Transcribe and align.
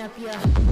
up 0.00 0.18
your. 0.18 0.63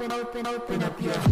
Open, 0.00 0.12
open, 0.12 0.46
open, 0.46 0.82
up 0.82 1.02
your. 1.02 1.29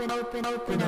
Open, 0.00 0.10
open, 0.12 0.46
open, 0.46 0.87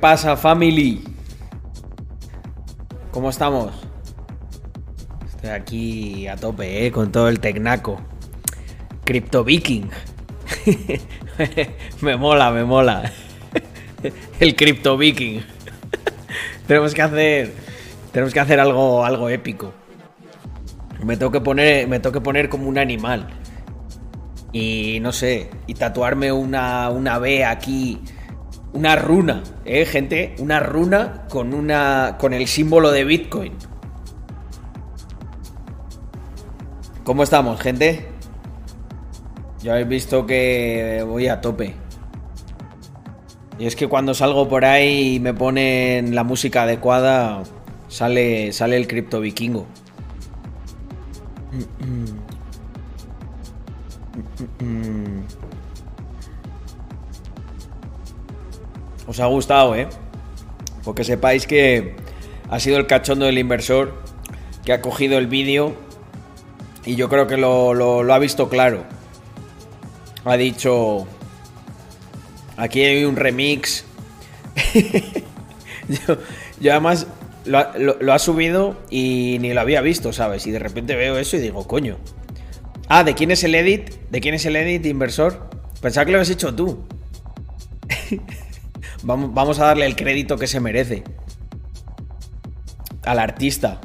pasa, 0.00 0.36
family? 0.36 1.04
¿Cómo 3.10 3.28
estamos? 3.28 3.72
Estoy 5.26 5.50
aquí 5.50 6.26
a 6.26 6.36
tope, 6.36 6.86
¿eh? 6.86 6.90
Con 6.90 7.12
todo 7.12 7.28
el 7.28 7.38
tecnaco. 7.38 8.00
Crypto 9.04 9.44
Viking. 9.44 9.90
me 12.00 12.16
mola, 12.16 12.50
me 12.50 12.64
mola. 12.64 13.12
el 14.40 14.56
Crypto 14.56 14.96
Viking. 14.96 15.42
tenemos 16.66 16.94
que 16.94 17.02
hacer. 17.02 17.52
Tenemos 18.12 18.32
que 18.32 18.40
hacer 18.40 18.58
algo, 18.58 19.04
algo 19.04 19.28
épico. 19.28 19.74
Me 21.04 21.18
tengo 21.18 21.30
que 21.30 21.40
poner. 21.40 21.88
Me 21.88 22.00
poner 22.00 22.48
como 22.48 22.68
un 22.68 22.78
animal. 22.78 23.28
Y 24.52 24.98
no 25.02 25.12
sé. 25.12 25.50
Y 25.66 25.74
tatuarme 25.74 26.32
una, 26.32 26.88
una 26.88 27.18
B 27.18 27.44
aquí 27.44 28.00
una 28.72 28.96
runa, 28.96 29.42
¿eh, 29.64 29.84
gente? 29.84 30.34
Una 30.38 30.60
runa 30.60 31.24
con, 31.28 31.54
una, 31.54 32.16
con 32.18 32.32
el 32.32 32.46
símbolo 32.46 32.90
de 32.90 33.04
Bitcoin. 33.04 33.52
¿Cómo 37.04 37.22
estamos, 37.22 37.60
gente? 37.60 38.06
Ya 39.62 39.72
habéis 39.72 39.88
visto 39.88 40.26
que 40.26 41.04
voy 41.06 41.28
a 41.28 41.40
tope. 41.40 41.74
Y 43.58 43.66
es 43.66 43.76
que 43.76 43.88
cuando 43.88 44.14
salgo 44.14 44.48
por 44.48 44.64
ahí 44.64 45.16
y 45.16 45.20
me 45.20 45.34
ponen 45.34 46.14
la 46.14 46.24
música 46.24 46.62
adecuada, 46.62 47.42
sale, 47.88 48.52
sale 48.52 48.76
el 48.76 48.86
cripto 48.86 49.20
vikingo. 49.20 49.66
Os 59.10 59.18
ha 59.18 59.26
gustado, 59.26 59.74
¿eh? 59.74 59.88
Porque 60.84 61.02
sepáis 61.02 61.44
que 61.44 61.96
ha 62.48 62.60
sido 62.60 62.76
el 62.78 62.86
cachondo 62.86 63.24
del 63.26 63.38
inversor 63.38 63.92
que 64.64 64.72
ha 64.72 64.80
cogido 64.80 65.18
el 65.18 65.26
vídeo 65.26 65.74
y 66.84 66.94
yo 66.94 67.08
creo 67.08 67.26
que 67.26 67.36
lo, 67.36 67.72
ha 68.14 68.18
visto 68.20 68.48
claro. 68.48 68.84
Ha 70.24 70.36
dicho, 70.36 71.08
aquí 72.56 72.82
hay 72.84 73.04
un 73.04 73.16
remix. 73.16 73.84
yo, 76.60 76.70
además 76.70 77.08
lo, 77.46 77.58
ha- 77.58 77.72
lo- 77.76 77.96
lo 78.00 78.12
ha 78.12 78.18
subido 78.20 78.76
y 78.90 79.38
ni 79.40 79.52
lo 79.52 79.60
había 79.60 79.80
visto, 79.80 80.12
¿sabes? 80.12 80.46
Y 80.46 80.52
de 80.52 80.60
repente 80.60 80.94
veo 80.94 81.18
eso 81.18 81.36
y 81.36 81.40
digo, 81.40 81.66
coño. 81.66 81.96
Ah, 82.88 83.02
¿de 83.02 83.14
quién 83.16 83.32
es 83.32 83.42
el 83.42 83.56
edit? 83.56 83.90
¿De 84.08 84.20
quién 84.20 84.36
es 84.36 84.44
el 84.46 84.54
edit, 84.54 84.86
inversor? 84.86 85.50
Pensaba 85.80 86.04
que 86.04 86.12
lo 86.12 86.18
habías 86.18 86.30
hecho 86.30 86.54
tú. 86.54 86.84
Vamos, 89.02 89.32
vamos 89.32 89.58
a 89.58 89.66
darle 89.66 89.86
el 89.86 89.96
crédito 89.96 90.36
que 90.36 90.46
se 90.46 90.60
merece. 90.60 91.02
Al 93.04 93.18
artista. 93.18 93.80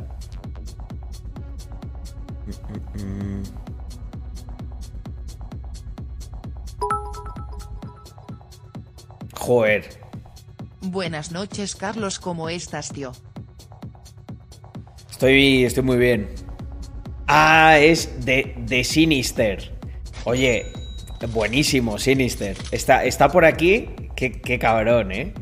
Joder. 9.45 9.87
Buenas 10.81 11.31
noches 11.31 11.75
Carlos, 11.75 12.19
¿cómo 12.19 12.49
estás 12.49 12.91
tío? 12.91 13.11
Estoy, 15.11 15.63
estoy 15.63 15.83
muy 15.83 15.97
bien. 15.97 16.29
Ah, 17.27 17.77
es 17.79 18.25
de, 18.25 18.55
de 18.57 18.83
Sinister. 18.83 19.71
Oye, 20.25 20.65
buenísimo, 21.29 21.97
Sinister. 21.97 22.57
Está, 22.71 23.05
está 23.05 23.29
por 23.29 23.45
aquí. 23.45 23.89
Qué, 24.15 24.41
qué 24.41 24.59
cabrón, 24.59 25.11
¿eh? 25.11 25.33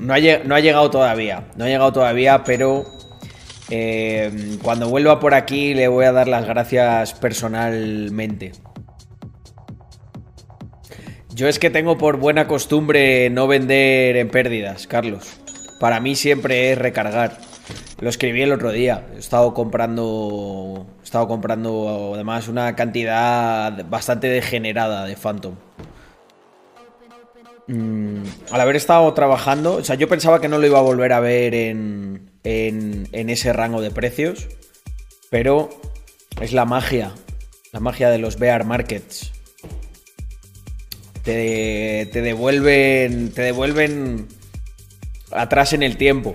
No 0.00 0.12
ha, 0.12 0.18
llegado 0.18 0.90
todavía. 0.90 1.48
No 1.56 1.64
ha 1.64 1.68
llegado 1.68 1.92
todavía, 1.92 2.44
pero 2.44 2.84
eh, 3.70 4.58
cuando 4.62 4.88
vuelva 4.88 5.18
por 5.20 5.34
aquí 5.34 5.74
le 5.74 5.88
voy 5.88 6.04
a 6.04 6.12
dar 6.12 6.28
las 6.28 6.46
gracias 6.46 7.14
personalmente. 7.14 8.52
Yo 11.34 11.48
es 11.48 11.58
que 11.58 11.70
tengo 11.70 11.98
por 11.98 12.18
buena 12.18 12.46
costumbre 12.46 13.28
no 13.30 13.48
vender 13.48 14.16
en 14.16 14.28
pérdidas, 14.28 14.86
Carlos. 14.86 15.40
Para 15.80 16.00
mí 16.00 16.14
siempre 16.14 16.72
es 16.72 16.78
recargar. 16.78 17.38
Lo 17.98 18.08
escribí 18.08 18.42
el 18.42 18.52
otro 18.52 18.70
día. 18.70 19.06
He 19.14 19.18
estado 19.18 19.54
comprando. 19.54 20.86
Estado 21.14 21.28
comprando 21.28 22.14
además 22.14 22.48
una 22.48 22.74
cantidad 22.74 23.86
bastante 23.88 24.26
degenerada 24.26 25.04
de 25.04 25.14
Phantom. 25.14 25.54
Mm, 27.68 28.24
al 28.50 28.60
haber 28.60 28.74
estado 28.74 29.14
trabajando, 29.14 29.76
o 29.76 29.84
sea, 29.84 29.94
yo 29.94 30.08
pensaba 30.08 30.40
que 30.40 30.48
no 30.48 30.58
lo 30.58 30.66
iba 30.66 30.80
a 30.80 30.82
volver 30.82 31.12
a 31.12 31.20
ver 31.20 31.54
en, 31.54 32.32
en, 32.42 33.30
ese 33.30 33.52
rango 33.52 33.80
de 33.80 33.92
precios, 33.92 34.48
pero 35.30 35.70
es 36.40 36.52
la 36.52 36.64
magia, 36.64 37.14
la 37.70 37.78
magia 37.78 38.10
de 38.10 38.18
los 38.18 38.36
bear 38.36 38.64
markets. 38.64 39.30
Te, 41.22 42.08
te 42.12 42.22
devuelven, 42.22 43.30
te 43.30 43.42
devuelven 43.42 44.26
atrás 45.30 45.74
en 45.74 45.84
el 45.84 45.96
tiempo. 45.96 46.34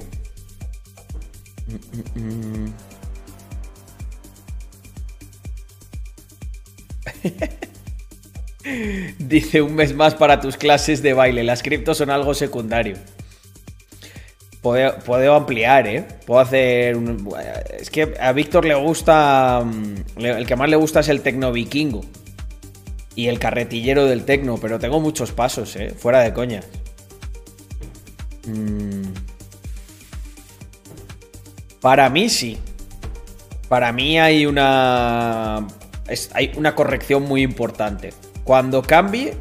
Dice 9.19 9.61
un 9.61 9.75
mes 9.75 9.93
más 9.95 10.15
para 10.15 10.39
tus 10.41 10.57
clases 10.57 11.01
de 11.01 11.13
baile. 11.13 11.43
Las 11.43 11.63
criptos 11.63 11.97
son 11.97 12.09
algo 12.09 12.33
secundario. 12.33 12.97
Puedo, 14.61 15.33
ampliar, 15.35 15.88
¿eh? 15.88 16.05
Puedo 16.25 16.41
hacer... 16.41 16.97
un- 16.97 17.29
es 17.79 17.89
que 17.89 18.13
a 18.19 18.33
Víctor 18.33 18.65
le 18.65 18.75
gusta... 18.75 19.63
mm, 19.65 20.23
El 20.25 20.45
que 20.45 20.55
más 20.57 20.69
le 20.69 20.75
gusta 20.75 20.99
es 20.99 21.07
el 21.07 21.21
tecno 21.21 21.51
vikingo. 21.53 22.01
Y 23.15 23.27
el 23.27 23.39
carretillero 23.39 24.05
del 24.05 24.25
tecno. 24.25 24.57
Pero 24.57 24.77
tengo 24.77 24.99
muchos 24.99 25.31
pasos, 25.31 25.75
¿eh? 25.77 25.91
Fuera 25.97 26.19
de 26.19 26.33
coña. 26.33 26.61
Mm. 28.45 29.03
Para 31.79 32.09
mí 32.09 32.27
sí. 32.29 32.57
Para 33.69 33.93
mí 33.93 34.19
hay 34.19 34.45
una. 34.45 35.65
Es- 36.09 36.29
hay 36.33 36.51
una 36.57 36.75
corrección 36.75 37.23
muy 37.23 37.41
importante. 37.41 38.13
Cuando 38.43 38.81
cambie. 38.81 39.35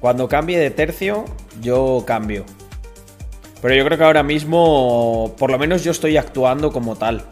Cuando 0.00 0.28
cambie 0.28 0.58
de 0.58 0.70
tercio, 0.70 1.24
yo 1.60 2.04
cambio. 2.06 2.44
Pero 3.60 3.74
yo 3.74 3.84
creo 3.84 3.98
que 3.98 4.04
ahora 4.04 4.22
mismo. 4.22 5.34
Por 5.38 5.50
lo 5.50 5.58
menos 5.58 5.84
yo 5.84 5.90
estoy 5.90 6.16
actuando 6.16 6.72
como 6.72 6.96
tal. 6.96 7.24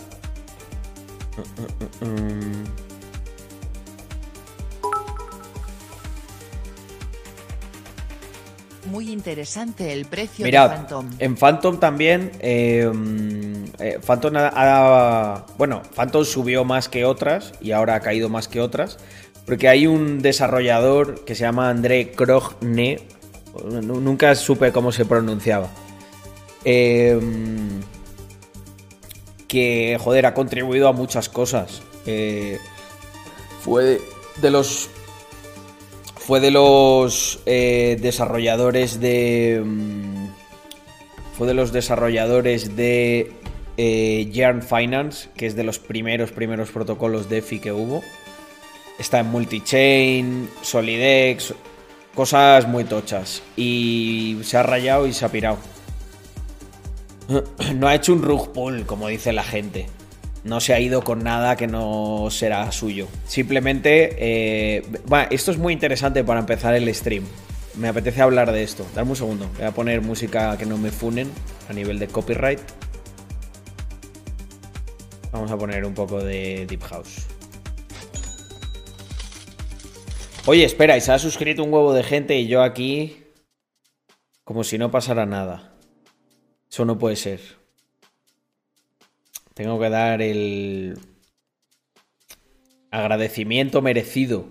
Muy 9.08 9.14
interesante 9.14 9.90
el 9.94 10.04
precio 10.04 10.44
de 10.44 10.50
Mirad, 10.50 10.68
Phantom. 10.68 11.08
en 11.18 11.34
Phantom 11.34 11.80
también. 11.80 12.30
eh, 12.40 12.92
eh, 13.78 13.98
Phantom 14.06 14.36
ha, 14.36 14.50
ha- 14.54 15.46
Bueno, 15.56 15.80
Phantom 15.94 16.26
subió 16.26 16.62
más 16.66 16.90
que 16.90 17.06
otras 17.06 17.54
y 17.62 17.70
ahora 17.72 17.94
ha 17.94 18.00
caído 18.00 18.28
más 18.28 18.48
que 18.48 18.60
otras. 18.60 18.98
Porque 19.46 19.66
hay 19.66 19.86
un 19.86 20.20
desarrollador 20.20 21.24
que 21.24 21.34
se 21.34 21.40
llama 21.44 21.70
André 21.70 22.10
Krogne. 22.12 23.00
nu- 23.64 23.98
Nunca 24.02 24.34
supe 24.34 24.72
cómo 24.72 24.92
se 24.92 25.06
pronunciaba. 25.06 25.70
Eh, 26.66 27.18
que, 29.46 29.96
joder, 29.98 30.26
ha 30.26 30.34
contribuido 30.34 30.86
a 30.86 30.92
muchas 30.92 31.30
cosas. 31.30 31.80
Eh, 32.04 32.58
fue 33.62 34.02
de 34.42 34.50
los 34.50 34.90
fue 36.28 36.40
de 36.40 36.50
los 36.50 37.40
eh, 37.46 37.96
desarrolladores 38.02 39.00
de 39.00 39.62
mm, 39.64 40.26
fue 41.32 41.46
de 41.46 41.54
los 41.54 41.72
desarrolladores 41.72 42.76
de 42.76 43.32
eh, 43.78 44.60
Finance, 44.60 45.30
que 45.34 45.46
es 45.46 45.56
de 45.56 45.64
los 45.64 45.78
primeros, 45.78 46.30
primeros 46.30 46.70
protocolos 46.70 47.30
DeFi 47.30 47.60
que 47.60 47.72
hubo. 47.72 48.02
Está 48.98 49.20
en 49.20 49.28
Multichain, 49.28 50.50
Solidex, 50.60 51.54
cosas 52.14 52.68
muy 52.68 52.84
tochas. 52.84 53.42
Y 53.56 54.38
se 54.42 54.58
ha 54.58 54.62
rayado 54.62 55.06
y 55.06 55.14
se 55.14 55.24
ha 55.24 55.30
pirado. 55.30 55.56
No 57.74 57.88
ha 57.88 57.94
hecho 57.94 58.12
un 58.12 58.20
rug 58.20 58.52
pull, 58.52 58.84
como 58.84 59.08
dice 59.08 59.32
la 59.32 59.44
gente. 59.44 59.86
No 60.48 60.60
se 60.60 60.72
ha 60.72 60.80
ido 60.80 61.04
con 61.04 61.22
nada 61.22 61.56
que 61.56 61.66
no 61.66 62.28
será 62.30 62.72
suyo. 62.72 63.06
Simplemente, 63.26 64.16
eh, 64.18 64.82
bueno, 65.04 65.28
esto 65.30 65.50
es 65.50 65.58
muy 65.58 65.74
interesante 65.74 66.24
para 66.24 66.40
empezar 66.40 66.74
el 66.74 66.92
stream. 66.94 67.24
Me 67.74 67.88
apetece 67.88 68.22
hablar 68.22 68.50
de 68.50 68.62
esto. 68.62 68.86
Dame 68.94 69.10
un 69.10 69.16
segundo. 69.16 69.50
Voy 69.58 69.66
a 69.66 69.72
poner 69.72 70.00
música 70.00 70.56
que 70.56 70.64
no 70.64 70.78
me 70.78 70.90
funen 70.90 71.30
a 71.68 71.74
nivel 71.74 71.98
de 71.98 72.08
copyright. 72.08 72.60
Vamos 75.32 75.50
a 75.50 75.58
poner 75.58 75.84
un 75.84 75.92
poco 75.92 76.24
de 76.24 76.64
Deep 76.66 76.82
House. 76.84 77.26
Oye, 80.46 80.64
espera, 80.64 80.96
y 80.96 81.02
se 81.02 81.12
ha 81.12 81.18
suscrito 81.18 81.62
un 81.62 81.70
huevo 81.70 81.92
de 81.92 82.04
gente 82.04 82.38
y 82.38 82.48
yo 82.48 82.62
aquí. 82.62 83.22
Como 84.44 84.64
si 84.64 84.78
no 84.78 84.90
pasara 84.90 85.26
nada. 85.26 85.74
Eso 86.70 86.86
no 86.86 86.96
puede 86.96 87.16
ser. 87.16 87.57
Tengo 89.58 89.80
que 89.80 89.90
dar 89.90 90.22
el. 90.22 90.96
Agradecimiento 92.92 93.82
merecido 93.82 94.46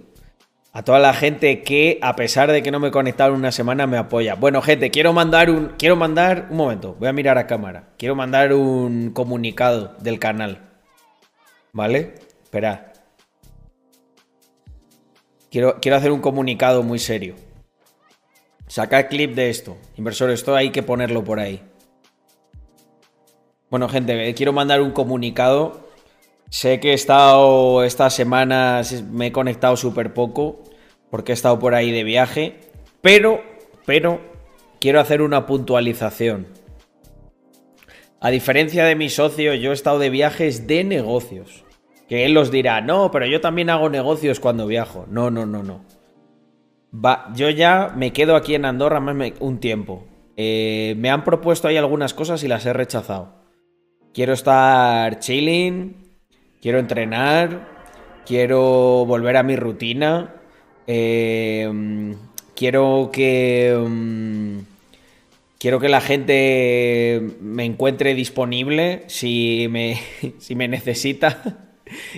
a 0.74 0.84
toda 0.84 1.00
la 1.00 1.14
gente 1.14 1.64
que, 1.64 1.98
a 2.02 2.18
pesar 2.18 2.52
de 2.52 2.62
que 2.62 2.72
no 2.72 2.82
me 2.82 2.92
conectaron 2.92 3.38
una 3.38 3.54
semana, 3.54 3.88
me 3.88 3.98
apoya. 3.98 4.36
Bueno, 4.36 4.62
gente, 4.62 4.92
quiero 4.92 5.14
mandar 5.14 5.50
un. 5.50 5.70
Quiero 5.78 5.96
mandar. 5.96 6.48
Un 6.50 6.58
momento, 6.58 6.98
voy 7.00 7.08
a 7.08 7.14
mirar 7.14 7.38
a 7.38 7.48
cámara. 7.48 7.94
Quiero 7.98 8.16
mandar 8.16 8.52
un 8.52 9.12
comunicado 9.12 9.96
del 10.02 10.20
canal. 10.20 10.72
¿Vale? 11.72 12.16
Espera. 12.44 12.92
Quiero, 15.50 15.80
quiero 15.80 15.96
hacer 15.96 16.12
un 16.12 16.20
comunicado 16.20 16.84
muy 16.84 17.00
serio. 17.00 17.36
Saca 18.68 19.08
clip 19.08 19.36
de 19.36 19.52
esto. 19.52 19.78
Inversor, 19.96 20.32
esto 20.32 20.54
hay 20.54 20.72
que 20.72 20.84
ponerlo 20.84 21.24
por 21.24 21.40
ahí. 21.40 21.64
Bueno, 23.70 23.90
gente, 23.90 24.34
quiero 24.34 24.54
mandar 24.54 24.82
un 24.82 24.92
comunicado. 24.92 25.88
Sé 26.50 26.80
que 26.80 26.92
he 26.92 26.94
estado 26.94 27.84
estas 27.84 28.14
semanas, 28.14 29.04
me 29.04 29.28
he 29.28 29.32
conectado 29.34 29.76
súper 29.76 30.14
poco, 30.14 30.64
porque 31.10 31.34
he 31.34 31.36
estado 31.36 31.60
por 31.60 31.76
ahí 31.76 31.92
de 31.92 32.06
viaje, 32.06 32.60
pero, 33.02 33.42
pero, 33.86 34.22
quiero 34.80 35.02
hacer 35.02 35.22
una 35.22 35.46
puntualización. 35.46 36.48
A 38.22 38.30
diferencia 38.30 38.86
de 38.86 38.96
mi 38.96 39.10
socio, 39.10 39.54
yo 39.54 39.72
he 39.72 39.74
estado 39.74 40.00
de 40.00 40.10
viajes 40.10 40.66
de 40.68 40.86
negocios. 40.86 41.66
Que 42.08 42.26
él 42.26 42.34
los 42.34 42.52
dirá, 42.52 42.80
no, 42.80 43.12
pero 43.12 43.28
yo 43.28 43.42
también 43.42 43.70
hago 43.70 43.90
negocios 43.90 44.40
cuando 44.40 44.66
viajo. 44.66 45.06
No, 45.10 45.30
no, 45.30 45.46
no, 45.46 45.62
no. 45.62 45.84
Yo 47.36 47.50
ya 47.50 47.94
me 47.96 48.14
quedo 48.14 48.38
aquí 48.38 48.56
en 48.56 48.64
Andorra 48.64 49.02
más 49.02 49.34
un 49.42 49.60
tiempo. 49.60 50.06
Eh, 50.38 50.96
me 50.98 51.10
han 51.10 51.26
propuesto 51.26 51.68
ahí 51.68 51.76
algunas 51.76 52.14
cosas 52.14 52.42
y 52.44 52.48
las 52.48 52.66
he 52.66 52.72
rechazado. 52.72 53.37
Quiero 54.14 54.34
estar 54.34 55.20
chilling, 55.20 55.96
quiero 56.62 56.80
entrenar, 56.80 57.68
quiero 58.26 59.06
volver 59.06 59.38
a 59.38 59.44
mi 59.44 59.56
rutina, 59.56 60.36
eh, 60.88 62.16
quiero 62.56 63.10
que... 63.12 63.76
Mm, 63.78 64.60
quiero 65.60 65.80
que 65.80 65.90
la 65.90 66.02
gente 66.02 67.22
me 67.42 67.66
encuentre 67.66 68.14
disponible 68.14 69.04
si 69.08 69.68
me, 69.70 70.00
si 70.40 70.56
me 70.56 70.68
necesita. 70.68 71.64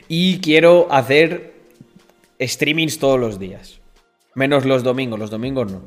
Y 0.08 0.39
quiero 0.39 0.88
hacer 0.89 1.53
streamings 2.41 2.98
todos 2.98 3.19
los 3.19 3.38
días. 3.38 3.79
Menos 4.34 4.65
los 4.65 4.81
domingos, 4.81 5.19
los 5.19 5.29
domingos 5.29 5.72
no. 5.72 5.84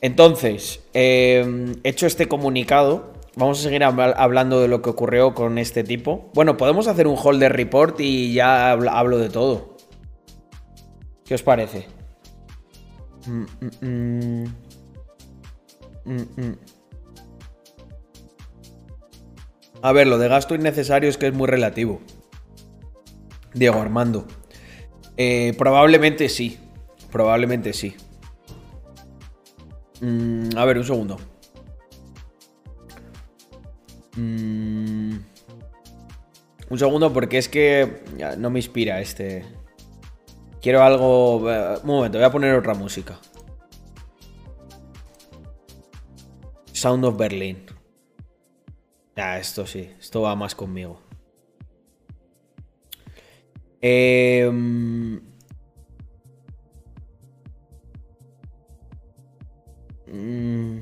Entonces, 0.00 0.80
eh, 0.94 1.74
hecho 1.82 2.06
este 2.06 2.28
comunicado, 2.28 3.14
vamos 3.40 3.58
a 3.58 3.62
seguir 3.62 3.82
hablando 3.82 4.60
de 4.60 4.68
lo 4.68 4.82
que 4.82 4.90
ocurrió 4.90 5.34
con 5.34 5.56
este 5.56 5.82
tipo. 5.82 6.30
Bueno, 6.34 6.56
podemos 6.58 6.86
hacer 6.86 7.06
un 7.06 7.16
holder 7.20 7.52
report 7.52 7.98
y 8.00 8.34
ya 8.34 8.72
hablo 8.72 9.18
de 9.18 9.30
todo. 9.30 9.76
¿Qué 11.24 11.34
os 11.34 11.42
parece? 11.42 11.86
Mm, 13.26 13.44
mm, 13.80 14.44
mm. 16.04 16.54
A 19.82 19.92
ver, 19.92 20.06
lo 20.06 20.18
de 20.18 20.28
gasto 20.28 20.54
innecesario 20.54 21.08
es 21.08 21.16
que 21.16 21.28
es 21.28 21.34
muy 21.34 21.46
relativo. 21.46 22.00
Diego 23.54 23.80
Armando. 23.80 24.26
Eh, 25.16 25.54
probablemente 25.56 26.28
sí. 26.28 26.58
Probablemente 27.10 27.72
sí. 27.72 27.96
A 30.56 30.64
ver, 30.66 30.76
un 30.76 30.84
segundo. 30.84 31.29
Mm, 34.16 35.16
un 36.70 36.78
segundo 36.78 37.12
porque 37.12 37.38
es 37.38 37.48
que 37.48 38.02
no 38.38 38.50
me 38.50 38.58
inspira 38.58 39.00
este... 39.00 39.44
Quiero 40.60 40.82
algo... 40.82 41.50
Eh, 41.50 41.78
un 41.82 41.86
momento, 41.86 42.18
voy 42.18 42.26
a 42.26 42.30
poner 42.30 42.54
otra 42.54 42.74
música. 42.74 43.18
Sound 46.72 47.04
of 47.04 47.16
Berlin. 47.16 47.66
Ah, 49.16 49.38
esto 49.38 49.66
sí, 49.66 49.90
esto 49.98 50.22
va 50.22 50.34
más 50.34 50.54
conmigo. 50.54 51.02
Mm, 60.12 60.80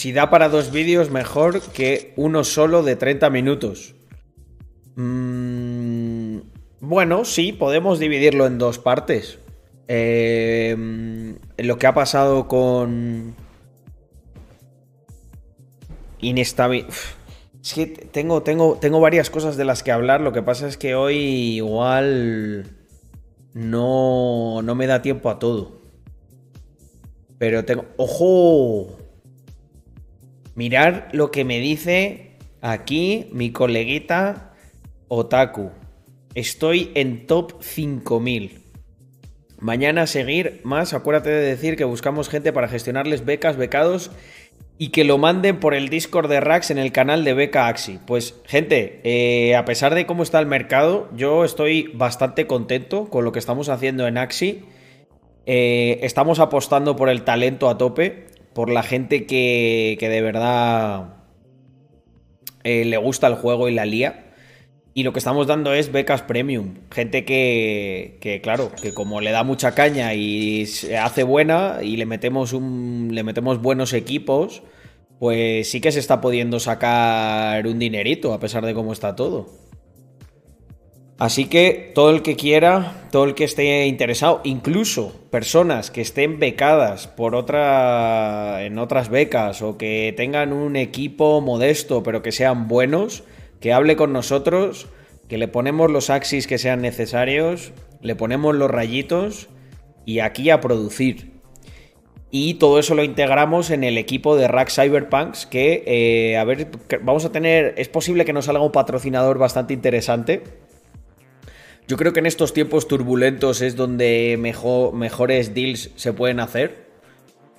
si 0.00 0.12
da 0.12 0.30
para 0.30 0.48
dos 0.48 0.72
vídeos, 0.72 1.10
mejor 1.10 1.60
que 1.60 2.14
uno 2.16 2.42
solo 2.42 2.82
de 2.82 2.96
30 2.96 3.28
minutos. 3.28 3.94
Mm, 4.96 6.38
bueno, 6.80 7.26
sí, 7.26 7.52
podemos 7.52 7.98
dividirlo 7.98 8.46
en 8.46 8.56
dos 8.56 8.78
partes. 8.78 9.38
Em, 9.88 11.36
lo 11.58 11.78
que 11.78 11.86
ha 11.86 11.92
pasado 11.92 12.48
con 12.48 13.34
inestabilidad. 16.20 16.88
Es 17.62 17.74
que 17.74 17.86
tengo, 17.86 18.42
tengo, 18.42 18.78
tengo 18.80 19.00
varias 19.00 19.28
cosas 19.28 19.58
de 19.58 19.66
las 19.66 19.82
que 19.82 19.92
hablar. 19.92 20.22
Lo 20.22 20.32
que 20.32 20.42
pasa 20.42 20.66
es 20.66 20.78
que 20.78 20.94
hoy 20.94 21.16
igual 21.56 22.64
no, 23.52 24.62
no 24.62 24.74
me 24.74 24.86
da 24.86 25.02
tiempo 25.02 25.28
a 25.28 25.38
todo. 25.38 25.72
Pero 27.36 27.66
tengo... 27.66 27.84
¡Ojo! 27.98 28.99
Mirar 30.60 31.08
lo 31.12 31.30
que 31.30 31.46
me 31.46 31.58
dice 31.58 32.32
aquí 32.60 33.30
mi 33.32 33.50
coleguita 33.50 34.52
Otaku. 35.08 35.70
Estoy 36.34 36.90
en 36.94 37.26
top 37.26 37.62
5000. 37.62 38.60
Mañana 39.58 40.06
seguir 40.06 40.60
más. 40.62 40.92
Acuérdate 40.92 41.30
de 41.30 41.40
decir 41.40 41.76
que 41.76 41.84
buscamos 41.84 42.28
gente 42.28 42.52
para 42.52 42.68
gestionarles 42.68 43.24
becas, 43.24 43.56
becados 43.56 44.10
y 44.76 44.88
que 44.88 45.04
lo 45.04 45.16
manden 45.16 45.60
por 45.60 45.72
el 45.72 45.88
Discord 45.88 46.28
de 46.28 46.40
Rax 46.40 46.70
en 46.70 46.76
el 46.76 46.92
canal 46.92 47.24
de 47.24 47.32
Beca 47.32 47.66
Axi. 47.66 47.98
Pues, 48.06 48.34
gente, 48.44 49.00
eh, 49.02 49.56
a 49.56 49.64
pesar 49.64 49.94
de 49.94 50.04
cómo 50.04 50.22
está 50.22 50.40
el 50.40 50.46
mercado, 50.46 51.08
yo 51.16 51.42
estoy 51.42 51.90
bastante 51.94 52.46
contento 52.46 53.08
con 53.08 53.24
lo 53.24 53.32
que 53.32 53.38
estamos 53.38 53.70
haciendo 53.70 54.06
en 54.06 54.18
Axi. 54.18 54.66
Eh, 55.46 56.00
estamos 56.02 56.38
apostando 56.38 56.96
por 56.96 57.08
el 57.08 57.22
talento 57.22 57.70
a 57.70 57.78
tope, 57.78 58.26
por 58.60 58.68
la 58.68 58.82
gente 58.82 59.24
que, 59.24 59.96
que 59.98 60.10
de 60.10 60.20
verdad 60.20 61.14
eh, 62.62 62.84
le 62.84 62.98
gusta 62.98 63.26
el 63.26 63.36
juego 63.36 63.70
y 63.70 63.74
la 63.74 63.86
lía. 63.86 64.34
Y 64.92 65.02
lo 65.02 65.14
que 65.14 65.18
estamos 65.18 65.46
dando 65.46 65.72
es 65.72 65.90
becas 65.90 66.20
premium. 66.20 66.74
Gente 66.90 67.24
que, 67.24 68.18
que, 68.20 68.42
claro, 68.42 68.70
que 68.82 68.92
como 68.92 69.22
le 69.22 69.30
da 69.30 69.44
mucha 69.44 69.74
caña 69.74 70.12
y 70.12 70.66
se 70.66 70.98
hace 70.98 71.22
buena 71.22 71.78
y 71.80 71.96
le 71.96 72.04
metemos, 72.04 72.52
un, 72.52 73.08
le 73.12 73.22
metemos 73.22 73.62
buenos 73.62 73.94
equipos, 73.94 74.62
pues 75.18 75.70
sí 75.70 75.80
que 75.80 75.90
se 75.90 76.00
está 76.00 76.20
pudiendo 76.20 76.60
sacar 76.60 77.66
un 77.66 77.78
dinerito 77.78 78.34
a 78.34 78.40
pesar 78.40 78.66
de 78.66 78.74
cómo 78.74 78.92
está 78.92 79.16
todo. 79.16 79.69
Así 81.20 81.44
que 81.44 81.92
todo 81.94 82.08
el 82.08 82.22
que 82.22 82.34
quiera, 82.34 83.06
todo 83.10 83.24
el 83.24 83.34
que 83.34 83.44
esté 83.44 83.86
interesado, 83.86 84.40
incluso 84.42 85.12
personas 85.28 85.90
que 85.90 86.00
estén 86.00 86.38
becadas 86.38 87.08
por 87.08 87.34
otra 87.34 88.64
en 88.64 88.78
otras 88.78 89.10
becas 89.10 89.60
o 89.60 89.76
que 89.76 90.14
tengan 90.16 90.54
un 90.54 90.76
equipo 90.76 91.42
modesto 91.42 92.02
pero 92.02 92.22
que 92.22 92.32
sean 92.32 92.68
buenos, 92.68 93.22
que 93.60 93.74
hable 93.74 93.96
con 93.96 94.14
nosotros, 94.14 94.88
que 95.28 95.36
le 95.36 95.46
ponemos 95.46 95.90
los 95.90 96.08
axis 96.08 96.46
que 96.46 96.56
sean 96.56 96.80
necesarios, 96.80 97.74
le 98.00 98.16
ponemos 98.16 98.54
los 98.54 98.70
rayitos 98.70 99.50
y 100.06 100.20
aquí 100.20 100.48
a 100.48 100.62
producir. 100.62 101.32
Y 102.30 102.54
todo 102.54 102.78
eso 102.78 102.94
lo 102.94 103.04
integramos 103.04 103.68
en 103.68 103.84
el 103.84 103.98
equipo 103.98 104.36
de 104.36 104.48
Rack 104.48 104.70
Cyberpunks, 104.70 105.44
que, 105.44 105.84
eh, 105.86 106.38
a 106.38 106.44
ver, 106.44 106.68
vamos 107.02 107.26
a 107.26 107.32
tener, 107.32 107.74
es 107.76 107.90
posible 107.90 108.24
que 108.24 108.32
nos 108.32 108.46
salga 108.46 108.62
un 108.62 108.72
patrocinador 108.72 109.36
bastante 109.36 109.74
interesante. 109.74 110.69
Yo 111.90 111.96
creo 111.96 112.12
que 112.12 112.20
en 112.20 112.26
estos 112.26 112.52
tiempos 112.52 112.86
turbulentos 112.86 113.62
es 113.62 113.74
donde 113.74 114.36
mejor, 114.38 114.94
mejores 114.94 115.54
deals 115.54 115.90
se 115.96 116.12
pueden 116.12 116.38
hacer. 116.38 116.86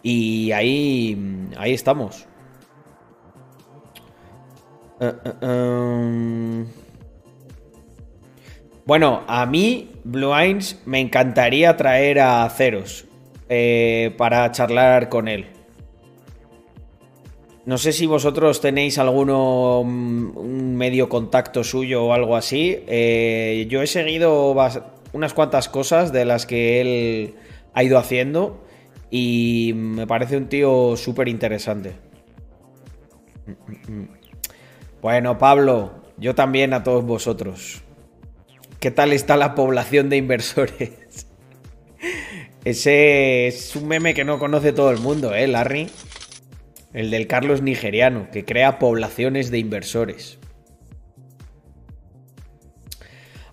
Y 0.03 0.53
ahí, 0.53 1.49
ahí 1.57 1.73
estamos. 1.73 2.27
Uh, 5.01 5.05
uh, 5.05 5.45
um. 5.45 6.65
Bueno, 8.85 9.23
a 9.27 9.45
mí, 9.45 9.91
Blue 10.05 10.33
Eyes, 10.33 10.81
me 10.85 11.01
encantaría 11.01 11.75
traer 11.75 12.21
a 12.21 12.49
Ceros 12.51 13.03
eh, 13.49 14.15
para 14.17 14.49
charlar 14.53 15.09
con 15.09 15.27
él. 15.27 15.47
No 17.65 17.77
sé 17.77 17.91
si 17.91 18.07
vosotros 18.07 18.59
tenéis 18.59 18.97
alguno 18.97 19.83
mm, 19.85 20.37
un 20.37 20.75
medio 20.75 21.09
contacto 21.09 21.63
suyo 21.63 22.05
o 22.05 22.13
algo 22.13 22.35
así. 22.35 22.83
Eh, 22.87 23.67
yo 23.69 23.81
he 23.81 23.87
seguido 23.87 24.55
unas 25.13 25.33
cuantas 25.33 25.69
cosas 25.69 26.11
de 26.11 26.25
las 26.25 26.45
que 26.45 26.81
él 26.81 27.35
ha 27.73 27.83
ido 27.83 27.97
haciendo 27.99 28.63
y 29.11 29.73
me 29.75 30.07
parece 30.07 30.37
un 30.37 30.47
tío 30.47 30.97
súper 30.97 31.27
interesante. 31.27 31.93
Bueno, 35.01 35.37
Pablo, 35.37 35.91
yo 36.17 36.33
también 36.33 36.73
a 36.73 36.83
todos 36.83 37.05
vosotros. 37.05 37.81
¿Qué 38.79 38.89
tal 38.89 39.13
está 39.13 39.37
la 39.37 39.53
población 39.53 40.09
de 40.09 40.17
inversores? 40.17 41.27
Ese 42.65 43.47
es 43.47 43.75
un 43.75 43.87
meme 43.87 44.13
que 44.13 44.23
no 44.23 44.39
conoce 44.39 44.73
todo 44.73 44.91
el 44.91 44.99
mundo, 44.99 45.35
¿eh, 45.35 45.47
Larry? 45.47 45.87
El 46.93 47.09
del 47.09 47.27
Carlos 47.27 47.61
nigeriano, 47.61 48.29
que 48.31 48.45
crea 48.45 48.79
poblaciones 48.79 49.51
de 49.51 49.59
inversores. 49.59 50.39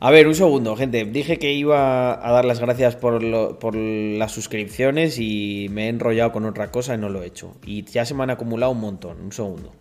A 0.00 0.12
ver, 0.12 0.28
un 0.28 0.34
segundo, 0.34 0.76
gente. 0.76 1.04
Dije 1.04 1.38
que 1.38 1.52
iba 1.52 2.24
a 2.26 2.32
dar 2.32 2.44
las 2.44 2.60
gracias 2.60 2.94
por, 2.94 3.22
las 3.22 4.30
suscripciones 4.30 5.18
y 5.18 5.66
me 5.70 5.86
he 5.86 5.88
enrollado 5.88 6.30
con 6.30 6.44
otra 6.44 6.70
cosa 6.70 6.94
y 6.94 6.98
no 6.98 7.08
lo 7.08 7.22
he 7.22 7.26
hecho. 7.26 7.56
Y 7.64 7.82
ya 7.82 8.04
se 8.04 8.14
me 8.14 8.22
han 8.22 8.30
acumulado 8.30 8.72
un 8.72 8.80
montón. 8.80 9.20
Un 9.20 9.32
segundo. 9.32 9.72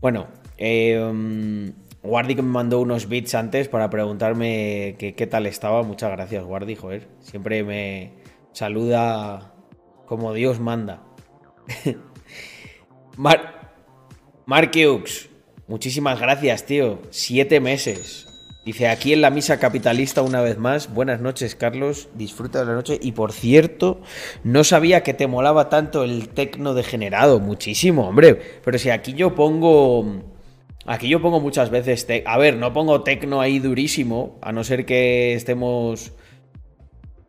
Bueno, 0.00 0.26
Guardi 2.02 2.34
que 2.34 2.42
me 2.42 2.48
mandó 2.48 2.80
unos 2.80 3.08
bits 3.08 3.34
antes 3.36 3.68
para 3.68 3.90
preguntarme 3.90 4.96
qué, 4.98 5.26
tal 5.28 5.46
estaba. 5.46 5.84
Muchas 5.84 6.10
gracias, 6.10 6.44
Guardi, 6.44 6.74
joder. 6.74 7.06
Siempre 7.20 7.62
me 7.62 8.12
saluda 8.52 9.54
como 10.06 10.32
Dios 10.32 10.58
manda. 10.58 11.04
Mar 13.20 13.74
Marqueux, 14.46 15.28
muchísimas 15.68 16.18
gracias, 16.18 16.64
tío. 16.64 17.00
Siete 17.10 17.60
meses. 17.60 18.26
Dice, 18.64 18.88
aquí 18.88 19.12
en 19.12 19.20
la 19.20 19.28
misa 19.28 19.58
capitalista 19.58 20.22
una 20.22 20.40
vez 20.40 20.56
más. 20.56 20.90
Buenas 20.94 21.20
noches, 21.20 21.54
Carlos. 21.54 22.08
Disfruta 22.14 22.60
de 22.60 22.64
la 22.64 22.72
noche. 22.72 22.98
Y 23.02 23.12
por 23.12 23.32
cierto, 23.32 24.00
no 24.42 24.64
sabía 24.64 25.02
que 25.02 25.12
te 25.12 25.26
molaba 25.26 25.68
tanto 25.68 26.02
el 26.02 26.30
tecno 26.30 26.72
degenerado. 26.72 27.40
Muchísimo, 27.40 28.08
hombre. 28.08 28.40
Pero 28.64 28.78
si 28.78 28.88
aquí 28.88 29.12
yo 29.12 29.34
pongo 29.34 30.22
Aquí 30.86 31.10
yo 31.10 31.20
pongo 31.20 31.40
muchas 31.40 31.68
veces. 31.68 32.06
A 32.24 32.38
ver, 32.38 32.56
no 32.56 32.72
pongo 32.72 33.02
tecno 33.02 33.42
ahí 33.42 33.58
durísimo, 33.58 34.38
a 34.40 34.50
no 34.50 34.64
ser 34.64 34.86
que 34.86 35.34
estemos. 35.34 36.12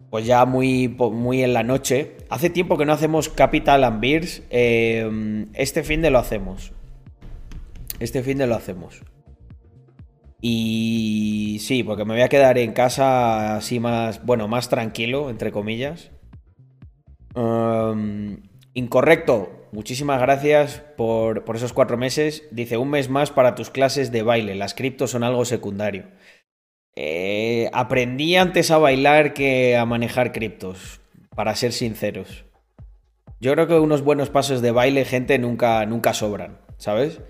Pues 0.09 0.25
ya 0.25 0.45
muy, 0.45 0.87
muy 0.87 1.43
en 1.43 1.51
la 1.51 1.63
noche. 1.63 2.15
Hace 2.31 2.49
tiempo 2.49 2.77
que 2.77 2.85
no 2.85 2.93
hacemos 2.93 3.29
Capital 3.29 3.83
and 3.83 4.01
Beers. 4.01 4.41
Eh, 4.49 5.45
este 5.53 5.83
fin 5.83 6.01
de 6.01 6.09
lo 6.09 6.17
hacemos. 6.17 6.71
Este 7.99 8.23
fin 8.23 8.39
de 8.39 8.47
lo 8.47 8.55
hacemos. 8.55 9.03
Y 10.41 11.57
sí, 11.61 11.83
porque 11.83 12.05
me 12.05 12.13
voy 12.13 12.23
a 12.23 12.29
quedar 12.29 12.57
en 12.57 12.71
casa 12.71 13.57
así 13.57 13.79
más, 13.79 14.25
bueno, 14.25 14.47
más 14.47 14.69
tranquilo, 14.69 15.29
entre 15.29 15.51
comillas. 15.51 16.09
Um, 17.35 18.37
incorrecto, 18.73 19.61
Muchísimas 19.73 20.19
gracias 20.19 20.83
por, 20.97 21.45
esos 21.55 21.71
cuatro 21.71 21.97
meses. 21.97 22.43
Dice, 22.51 22.75
un 22.75 22.89
mes 22.89 23.09
más 23.09 23.31
para 23.31 23.55
tus 23.55 23.69
clases 23.69 24.11
de 24.11 24.21
baile. 24.21 24.55
Las 24.55 24.73
criptos 24.73 25.11
son 25.11 25.23
algo 25.23 25.45
secundario. 25.45 26.07
Eh, 26.95 27.69
aprendí 27.71 28.35
antes 28.35 28.69
a 28.69 28.77
bailar 28.77 29.33
que 29.33 29.77
a 29.77 29.85
manejar 29.85 30.33
criptos, 30.33 31.00
para 31.35 31.55
ser 31.55 31.73
sinceros. 31.73 32.45
Yo 33.39 33.53
creo 33.53 33.67
que 33.67 33.79
unos 33.79 34.03
buenos 34.03 34.29
pasos 34.29 34.61
de 34.61 34.71
baile, 34.71 35.05
gente, 35.05 35.39
nunca, 35.39 35.85
nunca 35.85 36.13
sobran, 36.13 36.59
¿sabes? 36.77 37.21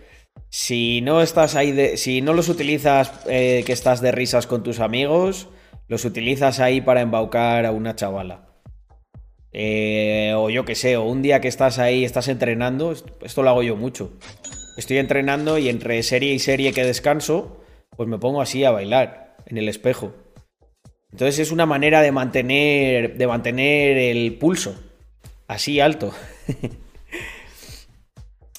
Si 0.50 1.02
no 1.02 1.22
estás 1.22 1.56
ahí 1.56 1.72
de, 1.72 1.96
si 1.98 2.22
no 2.22 2.34
los 2.34 2.50
utilizas 2.50 3.14
eh, 3.28 3.64
que 3.66 3.72
estás 3.72 4.02
de 4.02 4.12
risas 4.12 4.48
con 4.48 4.64
tus 4.64 4.82
amigos, 4.82 5.48
los 5.88 6.04
utilizas 6.04 6.60
ahí 6.60 6.82
para 6.82 7.02
embaucar 7.02 7.66
a 7.66 7.72
una 7.72 7.96
chavala. 7.96 8.50
Eh, 9.54 10.34
o 10.36 10.50
yo 10.50 10.66
que 10.66 10.76
sé, 10.76 10.98
o 10.98 11.04
un 11.04 11.22
día 11.22 11.42
que 11.42 11.48
estás 11.48 11.80
ahí, 11.80 12.04
estás 12.04 12.28
entrenando, 12.28 12.94
esto 13.22 13.44
lo 13.44 13.50
hago 13.50 13.64
yo 13.64 13.76
mucho. 13.76 14.12
Estoy 14.78 14.98
entrenando 14.98 15.58
y 15.58 15.70
entre 15.70 16.02
serie 16.04 16.34
y 16.34 16.40
serie 16.40 16.74
que 16.74 16.86
descanso, 16.86 17.62
pues 17.96 18.08
me 18.08 18.18
pongo 18.18 18.42
así 18.42 18.64
a 18.64 18.72
bailar 18.72 19.36
en 19.46 19.58
el 19.58 19.70
espejo. 19.70 20.14
Entonces 21.12 21.40
es 21.40 21.52
una 21.52 21.66
manera 21.66 22.02
de 22.02 22.12
mantener, 22.12 23.18
de 23.18 23.28
mantener 23.28 23.98
el 23.98 24.34
pulso 24.36 24.76
así 25.48 25.80
alto. 25.80 26.14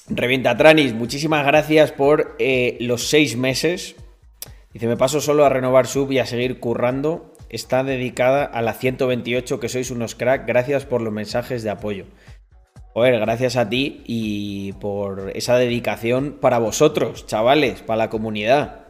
Revienta 0.07 0.55
Tranis, 0.55 0.93
muchísimas 0.93 1.45
gracias 1.45 1.91
por 1.91 2.35
eh, 2.37 2.77
los 2.81 3.09
seis 3.09 3.35
meses. 3.35 3.95
Dice, 4.73 4.87
me 4.87 4.97
paso 4.97 5.21
solo 5.21 5.45
a 5.45 5.49
renovar 5.49 5.87
sub 5.87 6.11
y 6.11 6.19
a 6.19 6.25
seguir 6.25 6.59
currando 6.59 7.33
está 7.53 7.83
dedicada 7.83 8.43
a 8.45 8.61
la 8.61 8.73
128, 8.73 9.59
que 9.59 9.69
sois 9.69 9.91
unos 9.91 10.15
crack. 10.15 10.47
Gracias 10.47 10.85
por 10.85 11.01
los 11.01 11.13
mensajes 11.13 11.63
de 11.63 11.69
apoyo. 11.69 12.05
Joder, 12.93 13.19
gracias 13.19 13.55
a 13.55 13.69
ti 13.69 14.03
y 14.05 14.73
por 14.73 15.31
esa 15.35 15.57
dedicación 15.57 16.37
para 16.41 16.59
vosotros, 16.59 17.25
chavales, 17.25 17.81
para 17.81 17.97
la 17.97 18.09
comunidad. 18.09 18.85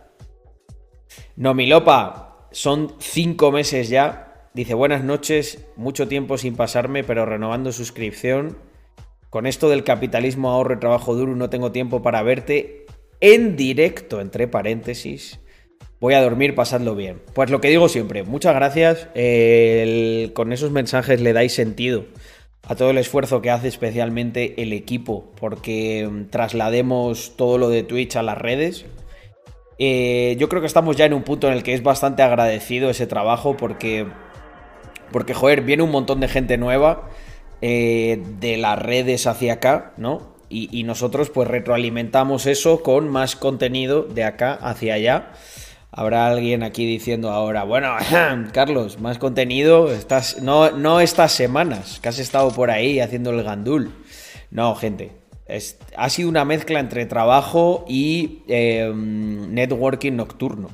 No, 1.36 1.54
Milopa, 1.54 2.33
son 2.54 2.96
cinco 3.00 3.52
meses 3.52 3.90
ya. 3.90 4.50
Dice, 4.54 4.74
buenas 4.74 5.04
noches, 5.04 5.66
mucho 5.76 6.08
tiempo 6.08 6.38
sin 6.38 6.56
pasarme, 6.56 7.04
pero 7.04 7.26
renovando 7.26 7.74
suscripción. 7.74 8.58
Con 9.30 9.46
esto 9.46 9.68
del 9.68 9.84
capitalismo, 9.84 10.52
ahorro 10.52 10.76
y 10.76 10.80
trabajo 10.80 11.16
duro, 11.16 11.36
no 11.36 11.50
tengo 11.50 11.74
tiempo 11.74 12.02
para 12.02 12.24
verte 12.24 12.86
en 13.20 13.58
directo, 13.58 14.22
entre 14.22 14.48
paréntesis 14.48 15.40
voy 16.04 16.16
a 16.16 16.22
dormir 16.22 16.54
pasando 16.54 16.96
bien. 16.98 17.22
Pues 17.34 17.50
lo 17.50 17.62
que 17.62 17.70
digo 17.70 17.88
siempre, 17.88 18.24
muchas 18.24 18.54
gracias. 18.54 19.08
con 20.34 20.52
esos 20.52 20.70
mensajes 20.70 21.22
le 21.22 21.32
dais 21.32 21.54
sentido 21.54 22.04
a 22.68 22.76
todo 22.76 22.90
el 22.90 22.98
esfuerzo 22.98 23.42
que 23.42 23.50
hace 23.50 23.70
especialmente 23.70 24.62
el 24.62 24.74
equipo, 24.74 25.32
porque 25.40 26.06
mm, 26.12 26.26
traslademos 26.26 27.38
todo 27.38 27.58
lo 27.58 27.70
de 27.70 27.84
Twitch 27.84 28.18
a 28.18 28.22
las 28.22 28.38
redes. 28.38 28.86
Eh, 29.80 30.36
yo 30.40 30.50
creo 30.50 30.62
que 30.62 30.68
estamos 30.68 30.96
ya 30.96 31.06
en 31.06 31.14
un 31.14 31.24
punto 31.24 31.48
en 31.48 31.54
el 31.54 31.64
que 31.64 31.74
es 31.74 31.84
bastante 31.84 32.24
agradecido 32.24 32.90
ese 32.90 33.08
trabajo, 33.08 33.58
porque, 33.58 34.08
porque 35.12 35.34
joder, 35.34 35.62
viene 35.62 35.84
un 35.84 35.92
montón 35.92 36.20
de 36.20 36.28
gente 36.28 36.58
nueva 36.58 37.10
eh, 37.62 38.22
de 38.40 38.58
las 38.58 38.78
redes 38.80 39.28
hacia 39.28 39.54
acá, 39.54 39.94
¿no? 39.98 40.34
Y, 40.50 40.70
y 40.78 40.84
nosotros 40.84 41.30
pues 41.30 41.48
retroalimentamos 41.48 42.46
eso 42.46 42.84
con 42.84 43.10
más 43.10 43.36
contenido 43.36 44.04
de 44.04 44.24
acá 44.24 44.54
hacia 44.54 44.96
allá. 44.96 45.32
Habrá 45.96 46.28
alguien 46.28 46.64
aquí 46.64 46.88
diciendo 46.88 47.32
ahora, 47.32 47.64
bueno, 47.64 47.96
Carlos, 48.52 49.00
más 49.00 49.20
contenido, 49.20 49.92
estás, 49.92 50.42
no, 50.42 50.72
no 50.72 51.00
estas 51.00 51.32
semanas, 51.32 52.00
que 52.00 52.10
has 52.10 52.18
estado 52.18 52.52
por 52.52 52.72
ahí 52.72 53.00
haciendo 53.00 53.30
el 53.30 53.44
gandul. 53.44 53.92
No, 54.50 54.74
gente, 54.76 55.12
ha 55.98 56.10
sido 56.10 56.30
una 56.30 56.46
mezcla 56.46 56.80
entre 56.80 57.06
trabajo 57.06 57.86
y 57.88 58.44
em, 58.48 59.54
networking 59.54 60.14
nocturno. 60.14 60.70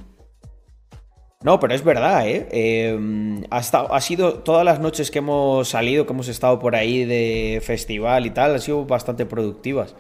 No, 1.42 1.58
pero 1.62 1.74
es 1.74 1.86
verdad, 1.86 2.28
¿eh? 2.28 2.48
Em, 2.52 3.46
ha, 3.50 4.02
sido 4.02 4.40
todas 4.40 4.66
las 4.66 4.82
noches 4.82 5.10
que 5.10 5.20
hemos 5.20 5.70
salido, 5.70 6.06
que 6.06 6.12
hemos 6.12 6.28
estado 6.28 6.60
por 6.60 6.76
ahí 6.76 7.06
de 7.06 7.62
festival 7.64 8.26
y 8.26 8.32
tal, 8.32 8.52
han 8.54 8.60
sido 8.62 8.86
bastante 8.86 9.26
productivas. 9.26 9.96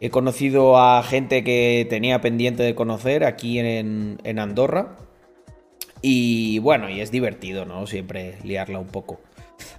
He 0.00 0.10
conocido 0.10 0.76
a 0.78 1.00
gente 1.04 1.44
que 1.44 1.86
tenía 1.88 2.20
pendiente 2.20 2.64
de 2.64 2.74
conocer 2.74 3.24
aquí 3.24 3.60
en, 3.60 4.18
Andorra. 4.38 4.96
Y 6.02 6.58
bueno, 6.58 6.90
y 6.90 7.00
es 7.00 7.12
divertido, 7.12 7.64
¿no? 7.64 7.86
Siempre 7.86 8.38
liarla 8.42 8.80
un 8.80 8.88
poco. 8.88 9.20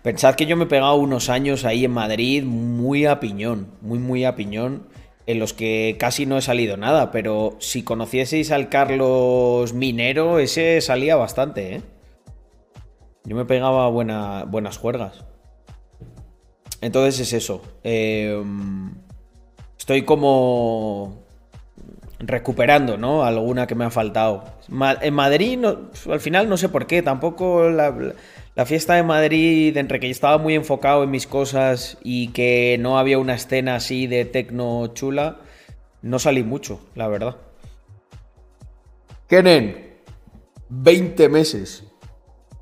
Pensad 0.01 0.35
que 0.35 0.45
yo 0.45 0.55
me 0.57 0.65
he 0.65 0.67
pegado 0.67 0.95
unos 0.95 1.29
años 1.29 1.65
ahí 1.65 1.85
en 1.85 1.91
Madrid 1.91 2.43
muy 2.43 3.05
a 3.05 3.19
piñón, 3.19 3.67
muy, 3.81 3.99
muy 3.99 4.25
a 4.25 4.35
piñón, 4.35 4.87
en 5.25 5.39
los 5.39 5.53
que 5.53 5.95
casi 5.99 6.25
no 6.25 6.37
he 6.37 6.41
salido 6.41 6.77
nada, 6.77 7.11
pero 7.11 7.55
si 7.59 7.83
conocieseis 7.83 8.51
al 8.51 8.69
Carlos 8.69 9.73
Minero, 9.73 10.39
ese 10.39 10.81
salía 10.81 11.15
bastante, 11.15 11.75
¿eh? 11.75 11.81
Yo 13.25 13.37
me 13.37 13.45
pegaba 13.45 13.87
buenas 13.87 14.77
juergas. 14.77 15.23
entonces 16.81 17.21
es 17.21 17.31
eso. 17.31 17.61
Eh, 17.85 18.43
estoy 19.77 20.03
como 20.03 21.23
recuperando, 22.19 22.97
¿no? 22.97 23.23
Alguna 23.23 23.67
que 23.67 23.75
me 23.75 23.85
ha 23.85 23.89
faltado. 23.89 24.43
en 25.01 25.13
Madrid, 25.13 25.63
al 26.09 26.19
final 26.19 26.49
no 26.49 26.57
sé 26.57 26.69
por 26.69 26.85
qué, 26.85 27.01
tampoco 27.01 27.69
la, 27.69 27.95
la, 28.55 28.65
fiesta 28.65 28.95
de 28.95 29.03
Madrid, 29.03 29.75
entre 29.77 29.99
que 29.99 30.09
estaba 30.09 30.37
muy 30.37 30.55
enfocado 30.55 31.03
en 31.03 31.11
mis 31.11 31.27
cosas 31.27 31.97
y 32.03 32.29
que 32.29 32.77
no 32.79 32.97
había 32.97 33.19
una 33.19 33.35
escena 33.35 33.75
así 33.75 34.07
de 34.07 34.25
tecno 34.25 34.87
chula, 34.87 35.41
no 36.01 36.19
salí 36.19 36.43
mucho, 36.43 36.79
la 36.95 37.07
verdad. 37.07 37.37
Kenen, 39.27 39.95
20 40.69 41.29
meses. 41.29 41.83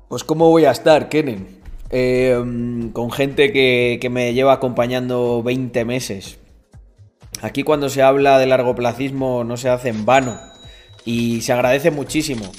Pues 0.08 0.24
¿cómo 0.24 0.50
voy 0.50 0.64
a 0.64 0.70
estar, 0.70 1.08
Kenen? 1.08 1.60
Eh, 1.90 2.90
con 2.92 3.10
gente 3.10 3.52
que, 3.52 3.98
que 4.00 4.08
me 4.08 4.32
lleva 4.34 4.54
acompañando 4.54 5.42
20 5.42 5.84
meses. 5.84 6.38
Aquí 7.42 7.64
cuando 7.64 7.88
se 7.88 8.02
habla 8.02 8.38
de 8.38 8.46
largoplacismo 8.46 9.42
no 9.42 9.56
se 9.56 9.68
hace 9.68 9.88
en 9.88 10.04
vano 10.04 10.38
y 11.04 11.40
se 11.40 11.52
agradece 11.52 11.90
muchísimo. 11.90 12.50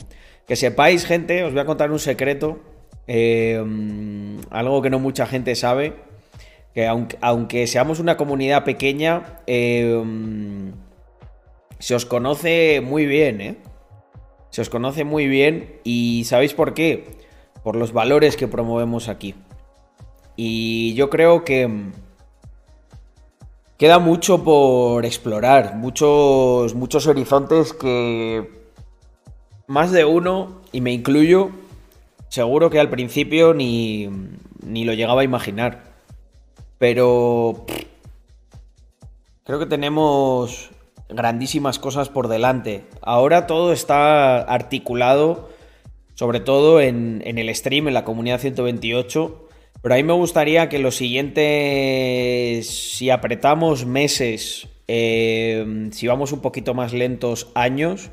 Que 0.48 0.56
sepáis, 0.56 1.06
gente, 1.06 1.44
os 1.44 1.54
voy 1.54 1.62
a 1.62 1.66
contar 1.66 1.92
un 1.92 2.00
secreto, 2.00 2.60
eh, 3.08 3.64
algo 4.50 4.82
que 4.82 4.90
no 4.90 5.00
mucha 5.00 5.26
gente 5.26 5.56
sabe, 5.56 5.96
que 6.74 6.88
aunque, 6.88 7.68
seamos 7.68 8.00
una 8.00 8.18
comunidad 8.18 8.64
pequeña, 8.64 9.40
eh, 9.48 10.04
se 11.80 11.96
os 11.96 12.06
conoce 12.06 12.82
muy 12.82 13.06
bien, 13.06 13.42
¿eh? 13.42 13.58
Se 14.50 14.62
os 14.62 14.70
conoce 14.70 15.04
muy 15.04 15.28
bien 15.28 15.80
y 15.84 16.24
¿sabéis 16.26 16.54
por 16.54 16.74
qué? 16.74 17.18
Por 17.64 17.76
los 17.76 17.92
valores 17.92 18.38
que 18.38 18.48
promovemos 18.48 19.10
aquí. 19.10 19.36
Y 20.36 20.94
yo 20.94 21.10
creo 21.10 21.44
que 21.44 21.92
Queda 23.84 24.00
mucho 24.00 24.46
por 24.46 25.06
explorar, 25.06 25.76
muchos, 25.76 26.74
muchos 26.74 27.06
horizontes 27.06 27.74
que 27.74 28.50
más 29.68 29.92
de 29.92 30.06
uno, 30.06 30.62
y 30.72 30.80
me 30.80 30.94
incluyo, 30.94 31.50
seguro 32.34 32.72
que 32.72 32.80
al 32.80 32.90
principio 32.90 33.54
ni, 33.54 34.10
ni 34.66 34.86
lo 34.86 34.94
llegaba 34.94 35.22
a 35.22 35.24
imaginar. 35.24 35.84
Pero 36.80 37.68
creo 39.44 39.60
que 39.60 39.68
tenemos 39.68 40.72
grandísimas 41.10 41.78
cosas 41.78 42.10
por 42.10 42.30
delante. 42.30 42.86
Ahora 43.04 43.46
todo 43.46 43.72
está 43.72 44.42
articulado, 44.42 45.52
sobre 46.16 46.40
todo 46.40 46.82
en, 46.82 47.22
en 47.24 47.38
el 47.38 47.54
stream, 47.54 47.88
en 47.88 47.94
la 47.94 48.04
comunidad 48.04 48.40
128 48.40 49.42
pero 49.84 49.96
a 49.96 49.98
mí 49.98 50.04
me 50.04 50.14
gustaría 50.14 50.70
que 50.70 50.80
los 50.80 50.96
siguientes, 50.96 52.70
si 52.70 53.10
apretamos 53.10 53.86
meses, 53.86 54.70
eh, 54.88 55.90
si 55.92 56.08
vamos 56.08 56.32
un 56.32 56.40
poquito 56.40 56.74
más 56.74 56.94
lentos, 56.94 57.50
años, 57.54 58.10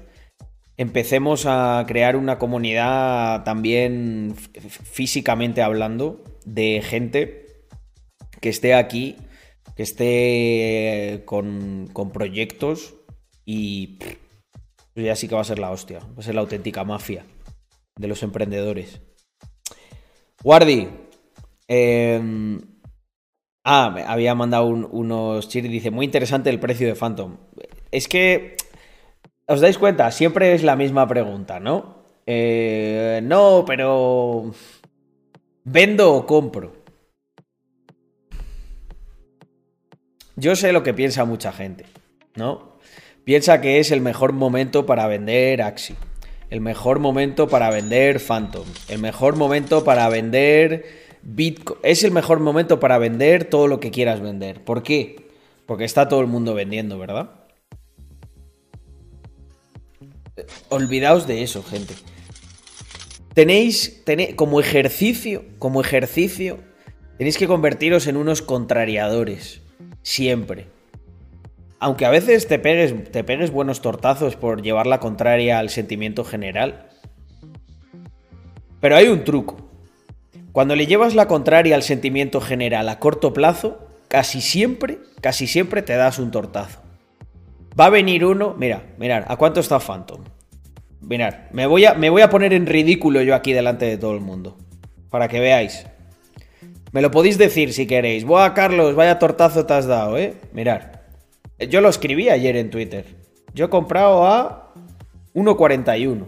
empecemos 0.80 1.44
a 1.46 1.84
crear 1.86 2.16
una 2.16 2.38
comunidad 2.38 3.44
también 3.44 4.34
físicamente 4.34 5.62
hablando 5.62 6.24
de 6.44 6.82
gente 6.82 7.46
que 8.40 8.48
esté 8.48 8.74
aquí, 8.74 9.16
que 9.76 9.82
esté 9.82 11.22
con, 11.26 11.88
con 11.92 12.10
proyectos 12.10 12.94
y 13.44 13.98
ya 14.94 15.16
sí 15.16 15.28
que 15.28 15.34
va 15.34 15.40
a 15.42 15.44
ser 15.44 15.58
la 15.58 15.70
hostia, 15.70 16.00
va 16.00 16.18
a 16.18 16.22
ser 16.22 16.34
la 16.34 16.40
auténtica 16.40 16.84
mafia 16.84 17.24
de 17.96 18.08
los 18.08 18.22
emprendedores. 18.22 19.00
Guardi, 20.42 20.88
Em, 21.72 22.60
ah, 23.62 23.92
me 23.94 24.02
había 24.02 24.34
mandado 24.34 24.66
unos 24.66 25.54
y 25.54 25.60
Dice, 25.60 25.92
muy 25.92 26.04
interesante 26.04 26.50
el 26.50 26.58
precio 26.58 26.88
de 26.88 26.96
Phantom. 26.96 27.36
Es 27.92 28.08
que, 28.08 28.56
¿os 29.50 29.60
dais 29.60 29.78
cuenta? 29.78 30.12
Siempre 30.12 30.54
es 30.54 30.62
la 30.62 30.76
misma 30.76 31.08
pregunta, 31.08 31.58
¿no? 31.58 31.96
Eh, 32.24 33.20
no, 33.24 33.64
pero... 33.66 34.52
¿Vendo 35.64 36.14
o 36.14 36.24
compro? 36.24 36.72
Yo 40.36 40.54
sé 40.54 40.72
lo 40.72 40.84
que 40.84 40.94
piensa 40.94 41.24
mucha 41.24 41.50
gente, 41.50 41.84
¿no? 42.36 42.76
Piensa 43.24 43.60
que 43.60 43.80
es 43.80 43.90
el 43.90 44.00
mejor 44.00 44.32
momento 44.32 44.86
para 44.86 45.08
vender 45.08 45.62
Axi. 45.62 45.96
El 46.48 46.60
mejor 46.60 47.00
momento 47.00 47.48
para 47.48 47.70
vender 47.70 48.20
Phantom. 48.20 48.66
El 48.88 49.00
mejor 49.00 49.34
momento 49.34 49.82
para 49.82 50.08
vender 50.08 50.86
Bitcoin 51.22 51.80
es 51.82 52.04
el 52.04 52.12
mejor 52.12 52.38
momento 52.38 52.78
para 52.78 52.98
vender 52.98 53.44
todo 53.46 53.66
lo 53.66 53.80
que 53.80 53.90
quieras 53.90 54.20
vender. 54.20 54.62
¿Por 54.62 54.84
qué? 54.84 55.28
Porque 55.66 55.84
está 55.84 56.08
todo 56.08 56.20
el 56.20 56.28
mundo 56.28 56.54
vendiendo, 56.54 56.98
¿verdad? 56.98 57.39
Olvidaos 60.68 61.26
de 61.26 61.42
eso, 61.42 61.62
gente. 61.62 61.94
Tenéis, 63.34 64.02
como 64.36 64.60
ejercicio, 64.60 65.44
como 65.58 65.80
ejercicio, 65.80 66.58
tenéis 67.16 67.38
que 67.38 67.46
convertiros 67.46 68.06
en 68.06 68.16
unos 68.16 68.42
contrariadores. 68.42 69.62
Siempre. 70.02 70.66
Aunque 71.78 72.04
a 72.04 72.10
veces 72.10 72.48
te 72.48 72.58
pegues, 72.58 73.10
te 73.10 73.24
pegues 73.24 73.50
buenos 73.50 73.80
tortazos 73.80 74.36
por 74.36 74.62
llevar 74.62 74.86
la 74.86 75.00
contraria 75.00 75.58
al 75.58 75.70
sentimiento 75.70 76.24
general. 76.24 76.88
Pero 78.80 78.96
hay 78.96 79.08
un 79.08 79.24
truco. 79.24 79.70
Cuando 80.52 80.74
le 80.74 80.86
llevas 80.86 81.14
la 81.14 81.28
contraria 81.28 81.76
al 81.76 81.82
sentimiento 81.82 82.40
general 82.40 82.88
a 82.88 82.98
corto 82.98 83.32
plazo, 83.32 83.86
casi 84.08 84.40
siempre, 84.40 84.98
casi 85.20 85.46
siempre 85.46 85.82
te 85.82 85.94
das 85.94 86.18
un 86.18 86.32
tortazo. 86.32 86.80
Va 87.80 87.86
a 87.86 87.90
venir 87.90 88.26
uno, 88.26 88.54
mira, 88.58 88.82
mirad, 88.98 89.24
¿a 89.26 89.36
cuánto 89.36 89.60
está 89.60 89.80
Phantom? 89.80 90.22
Mirad, 91.00 91.50
me 91.50 91.66
voy, 91.66 91.86
a, 91.86 91.94
me 91.94 92.10
voy 92.10 92.20
a 92.20 92.28
poner 92.28 92.52
en 92.52 92.66
ridículo 92.66 93.22
yo 93.22 93.34
aquí 93.34 93.54
delante 93.54 93.86
de 93.86 93.96
todo 93.96 94.12
el 94.12 94.20
mundo, 94.20 94.58
para 95.08 95.28
que 95.28 95.40
veáis. 95.40 95.86
Me 96.92 97.00
lo 97.00 97.10
podéis 97.10 97.38
decir 97.38 97.72
si 97.72 97.86
queréis. 97.86 98.24
Buah, 98.24 98.52
Carlos, 98.52 98.94
vaya 98.96 99.18
tortazo 99.18 99.64
te 99.64 99.72
has 99.72 99.86
dado, 99.86 100.18
¿eh? 100.18 100.34
Mirad. 100.52 100.82
Yo 101.70 101.80
lo 101.80 101.88
escribí 101.88 102.28
ayer 102.28 102.56
en 102.56 102.68
Twitter. 102.68 103.06
Yo 103.54 103.66
he 103.66 103.68
comprado 103.70 104.26
a 104.26 104.74
1.41. 105.34 106.26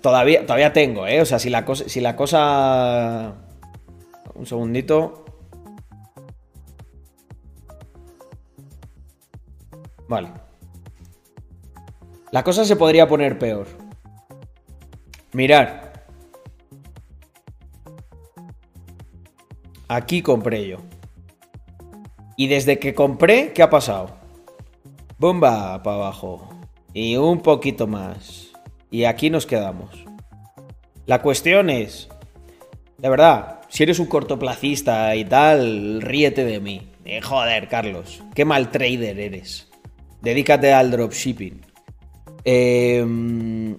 Todavía, 0.00 0.42
todavía 0.42 0.72
tengo, 0.72 1.06
¿eh? 1.06 1.20
O 1.20 1.26
sea, 1.26 1.38
si 1.38 1.50
la 1.50 1.64
cosa. 1.64 1.88
Si 1.88 2.00
la 2.00 2.14
cosa. 2.14 3.34
Un 4.34 4.46
segundito. 4.46 5.21
Vale. 10.12 10.28
La 12.32 12.44
cosa 12.44 12.66
se 12.66 12.76
podría 12.76 13.08
poner 13.08 13.38
peor. 13.38 13.66
Mirar. 15.32 16.04
Aquí 19.88 20.20
compré 20.20 20.68
yo. 20.68 20.76
Y 22.36 22.48
desde 22.48 22.78
que 22.78 22.94
compré, 22.94 23.54
¿qué 23.54 23.62
ha 23.62 23.70
pasado? 23.70 24.10
Bomba 25.16 25.82
para 25.82 25.96
abajo. 25.96 26.46
Y 26.92 27.16
un 27.16 27.40
poquito 27.40 27.86
más. 27.86 28.52
Y 28.90 29.04
aquí 29.04 29.30
nos 29.30 29.46
quedamos. 29.46 30.04
La 31.06 31.22
cuestión 31.22 31.70
es, 31.70 32.10
de 32.98 33.08
verdad, 33.08 33.62
si 33.70 33.84
eres 33.84 33.98
un 33.98 34.08
cortoplacista 34.08 35.16
y 35.16 35.24
tal, 35.24 36.02
ríete 36.02 36.44
de 36.44 36.60
mí. 36.60 36.90
Eh, 37.06 37.22
joder, 37.22 37.66
Carlos, 37.68 38.22
qué 38.34 38.44
mal 38.44 38.70
trader 38.70 39.18
eres. 39.18 39.71
Dedícate 40.22 40.72
al 40.72 40.90
dropshipping. 40.90 41.60
Em, 42.44 43.76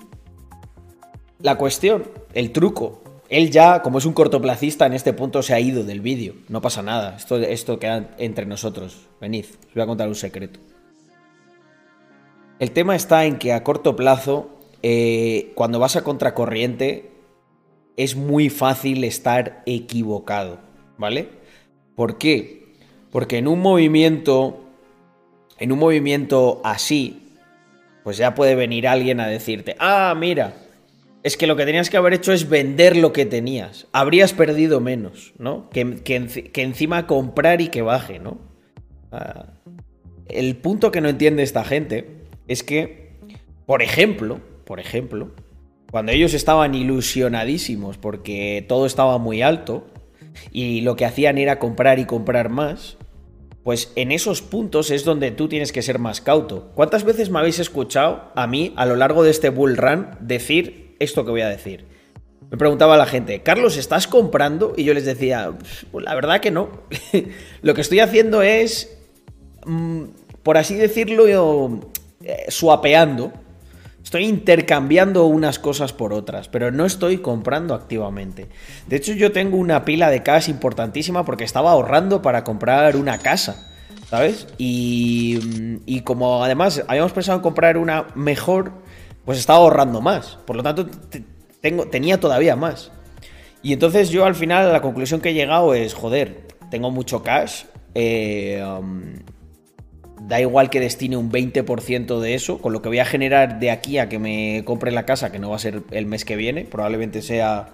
la 1.39 1.57
cuestión, 1.57 2.03
el 2.33 2.51
truco. 2.51 3.01
Él 3.29 3.49
ya, 3.49 3.81
como 3.81 3.97
es 3.97 4.05
un 4.05 4.13
cortoplacista, 4.13 4.85
en 4.85 4.93
este 4.93 5.13
punto 5.13 5.41
se 5.41 5.53
ha 5.53 5.59
ido 5.59 5.83
del 5.83 6.01
vídeo. 6.01 6.35
No 6.49 6.61
pasa 6.61 6.83
nada. 6.83 7.15
Esto, 7.15 7.37
esto 7.37 7.79
queda 7.79 8.11
entre 8.17 8.45
nosotros. 8.45 9.07
Venid, 9.19 9.45
os 9.67 9.73
voy 9.73 9.83
a 9.83 9.87
contar 9.87 10.07
un 10.07 10.15
secreto. 10.15 10.59
El 12.59 12.71
tema 12.71 12.95
está 12.95 13.25
en 13.25 13.39
que 13.39 13.53
a 13.53 13.63
corto 13.63 13.95
plazo 13.95 14.49
eh, 14.83 15.53
cuando 15.55 15.79
vas 15.79 15.95
a 15.95 16.03
contracorriente 16.03 17.11
es 17.97 18.15
muy 18.15 18.49
fácil 18.49 19.03
estar 19.03 19.63
equivocado, 19.65 20.59
¿vale? 20.97 21.29
¿Por 21.95 22.17
qué? 22.17 22.73
Porque 23.11 23.37
en 23.37 23.47
un 23.47 23.59
movimiento, 23.59 24.62
en 25.59 25.71
un 25.71 25.79
movimiento 25.79 26.61
así, 26.63 27.29
pues 28.03 28.17
ya 28.17 28.35
puede 28.35 28.55
venir 28.55 28.87
alguien 28.87 29.19
a 29.19 29.27
decirte, 29.27 29.75
ah, 29.79 30.13
mira, 30.17 30.55
es 31.23 31.37
que 31.37 31.47
lo 31.47 31.55
que 31.55 31.65
tenías 31.65 31.89
que 31.89 31.97
haber 31.97 32.13
hecho 32.13 32.33
es 32.33 32.49
vender 32.49 32.97
lo 32.97 33.13
que 33.13 33.25
tenías. 33.25 33.87
Habrías 33.93 34.33
perdido 34.33 34.81
menos, 34.81 35.33
¿no? 35.37 35.69
Que, 35.69 36.03
que, 36.03 36.61
encima 36.61 37.07
comprar 37.07 37.61
y 37.61 37.69
que 37.69 37.81
baje, 37.81 38.19
¿no? 38.19 38.39
Ah, 39.11 39.53
el 40.27 40.55
punto 40.57 40.91
que 40.91 41.01
no 41.01 41.09
entiende 41.09 41.43
esta 41.43 41.63
gente 41.63 42.23
es 42.47 42.63
que, 42.63 43.13
por 43.65 43.81
ejemplo, 43.81 44.41
por 44.65 44.79
ejemplo, 44.79 45.31
cuando 45.91 46.11
ellos 46.11 46.33
estaban 46.33 46.75
ilusionadísimos 46.75 47.97
porque 47.97 48.65
todo 48.67 48.85
estaba 48.85 49.17
muy 49.17 49.41
alto, 49.41 49.87
y 50.51 50.81
lo 50.81 50.95
que 50.95 51.05
hacían 51.05 51.37
era 51.37 51.59
comprar 51.59 51.99
y 51.99 52.05
comprar 52.05 52.49
más, 52.49 52.97
pues 53.63 53.91
en 53.95 54.11
esos 54.11 54.41
puntos 54.41 54.91
es 54.91 55.05
donde 55.05 55.31
tú 55.31 55.47
tienes 55.47 55.71
que 55.71 55.81
ser 55.81 55.97
más 55.97 56.21
cauto. 56.21 56.71
¿Cuántas 56.75 57.03
veces 57.03 57.29
me 57.29 57.39
habéis 57.39 57.59
escuchado 57.59 58.31
a 58.35 58.45
mí 58.45 58.73
a 58.75 58.85
lo 58.85 58.95
largo 58.95 59.23
de 59.23 59.31
este 59.31 59.49
bull 59.49 59.77
run 59.77 60.09
decir 60.19 60.95
esto 60.99 61.23
que 61.23 61.31
voy 61.31 61.41
a 61.41 61.49
decir? 61.49 61.85
Me 62.51 62.57
preguntaba 62.57 62.97
la 62.97 63.05
gente, 63.05 63.41
Carlos, 63.41 63.77
¿estás 63.77 64.07
comprando? 64.07 64.73
Y 64.77 64.83
yo 64.83 64.93
les 64.93 65.05
decía, 65.05 65.53
pues 65.91 66.05
la 66.05 66.13
verdad 66.13 66.39
que 66.39 66.51
no. 66.51 66.69
lo 67.61 67.73
que 67.73 67.81
estoy 67.81 67.99
haciendo 67.99 68.41
es, 68.41 68.95
mm, 69.65 70.03
por 70.43 70.57
así 70.57 70.75
decirlo, 70.75 71.25
eh, 72.21 72.45
suapeando. 72.49 73.31
Estoy 74.03 74.25
intercambiando 74.25 75.25
unas 75.25 75.59
cosas 75.59 75.93
por 75.93 76.13
otras, 76.13 76.49
pero 76.49 76.71
no 76.71 76.85
estoy 76.85 77.19
comprando 77.19 77.73
activamente. 77.73 78.49
De 78.87 78.97
hecho, 78.97 79.13
yo 79.13 79.31
tengo 79.31 79.57
una 79.57 79.85
pila 79.85 80.09
de 80.09 80.21
cash 80.21 80.49
importantísima 80.49 81.23
porque 81.23 81.45
estaba 81.45 81.71
ahorrando 81.71 82.21
para 82.21 82.43
comprar 82.43 82.97
una 82.97 83.17
casa, 83.19 83.71
¿sabes? 84.09 84.47
Y, 84.57 85.79
y 85.85 86.01
como 86.01 86.43
además 86.43 86.83
habíamos 86.87 87.13
pensado 87.13 87.37
en 87.37 87.43
comprar 87.43 87.77
una 87.77 88.07
mejor, 88.13 88.73
pues 89.23 89.39
estaba 89.39 89.59
ahorrando 89.59 90.01
más. 90.01 90.37
Por 90.45 90.57
lo 90.57 90.63
tanto, 90.63 90.87
tengo, 91.61 91.87
tenía 91.87 92.19
todavía 92.19 92.57
más. 92.57 92.91
Y 93.61 93.71
entonces 93.71 94.09
yo 94.09 94.25
al 94.25 94.35
final 94.35 94.71
la 94.73 94.81
conclusión 94.81 95.21
que 95.21 95.29
he 95.29 95.33
llegado 95.33 95.73
es, 95.73 95.93
joder, 95.93 96.47
tengo 96.69 96.91
mucho 96.91 97.23
cash. 97.23 97.63
Eh, 97.95 98.61
um, 98.61 99.13
da 100.27 100.39
igual 100.39 100.69
que 100.69 100.79
destine 100.79 101.17
un 101.17 101.31
20% 101.31 102.19
de 102.19 102.33
eso, 102.33 102.59
con 102.59 102.73
lo 102.73 102.81
que 102.81 102.89
voy 102.89 102.99
a 102.99 103.05
generar 103.05 103.59
de 103.59 103.71
aquí 103.71 103.97
a 103.97 104.07
que 104.07 104.19
me 104.19 104.63
compre 104.65 104.91
la 104.91 105.05
casa, 105.05 105.31
que 105.31 105.39
no 105.39 105.49
va 105.49 105.57
a 105.57 105.59
ser 105.59 105.83
el 105.91 106.05
mes 106.05 106.23
que 106.23 106.35
viene, 106.35 106.65
probablemente 106.65 107.21
sea 107.21 107.69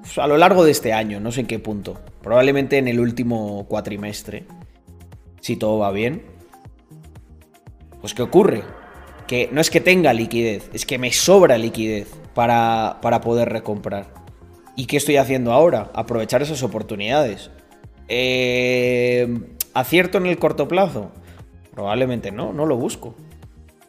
pues, 0.00 0.16
a 0.18 0.26
lo 0.26 0.38
largo 0.38 0.64
de 0.64 0.70
este 0.70 0.92
año, 0.92 1.20
no 1.20 1.30
sé 1.30 1.40
en 1.40 1.46
qué 1.46 1.58
punto, 1.58 2.00
probablemente 2.22 2.78
en 2.78 2.88
el 2.88 3.00
último 3.00 3.66
cuatrimestre, 3.68 4.44
si 5.40 5.56
todo 5.56 5.78
va 5.78 5.92
bien. 5.92 6.22
Pues 8.00 8.14
¿qué 8.14 8.22
ocurre? 8.22 8.62
Que 9.26 9.48
no 9.52 9.60
es 9.60 9.70
que 9.70 9.80
tenga 9.80 10.12
liquidez, 10.12 10.70
es 10.72 10.86
que 10.86 10.98
me 10.98 11.12
sobra 11.12 11.58
liquidez 11.58 12.08
para, 12.34 12.98
para 13.02 13.20
poder 13.20 13.50
recomprar. 13.50 14.12
¿Y 14.76 14.86
qué 14.86 14.96
estoy 14.96 15.16
haciendo 15.16 15.52
ahora? 15.52 15.90
Aprovechar 15.94 16.42
esas 16.42 16.62
oportunidades. 16.62 17.50
Eh, 18.08 19.26
¿Acierto 19.72 20.18
en 20.18 20.26
el 20.26 20.38
corto 20.38 20.68
plazo? 20.68 21.12
Probablemente 21.74 22.30
no, 22.30 22.52
no 22.52 22.66
lo 22.66 22.76
busco. 22.76 23.14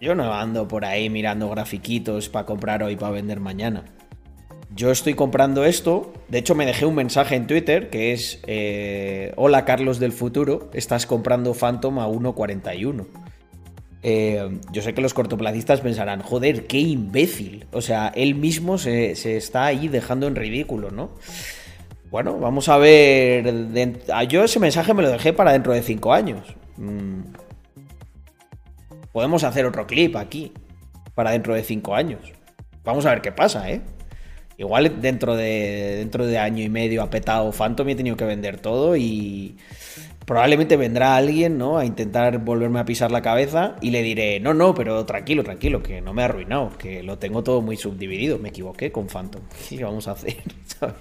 Yo 0.02 0.16
no 0.16 0.34
ando 0.34 0.68
por 0.68 0.86
ahí 0.86 1.10
mirando 1.10 1.50
grafiquitos 1.50 2.30
para 2.30 2.46
comprar 2.46 2.84
hoy 2.84 2.96
para 2.96 3.12
vender 3.12 3.40
mañana. 3.40 3.86
Yo 4.76 4.92
estoy 4.92 5.14
comprando 5.14 5.64
esto. 5.64 6.12
De 6.28 6.40
hecho, 6.40 6.54
me 6.54 6.66
dejé 6.66 6.86
un 6.86 6.96
mensaje 6.96 7.36
en 7.36 7.48
Twitter 7.48 7.90
que 7.90 8.12
es: 8.12 8.42
eh, 8.46 9.32
Hola 9.38 9.64
Carlos 9.64 10.00
del 10.00 10.12
futuro, 10.12 10.70
estás 10.74 11.06
comprando 11.06 11.54
Phantom 11.54 12.00
a 12.00 12.08
1.41. 12.08 13.08
Eh, 14.04 14.60
yo 14.72 14.82
sé 14.82 14.94
que 14.94 15.02
los 15.02 15.14
cortoplacistas 15.14 15.80
pensarán: 15.80 16.22
Joder, 16.22 16.68
qué 16.68 16.80
imbécil. 16.80 17.68
O 17.72 17.82
sea, 17.82 18.12
él 18.16 18.36
mismo 18.36 18.78
se, 18.78 19.12
está 19.12 19.66
ahí 19.66 19.88
dejando 19.88 20.28
en 20.28 20.36
ridículo, 20.36 20.92
¿no? 20.92 21.12
Bueno, 22.12 22.38
vamos 22.38 22.68
a 22.68 22.78
ver. 22.78 23.54
Yo 24.28 24.44
ese 24.44 24.60
mensaje 24.60 24.94
me 24.94 25.04
lo 25.04 25.10
dejé 25.10 25.32
para 25.32 25.54
dentro 25.54 25.72
de 25.72 25.82
5 25.82 26.14
años. 26.14 26.56
Mm, 26.78 27.22
Podemos 29.16 29.46
hacer 29.46 29.66
otro 29.66 29.88
clip 29.88 30.18
aquí 30.18 30.52
para 31.14 31.32
dentro 31.32 31.56
de 31.56 31.64
cinco 31.64 31.96
años. 31.96 32.34
Vamos 32.84 33.06
a 33.06 33.12
ver 33.12 33.22
qué 33.22 33.32
pasa, 33.32 33.72
¿eh? 33.72 33.80
Igual 34.58 35.00
dentro 35.00 35.38
de, 35.38 35.96
dentro 36.00 36.28
de 36.28 36.38
año 36.38 36.62
y 36.62 36.68
medio 36.68 37.02
ha 37.02 37.10
petado 37.10 37.54
Phantom 37.54 37.88
y 37.88 37.94
he 37.94 37.96
tenido 37.96 38.18
que 38.18 38.26
vender 38.26 38.60
todo 38.60 38.98
y 38.98 39.56
probablemente 40.26 40.76
vendrá 40.76 41.16
alguien, 41.16 41.58
¿no? 41.58 41.78
A 41.78 41.86
intentar 41.86 42.40
volverme 42.40 42.82
a 42.82 42.84
pisar 42.84 43.10
la 43.10 43.22
cabeza 43.22 43.78
y 43.80 43.92
le 43.92 44.04
diré, 44.04 44.42
no, 44.42 44.54
no, 44.54 44.76
pero 44.76 45.06
tranquilo, 45.06 45.46
tranquilo, 45.46 45.82
que 45.82 46.02
no 46.02 46.14
me 46.14 46.22
ha 46.22 46.26
arruinado, 46.26 46.78
que 46.78 47.02
lo 47.02 47.18
tengo 47.18 47.42
todo 47.42 47.62
muy 47.62 47.78
subdividido, 47.78 48.38
me 48.38 48.50
equivoqué 48.50 48.92
con 48.92 49.08
Phantom. 49.08 49.44
¿Qué 49.70 49.82
vamos 49.82 50.10
a 50.10 50.12
hacer? 50.12 50.36
¿Sabes? 50.66 50.96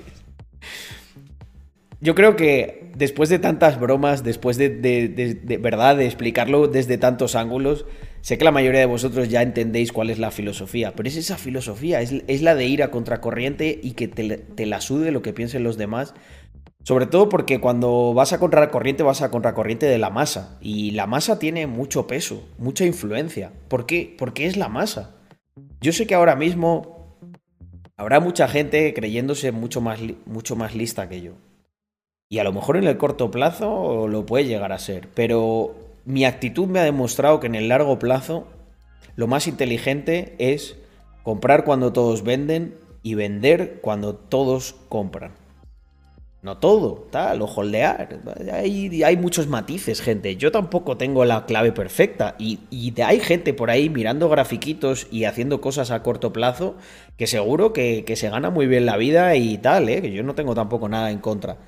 Yo 2.00 2.14
creo 2.14 2.36
que 2.36 2.83
después 2.96 3.28
de 3.28 3.38
tantas 3.38 3.78
bromas, 3.80 4.24
después 4.24 4.56
de, 4.56 4.68
de, 4.70 5.56
verdad, 5.58 5.96
de 5.96 6.06
explicarlo 6.06 6.68
desde 6.68 6.98
tantos 6.98 7.34
ángulos, 7.34 7.86
sé 8.20 8.38
que 8.38 8.44
la 8.44 8.50
mayoría 8.50 8.80
de 8.80 8.86
vosotros 8.86 9.28
ya 9.28 9.42
entendéis 9.42 9.92
cuál 9.92 10.10
es 10.10 10.18
la 10.18 10.30
filosofía, 10.30 10.92
pero 10.94 11.08
es 11.08 11.16
esa 11.16 11.36
filosofía, 11.36 12.00
es, 12.00 12.42
la 12.42 12.54
de 12.54 12.66
ir 12.66 12.82
a 12.82 12.90
contracorriente 12.90 13.78
y 13.82 13.92
que 13.92 14.08
te, 14.08 14.66
la 14.66 14.80
sude 14.80 15.12
lo 15.12 15.22
que 15.22 15.32
piensen 15.32 15.64
los 15.64 15.76
demás. 15.76 16.14
Sobre 16.82 17.06
todo 17.06 17.30
porque 17.30 17.60
cuando 17.60 18.12
vas 18.12 18.34
a 18.34 18.38
contracorriente 18.38 19.02
vas 19.02 19.22
a 19.22 19.30
contracorriente 19.30 19.86
de 19.86 19.96
la 19.96 20.10
masa. 20.10 20.58
Y 20.60 20.90
la 20.90 21.06
masa 21.06 21.38
tiene 21.38 21.66
mucho 21.66 22.06
peso, 22.06 22.46
mucha 22.58 22.84
influencia. 22.84 23.52
¿Por 23.68 23.86
qué? 23.86 24.14
Porque 24.18 24.44
es 24.44 24.58
la 24.58 24.68
masa. 24.68 25.16
Yo 25.80 25.92
sé 25.92 26.06
que 26.06 26.14
ahora 26.14 26.36
mismo 26.36 27.18
habrá 27.96 28.20
mucha 28.20 28.48
gente 28.48 28.92
creyéndose 28.92 29.50
mucho 29.50 29.80
más, 29.80 29.98
mucho 30.26 30.56
más 30.56 30.74
lista 30.74 31.08
que 31.08 31.22
yo. 31.22 31.32
Y 32.34 32.40
a 32.40 32.42
lo 32.42 32.52
mejor 32.52 32.76
en 32.76 32.88
el 32.88 32.96
corto 32.96 33.30
plazo 33.30 34.08
lo 34.08 34.26
puede 34.26 34.46
llegar 34.46 34.72
a 34.72 34.80
ser. 34.80 35.06
Pero 35.14 35.76
mi 36.04 36.24
actitud 36.24 36.66
me 36.66 36.80
ha 36.80 36.82
demostrado 36.82 37.38
que 37.38 37.46
en 37.46 37.54
el 37.54 37.68
largo 37.68 38.00
plazo 38.00 38.48
lo 39.14 39.28
más 39.28 39.46
inteligente 39.46 40.34
es 40.38 40.74
comprar 41.22 41.62
cuando 41.62 41.92
todos 41.92 42.24
venden 42.24 42.74
y 43.04 43.14
vender 43.14 43.78
cuando 43.82 44.16
todos 44.16 44.74
compran. 44.88 45.30
No 46.42 46.56
todo, 46.58 47.06
tal, 47.12 47.40
o 47.40 47.44
holdear. 47.44 48.18
Hay, 48.52 49.04
hay 49.04 49.16
muchos 49.16 49.46
matices, 49.46 50.00
gente. 50.00 50.34
Yo 50.34 50.50
tampoco 50.50 50.96
tengo 50.96 51.24
la 51.24 51.46
clave 51.46 51.70
perfecta. 51.70 52.34
Y, 52.40 52.58
hay 53.00 53.20
gente 53.20 53.54
por 53.54 53.70
ahí 53.70 53.90
mirando 53.90 54.28
grafiquitos 54.28 55.06
y 55.12 55.22
haciendo 55.22 55.60
cosas 55.60 55.92
a 55.92 56.02
corto 56.02 56.32
plazo 56.32 56.74
que 57.16 57.28
seguro 57.28 57.72
que, 57.72 58.02
que 58.04 58.16
se 58.16 58.28
gana 58.28 58.50
muy 58.50 58.66
bien 58.66 58.86
la 58.86 58.96
vida 58.96 59.36
y 59.36 59.56
tal, 59.58 59.88
¿eh? 59.88 60.02
que 60.02 60.10
yo 60.10 60.24
no 60.24 60.34
tengo 60.34 60.56
tampoco 60.56 60.88
nada 60.88 61.12
en 61.12 61.20
contra. 61.20 61.58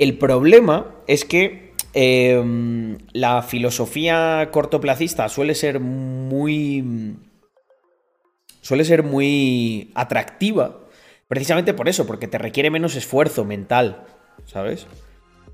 El 0.00 0.16
problema 0.16 0.94
es 1.06 1.26
que 1.26 1.74
em, 1.92 2.96
la 3.12 3.42
filosofía 3.42 4.48
cortoplacista 4.50 5.28
suele 5.28 5.54
ser 5.54 5.78
muy. 5.78 7.18
suele 8.62 8.86
ser 8.86 9.02
muy 9.02 9.92
atractiva. 9.94 10.78
Precisamente 11.28 11.74
por 11.74 11.86
eso, 11.86 12.06
porque 12.06 12.28
te 12.28 12.38
requiere 12.38 12.70
menos 12.70 12.96
esfuerzo 12.96 13.44
mental. 13.44 14.06
¿Sabes? 14.46 14.86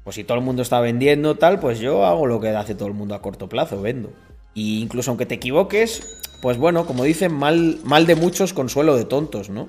Pues 0.05 0.15
si 0.15 0.23
todo 0.23 0.39
el 0.39 0.45
mundo 0.45 0.63
está 0.63 0.79
vendiendo 0.79 1.35
tal, 1.35 1.59
pues 1.59 1.81
yo 1.81 2.07
hago 2.07 2.27
lo 2.27 2.41
que 2.41 2.51
hace 2.51 2.77
todo 2.77 2.87
el 2.87 2.95
mundo 2.95 3.17
a 3.17 3.23
corto 3.23 3.49
plazo, 3.49 3.83
vendo. 3.83 4.13
Y 4.55 4.81
incluso 4.81 5.11
aunque 5.11 5.27
te 5.27 5.35
equivoques, 5.35 6.23
pues 6.41 6.57
bueno, 6.57 6.87
como 6.87 7.03
dicen, 7.03 7.35
mal, 7.35 7.81
mal 7.83 8.07
de 8.07 8.15
muchos, 8.15 8.53
consuelo 8.53 8.97
de 8.97 9.07
tontos, 9.07 9.51
¿no? 9.51 9.69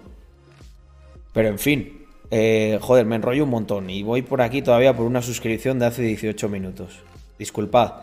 Pero 1.33 1.49
en 1.49 1.57
fin, 1.57 1.96
eh, 2.29 2.79
joder, 2.81 3.05
me 3.05 3.15
enrollo 3.15 3.43
un 3.43 3.49
montón 3.49 3.89
y 3.89 4.03
voy 4.03 4.21
por 4.21 4.41
aquí 4.41 4.61
todavía 4.61 4.95
por 4.95 5.05
una 5.05 5.21
suscripción 5.21 5.79
de 5.79 5.85
hace 5.85 6.01
18 6.01 6.49
minutos. 6.49 6.99
Disculpad. 7.39 7.93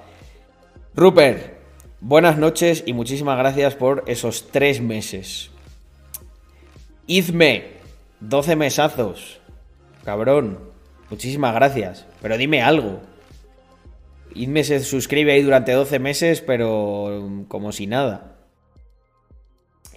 Rupert, 0.94 1.54
buenas 2.00 2.38
noches 2.38 2.84
y 2.86 2.92
muchísimas 2.92 3.36
gracias 3.36 3.74
por 3.74 4.04
esos 4.06 4.48
tres 4.50 4.80
meses. 4.80 5.50
Izme, 7.06 7.64
12 8.20 8.56
mesazos. 8.56 9.40
Cabrón, 10.04 10.58
muchísimas 11.10 11.54
gracias. 11.54 12.06
Pero 12.22 12.38
dime 12.38 12.62
algo. 12.62 13.00
Izme 14.34 14.64
se 14.64 14.80
suscribe 14.80 15.32
ahí 15.32 15.42
durante 15.42 15.72
12 15.72 15.98
meses, 15.98 16.40
pero 16.40 17.44
como 17.48 17.72
si 17.72 17.86
nada. 17.86 18.36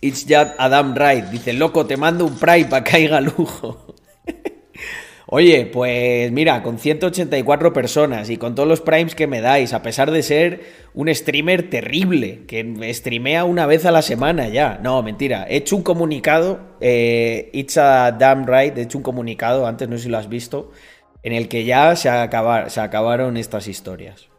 It's 0.01 0.25
just 0.27 0.51
Adam 0.59 0.93
Wright. 0.93 1.25
Dice, 1.25 1.53
loco, 1.53 1.85
te 1.85 1.97
mando 1.97 2.25
un 2.25 2.37
Prime 2.37 2.65
para 2.65 2.83
caiga 2.83 3.21
lujo. 3.21 3.95
Oye, 5.29 5.65
pues 5.65 6.31
mira, 6.31 6.63
con 6.63 6.79
184 6.79 7.73
personas 7.73 8.29
y 8.29 8.37
con 8.37 8.55
todos 8.55 8.69
los 8.69 8.79
primes 8.79 9.13
que 9.13 9.27
me 9.27 9.41
dais, 9.41 9.73
a 9.73 9.81
pesar 9.81 10.09
de 10.09 10.23
ser 10.23 10.61
un 10.93 11.13
streamer 11.13 11.69
terrible, 11.69 12.45
que 12.47 12.93
streamea 12.93 13.43
una 13.43 13.65
vez 13.65 13.85
a 13.85 13.91
la 13.91 14.01
semana 14.01 14.47
ya. 14.47 14.79
No, 14.81 15.03
mentira. 15.03 15.45
He 15.49 15.57
hecho 15.57 15.75
un 15.75 15.83
comunicado, 15.83 16.61
eh, 16.79 17.49
It's 17.51 17.77
a 17.77 18.13
Damn 18.13 18.47
Right, 18.47 18.77
he 18.77 18.83
hecho 18.83 18.97
un 18.97 19.03
comunicado, 19.03 19.67
antes 19.67 19.89
no 19.89 19.97
sé 19.97 20.03
si 20.03 20.09
lo 20.09 20.17
has 20.17 20.29
visto, 20.29 20.71
en 21.23 21.33
el 21.33 21.49
que 21.49 21.65
ya 21.65 21.93
se, 21.97 22.07
acabaron 22.07 23.35
estas 23.35 23.67
historias. 23.67 24.29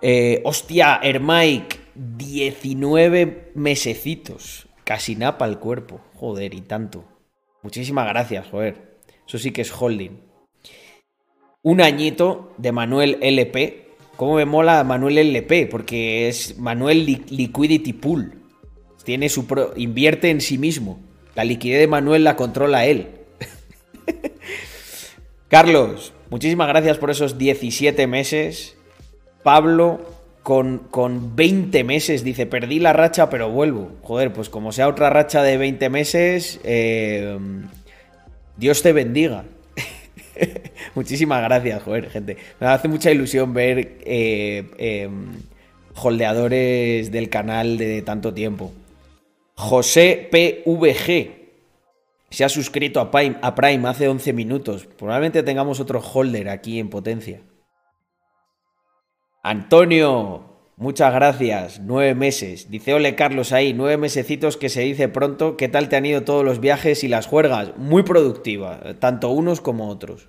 Eh, 0.00 0.40
hostia, 0.44 0.98
Hermike, 1.02 1.76
19 1.94 3.52
mesecitos. 3.54 4.66
Casi 4.84 5.14
napa 5.14 5.44
el 5.44 5.58
cuerpo. 5.58 6.00
Joder, 6.14 6.54
y 6.54 6.62
tanto. 6.62 7.04
Muchísimas 7.62 8.08
gracias, 8.08 8.46
joder. 8.48 8.93
Eso 9.26 9.38
sí 9.38 9.50
que 9.50 9.62
es 9.62 9.72
holding. 9.72 10.20
Un 11.62 11.80
añito 11.80 12.52
de 12.58 12.72
Manuel 12.72 13.18
LP. 13.20 13.88
¿Cómo 14.16 14.34
me 14.36 14.44
mola 14.44 14.84
Manuel 14.84 15.18
LP? 15.18 15.66
Porque 15.66 16.28
es 16.28 16.58
Manuel 16.58 17.04
Liquidity 17.04 17.92
Pool. 17.94 18.42
Tiene 19.04 19.28
su 19.28 19.46
invierte 19.76 20.30
en 20.30 20.40
sí 20.40 20.58
mismo. 20.58 21.00
La 21.34 21.44
liquidez 21.44 21.80
de 21.80 21.86
Manuel 21.86 22.24
la 22.24 22.36
controla 22.36 22.86
él. 22.86 23.08
Carlos, 25.48 26.12
muchísimas 26.30 26.68
gracias 26.68 26.98
por 26.98 27.10
esos 27.10 27.36
17 27.36 28.06
meses. 28.06 28.76
Pablo, 29.42 30.00
con, 30.42 30.78
con 30.90 31.36
20 31.36 31.84
meses, 31.84 32.24
dice, 32.24 32.46
perdí 32.46 32.78
la 32.78 32.92
racha, 32.92 33.28
pero 33.28 33.50
vuelvo. 33.50 33.92
Joder, 34.02 34.32
pues 34.32 34.48
como 34.48 34.72
sea 34.72 34.88
otra 34.88 35.10
racha 35.10 35.42
de 35.42 35.58
20 35.58 35.90
meses, 35.90 36.60
eh, 36.64 37.38
Dios 38.56 38.82
te 38.82 38.92
bendiga. 38.92 39.44
Muchísimas 40.94 41.42
gracias, 41.42 41.82
joder, 41.82 42.10
gente. 42.10 42.36
Me 42.60 42.66
hace 42.66 42.88
mucha 42.88 43.10
ilusión 43.10 43.52
ver 43.52 43.98
eh, 44.04 44.70
eh, 44.78 45.08
holdeadores 45.96 47.10
del 47.10 47.28
canal 47.28 47.78
de 47.78 48.02
tanto 48.02 48.32
tiempo. 48.32 48.72
José 49.54 50.28
PVG 50.30 51.44
se 52.30 52.44
ha 52.44 52.48
suscrito 52.48 53.00
a 53.00 53.10
Prime, 53.10 53.36
a 53.42 53.54
Prime 53.54 53.88
hace 53.88 54.08
11 54.08 54.32
minutos. 54.32 54.86
Probablemente 54.86 55.42
tengamos 55.42 55.78
otro 55.78 56.00
holder 56.00 56.48
aquí 56.48 56.80
en 56.80 56.90
potencia. 56.90 57.40
Antonio, 59.42 60.53
muchas 60.76 61.12
gracias. 61.14 61.80
Nueve 61.80 62.14
meses. 62.14 62.70
Dice, 62.70 62.94
ole 62.94 63.14
Carlos 63.14 63.52
ahí, 63.52 63.72
nueve 63.72 63.96
mesecitos 63.96 64.56
que 64.56 64.68
se 64.68 64.82
dice 64.82 65.08
pronto. 65.08 65.56
¿Qué 65.56 65.68
tal 65.68 65.88
te 65.88 65.96
han 65.96 66.06
ido 66.06 66.22
todos 66.22 66.44
los 66.44 66.60
viajes 66.60 67.04
y 67.04 67.08
las 67.08 67.26
juergas? 67.26 67.72
Muy 67.76 68.02
productiva, 68.02 68.80
tanto 69.00 69.30
unos 69.30 69.60
como 69.60 69.88
otros. 69.88 70.28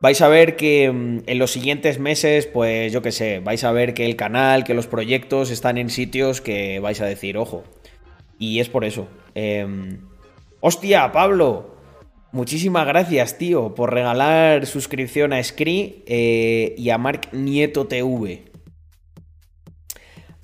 Vais 0.00 0.20
a 0.20 0.28
ver 0.28 0.56
que 0.56 0.90
mm, 0.92 1.20
en 1.26 1.38
los 1.38 1.50
siguientes 1.50 1.98
meses, 1.98 2.46
pues 2.46 2.92
yo 2.92 3.00
qué 3.00 3.12
sé, 3.12 3.40
vais 3.40 3.64
a 3.64 3.72
ver 3.72 3.94
que 3.94 4.04
el 4.04 4.16
canal, 4.16 4.64
que 4.64 4.74
los 4.74 4.86
proyectos 4.86 5.50
están 5.50 5.78
en 5.78 5.88
sitios 5.88 6.40
que 6.40 6.80
vais 6.80 7.00
a 7.00 7.06
decir, 7.06 7.38
ojo. 7.38 7.64
Y 8.38 8.60
es 8.60 8.68
por 8.68 8.84
eso. 8.84 9.08
Em, 9.34 10.00
¡Hostia, 10.60 11.12
Pablo! 11.12 11.76
Muchísimas 12.32 12.86
gracias, 12.86 13.38
tío, 13.38 13.74
por 13.74 13.94
regalar 13.94 14.66
suscripción 14.66 15.32
a 15.32 15.42
Scree 15.42 16.02
eh, 16.06 16.74
y 16.76 16.90
a 16.90 16.98
Mark 16.98 17.28
Nieto 17.32 17.86
TV. 17.86 18.44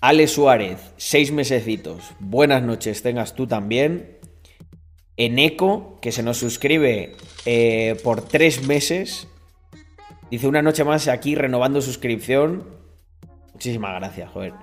Ale 0.03 0.27
Suárez, 0.27 0.81
seis 0.97 1.31
mesecitos. 1.31 2.03
Buenas 2.19 2.61
noches, 2.65 3.03
tengas 3.03 3.37
tú 3.37 3.47
también. 3.47 4.19
Eneco, 5.17 6.01
que 6.03 6.11
se 6.11 6.25
nos 6.25 6.39
suscribe 6.39 7.15
eh, 7.47 7.97
por 8.03 8.23
tres 8.23 8.67
meses. 8.67 9.29
Dice 10.29 10.49
una 10.49 10.61
noche 10.61 10.83
más 10.83 11.07
aquí 11.07 11.37
renovando 11.37 11.81
suscripción. 11.81 12.65
Muchísimas 13.53 13.95
gracias, 14.01 14.29
joder. 14.33 14.55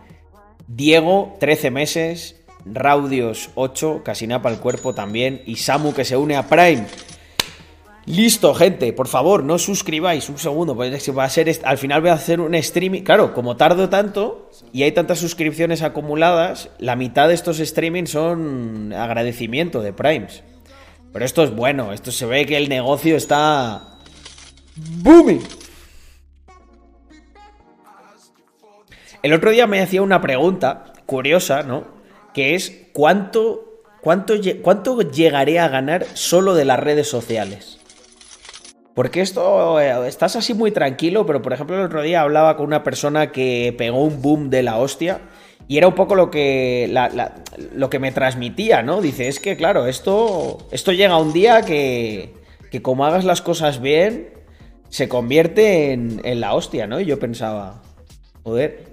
Diego, 0.68 1.38
13 1.40 1.72
meses. 1.72 2.36
Raudios, 2.66 3.52
8. 3.56 4.02
Casinapa 4.04 4.50
el 4.52 4.60
cuerpo 4.60 4.94
también. 4.94 5.42
Y 5.46 5.56
Samu 5.56 5.94
que 5.94 6.04
se 6.04 6.18
une 6.18 6.36
a 6.36 6.50
Prime. 6.50 6.86
Listo, 8.10 8.56
gente, 8.56 8.92
por 8.92 9.08
favor, 9.08 9.44
no 9.44 9.60
suscribáis 9.60 10.30
un 10.30 10.40
segundo, 10.40 10.76
pues 10.76 11.16
va 11.16 11.26
a 11.26 11.30
ser 11.30 11.48
al 11.64 11.78
final 11.78 12.02
voy 12.02 12.10
a 12.10 12.14
hacer 12.14 12.42
un 12.42 12.56
streaming. 12.56 13.04
Claro, 13.04 13.36
como 13.36 13.56
tardo 13.56 13.88
tanto 13.88 14.50
y 14.74 14.82
hay 14.82 14.94
tantas 14.94 15.20
suscripciones 15.20 15.84
acumuladas, 15.84 16.72
la 16.80 16.96
mitad 16.96 17.28
de 17.28 17.36
estos 17.36 17.58
streamings 17.60 18.10
son 18.10 18.94
agradecimiento 18.94 19.84
de 19.84 19.94
Primes. 19.94 20.42
Pero 21.14 21.24
esto 21.24 21.44
es 21.44 21.56
bueno, 21.56 21.94
esto 21.94 22.12
se 22.12 22.26
ve 22.26 22.48
que 22.48 22.58
el 22.58 22.68
negocio 22.68 23.16
está 23.16 24.00
booming. 24.76 25.44
El 29.22 29.34
otro 29.34 29.52
día 29.52 29.68
me 29.68 29.82
hacía 29.82 30.02
una 30.02 30.20
pregunta 30.20 30.94
curiosa, 31.06 31.62
¿no? 31.62 31.86
Que 32.34 32.56
es 32.56 32.88
cuánto 32.92 33.84
cuánto 34.02 34.34
cuánto 34.64 35.00
llegaré 35.04 35.60
a 35.60 35.68
ganar 35.68 36.08
solo 36.16 36.56
de 36.56 36.66
las 36.66 36.80
redes 36.80 37.08
sociales. 37.08 37.79
Porque 39.00 39.22
esto, 39.22 39.80
eh, 39.80 40.10
estás 40.10 40.36
así 40.36 40.54
muy 40.54 40.72
tranquilo, 40.72 41.26
pero 41.26 41.42
por 41.42 41.54
ejemplo 41.54 41.78
el 41.78 41.86
otro 41.86 42.02
día 42.02 42.20
hablaba 42.20 42.58
con 42.58 42.66
una 42.66 42.84
persona 42.84 43.32
que 43.32 43.74
pegó 43.78 44.04
un 44.04 44.22
boom 44.22 44.50
de 44.50 44.62
la 44.62 44.76
hostia 44.76 45.22
y 45.70 45.78
era 45.78 45.88
un 45.88 45.96
poco 45.96 46.16
lo 46.16 46.30
que, 46.30 46.94
lo 47.74 47.90
que 47.90 47.98
me 47.98 48.12
transmitía, 48.12 48.84
¿no? 48.84 49.00
Dice, 49.00 49.30
es 49.30 49.40
que 49.40 49.56
claro, 49.56 49.88
esto, 49.88 50.58
esto 50.72 50.92
llega 50.92 51.16
un 51.16 51.32
día 51.32 51.62
que, 51.62 52.34
que 52.72 52.82
como 52.82 53.06
hagas 53.06 53.24
las 53.24 53.42
cosas 53.42 53.80
bien, 53.80 54.34
se 54.90 55.08
convierte 55.08 55.94
en, 55.94 56.20
en 56.26 56.42
la 56.42 56.54
hostia, 56.54 56.86
¿no? 56.86 57.00
Y 57.00 57.06
yo 57.06 57.20
pensaba, 57.20 57.82
joder. 58.44 58.84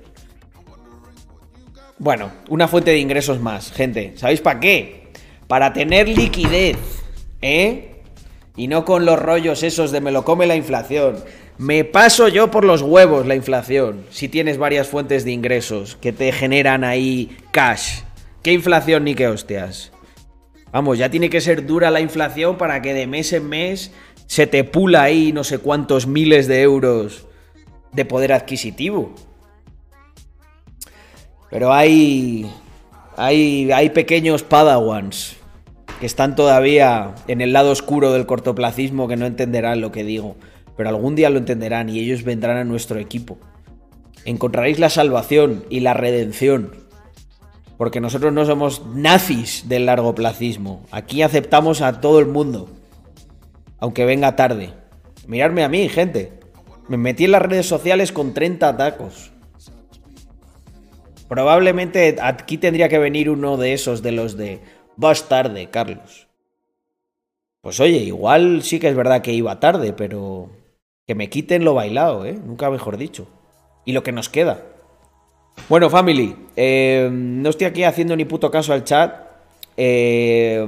Bueno, 1.98 2.30
una 2.48 2.68
fuente 2.68 2.92
de 2.92 3.00
ingresos 3.00 3.40
más, 3.40 3.72
gente. 3.72 4.12
¿Sabéis 4.14 4.40
para 4.40 4.60
qué? 4.60 5.08
Para 5.48 5.72
tener 5.72 6.08
liquidez, 6.08 6.78
¿eh? 7.42 7.95
Y 8.56 8.68
no 8.68 8.84
con 8.84 9.04
los 9.04 9.18
rollos 9.18 9.62
esos 9.62 9.92
de 9.92 10.00
me 10.00 10.12
lo 10.12 10.24
come 10.24 10.46
la 10.46 10.56
inflación. 10.56 11.16
Me 11.58 11.84
paso 11.84 12.28
yo 12.28 12.50
por 12.50 12.64
los 12.64 12.82
huevos 12.82 13.26
la 13.26 13.34
inflación. 13.34 14.04
Si 14.10 14.28
tienes 14.28 14.56
varias 14.56 14.88
fuentes 14.88 15.24
de 15.24 15.32
ingresos 15.32 15.96
que 16.00 16.12
te 16.12 16.32
generan 16.32 16.82
ahí 16.82 17.36
cash. 17.50 18.00
¿Qué 18.42 18.52
inflación 18.52 19.04
ni 19.04 19.14
qué 19.14 19.28
hostias? 19.28 19.92
Vamos, 20.72 20.98
ya 20.98 21.10
tiene 21.10 21.30
que 21.30 21.40
ser 21.40 21.66
dura 21.66 21.90
la 21.90 22.00
inflación 22.00 22.56
para 22.56 22.82
que 22.82 22.94
de 22.94 23.06
mes 23.06 23.32
en 23.32 23.48
mes 23.48 23.92
se 24.26 24.46
te 24.46 24.64
pula 24.64 25.02
ahí 25.02 25.32
no 25.32 25.44
sé 25.44 25.58
cuántos 25.58 26.06
miles 26.06 26.46
de 26.46 26.62
euros 26.62 27.26
de 27.92 28.04
poder 28.04 28.32
adquisitivo. 28.32 29.14
Pero 31.50 31.72
hay. 31.72 32.50
Hay, 33.18 33.72
hay 33.72 33.88
pequeños 33.90 34.42
padawans 34.42 35.35
que 36.00 36.06
están 36.06 36.36
todavía 36.36 37.14
en 37.26 37.40
el 37.40 37.52
lado 37.52 37.70
oscuro 37.70 38.12
del 38.12 38.26
cortoplacismo 38.26 39.08
que 39.08 39.16
no 39.16 39.26
entenderán 39.26 39.80
lo 39.80 39.92
que 39.92 40.04
digo, 40.04 40.36
pero 40.76 40.88
algún 40.88 41.14
día 41.14 41.30
lo 41.30 41.38
entenderán 41.38 41.88
y 41.88 42.00
ellos 42.00 42.22
vendrán 42.22 42.56
a 42.58 42.64
nuestro 42.64 42.98
equipo. 42.98 43.38
Encontraréis 44.24 44.78
la 44.78 44.90
salvación 44.90 45.64
y 45.70 45.80
la 45.80 45.94
redención, 45.94 46.72
porque 47.78 48.00
nosotros 48.00 48.32
no 48.32 48.44
somos 48.44 48.84
nazis 48.86 49.68
del 49.68 49.86
largoplacismo. 49.86 50.84
Aquí 50.90 51.22
aceptamos 51.22 51.80
a 51.80 52.00
todo 52.00 52.18
el 52.18 52.26
mundo, 52.26 52.68
aunque 53.78 54.04
venga 54.04 54.36
tarde. 54.36 54.74
Miradme 55.26 55.64
a 55.64 55.68
mí, 55.68 55.88
gente. 55.88 56.32
Me 56.88 56.96
metí 56.96 57.24
en 57.24 57.32
las 57.32 57.42
redes 57.42 57.66
sociales 57.66 58.12
con 58.12 58.34
30 58.34 58.76
tacos. 58.76 59.32
Probablemente 61.28 62.16
aquí 62.20 62.58
tendría 62.58 62.88
que 62.88 62.98
venir 62.98 63.28
uno 63.30 63.56
de 63.56 63.72
esos, 63.72 64.02
de 64.02 64.12
los 64.12 64.36
de 64.36 64.60
Vas 64.96 65.28
tarde, 65.28 65.68
Carlos. 65.70 66.26
Pues 67.60 67.80
oye, 67.80 67.98
igual 67.98 68.62
sí 68.62 68.78
que 68.78 68.88
es 68.88 68.96
verdad 68.96 69.22
que 69.22 69.32
iba 69.32 69.60
tarde, 69.60 69.92
pero 69.92 70.50
que 71.06 71.14
me 71.14 71.28
quiten 71.28 71.64
lo 71.64 71.74
bailado, 71.74 72.24
¿eh? 72.24 72.32
Nunca 72.32 72.70
mejor 72.70 72.96
dicho. 72.96 73.26
Y 73.84 73.92
lo 73.92 74.02
que 74.02 74.12
nos 74.12 74.28
queda. 74.28 74.62
Bueno, 75.68 75.90
family, 75.90 76.36
eh, 76.54 77.08
no 77.12 77.50
estoy 77.50 77.66
aquí 77.66 77.82
haciendo 77.84 78.16
ni 78.16 78.24
puto 78.24 78.50
caso 78.50 78.72
al 78.72 78.84
chat. 78.84 79.26
Eh, 79.76 80.64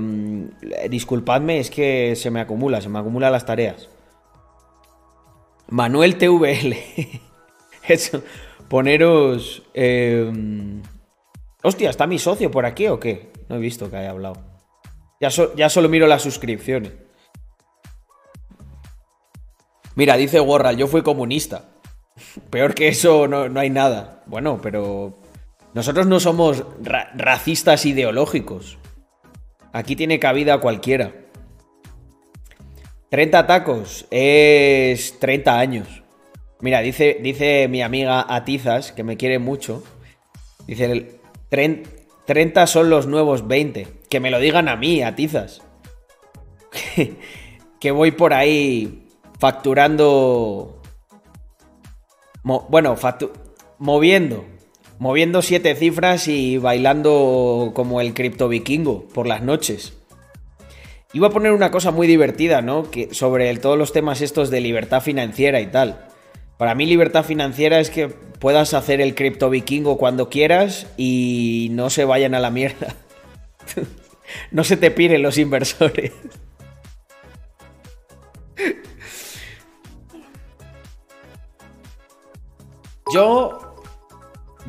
disculpadme, 0.90 1.60
es 1.60 1.70
que 1.70 2.14
se 2.16 2.30
me 2.30 2.40
acumula, 2.40 2.80
se 2.80 2.88
me 2.88 2.98
acumulan 2.98 3.32
las 3.32 3.46
tareas. 3.46 3.88
Manuel 5.68 6.18
TVL. 6.18 6.76
Eso, 7.88 8.22
poneros... 8.68 9.62
Eh, 9.72 10.30
hostia, 11.62 11.90
¿está 11.90 12.06
mi 12.06 12.18
socio 12.18 12.50
por 12.50 12.66
aquí 12.66 12.88
o 12.88 12.98
qué? 12.98 13.30
No 13.49 13.57
he 13.57 13.59
visto 13.59 13.90
que 13.90 13.96
haya 13.96 14.11
hablado. 14.11 14.59
Ya, 15.20 15.68
solo 15.68 15.88
miro 15.88 16.07
las 16.07 16.22
suscripciones. 16.22 16.92
Mira, 19.96 20.16
dice 20.16 20.40
Warral, 20.40 20.76
yo 20.76 20.86
fui 20.86 21.03
comunista. 21.03 21.70
Peor 22.51 22.74
que 22.74 22.88
eso 22.88 23.26
no, 23.26 23.59
hay 23.59 23.70
nada. 23.70 24.22
Bueno, 24.26 24.61
pero 24.62 25.18
nosotros 25.74 26.07
no 26.07 26.20
somos 26.20 26.64
racistas 27.14 27.84
ideológicos. 27.84 28.78
Aquí 29.72 29.96
tiene 29.96 30.20
cabida 30.20 30.61
cualquiera. 30.61 31.12
30 33.11 33.46
tacos 33.46 34.07
es 34.11 35.18
30 35.18 35.59
años. 35.59 36.03
Mira, 36.61 36.80
dice, 36.80 37.18
dice 37.20 37.66
mi 37.68 37.82
amiga 37.82 38.24
Atizas, 38.28 38.92
que 38.92 39.03
me 39.03 39.16
quiere 39.16 39.38
mucho. 39.38 39.82
Dice, 40.66 41.18
30, 41.49 41.90
30 42.28 42.66
son 42.66 42.90
los 42.90 43.06
nuevos 43.06 43.48
20. 43.48 43.88
Que 44.10 44.20
me 44.20 44.30
lo 44.30 44.38
digan 44.38 44.68
a 44.68 44.76
mí, 44.76 45.02
a 45.02 45.16
tizas. 45.16 45.62
que 47.80 47.90
voy 47.90 48.10
por 48.10 48.34
ahí 48.34 49.08
facturando... 49.38 50.78
bueno, 52.42 52.96
moviendo. 53.78 54.44
Moviendo 54.98 55.40
siete 55.40 55.74
cifras 55.74 56.28
y 56.28 56.58
bailando 56.58 57.72
como 57.72 58.02
el 58.02 58.12
cripto 58.12 58.48
vikingo 58.48 59.08
por 59.08 59.26
las 59.26 59.42
noches. 59.42 59.94
Iba 61.14 61.28
a 61.28 61.30
poner 61.30 61.52
una 61.52 61.70
cosa 61.70 61.92
muy 61.92 62.06
divertida, 62.06 62.60
¿no? 62.60 62.90
Que 62.90 63.14
sobre 63.14 63.56
todos 63.56 63.78
los 63.78 63.94
temas 63.94 64.20
estos 64.20 64.50
de 64.50 64.60
libertad 64.60 65.00
financiera 65.00 65.62
y 65.62 65.68
tal. 65.68 66.06
Para 66.58 66.74
mí 66.74 66.84
libertad 66.84 67.24
financiera 67.24 67.80
es 67.80 67.88
que 67.88 68.12
puedas 68.39 68.74
hacer 68.74 69.01
el 69.01 69.14
cripto 69.14 69.51
vikingo 69.51 69.99
cuando 69.99 70.28
quieras 70.28 70.86
y 70.97 71.68
no 71.72 71.91
se 71.91 72.05
vayan 72.05 72.34
a 72.34 72.41
la 72.41 72.51
mierda. 72.51 72.95
no 74.51 74.64
se 74.64 74.76
te 74.76 74.91
piren 74.91 75.22
los 75.22 75.39
inversores. 75.39 76.12
Yo 83.14 83.67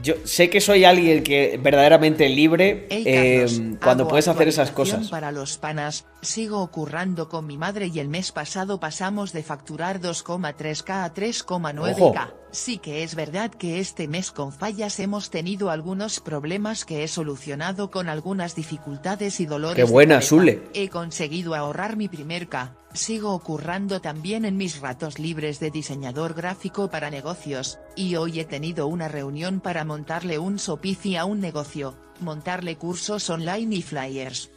yo 0.01 0.15
sé 0.23 0.49
que 0.49 0.61
soy 0.61 0.85
alguien 0.85 1.23
que 1.23 1.59
verdaderamente 1.61 2.29
libre 2.29 2.87
eh, 2.89 3.45
cuando 3.83 4.07
puedes 4.07 4.27
hacer 4.27 4.47
esas 4.47 4.71
cosas. 4.71 5.09
Para 5.09 5.31
los 5.31 5.57
panas, 5.57 6.05
sigo 6.21 6.61
ocurrando 6.61 7.29
con 7.29 7.47
mi 7.47 7.57
madre 7.57 7.87
y 7.93 7.99
el 7.99 8.07
mes 8.07 8.31
pasado 8.31 8.79
pasamos 8.79 9.33
de 9.33 9.43
facturar 9.43 9.99
2,3k 9.99 11.05
a 11.05 11.13
3,9k. 11.13 11.91
Ojo. 11.91 12.15
Sí 12.51 12.79
que 12.79 13.03
es 13.03 13.13
verdad 13.15 13.51
que 13.51 13.79
este 13.79 14.07
mes 14.07 14.31
con 14.31 14.51
fallas 14.51 14.99
hemos 14.99 15.29
tenido 15.29 15.69
algunos 15.69 16.19
problemas 16.19 16.83
que 16.83 17.03
he 17.03 17.07
solucionado 17.07 17.91
con 17.91 18.09
algunas 18.09 18.55
dificultades 18.55 19.39
y 19.39 19.45
dolores. 19.45 19.75
Qué 19.75 19.89
buena. 19.89 20.21
Sule. 20.21 20.63
He 20.73 20.89
conseguido 20.89 21.53
ahorrar 21.55 21.95
mi 21.95 22.07
primer 22.07 22.47
K. 22.47 22.73
Sigo 22.93 23.33
ocurrando 23.33 24.01
también 24.01 24.45
en 24.45 24.57
mis 24.57 24.81
ratos 24.81 25.19
libres 25.19 25.59
de 25.59 25.69
diseñador 25.69 26.33
gráfico 26.33 26.89
para 26.89 27.11
negocios, 27.11 27.79
y 27.95 28.15
hoy 28.15 28.39
he 28.39 28.45
tenido 28.45 28.87
una 28.87 29.07
reunión 29.07 29.59
para 29.59 29.85
montarle 29.85 30.39
un 30.39 30.57
sopifi 30.57 31.15
a 31.15 31.25
un 31.25 31.39
negocio, 31.39 31.95
montarle 32.19 32.77
cursos 32.77 33.29
online 33.29 33.75
y 33.75 33.81
flyers. 33.83 34.49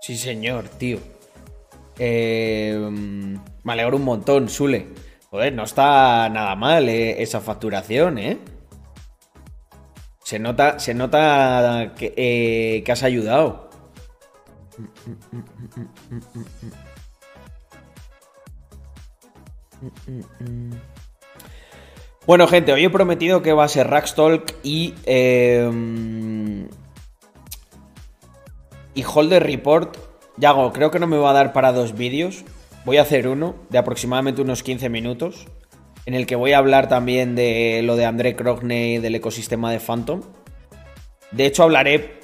Sí, 0.00 0.16
señor, 0.16 0.68
tío. 0.68 0.98
Eh, 1.98 2.76
me 3.62 3.72
alegro 3.72 3.98
un 3.98 4.04
montón, 4.04 4.48
Sule. 4.48 4.88
Joder, 5.30 5.52
no 5.52 5.62
está 5.62 6.28
nada 6.28 6.56
mal 6.56 6.88
eh, 6.88 7.22
esa 7.22 7.40
facturación, 7.40 8.18
¿eh? 8.18 8.38
Se 10.24 10.38
nota, 10.38 10.78
se 10.80 10.92
nota 10.92 11.92
que, 11.96 12.14
eh, 12.16 12.82
que 12.82 12.92
has 12.92 13.02
ayudado. 13.04 13.70
Bueno, 22.26 22.46
gente, 22.46 22.72
hoy 22.72 22.84
he 22.84 22.90
prometido 22.90 23.42
que 23.42 23.52
va 23.52 23.64
a 23.64 23.68
ser 23.68 23.88
Rackstalk 23.88 24.54
y. 24.62 24.94
eh, 25.04 26.66
y 28.94 29.04
Holder 29.04 29.42
Report. 29.42 29.96
Yago, 30.36 30.72
creo 30.72 30.90
que 30.90 30.98
no 30.98 31.06
me 31.06 31.16
va 31.16 31.30
a 31.30 31.34
dar 31.34 31.52
para 31.52 31.72
dos 31.72 31.94
vídeos. 31.94 32.44
Voy 32.84 32.96
a 32.96 33.02
hacer 33.02 33.28
uno 33.28 33.56
de 33.68 33.78
aproximadamente 33.78 34.42
unos 34.42 34.62
15 34.62 34.88
minutos. 34.88 35.46
En 36.06 36.14
el 36.14 36.26
que 36.26 36.36
voy 36.36 36.52
a 36.52 36.58
hablar 36.58 36.88
también 36.88 37.34
de 37.34 37.82
lo 37.84 37.96
de 37.96 38.06
André 38.06 38.36
Crogney 38.36 38.98
del 38.98 39.14
ecosistema 39.14 39.70
de 39.70 39.80
Phantom. 39.80 40.22
De 41.30 41.46
hecho, 41.46 41.62
hablaré 41.62 42.20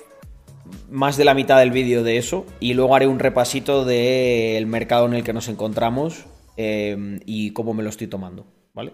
más 0.90 1.16
de 1.16 1.24
la 1.24 1.34
mitad 1.34 1.59
del 1.59 1.70
vídeo 1.70 2.02
de 2.02 2.16
eso. 2.16 2.46
Y 2.59 2.74
luego 2.74 2.96
haré 2.96 3.07
un 3.07 3.18
repasito 3.18 3.84
del 3.84 4.66
mercado 4.66 5.07
en 5.07 5.14
el 5.14 5.24
que 5.24 5.32
nos 5.32 5.48
encontramos. 5.48 6.24
Eh, 6.57 7.20
y 7.26 7.52
cómo 7.52 7.74
me 7.74 7.82
lo 7.82 7.90
estoy 7.90 8.07
tomando. 8.07 8.46
¿Vale? 8.74 8.92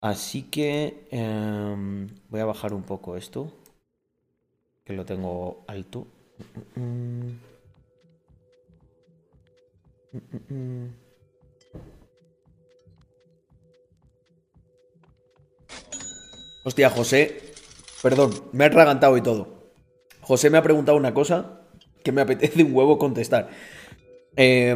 Así 0.00 0.42
que 0.42 1.08
em, 1.10 2.08
voy 2.28 2.40
a 2.40 2.44
bajar 2.44 2.74
un 2.74 2.82
poco 2.82 3.16
esto. 3.16 3.52
Que 4.84 4.92
lo 4.92 5.04
tengo 5.06 5.64
alto. 5.66 6.06
Hostia, 16.64 16.90
José. 16.90 17.54
Perdón, 18.02 18.32
me 18.52 18.64
he 18.64 18.66
atragantado 18.66 19.16
y 19.16 19.22
todo. 19.22 19.48
José 20.20 20.50
me 20.50 20.58
ha 20.58 20.62
preguntado 20.62 20.98
una 20.98 21.14
cosa 21.14 21.60
que 22.02 22.12
me 22.12 22.20
apetece 22.20 22.62
un 22.62 22.74
huevo 22.74 22.98
contestar. 22.98 23.48
Eh, 24.36 24.74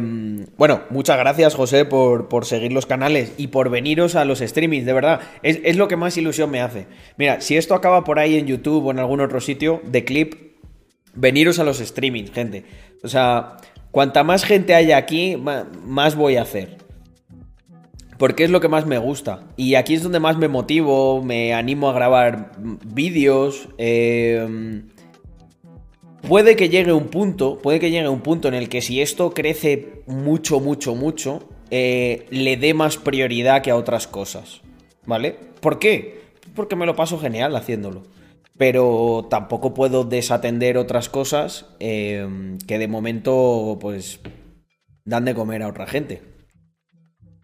bueno, 0.57 0.83
muchas 0.89 1.17
gracias, 1.17 1.53
José, 1.55 1.83
por, 1.85 2.29
por 2.29 2.45
seguir 2.45 2.71
los 2.71 2.85
canales 2.85 3.33
y 3.37 3.47
por 3.47 3.69
veniros 3.69 4.15
a 4.15 4.25
los 4.25 4.39
streamings, 4.39 4.85
de 4.85 4.93
verdad. 4.93 5.19
Es, 5.43 5.59
es 5.63 5.75
lo 5.75 5.87
que 5.87 5.97
más 5.97 6.17
ilusión 6.17 6.49
me 6.49 6.61
hace. 6.61 6.87
Mira, 7.17 7.41
si 7.41 7.57
esto 7.57 7.75
acaba 7.75 8.03
por 8.03 8.19
ahí 8.19 8.37
en 8.37 8.47
YouTube 8.47 8.85
o 8.85 8.91
en 8.91 8.99
algún 8.99 9.19
otro 9.19 9.41
sitio 9.41 9.81
de 9.85 10.05
clip, 10.05 10.33
veniros 11.13 11.59
a 11.59 11.63
los 11.63 11.79
streamings, 11.79 12.31
gente. 12.31 12.63
O 13.03 13.07
sea, 13.07 13.57
cuanta 13.91 14.23
más 14.23 14.45
gente 14.45 14.75
haya 14.75 14.97
aquí, 14.97 15.37
más 15.37 16.15
voy 16.15 16.37
a 16.37 16.43
hacer. 16.43 16.77
Porque 18.17 18.43
es 18.43 18.49
lo 18.49 18.59
que 18.59 18.67
más 18.67 18.85
me 18.85 18.97
gusta. 18.97 19.47
Y 19.55 19.75
aquí 19.75 19.93
es 19.93 20.03
donde 20.03 20.19
más 20.19 20.37
me 20.37 20.49
motivo, 20.49 21.23
me 21.23 21.53
animo 21.53 21.89
a 21.89 21.93
grabar 21.93 22.51
vídeos. 22.57 23.69
eh, 23.77 24.83
Puede 26.27 26.55
que 26.55 26.69
llegue 26.69 26.93
un 26.93 27.07
punto, 27.07 27.59
puede 27.59 27.79
que 27.79 27.91
llegue 27.91 28.09
un 28.09 28.21
punto 28.21 28.47
en 28.47 28.53
el 28.53 28.69
que 28.69 28.81
si 28.81 29.01
esto 29.01 29.31
crece 29.31 30.03
mucho, 30.05 30.59
mucho, 30.59 30.95
mucho, 30.95 31.47
eh, 31.71 32.25
le 32.29 32.57
dé 32.57 32.73
más 32.73 32.97
prioridad 32.97 33.61
que 33.61 33.71
a 33.71 33.75
otras 33.75 34.07
cosas. 34.07 34.61
¿Vale? 35.05 35.35
¿Por 35.61 35.79
qué? 35.79 36.21
Porque 36.55 36.75
me 36.75 36.85
lo 36.85 36.95
paso 36.95 37.19
genial 37.19 37.55
haciéndolo. 37.55 38.03
Pero 38.57 39.27
tampoco 39.29 39.73
puedo 39.73 40.03
desatender 40.03 40.77
otras 40.77 41.07
cosas 41.09 41.65
eh, 41.79 42.27
que 42.67 42.77
de 42.77 42.87
momento, 42.87 43.77
pues, 43.79 44.19
dan 45.05 45.25
de 45.25 45.33
comer 45.33 45.63
a 45.63 45.69
otra 45.69 45.87
gente. 45.87 46.21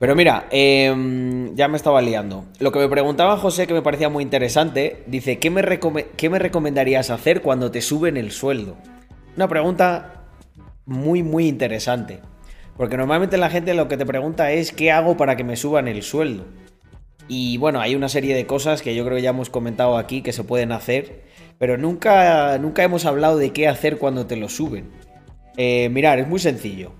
Pero 0.05 0.15
mira, 0.15 0.45
eh, 0.51 1.49
ya 1.55 1.67
me 1.67 1.77
estaba 1.77 1.99
liando. 1.99 2.45
Lo 2.59 2.71
que 2.71 2.77
me 2.77 2.87
preguntaba 2.87 3.37
José, 3.37 3.65
que 3.65 3.73
me 3.73 3.81
parecía 3.81 4.07
muy 4.07 4.21
interesante, 4.21 5.01
dice, 5.07 5.39
¿qué 5.39 5.49
me, 5.49 5.63
recome- 5.63 6.05
qué 6.15 6.29
me 6.29 6.37
recomendarías 6.37 7.09
hacer 7.09 7.41
cuando 7.41 7.71
te 7.71 7.81
suben 7.81 8.15
el 8.15 8.31
sueldo? 8.31 8.77
Una 9.35 9.47
pregunta 9.47 10.25
muy, 10.85 11.23
muy 11.23 11.47
interesante. 11.47 12.19
Porque 12.77 12.97
normalmente 12.97 13.37
la 13.37 13.49
gente 13.49 13.73
lo 13.73 13.87
que 13.87 13.97
te 13.97 14.05
pregunta 14.05 14.51
es, 14.51 14.71
¿qué 14.71 14.91
hago 14.91 15.17
para 15.17 15.35
que 15.37 15.43
me 15.43 15.55
suban 15.55 15.87
el 15.87 16.03
sueldo? 16.03 16.45
Y 17.27 17.57
bueno, 17.57 17.81
hay 17.81 17.95
una 17.95 18.07
serie 18.07 18.35
de 18.35 18.45
cosas 18.45 18.83
que 18.83 18.93
yo 18.93 19.03
creo 19.05 19.15
que 19.15 19.23
ya 19.23 19.31
hemos 19.31 19.49
comentado 19.49 19.97
aquí 19.97 20.21
que 20.21 20.33
se 20.33 20.43
pueden 20.43 20.71
hacer, 20.71 21.23
pero 21.57 21.79
nunca, 21.79 22.59
nunca 22.59 22.83
hemos 22.83 23.05
hablado 23.05 23.39
de 23.39 23.53
qué 23.53 23.67
hacer 23.67 23.97
cuando 23.97 24.27
te 24.27 24.35
lo 24.35 24.49
suben. 24.49 24.91
Eh, 25.57 25.89
mirar, 25.89 26.19
es 26.19 26.27
muy 26.27 26.37
sencillo. 26.37 26.91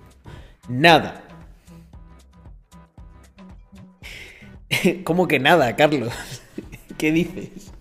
Nada. 0.67 1.21
¿Cómo 5.03 5.27
que 5.27 5.39
nada, 5.39 5.75
Carlos? 5.75 6.13
¿Qué 6.97 7.11
dices? 7.11 7.71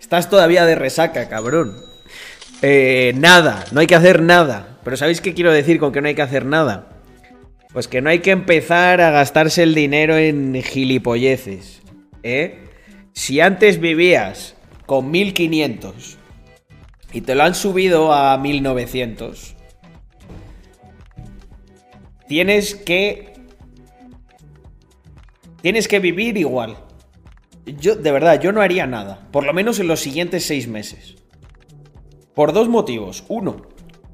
Estás 0.00 0.30
todavía 0.30 0.64
de 0.66 0.74
resaca, 0.74 1.28
cabrón. 1.28 1.76
Eh, 2.62 3.12
nada, 3.16 3.64
no 3.72 3.80
hay 3.80 3.86
que 3.86 3.94
hacer 3.94 4.22
nada. 4.22 4.78
Pero 4.84 4.96
¿sabéis 4.96 5.20
qué 5.20 5.34
quiero 5.34 5.52
decir 5.52 5.78
con 5.78 5.92
que 5.92 6.00
no 6.00 6.08
hay 6.08 6.14
que 6.14 6.22
hacer 6.22 6.44
nada? 6.44 7.02
Pues 7.72 7.88
que 7.88 8.00
no 8.00 8.08
hay 8.08 8.20
que 8.20 8.30
empezar 8.30 9.00
a 9.00 9.10
gastarse 9.10 9.62
el 9.62 9.74
dinero 9.74 10.16
en 10.16 10.62
gilipolleces. 10.62 11.82
¿Eh? 12.22 12.60
Si 13.12 13.40
antes 13.40 13.80
vivías 13.80 14.54
con 14.86 15.10
1500 15.10 16.18
y 17.12 17.20
te 17.22 17.34
lo 17.34 17.42
han 17.42 17.54
subido 17.54 18.12
a 18.12 18.38
1900, 18.38 19.56
tienes 22.28 22.74
que 22.74 23.35
Tienes 25.66 25.88
que 25.88 25.98
vivir 25.98 26.38
igual. 26.38 26.76
Yo, 27.66 27.96
de 27.96 28.12
verdad, 28.12 28.40
yo 28.40 28.52
no 28.52 28.62
haría 28.62 28.86
nada. 28.86 29.26
Por 29.32 29.44
lo 29.44 29.52
menos 29.52 29.80
en 29.80 29.88
los 29.88 29.98
siguientes 29.98 30.46
seis 30.46 30.68
meses. 30.68 31.16
Por 32.36 32.52
dos 32.52 32.68
motivos. 32.68 33.24
Uno, 33.26 33.62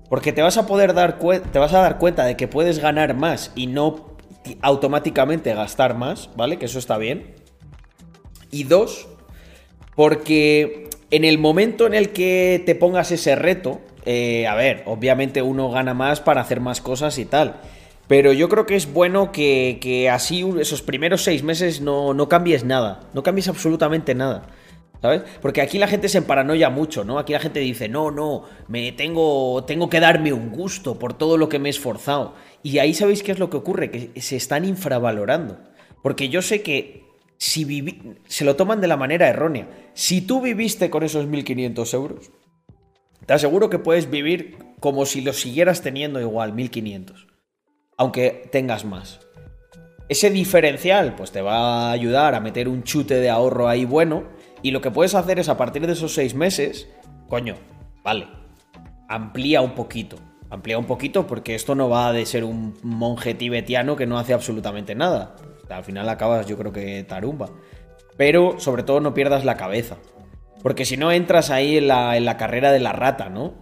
porque 0.09 0.33
te 0.33 0.41
vas 0.41 0.57
a 0.57 0.67
poder 0.67 0.95
dar 0.95 1.19
te 1.19 1.59
vas 1.59 1.75
a 1.75 1.81
dar 1.83 1.99
cuenta 1.99 2.25
de 2.25 2.39
que 2.39 2.49
puedes 2.49 2.79
ganar 2.79 3.13
más 3.15 3.53
y 3.55 3.67
no 3.67 4.17
ti- 4.43 4.57
automáticamente 4.63 5.53
gastar 5.53 5.95
más, 5.95 6.31
¿vale? 6.37 6.59
Que 6.59 6.65
eso 6.65 6.79
está 6.79 6.97
bien. 6.97 7.35
Y 8.51 8.65
dos, 8.65 9.07
porque 9.95 10.89
en 11.11 11.27
el 11.27 11.37
momento 11.37 11.87
en 11.87 11.93
el 11.93 12.15
que 12.15 12.63
te 12.65 12.75
pongas 12.75 13.13
ese 13.13 13.37
reto, 13.37 13.83
eh, 14.07 14.47
a 14.47 14.55
ver, 14.55 14.85
obviamente 14.87 15.43
uno 15.43 15.71
gana 15.71 15.93
más 15.93 16.23
para 16.23 16.41
hacer 16.41 16.61
más 16.61 16.81
cosas 16.81 17.19
y 17.19 17.27
tal. 17.27 17.61
Pero 18.13 18.35
yo 18.35 18.51
creo 18.51 18.67
que 18.67 18.77
es 18.77 18.93
bueno 18.93 19.33
que, 19.33 19.79
que 19.81 20.11
así 20.11 20.45
esos 20.61 20.83
primeros 20.83 21.25
seis 21.25 21.43
meses 21.43 21.81
no, 21.81 22.13
no 22.13 22.29
cambies 22.29 22.63
nada. 22.63 23.09
No 23.15 23.23
cambies 23.23 23.49
absolutamente 23.49 24.15
nada. 24.15 24.49
¿Sabes? 25.01 25.23
Porque 25.41 25.63
aquí 25.63 25.79
la 25.79 25.87
gente 25.89 26.11
se 26.11 26.19
emparanoia 26.19 26.69
mucho, 26.69 27.05
¿no? 27.05 27.19
Aquí 27.19 27.33
la 27.33 27.41
gente 27.41 27.61
dice, 27.61 27.89
no, 27.89 28.11
no, 28.11 28.45
me 28.69 28.93
tengo, 28.93 29.65
tengo 29.65 29.89
que 29.89 29.99
darme 29.99 30.35
un 30.35 30.51
gusto 30.51 30.99
por 30.99 31.15
todo 31.15 31.39
lo 31.39 31.49
que 31.49 31.59
me 31.59 31.71
he 31.71 31.71
esforzado. 31.71 32.35
Y 32.63 32.81
ahí 32.81 32.93
sabéis 32.93 33.23
qué 33.23 33.33
es 33.33 33.39
lo 33.39 33.49
que 33.49 33.57
ocurre, 33.57 33.91
que 33.91 34.21
se 34.21 34.37
están 34.37 34.67
infravalorando. 34.67 35.59
Porque 36.03 36.29
yo 36.29 36.43
sé 36.43 36.61
que 36.61 37.07
si 37.39 37.65
vivi- 37.65 38.19
se 38.27 38.45
lo 38.45 38.57
toman 38.57 38.83
de 38.83 38.89
la 38.89 38.99
manera 38.99 39.27
errónea. 39.27 39.71
Si 39.95 40.21
tú 40.21 40.43
viviste 40.43 40.91
con 40.91 41.03
esos 41.03 41.27
1.500 41.29 41.95
euros, 41.95 42.31
te 43.25 43.33
aseguro 43.33 43.71
que 43.71 43.79
puedes 43.79 44.11
vivir 44.11 44.59
como 44.81 45.07
si 45.07 45.23
lo 45.23 45.33
siguieras 45.33 45.81
teniendo 45.81 46.21
igual, 46.21 46.53
1.500. 46.55 47.32
Aunque 47.97 48.49
tengas 48.51 48.85
más. 48.85 49.21
Ese 50.09 50.31
diferencial, 50.31 51.15
pues 51.15 51.33
te 51.33 51.41
va 51.41 51.89
a 51.89 51.93
ayudar 51.93 52.35
a 52.35 52.41
meter 52.41 52.69
un 52.69 52.83
chute 52.83 53.15
de 53.15 53.31
ahorro 53.31 53.69
ahí 53.69 53.85
bueno. 53.85 54.25
Y 54.63 54.71
lo 54.71 54.81
que 54.81 54.91
puedes 54.91 55.15
hacer 55.15 55.39
es 55.39 55.49
a 55.49 55.57
partir 55.57 55.87
de 55.87 55.95
esos 55.95 56.15
seis 56.15 56.35
meses, 56.35 56.89
coño, 57.29 57.57
vale, 58.05 58.29
amplía 59.09 59.61
un 59.61 59.75
poquito. 59.75 60.17
Amplía 60.51 60.79
un 60.79 60.85
poquito 60.85 61.27
porque 61.27 61.55
esto 61.55 61.75
no 61.75 61.89
va 61.89 62.13
de 62.13 62.27
ser 62.27 62.45
un 62.45 62.75
monje 62.83 63.35
tibetiano 63.35 63.97
que 63.97 64.07
no 64.07 64.19
hace 64.19 64.35
absolutamente 64.35 64.95
nada. 64.95 65.35
Al 65.71 65.83
final 65.83 66.09
acabas, 66.09 66.47
yo 66.47 66.59
creo 66.59 66.73
que 66.73 67.05
tarumba. 67.05 67.49
Pero 68.19 68.59
sobre 68.59 68.83
todo 68.83 69.01
no 69.01 69.15
pierdas 69.15 69.47
la 69.47 69.57
cabeza. 69.57 69.97
Porque 70.63 70.85
si 70.85 70.97
no 70.97 71.11
entras 71.11 71.51
ahí 71.51 71.79
en 71.79 71.89
la, 71.89 72.17
en 72.17 72.25
la 72.25 72.37
carrera 72.37 72.71
de 72.71 72.81
la 72.81 72.93
rata, 72.93 73.31
¿no? 73.31 73.55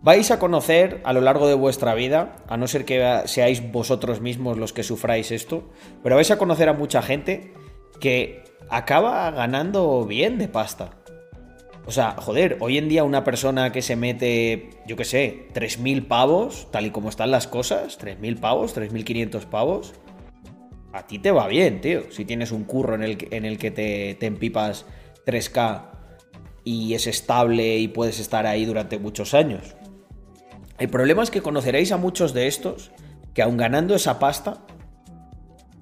Vais 0.00 0.30
a 0.30 0.38
conocer 0.38 1.00
a 1.04 1.12
lo 1.12 1.20
largo 1.20 1.48
de 1.48 1.54
vuestra 1.54 1.94
vida, 1.94 2.36
a 2.46 2.56
no 2.56 2.68
ser 2.68 2.84
que 2.84 3.22
seáis 3.26 3.72
vosotros 3.72 4.20
mismos 4.20 4.56
los 4.56 4.72
que 4.72 4.84
sufráis 4.84 5.32
esto, 5.32 5.68
pero 6.04 6.14
vais 6.14 6.30
a 6.30 6.38
conocer 6.38 6.68
a 6.68 6.72
mucha 6.72 7.02
gente 7.02 7.52
que 8.00 8.44
acaba 8.68 9.28
ganando 9.32 10.04
bien 10.04 10.38
de 10.38 10.46
pasta. 10.46 10.90
O 11.84 11.90
sea, 11.90 12.12
joder, 12.12 12.58
hoy 12.60 12.78
en 12.78 12.88
día 12.88 13.02
una 13.02 13.24
persona 13.24 13.72
que 13.72 13.82
se 13.82 13.96
mete, 13.96 14.70
yo 14.86 14.94
qué 14.94 15.04
sé, 15.04 15.48
3.000 15.54 16.06
pavos, 16.06 16.68
tal 16.70 16.86
y 16.86 16.90
como 16.90 17.08
están 17.08 17.32
las 17.32 17.48
cosas, 17.48 17.98
3.000 17.98 18.38
pavos, 18.38 18.76
3.500 18.76 19.46
pavos, 19.46 19.94
a 20.92 21.06
ti 21.06 21.18
te 21.18 21.32
va 21.32 21.48
bien, 21.48 21.80
tío. 21.80 22.10
Si 22.10 22.24
tienes 22.24 22.52
un 22.52 22.64
curro 22.64 22.94
en 22.94 23.02
el, 23.02 23.28
en 23.30 23.44
el 23.44 23.58
que 23.58 23.70
te, 23.70 24.14
te 24.14 24.26
empipas 24.26 24.86
3K 25.26 25.90
y 26.62 26.94
es 26.94 27.06
estable 27.06 27.78
y 27.78 27.88
puedes 27.88 28.20
estar 28.20 28.46
ahí 28.46 28.64
durante 28.64 28.98
muchos 28.98 29.32
años. 29.32 29.77
El 30.78 30.88
problema 30.88 31.22
es 31.22 31.30
que 31.30 31.42
conoceréis 31.42 31.92
a 31.92 31.96
muchos 31.96 32.34
de 32.34 32.46
estos 32.46 32.92
que 33.34 33.42
aun 33.42 33.56
ganando 33.56 33.94
esa 33.94 34.18
pasta, 34.18 34.58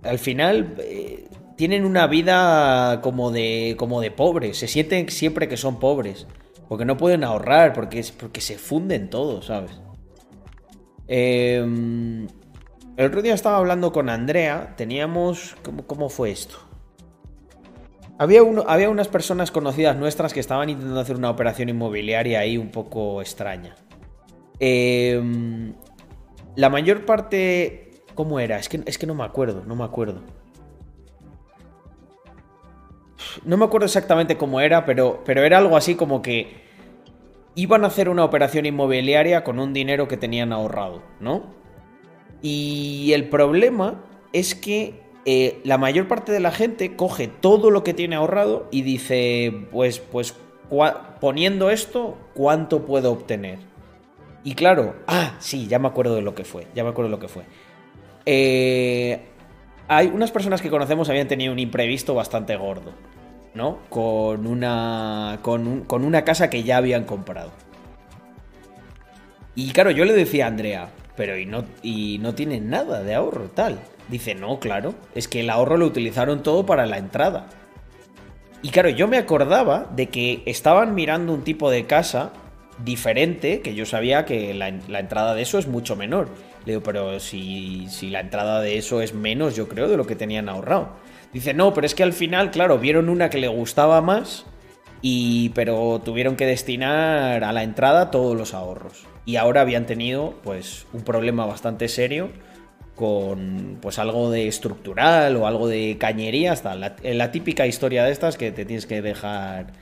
al 0.03 0.19
final 0.19 0.75
eh, 0.79 1.29
tienen 1.57 1.85
una 1.85 2.07
vida 2.07 3.01
como 3.03 3.31
de, 3.31 3.75
como 3.79 4.01
de 4.01 4.11
pobres, 4.11 4.59
se 4.59 4.69
sienten 4.69 5.09
siempre 5.11 5.49
que 5.49 5.57
son 5.57 5.79
pobres, 5.79 6.27
porque 6.69 6.85
no 6.85 6.97
pueden 6.97 7.25
ahorrar, 7.25 7.73
porque, 7.73 8.05
porque 8.19 8.41
se 8.41 8.59
funden 8.59 9.11
todos, 9.11 9.47
¿sabes? 9.47 9.81
Em, 11.09 12.27
el 12.97 13.07
otro 13.07 13.23
día 13.23 13.35
estaba 13.35 13.59
hablando 13.59 13.93
con 13.93 14.09
Andrea, 14.09 14.75
teníamos... 14.77 15.57
¿Cómo, 15.63 15.87
cómo 15.87 16.09
fue 16.09 16.31
esto? 16.31 16.57
Había, 18.19 18.43
uno, 18.43 18.65
había 18.67 18.89
unas 18.89 19.09
personas 19.09 19.51
conocidas 19.51 19.97
nuestras 19.97 20.33
que 20.33 20.41
estaban 20.41 20.71
intentando 20.71 21.01
hacer 21.01 21.17
una 21.17 21.31
operación 21.31 21.69
inmobiliaria 21.69 22.41
ahí 22.41 22.57
un 22.57 22.71
poco 22.71 23.21
extraña. 23.21 23.77
Em, 24.61 25.75
la 26.55 26.71
mayor 26.71 27.05
parte. 27.05 28.03
¿Cómo 28.15 28.41
era? 28.41 28.59
Es 28.59 28.69
que, 28.69 28.83
es 28.87 28.97
que 28.97 29.07
no 29.07 29.15
me 29.15 29.25
acuerdo, 29.25 29.63
no 29.67 29.77
me 29.77 29.85
acuerdo. 29.85 30.23
No 33.45 33.57
me 33.57 33.65
acuerdo 33.65 33.87
exactamente 33.87 34.37
cómo 34.37 34.61
era, 34.61 34.85
pero, 34.87 35.23
pero 35.25 35.43
era 35.43 35.59
algo 35.59 35.77
así 35.77 35.95
como 35.95 36.23
que 36.23 36.65
iban 37.55 37.85
a 37.85 37.89
hacer 37.89 38.09
una 38.09 38.25
operación 38.25 38.67
inmobiliaria 38.67 39.45
con 39.45 39.59
un 39.59 39.73
dinero 39.73 40.09
que 40.09 40.17
tenían 40.17 40.53
ahorrado, 40.53 41.03
¿no? 41.21 41.55
Y 42.43 43.13
el 43.13 43.29
problema 43.29 44.05
es 44.33 44.55
que 44.55 45.03
eh, 45.25 45.61
la 45.65 45.79
mayor 45.79 46.07
parte 46.07 46.33
de 46.33 46.41
la 46.41 46.53
gente 46.53 46.97
coge 46.97 47.29
todo 47.29 47.71
lo 47.71 47.83
que 47.83 47.95
tiene 47.95 48.17
ahorrado 48.17 48.69
y 48.71 48.83
dice, 48.83 49.67
pues, 49.73 49.99
pues 49.99 50.35
poniendo 51.21 51.71
esto, 51.71 52.17
¿cuánto 52.35 52.85
puedo 52.85 53.13
obtener? 53.13 53.59
Y 54.47 54.55
claro, 54.55 54.95
ah, 55.09 55.35
sí, 55.41 55.67
ya 55.67 55.81
me 55.81 55.89
acuerdo 55.89 56.15
de 56.15 56.23
lo 56.23 56.37
que 56.37 56.45
fue, 56.45 56.69
ya 56.73 56.85
me 56.85 56.91
acuerdo 56.91 57.09
de 57.09 57.17
lo 57.17 57.21
que 57.21 57.27
fue. 57.27 57.43
Eh, 58.25 59.21
hay 59.89 60.07
unas 60.07 60.31
personas 60.31 60.63
que 60.63 60.71
conocemos 60.71 61.09
habían 61.09 61.27
tenido 61.27 61.53
un 61.53 61.59
imprevisto 61.59 62.15
bastante 62.15 62.55
gordo, 62.55 62.93
¿no? 63.55 63.81
Con 63.89 64.47
una, 64.47 65.41
con, 65.43 65.81
con 65.81 66.05
una 66.05 66.23
casa 66.23 66.49
que 66.49 66.63
ya 66.63 66.77
habían 66.77 67.03
comprado. 67.07 67.51
Y 69.57 69.73
claro, 69.73 69.91
yo 69.91 70.05
le 70.05 70.13
decía 70.13 70.45
a 70.45 70.49
Andrea, 70.49 70.91
pero 71.17 71.37
y 71.37 71.45
no, 71.45 71.65
y 71.83 72.19
no 72.19 72.37
tienen 72.37 72.71
nada 72.71 73.03
de 73.03 73.17
ahorro, 73.17 73.51
tal. 73.53 73.81
Dice, 74.09 74.37
no, 74.37 74.61
claro, 74.61 74.95
es 75.17 75.27
que 75.27 75.41
el 75.41 75.51
ahorro 75.51 75.77
lo 75.77 75.87
utilizaron 75.87 76.45
todo 76.45 76.65
para 76.65 76.87
la 76.87 76.99
entrada. 76.99 77.49
Y 78.63 78.69
claro, 78.69 78.91
yo 78.91 79.09
me 79.09 79.19
acordaba 79.19 79.91
de 79.97 80.07
que 80.07 80.45
estaban 80.47 80.95
mirando 80.95 81.35
un 81.35 81.43
tipo 81.43 81.69
de 81.69 81.87
casa 81.87 82.31
diferente, 82.85 83.61
que 83.61 83.75
yo 83.75 83.87
sabía 83.87 84.25
que 84.25 84.55
la, 84.55 84.69
entrada 84.69 85.35
de 85.35 85.43
eso 85.43 85.59
es 85.59 85.67
mucho 85.67 85.97
menor. 85.97 86.29
Le 86.65 86.73
digo, 86.73 86.83
pero 86.83 87.21
si, 87.21 87.87
si 87.89 88.11
la 88.11 88.21
entrada 88.21 88.61
de 88.61 88.77
eso 88.79 89.01
es 89.01 89.15
menos, 89.15 89.57
yo 89.57 89.69
creo, 89.69 89.89
de 89.89 89.97
lo 89.97 90.07
que 90.07 90.17
tenían 90.17 90.49
ahorrado. 90.49 90.91
Dice, 91.33 91.55
no, 91.55 91.75
pero 91.75 91.87
es 91.87 91.95
que 91.95 92.03
al 92.03 92.13
final, 92.13 92.51
claro, 92.51 92.79
vieron 92.79 93.09
una 93.09 93.31
que 93.31 93.39
le 93.39 93.49
gustaba 93.49 94.01
más, 94.01 94.47
y, 95.03 95.51
pero 95.51 96.01
tuvieron 96.05 96.37
que 96.37 96.47
destinar 96.47 97.45
a 97.45 97.53
la 97.53 97.63
entrada 97.63 98.11
todos 98.11 98.37
los 98.37 98.55
ahorros. 98.55 99.07
Y 99.25 99.37
ahora 99.37 99.61
habían 99.61 99.87
tenido, 99.87 100.35
pues, 100.43 100.87
un 100.93 101.03
problema 101.03 101.47
bastante 101.47 101.89
serio 101.89 102.31
con, 102.95 103.79
pues, 103.81 103.99
algo 103.99 104.31
de 104.31 104.49
estructural 104.49 105.37
o 105.37 105.47
algo 105.47 105.69
de 105.69 105.97
cañería, 105.99 106.53
hasta 106.53 106.75
la, 106.75 106.97
la 107.03 107.31
típica 107.31 107.67
historia 107.67 108.05
de 108.05 108.13
estas 108.13 108.37
que 108.37 108.53
te 108.53 108.65
tienes 108.65 108.87
que 108.87 109.03
dejar 109.03 109.73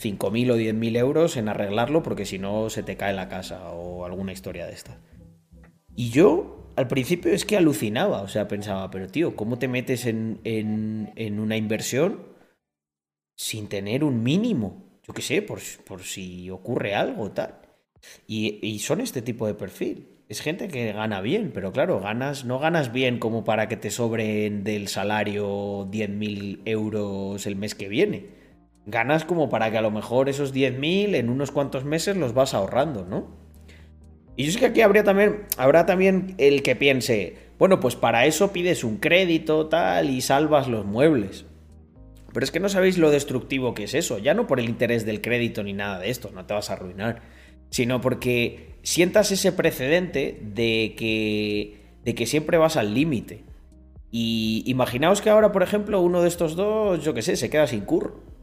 5.000 0.00 0.50
o 0.50 0.56
10.000 0.56 0.96
euros 0.98 1.36
en 1.36 1.48
arreglarlo 1.48 2.02
porque 2.02 2.24
si 2.24 2.38
no 2.38 2.70
se 2.70 2.82
te 2.82 2.96
cae 2.96 3.12
la 3.12 3.28
casa 3.28 3.70
o 3.70 4.04
alguna 4.04 4.32
historia 4.32 4.66
de 4.66 4.72
esta. 4.72 4.98
Y 5.96 6.10
yo 6.10 6.72
al 6.76 6.88
principio 6.88 7.32
es 7.32 7.44
que 7.44 7.56
alucinaba, 7.56 8.22
o 8.22 8.28
sea, 8.28 8.48
pensaba, 8.48 8.90
pero 8.90 9.06
tío, 9.08 9.36
¿cómo 9.36 9.58
te 9.58 9.68
metes 9.68 10.06
en, 10.06 10.40
en, 10.44 11.38
una 11.38 11.56
inversión 11.56 12.20
sin 13.36 13.68
tener 13.68 14.02
un 14.02 14.22
mínimo? 14.22 14.98
Yo 15.06 15.14
qué 15.14 15.22
sé, 15.22 15.42
por, 15.42 15.60
por 15.84 16.02
si 16.02 16.50
ocurre 16.50 16.94
algo 16.94 17.30
tal. 17.30 17.60
Y, 18.26 18.58
y, 18.66 18.80
son 18.80 19.00
este 19.00 19.22
tipo 19.22 19.46
de 19.46 19.54
perfil. 19.54 20.08
Es 20.28 20.40
gente 20.40 20.68
que 20.68 20.92
gana 20.92 21.20
bien, 21.20 21.52
pero 21.54 21.72
claro, 21.72 22.00
ganas, 22.00 22.44
no 22.44 22.58
ganas 22.58 22.92
bien 22.92 23.18
como 23.18 23.44
para 23.44 23.68
que 23.68 23.76
te 23.76 23.90
sobren 23.90 24.64
del 24.64 24.88
salario 24.88 25.86
10.000 25.90 26.62
euros 26.64 27.46
el 27.46 27.56
mes 27.56 27.74
que 27.74 27.88
viene 27.88 28.43
ganas 28.86 29.24
como 29.24 29.48
para 29.48 29.70
que 29.70 29.78
a 29.78 29.82
lo 29.82 29.90
mejor 29.90 30.28
esos 30.28 30.52
10.000 30.54 31.14
en 31.14 31.30
unos 31.30 31.50
cuantos 31.50 31.84
meses 31.84 32.16
los 32.16 32.34
vas 32.34 32.54
ahorrando, 32.54 33.04
¿no? 33.04 33.44
Y 34.36 34.44
yo 34.44 34.52
sé 34.52 34.58
que 34.58 34.66
aquí 34.66 34.80
habría 34.80 35.04
también, 35.04 35.46
habrá 35.56 35.86
también 35.86 36.34
el 36.38 36.62
que 36.62 36.74
piense, 36.74 37.36
bueno, 37.58 37.78
pues 37.78 37.94
para 37.94 38.26
eso 38.26 38.52
pides 38.52 38.82
un 38.82 38.96
crédito 38.96 39.68
tal 39.68 40.10
y 40.10 40.20
salvas 40.20 40.68
los 40.68 40.84
muebles. 40.84 41.46
Pero 42.32 42.42
es 42.42 42.50
que 42.50 42.58
no 42.58 42.68
sabéis 42.68 42.98
lo 42.98 43.12
destructivo 43.12 43.74
que 43.74 43.84
es 43.84 43.94
eso, 43.94 44.18
ya 44.18 44.34
no 44.34 44.48
por 44.48 44.58
el 44.58 44.68
interés 44.68 45.06
del 45.06 45.20
crédito 45.20 45.62
ni 45.62 45.72
nada 45.72 46.00
de 46.00 46.10
esto, 46.10 46.30
no 46.34 46.46
te 46.46 46.54
vas 46.54 46.68
a 46.68 46.72
arruinar, 46.72 47.22
sino 47.70 48.00
porque 48.00 48.74
sientas 48.82 49.30
ese 49.30 49.52
precedente 49.52 50.40
de 50.42 50.94
que, 50.98 51.80
de 52.04 52.14
que 52.16 52.26
siempre 52.26 52.58
vas 52.58 52.76
al 52.76 52.92
límite. 52.92 53.44
Y 54.10 54.64
imaginaos 54.66 55.22
que 55.22 55.30
ahora, 55.30 55.52
por 55.52 55.62
ejemplo, 55.62 56.00
uno 56.00 56.22
de 56.22 56.28
estos 56.28 56.56
dos, 56.56 57.04
yo 57.04 57.14
qué 57.14 57.22
sé, 57.22 57.36
se 57.36 57.50
queda 57.50 57.66
sin 57.68 57.80
curro. 57.82 58.33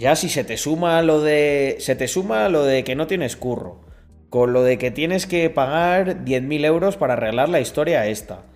Ya 0.00 0.16
si 0.16 0.30
se 0.30 0.44
te 0.44 0.56
suma 0.56 1.02
lo 1.02 1.20
de. 1.20 1.76
Se 1.78 1.94
te 1.94 2.08
suma 2.08 2.48
lo 2.48 2.64
de 2.64 2.84
que 2.84 2.96
no 2.96 3.06
tienes 3.06 3.36
curro. 3.36 3.82
Con 4.30 4.54
lo 4.54 4.62
de 4.62 4.78
que 4.78 4.90
tienes 4.90 5.26
que 5.26 5.50
pagar 5.50 6.24
10.000 6.24 6.64
euros 6.64 6.96
para 6.96 7.12
arreglar 7.12 7.50
la 7.50 7.60
historia 7.60 8.06
esta. 8.06 8.46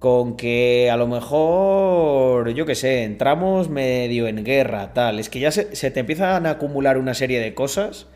Con 0.00 0.36
que 0.36 0.90
a 0.90 0.96
lo 0.96 1.06
mejor, 1.06 2.52
yo 2.54 2.66
qué 2.66 2.74
sé, 2.74 3.04
entramos 3.04 3.68
medio 3.68 4.26
en 4.26 4.44
guerra, 4.44 4.92
tal. 4.92 5.20
Es 5.20 5.28
que 5.28 5.38
ya 5.38 5.52
se, 5.52 5.64
te 5.64 6.00
empiezan 6.00 6.46
a 6.46 6.50
acumular 6.50 6.98
una 6.98 7.14
serie 7.14 7.38
de 7.38 7.54
cosas 7.54 8.08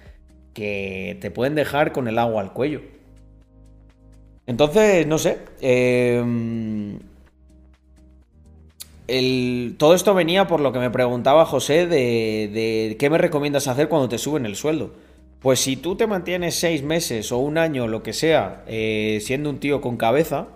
que 0.52 1.16
te 1.20 1.30
pueden 1.30 1.54
dejar 1.54 1.92
con 1.92 2.08
el 2.08 2.18
agua 2.18 2.42
al 2.42 2.54
cuello. 2.54 2.82
Entonces, 4.46 5.06
no 5.06 5.18
sé. 5.18 5.38
Eh, 5.60 6.20
todo 9.76 9.94
esto 9.94 10.14
venía 10.14 10.46
por 10.46 10.60
lo 10.60 10.72
que 10.72 10.78
me 10.78 10.90
preguntaba 10.90 11.44
José 11.44 11.86
de, 11.86 12.96
qué 12.98 13.10
me 13.10 13.18
recomiendas 13.18 13.68
hacer 13.68 13.88
cuando 13.88 14.08
te 14.08 14.18
suben 14.18 14.46
el 14.46 14.56
sueldo. 14.56 14.92
Pues 15.40 15.60
si 15.60 15.76
tú 15.76 15.94
te 15.94 16.06
mantienes 16.06 16.54
seis 16.54 16.82
meses 16.82 17.30
o 17.30 17.38
un 17.38 17.58
año, 17.58 17.86
lo 17.86 18.02
que 18.02 18.14
sea, 18.14 18.64
eh, 18.66 19.18
siendo 19.20 19.50
un 19.50 19.58
tío 19.58 19.82
con 19.82 19.98
cabeza, 19.98 20.48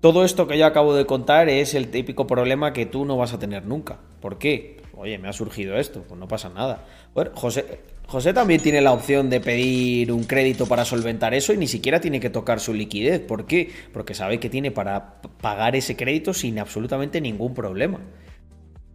todo 0.00 0.24
esto 0.24 0.46
que 0.46 0.56
yo 0.56 0.66
acabo 0.66 0.94
de 0.94 1.04
contar 1.04 1.48
es 1.48 1.74
el 1.74 1.90
típico 1.90 2.26
problema 2.26 2.72
que 2.72 2.86
tú 2.86 3.04
no 3.04 3.16
vas 3.16 3.32
a 3.32 3.38
tener 3.38 3.66
nunca. 3.66 3.98
¿Por 4.20 4.38
qué? 4.38 4.79
Oye, 5.00 5.16
me 5.16 5.30
ha 5.30 5.32
surgido 5.32 5.78
esto, 5.78 6.04
pues 6.06 6.20
no 6.20 6.28
pasa 6.28 6.50
nada. 6.50 6.84
Bueno, 7.14 7.30
José, 7.34 7.80
José 8.06 8.34
también 8.34 8.60
tiene 8.60 8.82
la 8.82 8.92
opción 8.92 9.30
de 9.30 9.40
pedir 9.40 10.12
un 10.12 10.24
crédito 10.24 10.66
para 10.66 10.84
solventar 10.84 11.32
eso 11.32 11.54
y 11.54 11.56
ni 11.56 11.68
siquiera 11.68 12.02
tiene 12.02 12.20
que 12.20 12.28
tocar 12.28 12.60
su 12.60 12.74
liquidez. 12.74 13.18
¿Por 13.18 13.46
qué? 13.46 13.72
Porque 13.94 14.12
sabe 14.12 14.38
que 14.38 14.50
tiene 14.50 14.70
para 14.70 15.22
pagar 15.40 15.74
ese 15.74 15.96
crédito 15.96 16.34
sin 16.34 16.58
absolutamente 16.58 17.22
ningún 17.22 17.54
problema. 17.54 18.00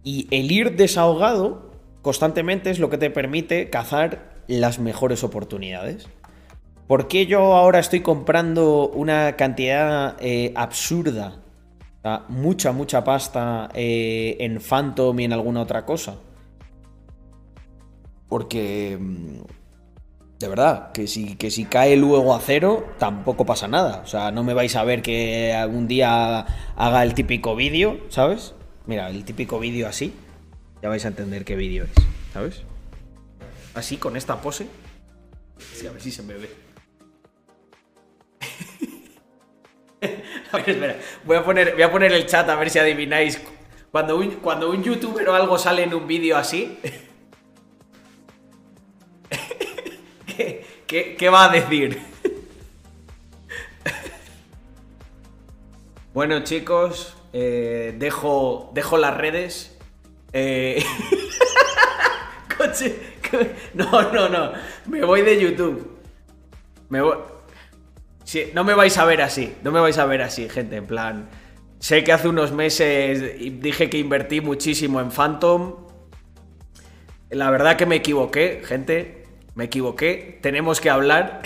Y 0.04 0.28
el 0.30 0.52
ir 0.52 0.76
desahogado 0.76 1.72
constantemente 2.04 2.70
es 2.70 2.78
lo 2.78 2.92
que 2.92 3.00
te 3.00 3.10
permite 3.10 3.72
cazar 3.72 4.44
las 4.46 4.78
mejores 4.78 5.24
oportunidades. 5.24 6.08
¿Por 6.86 7.08
qué 7.08 7.26
yo 7.26 7.56
ahora 7.56 7.80
estoy 7.80 8.02
comprando 8.02 8.90
una 8.90 9.36
cantidad 9.38 10.18
eh, 10.20 10.54
absurda, 10.56 11.42
mucha, 12.30 12.72
mucha 12.72 13.04
pasta 13.04 13.70
eh, 13.74 14.38
en 14.40 14.60
Phantom 14.60 15.20
y 15.20 15.24
en 15.26 15.34
alguna 15.34 15.62
otra 15.62 15.86
cosa? 15.86 16.16
Porque. 18.30 18.98
Mm, 19.00 19.42
de 20.40 20.50
verdad, 20.50 20.92
que 20.92 21.08
si, 21.08 21.36
que 21.36 21.50
si 21.50 21.64
cae 21.66 21.96
luego 21.96 22.36
a 22.36 22.40
cero, 22.42 22.94
tampoco 23.00 23.46
pasa 23.46 23.68
nada. 23.68 24.02
O 24.04 24.08
sea, 24.08 24.32
no 24.32 24.44
me 24.44 24.54
vais 24.54 24.76
a 24.76 24.84
ver 24.84 25.02
que 25.02 25.54
algún 25.54 25.88
día 25.88 26.46
haga 26.76 27.04
el 27.04 27.14
típico 27.14 27.56
vídeo, 27.56 28.02
¿sabes? 28.10 28.54
Mira, 28.86 29.10
el 29.10 29.24
típico 29.24 29.60
vídeo 29.60 29.88
así. 29.88 30.14
Ya 30.82 30.90
vais 30.90 31.06
a 31.06 31.08
entender 31.08 31.46
qué 31.46 31.56
vídeo 31.56 31.86
es, 31.86 31.92
¿sabes? 32.34 32.64
Así, 33.74 33.98
con 33.98 34.18
esta 34.18 34.42
pose. 34.42 34.68
Sí, 35.74 35.88
a 35.88 35.92
ver 35.92 36.02
si 36.02 36.12
se 36.12 36.22
me 36.22 36.34
ve. 36.34 36.65
Voy 41.24 41.38
a, 41.38 41.44
poner, 41.44 41.74
voy 41.74 41.82
a 41.82 41.92
poner 41.92 42.14
el 42.14 42.26
chat 42.26 42.48
a 42.50 42.56
ver 42.56 42.70
si 42.70 42.80
adivináis. 42.80 43.42
Cuando 43.92 44.18
un, 44.18 44.32
cuando 44.36 44.70
un 44.70 44.84
youtuber 44.84 45.28
o 45.30 45.36
algo 45.36 45.58
sale 45.58 45.84
en 45.84 45.94
un 45.94 46.08
vídeo 46.08 46.38
así. 46.38 46.80
¿qué, 50.36 50.66
qué, 50.88 51.16
qué 51.16 51.30
va 51.30 51.46
a 51.46 51.50
decir? 51.50 52.02
bueno, 56.14 56.44
chicos, 56.44 57.16
eh, 57.34 57.96
dejo, 57.98 58.72
dejo 58.74 58.98
las 58.98 59.16
redes. 59.16 59.78
Eh, 60.34 60.84
coche. 62.58 63.14
No, 63.74 64.14
no, 64.14 64.30
no. 64.30 64.54
Me 64.86 65.04
voy 65.04 65.22
de 65.22 65.42
YouTube. 65.42 65.98
Me 66.90 67.02
voy. 67.02 67.18
Sí, 68.26 68.52
no 68.54 68.64
me 68.64 68.74
vais 68.74 68.98
a 68.98 69.06
ver 69.06 69.22
así. 69.22 69.56
No 69.64 69.72
me 69.72 69.80
vais 69.80 69.98
a 69.98 70.06
ver 70.06 70.22
así, 70.22 70.50
gente. 70.50 70.76
En 70.76 70.86
plan. 70.86 71.30
Sé 71.80 72.04
que 72.04 72.12
hace 72.12 72.28
unos 72.28 72.52
meses 72.52 73.40
dije 73.62 73.90
que 73.90 74.00
invertí 74.00 74.42
muchísimo 74.42 75.00
en 75.00 75.12
Phantom. 75.12 75.76
La 77.30 77.52
verdad 77.52 77.78
que 77.78 77.86
me 77.86 77.96
equivoqué, 77.96 78.64
gente. 78.66 79.28
Me 79.54 79.66
equivoqué. 79.66 80.40
Tenemos 80.42 80.82
que 80.82 80.90
hablar. 80.90 81.42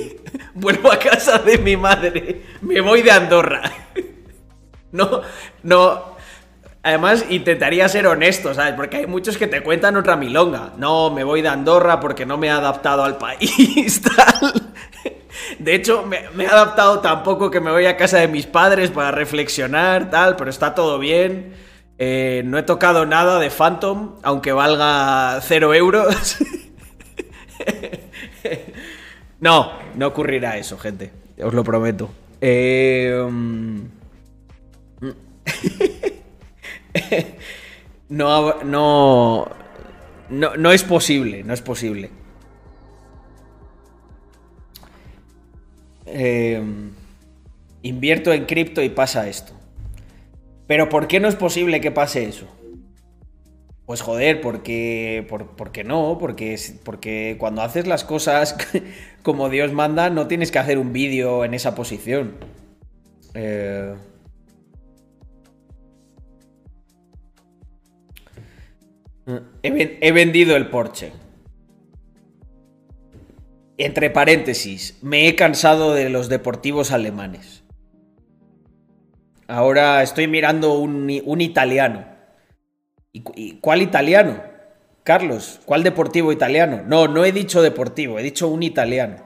Vuelvo 0.54 0.92
a 0.92 0.98
casa 0.98 1.38
de 1.38 1.58
mi 1.58 1.76
madre. 1.76 2.42
Me 2.62 2.80
voy 2.80 3.02
de 3.02 3.10
Andorra. 3.10 3.62
No, 4.92 5.22
no. 5.62 6.16
Además, 6.82 7.26
intentaría 7.28 7.88
ser 7.88 8.08
honesto, 8.08 8.54
¿sabes? 8.54 8.74
Porque 8.74 8.96
hay 8.96 9.06
muchos 9.06 9.36
que 9.36 9.46
te 9.46 9.62
cuentan 9.62 9.96
otra 9.96 10.16
milonga. 10.16 10.72
No, 10.78 11.10
me 11.10 11.22
voy 11.22 11.42
de 11.42 11.48
Andorra 11.48 12.00
porque 12.00 12.26
no 12.26 12.38
me 12.38 12.48
he 12.48 12.50
adaptado 12.50 13.04
al 13.04 13.16
país, 13.16 14.02
tal. 14.16 14.72
De 15.58 15.74
hecho, 15.74 16.06
me, 16.06 16.20
he 16.42 16.46
adaptado 16.46 17.00
tampoco 17.00 17.50
que 17.50 17.60
me 17.60 17.70
voy 17.70 17.86
a 17.86 17.96
casa 17.96 18.18
de 18.18 18.28
mis 18.28 18.46
padres 18.46 18.90
para 18.90 19.10
reflexionar, 19.10 20.10
tal, 20.10 20.36
pero 20.36 20.50
está 20.50 20.74
todo 20.74 20.98
bien. 20.98 21.54
Eh, 21.98 22.42
no 22.46 22.58
he 22.58 22.62
tocado 22.62 23.04
nada 23.04 23.38
de 23.38 23.50
Phantom, 23.50 24.16
aunque 24.22 24.52
valga 24.52 25.40
cero 25.42 25.74
euros. 25.74 26.38
no, 29.40 29.72
no 29.96 30.06
ocurrirá 30.06 30.56
eso, 30.56 30.78
gente. 30.78 31.10
Os 31.42 31.52
lo 31.52 31.64
prometo. 31.64 32.10
Eh... 32.40 33.12
no, 38.08 38.62
no, 38.62 39.48
no, 40.30 40.56
no 40.56 40.72
es 40.72 40.84
posible, 40.84 41.44
no 41.44 41.52
es 41.52 41.60
posible. 41.60 42.10
Eh, 46.12 46.62
invierto 47.82 48.32
en 48.32 48.44
cripto 48.46 48.82
y 48.82 48.88
pasa 48.88 49.28
esto. 49.28 49.52
Pero 50.66 50.88
¿por 50.88 51.08
qué 51.08 51.20
no 51.20 51.28
es 51.28 51.36
posible 51.36 51.80
que 51.80 51.90
pase 51.90 52.24
eso? 52.24 52.46
Pues 53.86 54.02
joder, 54.02 54.40
porque, 54.40 55.26
por, 55.28 55.56
porque 55.56 55.82
no, 55.82 56.16
porque, 56.20 56.56
porque 56.84 57.36
cuando 57.40 57.62
haces 57.62 57.88
las 57.88 58.04
cosas 58.04 58.56
como 59.22 59.48
Dios 59.48 59.72
manda, 59.72 60.10
no 60.10 60.28
tienes 60.28 60.52
que 60.52 60.60
hacer 60.60 60.78
un 60.78 60.92
vídeo 60.92 61.44
en 61.44 61.54
esa 61.54 61.74
posición. 61.74 62.34
Eh, 63.34 63.94
he, 69.62 70.12
vendido 70.12 70.56
el 70.56 70.68
Porsche. 70.68 71.12
Entre 73.82 74.10
paréntesis, 74.10 74.98
me 75.00 75.26
he 75.26 75.34
cansado 75.36 75.94
de 75.94 76.10
los 76.10 76.28
deportivos 76.28 76.90
alemanes. 76.92 77.64
Ahora 79.48 80.02
estoy 80.02 80.26
mirando 80.26 80.74
un, 80.78 81.10
un 81.24 81.40
italiano. 81.40 82.04
¿Y, 83.10 83.24
¿Y 83.36 83.58
cuál 83.60 83.80
italiano? 83.80 84.42
Carlos, 85.02 85.60
¿cuál 85.64 85.82
deportivo 85.82 86.30
italiano? 86.30 86.82
No, 86.86 87.08
no 87.08 87.24
he 87.24 87.32
dicho 87.32 87.62
deportivo, 87.62 88.18
he 88.18 88.22
dicho 88.22 88.48
un 88.48 88.62
italiano. 88.62 89.16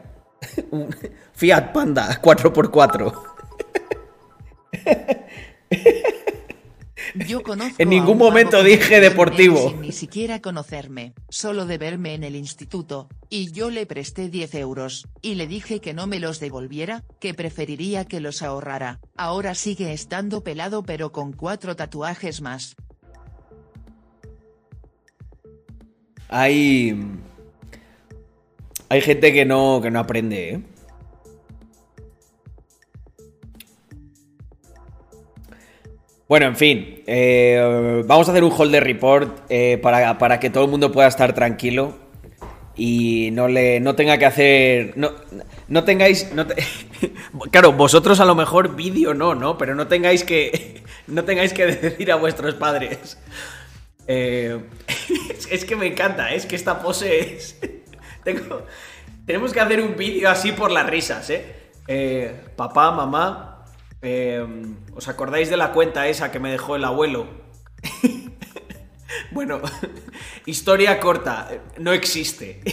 Fiat 1.33 1.73
Panda 1.73 2.21
4x4. 2.23 3.13
Yo 7.15 7.43
conozco 7.43 7.77
en 7.79 7.91
ningún 7.91 8.19
momento 8.19 8.63
dije 8.65 9.01
deportivo. 9.01 9.71
Sin 9.71 9.81
ni 9.81 9.93
siquiera 9.93 10.41
conocerme, 10.41 11.15
solo 11.29 11.65
de 11.65 11.79
verme 11.79 12.15
en 12.15 12.25
el 12.25 12.35
instituto, 12.35 13.09
y 13.31 13.53
yo 13.53 13.71
le 13.71 13.87
presté 13.87 14.29
10 14.29 14.55
euros, 14.57 15.07
y 15.23 15.37
le 15.37 15.47
dije 15.47 15.81
que 15.81 15.95
no 15.95 16.09
me 16.09 16.19
los 16.19 16.41
devolviera, 16.41 17.05
que 17.21 17.33
preferiría 17.33 18.05
que 18.05 18.19
los 18.19 18.43
ahorrara. 18.43 18.99
Ahora 19.17 19.55
sigue 19.55 19.93
estando 19.93 20.43
pelado 20.43 20.83
pero 20.83 21.13
con 21.13 21.33
cuatro 21.33 21.77
tatuajes 21.77 22.41
más. 22.41 22.75
Hay. 26.29 27.01
Hay 28.89 29.01
gente 29.01 29.33
que 29.33 29.45
no, 29.45 29.81
que 29.81 29.91
no 29.91 30.01
aprende, 30.01 30.51
¿eh? 30.51 30.74
Bueno, 36.27 36.47
en 36.47 36.57
fin, 36.57 37.03
eh, 37.07 38.03
vamos 38.07 38.29
a 38.29 38.31
hacer 38.31 38.45
un 38.45 38.53
holder 38.57 38.83
report 38.83 39.45
eh, 39.51 39.79
para, 39.83 40.17
para, 40.17 40.41
que 40.41 40.49
todo 40.49 40.65
el 40.65 40.71
mundo 40.71 40.91
pueda 40.91 41.07
estar 41.07 41.35
tranquilo 41.35 41.95
y 42.77 43.31
no 43.33 43.47
le 43.47 43.79
no 43.79 43.95
tenga 43.95 44.19
que 44.19 44.27
hacer 44.27 44.97
no, 44.97 45.13
no 45.69 45.85
tengáis 45.85 46.33
no 46.33 46.45
claro 47.53 47.73
vosotros 47.73 48.19
a 48.19 48.25
lo 48.25 48.35
mejor 48.35 48.75
vídeo 48.75 49.15
no 49.15 49.37
no 49.37 49.57
pero 49.57 49.77
no 49.77 49.87
tengáis 49.87 50.25
que 50.25 50.83
no 51.07 51.23
tengáis 51.25 51.53
que 51.53 51.67
decir 51.67 52.11
a 52.11 52.17
vuestros 52.17 52.55
padres. 52.55 53.19
Eh, 54.07 54.61
es, 55.31 55.47
es, 55.51 55.65
que 55.65 55.77
me 55.77 55.87
encanta 55.87 56.33
es 56.33 56.47
que 56.47 56.57
esta 56.57 56.81
pose 56.81 57.37
es 57.37 57.59
tengo, 58.25 58.67
tenemos 59.27 59.53
que 59.53 59.61
hacer 59.61 59.81
un 59.81 59.95
vídeo 59.95 60.29
así 60.31 60.53
por 60.53 60.71
las 60.71 60.89
risas 60.89 61.31
eh 61.87 62.41
papá 62.57 62.91
mamá 62.91 63.54
eh, 64.05 64.47
¿Os 64.95 65.09
acordáis 65.09 65.51
de 65.51 65.57
la 65.57 65.73
cuenta 65.73 66.07
esa 66.09 66.31
que 66.31 66.39
me 66.39 66.51
dejó 66.51 66.77
el 66.77 66.85
abuelo? 66.85 67.27
bueno, 69.33 69.61
historia 70.47 71.01
corta, 71.01 71.49
no 71.79 71.93
existe. 71.93 72.61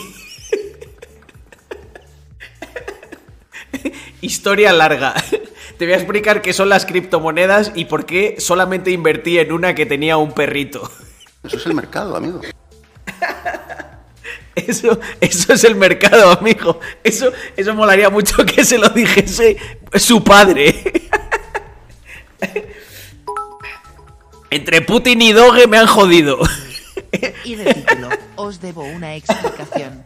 historia 4.21 4.73
larga. 4.73 5.13
Te 5.77 5.85
voy 5.85 5.93
a 5.93 5.97
explicar 5.97 6.41
qué 6.41 6.53
son 6.53 6.69
las 6.69 6.85
criptomonedas 6.85 7.71
y 7.73 7.85
por 7.85 8.05
qué 8.05 8.35
solamente 8.37 8.91
invertí 8.91 9.39
en 9.39 9.51
una 9.51 9.73
que 9.73 9.87
tenía 9.87 10.17
un 10.17 10.33
perrito. 10.33 10.91
Eso 11.43 11.57
es 11.57 11.65
el 11.65 11.73
mercado, 11.73 12.15
amigo. 12.15 12.41
Eso, 14.67 14.99
eso 15.19 15.53
es 15.53 15.63
el 15.63 15.75
mercado, 15.75 16.31
amigo. 16.31 16.79
Eso, 17.03 17.31
eso 17.55 17.73
molaría 17.73 18.09
mucho 18.09 18.45
que 18.45 18.63
se 18.63 18.77
lo 18.77 18.89
dijese 18.89 19.57
su 19.95 20.23
padre. 20.23 21.09
Entre 24.49 24.81
Putin 24.81 25.21
y 25.21 25.31
Doge 25.31 25.67
me 25.67 25.77
han 25.77 25.87
jodido. 25.87 26.39
Y 27.43 27.55
de 27.55 27.73
título, 27.73 28.09
os 28.35 28.61
debo 28.61 28.83
una 28.83 29.15
explicación. 29.15 30.03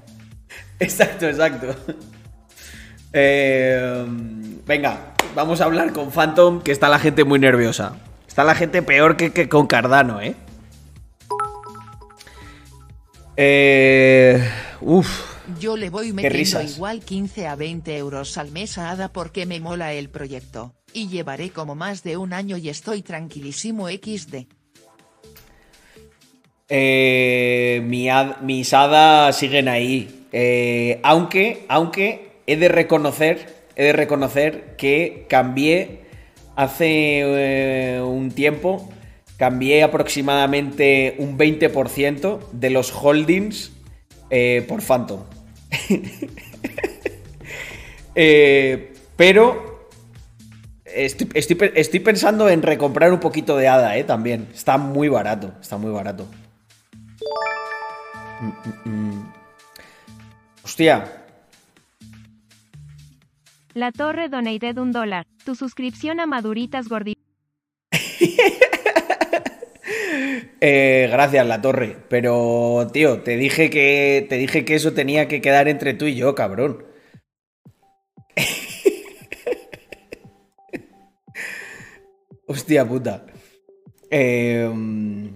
Exacto, 0.79 1.27
exacto. 1.27 1.75
Eh, 3.13 4.05
venga, 4.65 5.13
vamos 5.35 5.61
a 5.61 5.65
hablar 5.65 5.93
con 5.93 6.11
Phantom, 6.11 6.61
que 6.61 6.71
está 6.71 6.89
la 6.89 6.99
gente 6.99 7.23
muy 7.23 7.39
nerviosa. 7.39 7.95
Está 8.27 8.43
la 8.43 8.55
gente 8.55 8.81
peor 8.81 9.15
que, 9.17 9.31
que 9.31 9.47
con 9.47 9.67
Cardano, 9.67 10.19
¿eh? 10.21 10.35
Eh, 13.37 14.41
uf. 14.81 15.35
Yo 15.59 15.77
le 15.77 15.89
voy 15.89 16.11
metiendo 16.13 16.61
igual 16.61 17.01
15 17.01 17.47
a 17.47 17.55
20 17.55 17.97
euros 17.97 18.37
al 18.37 18.51
mes 18.51 18.77
a 18.77 18.91
Ada 18.91 19.09
porque 19.13 19.45
me 19.45 19.59
mola 19.59 19.93
el 19.93 20.09
proyecto, 20.09 20.73
y 20.93 21.07
llevaré 21.07 21.49
como 21.51 21.75
más 21.75 22.01
de 22.03 22.17
un 22.17 22.33
año 22.33 22.57
y 22.57 22.69
estoy 22.69 23.01
tranquilísimo 23.03 23.87
XD. 23.89 24.47
Eh, 26.67 27.81
mi 27.85 28.09
had- 28.09 28.41
mis 28.41 28.73
hadas 28.73 29.37
siguen 29.37 29.67
ahí. 29.67 30.25
Eh, 30.31 30.99
aunque, 31.03 31.65
aunque 31.69 32.31
he 32.47 32.55
de 32.55 32.69
reconocer, 32.69 33.53
he 33.75 33.83
de 33.83 33.93
reconocer 33.93 34.75
que 34.77 35.25
cambié 35.29 36.05
hace 36.55 37.19
eh, 37.23 38.01
un 38.01 38.31
tiempo, 38.31 38.89
cambié 39.37 39.83
aproximadamente 39.83 41.15
un 41.19 41.37
20% 41.37 42.39
de 42.51 42.69
los 42.69 42.91
holdings 42.91 43.71
eh, 44.29 44.65
por 44.67 44.81
Phantom. 44.81 45.21
Eh, 48.17 48.93
pero 49.17 49.89
estoy, 50.85 51.27
estoy 51.33 51.57
estoy 51.75 51.99
pensando 51.99 52.47
en 52.47 52.61
recomprar 52.61 53.11
un 53.11 53.19
poquito 53.19 53.57
de 53.57 53.67
hada, 53.67 53.97
¿eh? 53.97 54.05
También. 54.05 54.47
Está 54.53 54.77
muy 54.77 55.09
barato. 55.09 55.53
Está 55.59 55.75
muy 55.75 55.91
barato. 55.91 56.25
Mm, 58.39 58.89
mm, 58.89 59.09
mm. 59.09 59.33
Hostia. 60.63 61.25
La 63.73 63.91
Torre 63.91 64.29
donated 64.29 64.77
un 64.77 64.93
dólar. 64.93 65.27
Tu 65.43 65.55
suscripción 65.55 66.21
a 66.21 66.25
Maduritas 66.25 66.87
Gordi. 66.87 67.17
Eh, 70.67 71.07
gracias, 71.11 71.45
la 71.45 71.61
torre. 71.61 71.95
Pero, 72.09 72.87
tío, 72.91 73.21
te 73.21 73.37
dije 73.37 73.69
que. 73.69 74.25
Te 74.27 74.37
dije 74.37 74.65
que 74.65 74.73
eso 74.73 74.93
tenía 74.93 75.27
que 75.27 75.39
quedar 75.39 75.67
entre 75.67 75.93
tú 75.93 76.05
y 76.05 76.15
yo, 76.15 76.33
cabrón. 76.33 76.83
Hostia 82.47 82.87
puta. 82.87 83.27
Mm, 84.11 85.35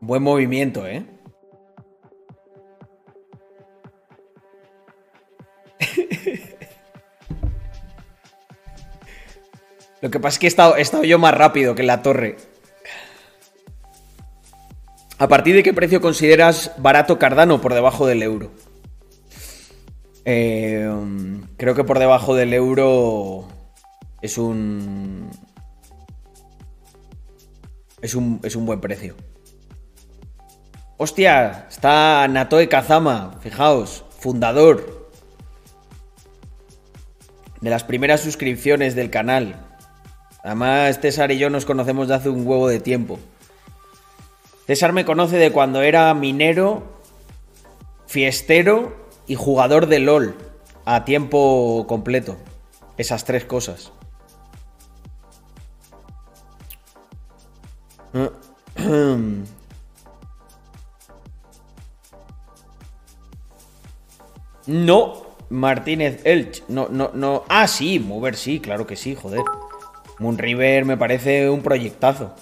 buen 0.00 0.22
movimiento, 0.22 0.86
¿eh? 0.86 1.04
Lo 10.04 10.10
que 10.10 10.20
pasa 10.20 10.34
es 10.34 10.38
que 10.38 10.46
he 10.46 10.82
estado, 10.82 11.04
yo 11.04 11.18
más 11.18 11.32
rápido 11.32 11.74
que 11.74 11.82
la 11.82 12.02
torre. 12.02 12.36
¿A 15.16 15.28
partir 15.28 15.54
de 15.54 15.62
qué 15.62 15.72
precio 15.72 16.02
consideras 16.02 16.72
barato 16.76 17.18
Cardano 17.18 17.62
por 17.62 17.72
debajo 17.72 18.06
del 18.06 18.22
euro? 18.22 18.50
Eh, 20.26 20.86
creo 21.56 21.74
que 21.74 21.84
por 21.84 21.98
debajo 21.98 22.34
del 22.34 22.52
euro 22.52 23.48
es 24.20 24.36
un. 24.36 25.30
Es 28.02 28.14
un, 28.14 28.40
es 28.42 28.56
un 28.56 28.66
buen 28.66 28.82
precio. 28.82 29.16
Hostia, 30.98 31.66
está 31.70 32.28
Natoe 32.28 32.68
Kazama, 32.68 33.38
fijaos, 33.40 34.04
fundador 34.18 35.08
de 37.62 37.70
las 37.70 37.84
primeras 37.84 38.20
suscripciones 38.20 38.94
del 38.94 39.08
canal. 39.08 39.63
Además, 40.44 41.00
César 41.00 41.32
y 41.32 41.38
yo 41.38 41.48
nos 41.48 41.64
conocemos 41.64 42.06
de 42.08 42.14
hace 42.14 42.28
un 42.28 42.46
huevo 42.46 42.68
de 42.68 42.78
tiempo. 42.78 43.18
César 44.66 44.92
me 44.92 45.06
conoce 45.06 45.38
de 45.38 45.50
cuando 45.50 45.80
era 45.80 46.12
minero, 46.12 46.82
fiestero 48.06 48.94
y 49.26 49.36
jugador 49.36 49.86
de 49.86 50.00
LOL 50.00 50.36
a 50.84 51.06
tiempo 51.06 51.86
completo. 51.88 52.36
Esas 52.98 53.24
tres 53.24 53.46
cosas. 53.46 53.90
No, 64.66 65.26
Martínez 65.48 66.20
Elch. 66.24 66.62
No, 66.68 66.88
no, 66.90 67.10
no. 67.14 67.44
Ah, 67.48 67.66
sí, 67.66 67.98
Mover 67.98 68.36
sí, 68.36 68.60
claro 68.60 68.86
que 68.86 68.96
sí, 68.96 69.14
joder. 69.14 69.42
Moonriver 70.18 70.84
me 70.84 70.96
parece 70.96 71.50
un 71.50 71.62
proyectazo. 71.62 72.34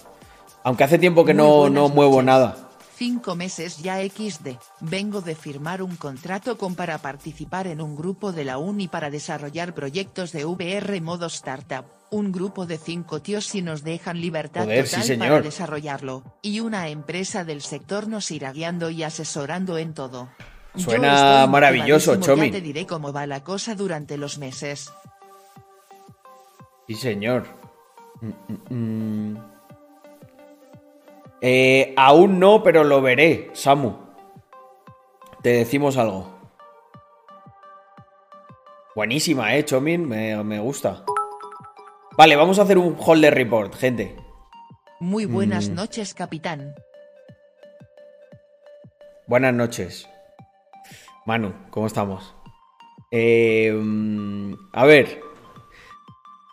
Aunque 0.65 0.85
hace 0.85 0.99
tiempo 0.99 1.25
que 1.25 1.35
no, 1.35 1.69
no 1.69 1.89
muevo 1.89 2.23
noches. 2.23 2.27
nada. 2.27 2.57
Cinco 2.95 3.35
meses 3.35 3.79
ya 3.79 3.99
XD. 3.99 4.59
Vengo 4.81 5.23
de 5.23 5.35
firmar 5.35 5.83
un 5.83 5.97
contrato 5.97 6.57
con 6.57 6.77
para 6.77 6.99
participar 6.99 7.67
en 7.67 7.81
un 7.81 7.97
grupo 7.97 8.31
de 8.31 8.45
la 8.45 8.59
uni 8.59 8.87
para 8.87 9.11
desarrollar 9.11 9.75
proyectos 9.75 10.31
de 10.31 10.45
VR 10.45 11.01
modo 11.01 11.27
startup. 11.27 11.85
Un 12.11 12.31
grupo 12.31 12.67
de 12.67 12.79
cinco 12.79 13.21
tíos 13.21 13.47
si 13.47 13.63
nos 13.63 13.83
dejan 13.83 14.21
libertad 14.21 14.65
Joder, 14.65 14.89
total 14.89 15.19
para 15.19 15.41
desarrollarlo. 15.41 16.23
Y 16.43 16.61
una 16.61 16.89
empresa 16.91 17.43
del 17.43 17.63
sector 17.63 18.07
nos 18.07 18.31
irá 18.31 18.53
guiando 18.53 18.91
y 18.91 19.03
asesorando 19.03 19.79
en 19.79 19.95
todo. 19.95 20.29
Suena 20.77 21.47
maravilloso, 21.49 22.17
Chomi. 22.17 22.47
Ya 22.47 22.53
te 22.53 22.61
diré 22.61 22.87
cómo 22.87 23.13
va 23.13 23.27
la 23.27 23.43
cosa 23.43 23.75
durante 23.75 24.17
los 24.17 24.39
meses. 24.39 24.93
Sí, 26.87 26.95
señor. 26.95 27.62
Mm, 28.23 28.31
mm, 28.49 28.75
mm. 29.35 29.53
Eh, 31.41 31.93
aún 31.97 32.39
no, 32.39 32.63
pero 32.63 32.85
lo 32.85 33.03
veré, 33.03 33.51
Samu. 33.53 33.97
Te 35.43 35.51
decimos 35.51 35.97
algo. 35.97 36.29
Buenísima, 38.95 39.57
eh, 39.57 39.65
Chomin. 39.65 40.07
Me, 40.09 40.43
me 40.45 40.61
gusta. 40.61 41.05
Vale, 42.17 42.37
vamos 42.37 42.59
a 42.59 42.63
hacer 42.63 42.79
un 42.79 42.97
holder 42.99 43.35
report, 43.35 43.75
gente. 43.75 44.15
Muy 45.01 45.25
buenas 45.25 45.69
Mm. 45.69 45.75
noches, 45.75 46.15
capitán. 46.15 46.75
Buenas 49.27 49.55
noches. 49.55 50.09
Manu, 51.27 51.53
¿cómo 51.71 51.87
estamos? 51.89 52.35
Eh, 53.11 53.73
a 54.73 54.85
ver. 54.85 55.21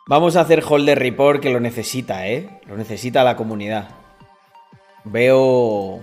Vamos 0.10 0.36
a 0.36 0.42
hacer 0.42 0.64
holder 0.68 0.98
report 0.98 1.40
que 1.40 1.52
lo 1.52 1.60
necesita, 1.60 2.28
¿eh? 2.28 2.50
Lo 2.66 2.76
necesita 2.76 3.24
la 3.24 3.36
comunidad. 3.36 3.90
Veo... 5.04 6.00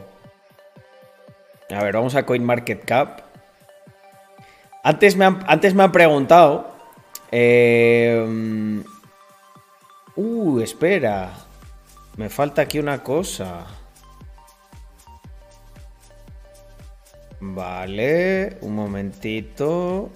A 1.68 1.82
ver, 1.82 1.92
vamos 1.92 2.14
a 2.14 2.24
CoinMarketCap. 2.24 3.22
Antes 4.84 5.16
me 5.16 5.24
han, 5.24 5.44
antes 5.48 5.74
me 5.74 5.82
han 5.82 5.90
preguntado... 5.90 6.72
mm, 7.32 8.80
uh, 10.14 10.60
espera. 10.60 11.32
Me 12.16 12.28
falta 12.28 12.62
aquí 12.62 12.78
una 12.78 13.02
cosa. 13.02 13.66
Vale, 17.40 18.56
un 18.60 18.72
momentito. 18.72 20.10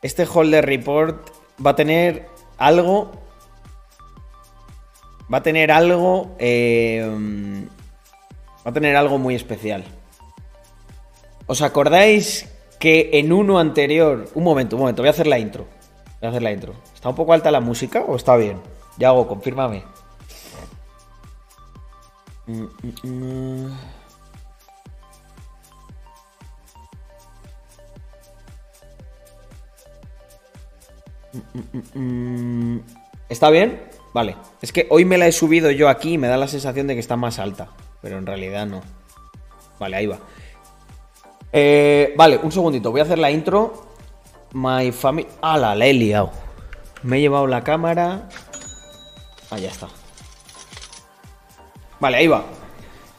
Este 0.00 0.26
holder 0.26 0.64
report 0.64 1.28
va 1.64 1.72
a 1.72 1.76
tener 1.76 2.33
algo. 2.58 3.12
Va 5.32 5.38
a 5.38 5.42
tener 5.42 5.70
algo. 5.72 6.36
eh, 6.38 7.06
va 8.66 8.70
a 8.70 8.72
tener 8.72 8.96
algo 8.96 9.18
muy 9.18 9.34
especial. 9.34 9.84
¿Os 11.46 11.60
acordáis 11.60 12.48
que 12.84 13.08
en 13.14 13.32
uno 13.32 13.58
anterior. 13.58 14.28
Un 14.34 14.44
momento, 14.44 14.76
un 14.76 14.80
momento, 14.80 15.00
voy 15.00 15.08
a 15.08 15.12
hacer 15.12 15.26
la 15.26 15.38
intro. 15.38 15.66
Voy 16.20 16.26
a 16.26 16.28
hacer 16.28 16.42
la 16.42 16.52
intro. 16.52 16.74
¿Está 16.94 17.08
un 17.08 17.14
poco 17.14 17.32
alta 17.32 17.50
la 17.50 17.60
música 17.60 18.04
o 18.06 18.14
está 18.14 18.36
bien? 18.36 18.60
Ya 18.98 19.08
hago, 19.08 19.26
confírmame. 19.26 19.82
Mm, 22.46 22.64
mm, 22.64 23.08
mm. 23.08 23.78
¿Está 33.28 33.50
bien? 33.50 33.82
Vale. 34.12 34.36
Es 34.62 34.72
que 34.72 34.86
hoy 34.90 35.04
me 35.04 35.18
la 35.18 35.26
he 35.26 35.32
subido 35.32 35.70
yo 35.70 35.88
aquí 35.88 36.12
y 36.12 36.18
me 36.18 36.28
da 36.28 36.36
la 36.36 36.48
sensación 36.48 36.86
de 36.86 36.94
que 36.94 37.00
está 37.00 37.16
más 37.16 37.38
alta. 37.38 37.68
Pero 38.00 38.18
en 38.18 38.26
realidad 38.26 38.66
no. 38.66 38.82
Vale, 39.78 39.96
ahí 39.96 40.06
va. 40.06 40.18
Eh, 41.52 42.14
vale, 42.16 42.38
un 42.42 42.52
segundito. 42.52 42.90
Voy 42.90 43.00
a 43.00 43.04
hacer 43.04 43.18
la 43.18 43.30
intro. 43.30 43.86
My 44.52 44.92
family. 44.92 45.26
¡Hala! 45.40 45.74
La 45.74 45.86
he 45.86 45.92
liado. 45.92 46.30
Me 47.02 47.18
he 47.18 47.20
llevado 47.20 47.46
la 47.46 47.64
cámara. 47.64 48.28
Ah, 49.50 49.58
ya 49.58 49.68
está. 49.68 49.88
Vale, 51.98 52.16
ahí 52.18 52.26
va. 52.28 52.44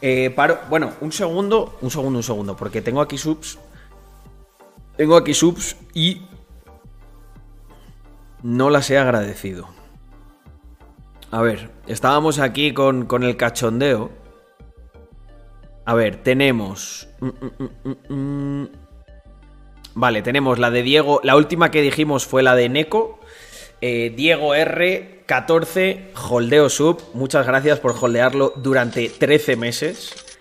Eh. 0.02 0.36
Bueno, 0.70 0.94
un 1.02 1.12
segundo. 1.12 1.78
Un 1.82 1.92
segundo, 1.92 2.20
un 2.20 2.24
segundo. 2.24 2.56
Porque 2.56 2.82
tengo 2.82 3.02
aquí 3.02 3.18
subs. 3.18 3.58
Tengo 4.96 5.18
aquí 5.18 5.34
subs 5.34 5.76
y 5.94 6.22
no 8.46 8.70
las 8.70 8.92
he 8.92 8.98
agradecido. 9.00 9.68
A 11.32 11.42
ver, 11.42 11.72
estábamos 11.88 12.38
aquí 12.38 12.74
con, 12.74 13.08
con 13.08 13.24
el 13.24 13.38
cachondeo. 13.38 14.12
A 15.84 15.96
ver, 15.96 16.18
tenemos... 16.18 17.08
mm, 17.20 17.30
mm, 17.84 18.14
mm. 18.14 18.70
Vale, 19.96 20.22
tenemos 20.22 20.60
la 20.60 20.70
de 20.70 20.84
Diego. 20.84 21.22
La 21.24 21.36
última 21.36 21.72
que 21.72 21.82
dijimos 21.82 22.28
fue 22.28 22.44
la 22.44 22.56
de 22.56 22.70
Neko. 22.70 23.20
Eh, 23.82 24.14
Diego 24.16 24.54
R, 24.54 25.24
14, 25.26 26.12
holdeo 26.30 26.70
sub. 26.70 27.02
Muchas 27.14 27.48
gracias 27.48 27.80
por 27.80 27.96
holdearlo 28.00 28.54
durante 28.58 29.10
13 29.10 29.56
meses. 29.56 30.38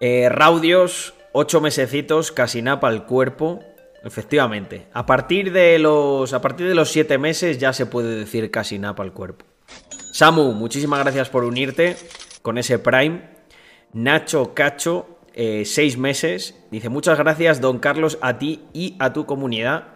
Eh, 0.00 0.28
Raudios, 0.28 1.14
8 1.32 1.60
mesecitos, 1.60 2.32
casi 2.32 2.60
napa 2.60 2.88
al 2.88 3.06
cuerpo. 3.06 3.60
Efectivamente. 4.06 4.86
A 4.92 5.04
partir 5.04 5.52
de 5.52 5.78
los. 5.78 6.32
A 6.32 6.40
partir 6.40 6.68
de 6.68 6.74
los 6.74 6.90
7 6.90 7.18
meses 7.18 7.58
ya 7.58 7.72
se 7.72 7.86
puede 7.86 8.14
decir 8.16 8.50
casi 8.50 8.78
napa 8.78 9.02
al 9.02 9.12
cuerpo. 9.12 9.44
Samu, 10.12 10.52
muchísimas 10.52 11.00
gracias 11.00 11.28
por 11.28 11.44
unirte 11.44 11.96
con 12.42 12.56
ese 12.56 12.78
Prime. 12.78 13.28
Nacho 13.92 14.54
Cacho, 14.54 15.18
6 15.34 15.98
meses. 15.98 16.54
Dice, 16.70 16.88
muchas 16.88 17.18
gracias, 17.18 17.60
don 17.60 17.78
Carlos, 17.80 18.18
a 18.22 18.38
ti 18.38 18.62
y 18.72 18.94
a 19.00 19.12
tu 19.12 19.26
comunidad. 19.26 19.88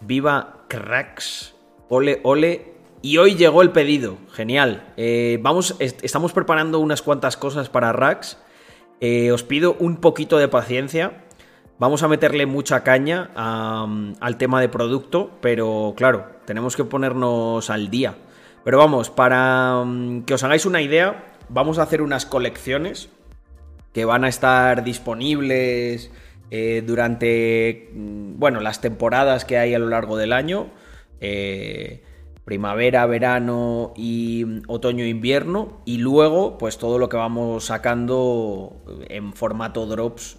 Viva 0.00 0.64
cracks. 0.68 1.54
Ole, 1.88 2.20
ole. 2.22 2.74
Y 3.02 3.18
hoy 3.18 3.34
llegó 3.34 3.62
el 3.62 3.70
pedido. 3.72 4.18
Genial. 4.32 4.92
Eh, 4.96 5.38
vamos, 5.42 5.74
est- 5.80 6.04
estamos 6.04 6.32
preparando 6.32 6.78
unas 6.78 7.02
cuantas 7.02 7.36
cosas 7.36 7.68
para 7.68 7.92
Rax. 7.92 8.38
Eh, 9.00 9.30
os 9.32 9.42
pido 9.42 9.76
un 9.78 9.96
poquito 9.96 10.38
de 10.38 10.48
paciencia. 10.48 11.24
Vamos 11.78 12.02
a 12.02 12.08
meterle 12.08 12.46
mucha 12.46 12.82
caña 12.82 13.30
al 13.34 14.36
tema 14.36 14.60
de 14.60 14.68
producto, 14.68 15.30
pero 15.40 15.94
claro, 15.96 16.26
tenemos 16.44 16.74
que 16.74 16.84
ponernos 16.84 17.70
al 17.70 17.88
día. 17.88 18.16
Pero 18.64 18.78
vamos, 18.78 19.10
para 19.10 19.84
que 20.26 20.34
os 20.34 20.42
hagáis 20.42 20.66
una 20.66 20.82
idea, 20.82 21.36
vamos 21.48 21.78
a 21.78 21.84
hacer 21.84 22.02
unas 22.02 22.26
colecciones 22.26 23.10
que 23.92 24.04
van 24.04 24.24
a 24.24 24.28
estar 24.28 24.82
disponibles 24.82 26.10
eh, 26.50 26.82
durante, 26.84 27.90
mm, 27.94 28.38
bueno, 28.38 28.60
las 28.60 28.80
temporadas 28.80 29.44
que 29.44 29.56
hay 29.56 29.72
a 29.74 29.78
lo 29.78 29.88
largo 29.88 30.16
del 30.16 30.32
año. 30.32 30.70
eh, 31.20 32.02
primavera, 32.44 33.04
verano 33.04 33.92
y 33.94 34.42
mm, 34.46 34.62
otoño, 34.68 35.04
invierno. 35.04 35.82
Y 35.84 35.98
luego, 35.98 36.56
pues 36.56 36.78
todo 36.78 36.98
lo 36.98 37.10
que 37.10 37.18
vamos 37.18 37.66
sacando 37.66 38.82
en 39.08 39.34
formato 39.34 39.84
drops 39.84 40.37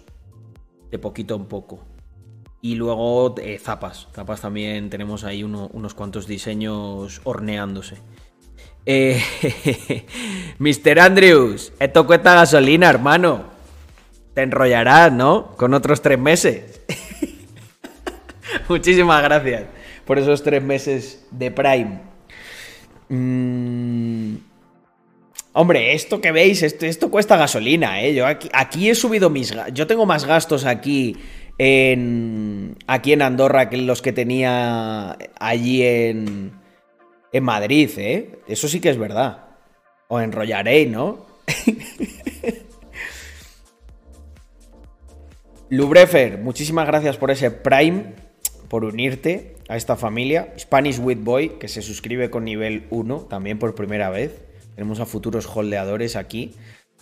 de 0.90 0.98
poquito 0.98 1.34
en 1.36 1.44
poco. 1.46 1.84
Y 2.62 2.74
luego 2.74 3.34
eh, 3.38 3.58
zapas. 3.58 4.08
Zapas 4.14 4.40
también 4.42 4.90
tenemos 4.90 5.24
ahí 5.24 5.42
uno- 5.42 5.70
unos 5.72 5.94
cuantos 5.94 6.26
diseños 6.26 7.20
horneándose. 7.24 7.96
Eh, 8.86 9.20
Mr. 10.58 11.00
Andrews, 11.00 11.72
esto 11.78 12.06
cuesta 12.06 12.34
gasolina, 12.34 12.90
hermano. 12.90 13.44
Te 14.34 14.42
enrollarás, 14.42 15.12
¿no? 15.12 15.56
Con 15.56 15.74
otros 15.74 16.02
tres 16.02 16.18
meses. 16.18 16.80
Muchísimas 18.68 19.22
gracias 19.22 19.64
por 20.04 20.18
esos 20.18 20.42
tres 20.42 20.62
meses 20.62 21.24
de 21.30 21.50
Prime. 21.50 22.00
Mm, 23.08 24.34
Hombre, 25.52 25.94
esto 25.94 26.20
que 26.20 26.30
veis, 26.30 26.62
esto, 26.62 26.86
esto 26.86 27.10
cuesta 27.10 27.36
gasolina, 27.36 28.00
¿eh? 28.02 28.14
Yo 28.14 28.26
aquí, 28.26 28.48
aquí 28.52 28.88
he 28.88 28.94
subido 28.94 29.30
mis... 29.30 29.52
ga- 29.54 29.72
Yo 29.72 29.86
tengo 29.86 30.06
más 30.06 30.24
gastos 30.24 30.64
aquí 30.64 31.16
en... 31.58 32.76
Aquí 32.86 33.12
en 33.12 33.22
Andorra 33.22 33.68
que 33.68 33.76
los 33.78 34.00
que 34.00 34.12
tenía 34.12 35.16
allí 35.40 35.82
en... 35.82 36.52
En 37.32 37.44
Madrid, 37.44 37.90
¿eh? 37.96 38.38
Eso 38.48 38.68
sí 38.68 38.80
que 38.80 38.90
es 38.90 38.98
verdad. 38.98 39.46
O 40.08 40.20
enrollaré, 40.20 40.86
¿no? 40.86 41.26
Lubrefer, 45.68 46.38
muchísimas 46.38 46.86
gracias 46.86 47.16
por 47.16 47.30
ese 47.30 47.50
Prime, 47.50 48.14
por 48.68 48.84
unirte 48.84 49.54
a 49.68 49.76
esta 49.76 49.96
familia. 49.96 50.52
Spanish 50.58 50.98
with 50.98 51.18
Boy, 51.20 51.50
que 51.60 51.68
se 51.68 51.82
suscribe 51.82 52.30
con 52.30 52.44
nivel 52.44 52.86
1, 52.90 53.26
también 53.28 53.58
por 53.58 53.74
primera 53.74 54.10
vez. 54.10 54.42
Tenemos 54.80 55.00
a 55.00 55.04
futuros 55.04 55.46
holdeadores 55.46 56.16
aquí, 56.16 56.54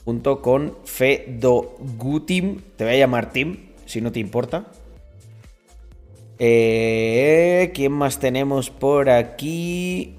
junto 0.04 0.42
con 0.42 0.78
Fedo 0.84 1.76
Gutim. 1.96 2.60
Te 2.74 2.82
voy 2.82 2.94
a 2.94 2.98
llamar 2.98 3.30
Tim, 3.30 3.68
si 3.86 4.00
no 4.00 4.10
te 4.10 4.18
importa. 4.18 4.66
Eh, 6.40 7.70
¿Quién 7.72 7.92
más 7.92 8.18
tenemos 8.18 8.70
por 8.70 9.10
aquí? 9.10 10.16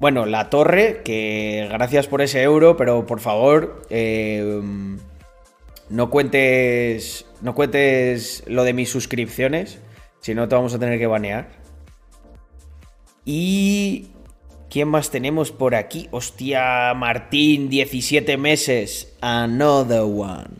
Bueno, 0.00 0.26
la 0.26 0.50
torre, 0.50 1.00
que 1.02 1.66
gracias 1.70 2.08
por 2.08 2.20
ese 2.20 2.42
euro, 2.42 2.76
pero 2.76 3.06
por 3.06 3.20
favor, 3.20 3.86
eh, 3.88 4.60
no 5.88 6.10
cuentes, 6.10 7.24
no 7.40 7.54
cuentes 7.54 8.44
lo 8.46 8.64
de 8.64 8.74
mis 8.74 8.90
suscripciones, 8.90 9.78
si 10.20 10.34
no 10.34 10.46
te 10.46 10.56
vamos 10.56 10.74
a 10.74 10.78
tener 10.78 10.98
que 10.98 11.06
banear. 11.06 11.48
Y 13.24 14.10
¿quién 14.72 14.88
más 14.88 15.10
tenemos 15.10 15.52
por 15.52 15.74
aquí? 15.74 16.08
Hostia, 16.12 16.94
Martín, 16.94 17.68
17 17.68 18.38
meses, 18.38 19.14
another 19.20 20.00
one. 20.00 20.56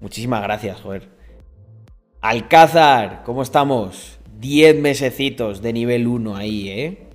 Muchísimas 0.00 0.42
gracias, 0.42 0.80
joder. 0.80 1.08
Alcázar, 2.20 3.22
¿cómo 3.24 3.42
estamos? 3.42 4.18
10 4.40 4.80
mesecitos 4.80 5.62
de 5.62 5.72
nivel 5.72 6.08
1 6.08 6.34
ahí, 6.34 6.68
¿eh? 6.70 7.06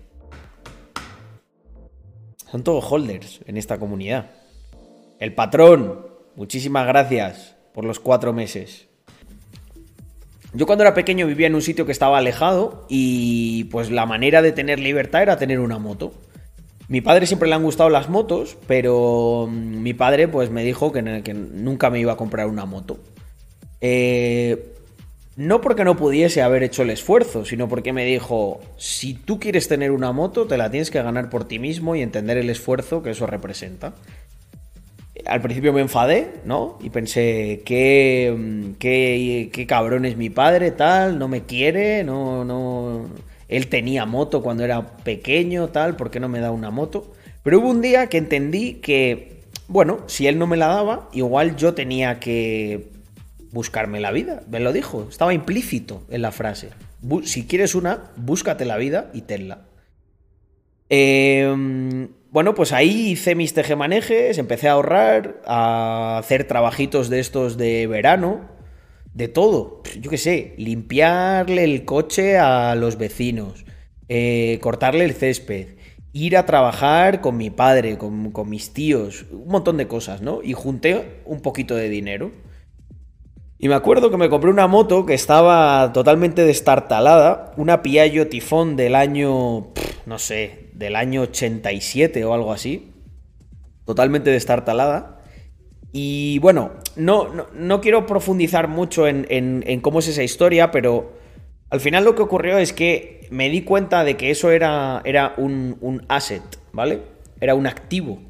Son 2.49 2.63
todos 2.63 2.89
holders 2.89 3.41
en 3.45 3.57
esta 3.57 3.77
comunidad. 3.77 4.31
El 5.19 5.35
patrón, 5.35 6.07
muchísimas 6.37 6.87
gracias 6.87 7.57
por 7.73 7.83
los 7.83 7.99
cuatro 7.99 8.31
meses. 8.31 8.88
Yo 10.53 10.65
cuando 10.65 10.83
era 10.83 10.93
pequeño 10.93 11.27
vivía 11.27 11.47
en 11.47 11.55
un 11.55 11.61
sitio 11.61 11.85
que 11.85 11.91
estaba 11.91 12.17
alejado 12.17 12.85
y 12.89 13.65
pues 13.65 13.91
la 13.91 14.05
manera 14.05 14.41
de 14.41 14.51
tener 14.51 14.79
libertad 14.79 15.21
era 15.21 15.37
tener 15.37 15.59
una 15.59 15.77
moto. 15.77 16.13
Mi 16.87 17.01
padre 17.01 17.27
siempre 17.27 17.47
le 17.47 17.53
han 17.53 17.63
gustado 17.63 17.91
las 17.91 18.09
motos, 18.09 18.57
pero 18.65 19.47
mm, 19.47 19.81
mi 19.81 19.93
padre 19.93 20.27
pues 20.27 20.49
me 20.49 20.63
dijo 20.63 20.91
que, 20.91 21.03
nunca 21.03 21.91
me 21.91 21.99
iba 21.99 22.13
a 22.13 22.17
comprar 22.17 22.47
una 22.47 22.65
moto. 22.65 22.97
Eh, 23.79 24.73
no 25.35 25.61
porque 25.61 25.85
no 25.85 25.95
pudiese 25.95 26.41
haber 26.41 26.63
hecho 26.63 26.81
el 26.81 26.89
esfuerzo, 26.89 27.45
sino 27.45 27.69
porque 27.69 27.93
me 27.93 28.03
dijo, 28.03 28.59
si 28.77 29.13
tú 29.13 29.39
quieres 29.39 29.67
tener 29.67 29.91
una 29.91 30.11
moto, 30.11 30.47
te 30.47 30.57
la 30.57 30.71
tienes 30.71 30.89
que 30.89 31.01
ganar 31.01 31.29
por 31.29 31.47
ti 31.47 31.59
mismo 31.59 31.95
y 31.95 32.01
entender 32.01 32.37
el 32.37 32.49
esfuerzo 32.49 33.03
que 33.03 33.11
eso 33.11 33.27
representa. 33.27 33.93
Al 35.25 35.41
principio 35.41 35.73
me 35.73 35.81
enfadé, 35.81 36.41
¿no? 36.45 36.77
Y 36.81 36.89
pensé, 36.89 37.61
mm, 37.63 38.73
qué, 38.73 39.49
qué 39.51 39.67
cabrón 39.67 40.05
es 40.05 40.17
mi 40.17 40.29
padre, 40.29 40.71
tal, 40.71 41.19
no 41.19 41.27
me 41.27 41.43
quiere, 41.43 42.03
no, 42.03 42.45
no... 42.45 43.05
Él 43.47 43.67
tenía 43.67 44.05
moto 44.05 44.43
cuando 44.43 44.63
era 44.63 44.97
pequeño, 44.97 45.69
tal, 45.69 45.95
¿por 45.95 46.11
qué 46.11 46.19
no 46.19 46.29
me 46.29 46.39
da 46.39 46.51
una 46.51 46.69
moto? 46.69 47.13
Pero 47.43 47.59
hubo 47.59 47.69
un 47.69 47.81
día 47.81 48.07
que 48.07 48.17
entendí 48.17 48.75
que, 48.75 49.41
bueno, 49.67 50.01
si 50.07 50.27
él 50.27 50.37
no 50.37 50.45
me 50.45 50.57
la 50.57 50.67
daba, 50.67 51.09
igual 51.13 51.55
yo 51.55 51.73
tenía 51.73 52.19
que 52.19 52.91
buscarme 53.51 53.99
la 53.99 54.11
vida. 54.11 54.43
Me 54.49 54.59
lo 54.59 54.71
dijo, 54.71 55.07
estaba 55.09 55.33
implícito 55.33 56.03
en 56.09 56.21
la 56.21 56.31
frase. 56.31 56.69
Si 57.23 57.47
quieres 57.47 57.75
una, 57.75 58.11
búscate 58.17 58.65
la 58.65 58.77
vida 58.77 59.09
y 59.13 59.21
tenla. 59.21 59.61
Eh, 60.89 62.07
bueno, 62.31 62.53
pues 62.53 62.73
ahí 62.73 63.11
hice 63.11 63.33
mis 63.33 63.53
tejemanejes, 63.53 64.37
empecé 64.37 64.69
a 64.69 64.73
ahorrar, 64.73 65.41
a 65.45 66.19
hacer 66.19 66.45
trabajitos 66.45 67.09
de 67.09 67.19
estos 67.19 67.57
de 67.57 67.87
verano, 67.87 68.47
de 69.13 69.27
todo. 69.27 69.81
Yo 69.99 70.11
qué 70.11 70.17
sé, 70.17 70.53
limpiarle 70.57 71.63
el 71.63 71.85
coche 71.85 72.37
a 72.37 72.75
los 72.75 72.97
vecinos, 72.97 73.65
eh, 74.09 74.59
cortarle 74.61 75.05
el 75.05 75.13
césped, 75.13 75.77
ir 76.13 76.37
a 76.37 76.45
trabajar 76.45 77.19
con 77.21 77.35
mi 77.35 77.49
padre, 77.49 77.97
con, 77.97 78.31
mis 78.49 78.73
tíos, 78.73 79.25
un 79.31 79.47
montón 79.47 79.77
de 79.77 79.87
cosas, 79.87 80.21
¿no? 80.21 80.41
Y 80.43 80.53
junté 80.53 81.21
un 81.25 81.41
poquito 81.41 81.75
de 81.75 81.89
dinero. 81.89 82.31
Y 83.57 83.67
me 83.69 83.75
acuerdo 83.75 84.11
que 84.11 84.17
me 84.17 84.29
compré 84.29 84.51
una 84.51 84.67
moto 84.67 85.05
que 85.05 85.15
estaba 85.15 85.91
totalmente 85.93 86.45
destartalada, 86.45 87.53
una 87.57 87.81
Piaggio 87.81 88.29
Tifón 88.29 88.75
del 88.75 88.95
año, 88.95 89.73
no 90.05 90.19
sé, 90.19 90.68
del 90.79 90.95
año 90.95 91.21
87 91.21 92.23
o 92.25 92.33
algo 92.33 92.51
así, 92.53 92.91
totalmente 93.85 94.31
destartalada. 94.31 95.19
Y 95.91 96.39
bueno, 96.39 96.71
no, 96.95 97.29
no, 97.33 97.47
no 97.53 97.81
quiero 97.81 98.05
profundizar 98.05 98.67
mucho 98.67 99.07
en, 99.07 99.25
en- 99.29 99.63
en 99.67 99.81
cómo 99.81 99.99
es 99.99 100.07
esa 100.07 100.23
historia, 100.23 100.71
pero 100.71 101.13
al 101.69 101.79
final 101.79 102.03
lo 102.05 102.15
que 102.15 102.21
ocurrió 102.21 102.57
es 102.57 102.73
que 102.73 103.27
me 103.31 103.49
di 103.49 103.61
cuenta 103.63 104.03
de 104.03 104.15
que 104.15 104.31
eso 104.31 104.51
era, 104.51 105.01
era 105.05 105.33
un, 105.37 105.77
un 105.81 106.05
asset, 106.07 106.43
¿vale? 106.71 107.01
Era 107.41 107.55
un 107.55 107.67
activo. 107.67 108.21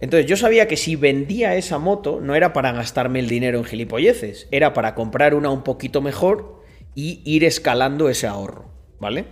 Entonces 0.00 0.26
yo 0.26 0.36
sabía 0.36 0.66
que 0.66 0.76
si 0.76 0.96
vendía 0.96 1.54
esa 1.56 1.78
moto 1.78 2.20
no 2.20 2.34
era 2.34 2.52
para 2.52 2.72
gastarme 2.72 3.20
el 3.20 3.28
dinero 3.28 3.58
en 3.58 3.64
gilipolleces, 3.64 4.48
era 4.50 4.72
para 4.72 4.94
comprar 4.94 5.34
una 5.34 5.50
un 5.50 5.62
poquito 5.62 6.00
mejor 6.00 6.62
y 6.94 7.20
ir 7.24 7.44
escalando 7.44 8.08
ese 8.08 8.26
ahorro, 8.26 8.64
¿vale? 8.98 9.26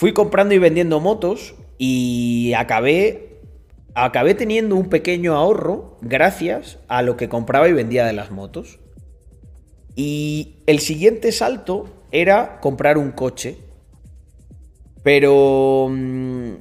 Fui 0.00 0.14
comprando 0.14 0.54
y 0.54 0.58
vendiendo 0.58 0.98
motos 0.98 1.54
y 1.76 2.54
acabé, 2.54 3.42
acabé 3.94 4.34
teniendo 4.34 4.74
un 4.76 4.88
pequeño 4.88 5.36
ahorro 5.36 5.98
gracias 6.00 6.78
a 6.88 7.02
lo 7.02 7.18
que 7.18 7.28
compraba 7.28 7.68
y 7.68 7.74
vendía 7.74 8.06
de 8.06 8.14
las 8.14 8.30
motos. 8.30 8.78
Y 9.94 10.62
el 10.64 10.78
siguiente 10.78 11.32
salto 11.32 11.90
era 12.12 12.60
comprar 12.60 12.96
un 12.96 13.12
coche. 13.12 13.58
Pero 15.02 15.88
mm, 15.90 16.52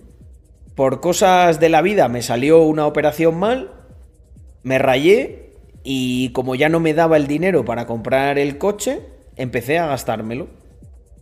por 0.76 1.00
cosas 1.00 1.62
de 1.62 1.70
la 1.70 1.82
vida 1.82 2.10
me 2.10 2.22
salió 2.22 2.64
una 2.64 2.88
operación 2.88 3.40
mal, 3.40 3.72
me 4.64 4.80
rayé 4.80 5.54
y 5.86 6.34
como 6.34 6.56
ya 6.56 6.68
no 6.68 6.82
me 6.82 6.94
daba 6.94 7.16
el 7.16 7.28
dinero 7.28 7.64
para 7.64 7.86
comprar 7.86 8.38
el 8.38 8.58
coche, 8.58 9.00
empecé 9.38 9.80
a 9.80 9.88
gastármelo. 9.88 10.50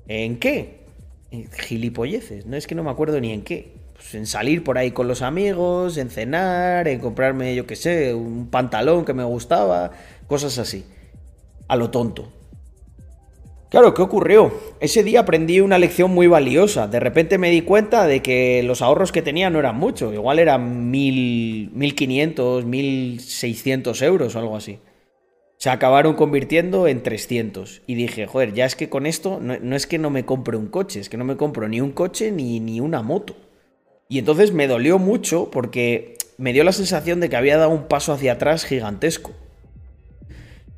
¿En 0.08 0.40
qué? 0.40 0.87
En 1.32 1.52
gilipolleces, 1.52 2.46
no 2.46 2.56
es 2.56 2.68
que 2.68 2.76
no 2.76 2.84
me 2.84 2.90
acuerdo 2.90 3.20
ni 3.20 3.32
en 3.34 3.44
qué. 3.44 3.74
Pues 3.94 4.14
en 4.16 4.28
salir 4.28 4.64
por 4.64 4.78
ahí 4.78 4.92
con 4.92 5.08
los 5.08 5.22
amigos, 5.22 5.98
en 5.98 6.10
cenar, 6.10 6.88
en 6.88 7.00
comprarme, 7.00 7.56
yo 7.56 7.66
qué 7.66 7.76
sé, 7.76 8.14
un 8.14 8.48
pantalón 8.48 9.06
que 9.06 9.14
me 9.14 9.24
gustaba, 9.24 9.92
cosas 10.28 10.58
así. 10.58 10.86
A 11.68 11.76
lo 11.76 11.90
tonto. 11.90 12.32
Claro, 13.70 13.94
¿qué 13.94 14.02
ocurrió? 14.02 14.54
Ese 14.80 15.04
día 15.04 15.22
aprendí 15.22 15.60
una 15.60 15.78
lección 15.78 16.12
muy 16.12 16.28
valiosa. 16.28 16.88
De 16.88 17.02
repente 17.02 17.38
me 17.38 17.50
di 17.50 17.64
cuenta 17.64 18.08
de 18.08 18.22
que 18.22 18.64
los 18.64 18.82
ahorros 18.82 19.12
que 19.12 19.22
tenía 19.22 19.50
no 19.50 19.60
eran 19.60 19.76
mucho. 19.76 20.14
Igual 20.14 20.40
eran 20.40 20.90
mil, 20.90 21.70
1500, 21.74 22.64
1600 22.64 24.02
euros 24.04 24.36
o 24.36 24.40
algo 24.40 24.56
así. 24.56 24.80
Se 25.68 25.72
acabaron 25.72 26.14
convirtiendo 26.14 26.88
en 26.88 27.04
300. 27.04 27.82
Y 27.88 27.96
dije, 27.96 28.26
joder, 28.26 28.54
ya 28.54 28.64
es 28.64 28.78
que 28.78 28.88
con 28.88 29.06
esto 29.06 29.42
no, 29.42 29.76
es 29.76 29.86
que 29.86 29.98
no 29.98 30.10
me 30.10 30.24
compre 30.24 30.56
un 30.56 30.68
coche, 30.68 31.02
es 31.02 31.10
que 31.10 31.18
no 31.18 31.26
me 31.26 31.36
compro 31.36 31.68
ni 31.68 31.82
un 31.82 31.92
coche 31.92 32.32
ni, 32.32 32.62
ni 32.62 32.80
una 32.80 33.02
moto. 33.02 33.36
Y 34.08 34.18
entonces 34.18 34.54
me 34.54 34.66
dolió 34.70 34.98
mucho 34.98 35.52
porque 35.52 36.16
me 36.38 36.54
dio 36.54 36.64
la 36.64 36.72
sensación 36.72 37.20
de 37.20 37.28
que 37.28 37.36
había 37.36 37.58
dado 37.58 37.72
un 37.72 37.90
paso 37.90 38.14
hacia 38.14 38.32
atrás 38.32 38.64
gigantesco. 38.64 39.34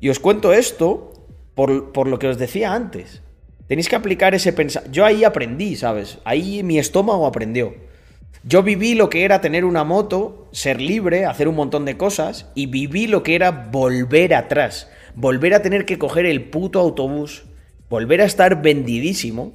Y 0.00 0.08
os 0.08 0.18
cuento 0.18 0.52
esto 0.52 1.12
por, 1.54 2.08
lo 2.08 2.18
que 2.18 2.26
os 2.26 2.36
decía 2.36 2.74
antes. 2.74 3.22
Tenéis 3.68 3.88
que 3.88 3.94
aplicar 3.94 4.34
ese 4.34 4.52
pensamiento. 4.52 4.92
Yo 4.92 5.04
ahí 5.04 5.22
aprendí, 5.22 5.76
¿sabes? 5.76 6.18
Ahí 6.24 6.64
mi 6.64 6.80
estómago 6.80 7.26
aprendió. 7.26 7.76
Yo 8.42 8.62
viví 8.62 8.94
lo 8.94 9.10
que 9.10 9.24
era 9.24 9.40
tener 9.40 9.64
una 9.64 9.84
moto, 9.84 10.48
ser 10.52 10.80
libre, 10.80 11.26
hacer 11.26 11.46
un 11.46 11.56
montón 11.56 11.84
de 11.84 11.98
cosas, 11.98 12.46
y 12.54 12.66
viví 12.66 13.06
lo 13.06 13.22
que 13.22 13.34
era 13.34 13.50
volver 13.50 14.34
atrás. 14.34 14.88
Volver 15.14 15.52
a 15.54 15.62
tener 15.62 15.84
que 15.84 15.98
coger 15.98 16.24
el 16.24 16.48
puto 16.48 16.80
autobús, 16.80 17.44
volver 17.90 18.22
a 18.22 18.24
estar 18.24 18.62
vendidísimo. 18.62 19.52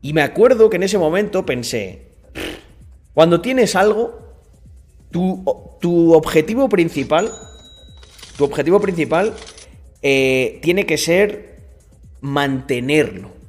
Y 0.00 0.12
me 0.12 0.22
acuerdo 0.22 0.70
que 0.70 0.76
en 0.76 0.84
ese 0.84 0.98
momento 0.98 1.44
pensé, 1.44 2.12
cuando 3.12 3.40
tienes 3.40 3.74
algo, 3.74 4.22
tu, 5.10 6.14
objetivo 6.14 6.68
principal, 6.68 7.30
tu 8.36 8.44
objetivo 8.44 8.80
principal 8.80 9.34
eh, 10.00 10.60
tiene 10.62 10.86
que 10.86 10.96
ser 10.96 11.60
mantenerlo. 12.20 13.41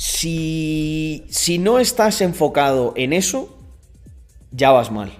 Si, 0.00 1.26
si 1.28 1.58
no 1.58 1.78
estás 1.78 2.22
enfocado 2.22 2.94
en 2.96 3.12
eso, 3.12 3.54
ya 4.50 4.70
vas 4.70 4.90
mal. 4.90 5.12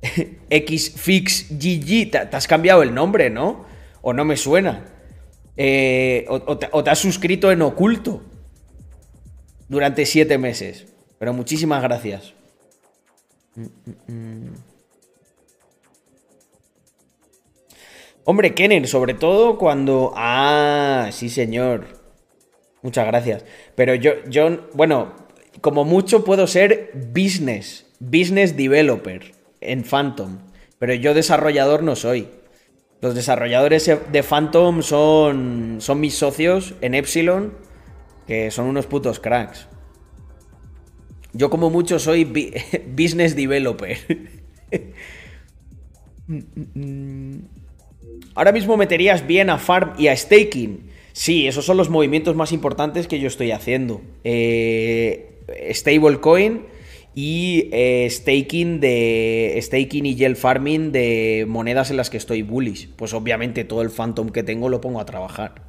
Xfix 0.48 1.48
GG, 1.50 2.12
te, 2.12 2.18
has 2.32 2.48
cambiado 2.48 2.82
el 2.82 2.94
nombre, 2.94 3.28
¿no? 3.28 3.66
O 4.00 4.14
no 4.14 4.24
me 4.24 4.38
suena. 4.38 4.86
Eh, 5.58 6.24
o, 6.30 6.56
te, 6.56 6.90
has 6.90 6.98
suscrito 6.98 7.52
en 7.52 7.60
oculto 7.60 8.22
durante 9.68 10.06
siete 10.06 10.38
meses. 10.38 10.86
Pero 11.18 11.34
muchísimas 11.34 11.82
gracias. 11.82 12.32
Hombre, 18.24 18.54
Kenner, 18.54 18.88
sobre 18.88 19.14
todo 19.14 19.58
cuando... 19.58 20.12
Ah, 20.16 21.10
sí, 21.12 21.28
señor. 21.28 21.86
Muchas 22.82 23.06
gracias. 23.06 23.44
Pero 23.74 23.94
yo, 23.94 24.12
yo, 24.28 24.68
bueno, 24.72 25.14
como 25.60 25.84
mucho 25.84 26.24
puedo 26.24 26.46
ser 26.46 26.90
business, 27.12 27.86
business 28.00 28.56
developer 28.56 29.32
en 29.60 29.84
Phantom. 29.84 30.38
Pero 30.78 30.94
yo 30.94 31.14
desarrollador 31.14 31.82
no 31.82 31.96
soy. 31.96 32.28
Los 33.00 33.14
desarrolladores 33.14 33.90
de 34.10 34.22
Phantom 34.22 34.82
son, 34.82 35.76
son 35.80 36.00
mis 36.00 36.14
socios 36.14 36.74
en 36.80 36.94
Epsilon, 36.94 37.52
que 38.26 38.50
son 38.50 38.66
unos 38.66 38.86
putos 38.86 39.20
cracks. 39.20 39.68
Yo 41.34 41.50
como 41.50 41.68
mucho 41.68 41.98
soy 41.98 42.24
business 42.86 43.36
developer. 43.36 43.98
Ahora 48.34 48.52
mismo 48.52 48.76
meterías 48.76 49.26
bien 49.26 49.50
a 49.50 49.58
farm 49.58 49.92
y 49.98 50.08
a 50.08 50.16
staking. 50.16 50.90
Sí, 51.12 51.46
esos 51.46 51.64
son 51.64 51.76
los 51.76 51.90
movimientos 51.90 52.34
más 52.34 52.50
importantes 52.50 53.06
que 53.06 53.20
yo 53.20 53.28
estoy 53.28 53.52
haciendo. 53.52 54.02
Eh, 54.24 55.40
stablecoin 55.72 56.62
y 57.14 57.68
eh, 57.70 58.08
staking 58.10 58.80
de 58.80 59.56
staking 59.62 60.06
y 60.06 60.16
gel 60.16 60.34
farming 60.34 60.90
de 60.90 61.46
monedas 61.48 61.90
en 61.90 61.96
las 61.96 62.10
que 62.10 62.16
estoy 62.16 62.42
bullish. 62.42 62.88
Pues 62.96 63.14
obviamente 63.14 63.64
todo 63.64 63.82
el 63.82 63.90
phantom 63.90 64.30
que 64.30 64.42
tengo 64.42 64.68
lo 64.68 64.80
pongo 64.80 65.00
a 65.00 65.06
trabajar. 65.06 65.62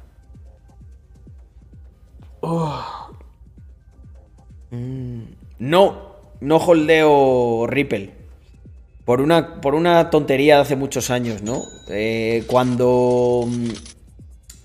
Oh. 2.40 3.10
Mm. 4.72 5.22
No, 5.60 6.16
no 6.40 6.56
holdeo 6.56 7.66
Ripple. 7.68 8.25
Por 9.06 9.22
una, 9.22 9.60
por 9.62 9.74
una 9.76 10.10
tontería 10.10 10.56
de 10.56 10.62
hace 10.62 10.76
muchos 10.76 11.10
años, 11.10 11.42
¿no? 11.42 11.62
Eh, 11.88 12.42
cuando. 12.48 13.48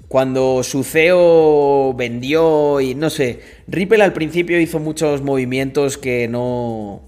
Cuando 0.08 0.64
su 0.64 0.84
CEO 0.84 1.94
vendió 1.94 2.82
y 2.82 2.96
no 2.96 3.12
sé. 3.12 3.40
Ripple 3.68 4.04
al 4.04 4.14
principio 4.14 4.60
hizo 4.60 4.80
muchos 4.80 5.22
movimientos 5.22 6.00
que 6.00 6.28
no. 6.28 7.04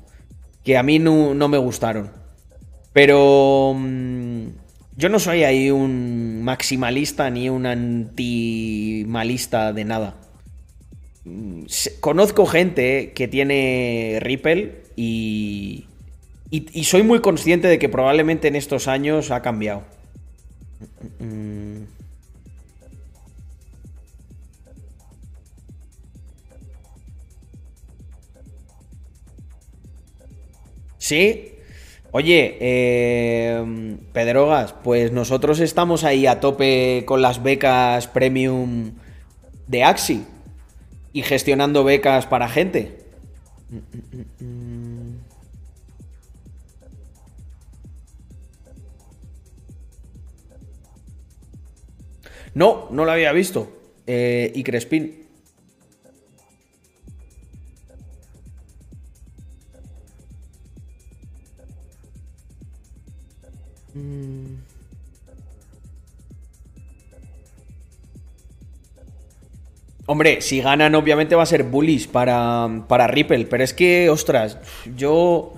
que 0.64 0.78
a 0.78 0.84
mí 0.84 1.00
no, 1.00 1.34
no 1.34 1.48
me 1.48 1.58
gustaron. 1.58 2.12
Pero. 2.94 3.74
Mm, 3.76 4.50
yo 4.96 5.10
no 5.10 5.18
soy 5.18 5.44
ahí 5.44 5.72
un 5.72 6.44
maximalista 6.44 7.32
ni 7.32 7.50
un 7.50 7.66
antimalista 7.66 8.14
de 9.74 9.86
nada. 9.86 10.18
Conozco 12.00 12.46
gente 12.46 13.12
que 13.16 13.28
tiene 13.28 14.20
Ripple 14.22 14.84
y, 14.96 15.88
y, 16.56 16.84
soy 16.84 17.02
muy 17.02 17.20
consciente 17.20 17.68
de 17.68 17.80
que 17.80 17.90
probablemente 17.90 18.48
en 18.48 18.56
estos 18.56 18.88
años 18.88 19.32
ha 19.32 19.42
cambiado. 19.42 19.82
Sí. 31.00 31.50
Oye, 32.12 32.58
eh, 32.60 33.98
Pedrogas, 34.14 34.76
pues 34.84 35.12
nosotros 35.12 35.60
estamos 35.60 36.04
ahí 36.04 36.28
a 36.28 36.40
tope 36.40 37.02
con 37.08 37.24
las 37.24 37.42
becas 37.42 38.08
premium 38.08 38.92
de 39.68 39.84
Axi 39.84 40.24
y 41.14 41.24
gestionando 41.24 41.84
becas 41.84 42.28
para 42.28 42.48
gente. 42.48 43.00
No, 52.56 52.88
no 52.92 53.06
lo 53.06 53.12
había 53.12 53.32
visto. 53.32 53.72
Eh, 54.06 54.52
y 54.54 54.64
Crespin. 54.64 55.24
Mm. 63.94 64.56
Hombre, 70.06 70.42
si 70.42 70.62
ganan, 70.62 70.96
obviamente 70.96 71.36
va 71.36 71.44
a 71.44 71.46
ser 71.46 71.64
bullish 71.64 72.10
para, 72.10 72.84
para 72.88 73.08
Ripple. 73.08 73.46
Pero 73.46 73.64
es 73.64 73.74
que, 73.74 74.10
ostras, 74.10 74.58
yo. 74.96 75.54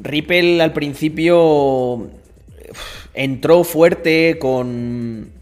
Ripple 0.00 0.62
al 0.62 0.72
principio 0.72 2.08
entró 3.14 3.64
fuerte 3.64 4.38
con, 4.38 5.32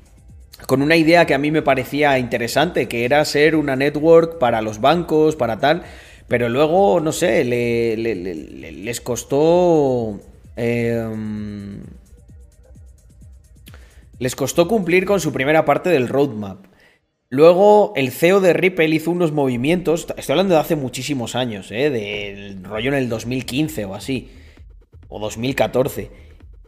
con 0.67 0.83
una 0.83 0.97
idea 0.97 1.27
que 1.27 1.35
a 1.35 1.39
mí 1.39 1.51
me 1.51 1.62
parecía 1.62 2.19
interesante, 2.19 2.89
que 2.89 3.05
era 3.05 3.25
ser 3.25 3.57
una 3.57 3.77
network 3.77 4.39
para 4.39 4.62
los 4.62 4.81
bancos, 4.81 5.37
para 5.37 5.59
tal, 5.59 5.83
pero 6.29 6.49
luego, 6.49 7.01
no 7.01 7.12
sé, 7.12 7.45
les 7.45 9.01
costó... 9.01 10.21
Em, 10.57 11.83
les 14.19 14.35
costó 14.35 14.67
cumplir 14.67 15.05
con 15.05 15.21
su 15.21 15.33
primera 15.33 15.64
parte 15.64 15.91
del 15.91 16.09
roadmap. 16.09 16.64
Luego 17.29 17.93
el 17.97 18.11
CEO 18.11 18.41
de 18.41 18.53
Ripple 18.53 18.89
hizo 18.89 19.11
unos 19.11 19.33
movimientos, 19.33 20.07
estoy 20.17 20.33
hablando 20.33 20.55
de 20.55 20.61
hace 20.61 20.77
muchísimos 20.77 21.35
años, 21.35 21.71
¿eh? 21.71 21.91
del 21.91 22.64
rollo 22.64 22.89
en 22.89 22.95
el 22.95 23.09
2015 23.09 23.85
o 23.85 23.95
así, 23.95 24.31
o 25.09 25.21
2014. 25.21 26.11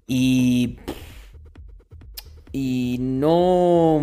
Y... 0.07 0.78
Y 2.53 2.96
no... 3.01 4.01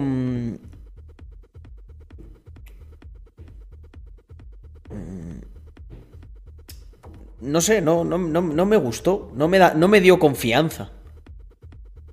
No 7.41 7.61
sé, 7.61 7.81
no, 7.81 8.03
no, 8.03 8.17
no, 8.17 8.65
me 8.65 8.77
gustó, 8.77 9.31
no 9.35 9.47
me, 9.47 9.59
da, 9.59 9.73
no 9.75 9.87
me 9.87 10.01
dio 10.01 10.17
confianza. 10.17 10.91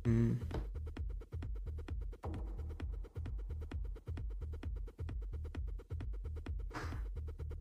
Mm. 0.05 0.33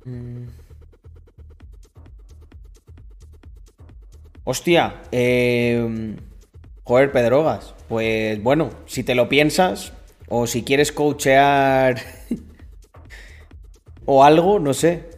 Mm. 0.06 0.48
Hostia, 4.44 5.02
eh, 5.12 6.18
joder, 6.84 7.12
Pedrogas. 7.12 7.74
Pues 7.88 8.42
bueno, 8.42 8.70
si 8.86 9.04
te 9.04 9.16
lo 9.16 9.30
piensas, 9.30 9.94
o 10.28 10.48
si 10.48 10.64
quieres 10.64 10.92
coachear 10.92 11.98
o 14.06 14.24
algo, 14.24 14.60
no 14.60 14.74
sé. 14.74 15.10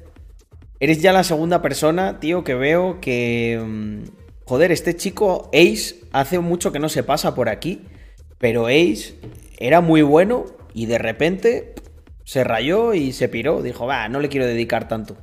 Eres 0.80 1.02
ya 1.02 1.14
la 1.14 1.24
segunda 1.24 1.62
persona, 1.62 2.20
tío, 2.20 2.44
que 2.44 2.56
veo 2.56 3.00
que... 3.00 3.62
mm, 3.64 4.24
Joder, 4.46 4.74
este 4.74 4.96
chico 4.96 5.50
Ace 5.54 6.02
hace 6.12 6.40
mucho 6.40 6.72
que 6.74 6.80
no 6.80 6.90
se 6.90 7.04
pasa 7.04 7.34
por 7.34 7.48
aquí, 7.48 7.82
pero 8.40 8.68
Ace 8.68 9.16
era 9.58 9.80
muy 9.80 10.02
bueno 10.02 10.46
y 10.74 10.86
de 10.86 10.98
repente 10.98 11.74
se 12.26 12.44
rayó 12.44 12.94
y 12.94 13.14
se 13.14 13.30
piró. 13.30 13.62
Dijo, 13.62 13.86
va, 13.88 14.10
no 14.10 14.20
le 14.20 14.28
quiero 14.28 14.46
dedicar 14.46 14.88
tanto. 14.90 15.16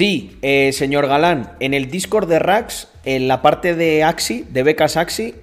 Sí, 0.00 0.38
eh, 0.40 0.72
señor 0.72 1.08
Galán, 1.08 1.52
en 1.60 1.74
el 1.74 1.90
Discord 1.90 2.26
de 2.26 2.38
Rax, 2.38 2.88
en 3.04 3.28
la 3.28 3.42
parte 3.42 3.74
de 3.74 4.02
Axi, 4.02 4.46
de 4.48 4.62
becas 4.62 4.96
Axi, 4.96 5.34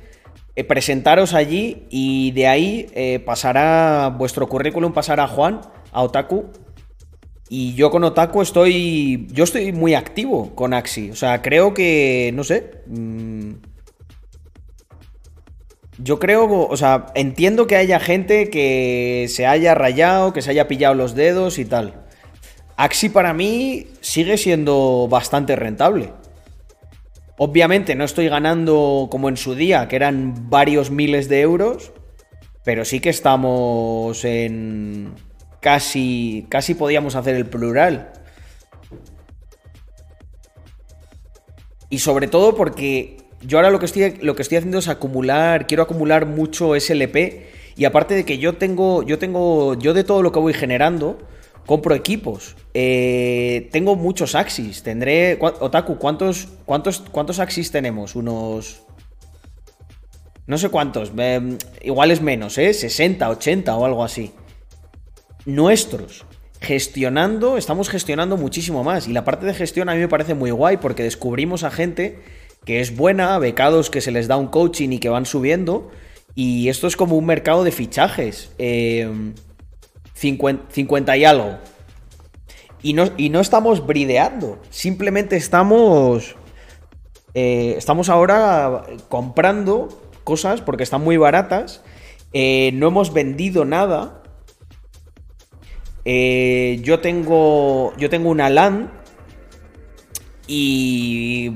eh, 0.56 0.64
presentaros 0.64 1.36
allí 1.36 1.84
y 1.92 2.32
de 2.32 2.48
ahí 2.48 2.88
eh, 2.96 3.20
pasará 3.20 4.12
vuestro 4.18 4.50
currículum 4.50 4.94
pasará 4.94 5.26
a 5.26 5.28
Juan, 5.28 5.62
a 5.92 6.02
Otaku. 6.02 6.46
Y 7.50 7.76
yo 7.76 7.92
con 7.92 8.04
Otaku 8.04 8.42
estoy. 8.42 9.28
Yo 9.32 9.44
estoy 9.44 9.74
muy 9.74 9.94
activo 9.94 10.56
con 10.56 10.74
Axi. 10.74 11.12
O 11.12 11.16
sea, 11.16 11.44
creo 11.44 11.76
que. 11.76 12.32
No 12.34 12.44
sé. 12.44 12.82
mm, 12.88 13.52
yo 16.00 16.18
creo. 16.18 16.68
O 16.68 16.78
sea, 16.78 17.06
entiendo 17.14 17.68
que 17.68 17.76
haya 17.76 18.00
gente 18.00 18.50
que 18.50 19.28
se 19.30 19.46
haya 19.46 19.76
rayado, 19.76 20.34
que 20.34 20.42
se 20.42 20.50
haya 20.50 20.68
pillado 20.68 20.96
los 20.96 21.14
dedos 21.14 21.60
y 21.60 21.66
tal. 21.66 22.07
Axi 22.78 23.10
para 23.10 23.34
mí 23.34 23.88
sigue 24.02 24.38
siendo 24.38 25.08
bastante 25.10 25.56
rentable. 25.56 26.14
Obviamente 27.40 27.95
no 27.95 28.04
estoy 28.04 28.30
ganando 28.30 29.08
como 29.10 29.30
en 29.30 29.38
su 29.38 29.56
día, 29.56 29.88
que 29.88 29.95
eran 29.95 30.49
varios 30.49 30.91
miles 30.91 31.28
de 31.28 31.41
euros, 31.41 31.91
pero 32.64 32.86
sí 32.86 32.99
que 32.99 33.10
estamos 33.10 34.24
en 34.26 35.12
casi 35.60 36.45
casi 36.49 36.76
podíamos 36.76 37.16
hacer 37.16 37.36
el 37.36 37.48
plural. 37.48 38.14
Y 41.90 41.98
sobre 41.99 42.28
todo 42.28 42.56
porque 42.56 43.18
yo 43.41 43.58
ahora 43.58 43.72
lo 43.72 43.80
que 43.80 43.88
estoy 43.88 44.18
lo 44.22 44.36
que 44.36 44.44
estoy 44.44 44.60
haciendo 44.60 44.78
es 44.78 44.88
acumular, 44.88 45.66
quiero 45.66 45.82
acumular 45.82 46.28
mucho 46.28 46.80
SLP 46.80 47.48
y 47.76 47.86
aparte 47.86 48.14
de 48.14 48.24
que 48.24 48.38
yo 48.38 48.58
tengo 48.58 49.02
yo 49.02 49.18
tengo 49.18 49.74
yo 49.80 49.95
de 49.95 50.04
todo 50.04 50.22
lo 50.22 50.32
que 50.32 50.40
voy 50.40 50.54
generando 50.54 51.18
compro 51.68 51.94
equipos. 51.94 52.56
Eh, 52.73 53.69
tengo 53.72 53.95
muchos 53.95 54.34
Axis. 54.34 54.81
Tendré. 54.81 55.38
¿cuá- 55.38 55.53
Otaku, 55.60 55.99
¿cuántos, 55.99 56.48
cuántos, 56.65 57.03
¿cuántos 57.11 57.38
Axis 57.38 57.69
tenemos? 57.72 58.15
Unos. 58.15 58.81
No 60.48 60.57
sé 60.57 60.69
cuántos. 60.69 61.11
eh, 61.18 61.57
igual 61.84 62.10
es 62.10 62.22
menos, 62.22 62.57
¿eh? 62.57 62.73
60, 62.73 63.30
80 63.30 63.76
o 63.77 63.85
algo 63.85 64.03
así. 64.03 64.31
Nuestros. 65.45 66.26
Gestionando, 66.60 67.57
estamos 67.57 67.89
gestionando 67.89 68.35
muchísimo 68.38 68.84
más. 68.84 69.07
Y 69.07 69.14
la 69.14 69.23
parte 69.23 69.45
de 69.45 69.53
gestión 69.53 69.89
a 69.89 69.94
mí 69.94 69.99
me 69.99 70.07
parece 70.07 70.34
muy 70.34 70.49
guay 70.52 70.77
porque 70.77 71.03
descubrimos 71.03 71.64
a 71.64 71.69
gente 71.72 72.19
que 72.65 72.80
es 72.81 72.95
buena, 72.98 73.38
becados 73.38 73.89
que 73.89 74.02
se 74.02 74.11
les 74.11 74.27
da 74.27 74.38
un 74.38 74.48
coaching 74.48 74.89
y 74.91 74.99
que 74.99 75.10
van 75.10 75.26
subiendo. 75.26 75.91
Y 76.34 76.69
esto 76.69 76.88
es 76.88 76.95
como 76.98 77.15
un 77.18 77.26
mercado 77.26 77.64
de 77.64 77.72
fichajes. 77.72 78.52
Eh, 78.57 79.07
50, 80.18 80.72
50 80.72 81.18
y 81.18 81.26
algo. 81.26 81.57
Y 82.81 82.94
no, 82.94 83.06
y 83.18 83.30
no 83.30 83.39
estamos 83.39 83.85
brideando. 83.85 84.60
Simplemente 84.69 85.35
estamos. 85.35 86.35
eh, 87.34 87.76
estamos 87.77 88.10
ahora 88.10 88.84
comprando 89.10 89.89
cosas 90.23 90.61
porque 90.61 90.84
están 90.84 91.02
muy 91.03 91.18
baratas. 91.18 91.84
eh, 92.34 92.72
no 92.73 92.88
hemos 92.88 93.14
vendido 93.14 93.65
nada. 93.65 94.23
Eh, 96.06 96.80
yo 96.84 96.99
tengo. 96.99 97.94
Yo 97.98 98.10
tengo 98.10 98.30
una 98.30 98.49
LAN. 98.49 98.91
Y. 100.48 101.52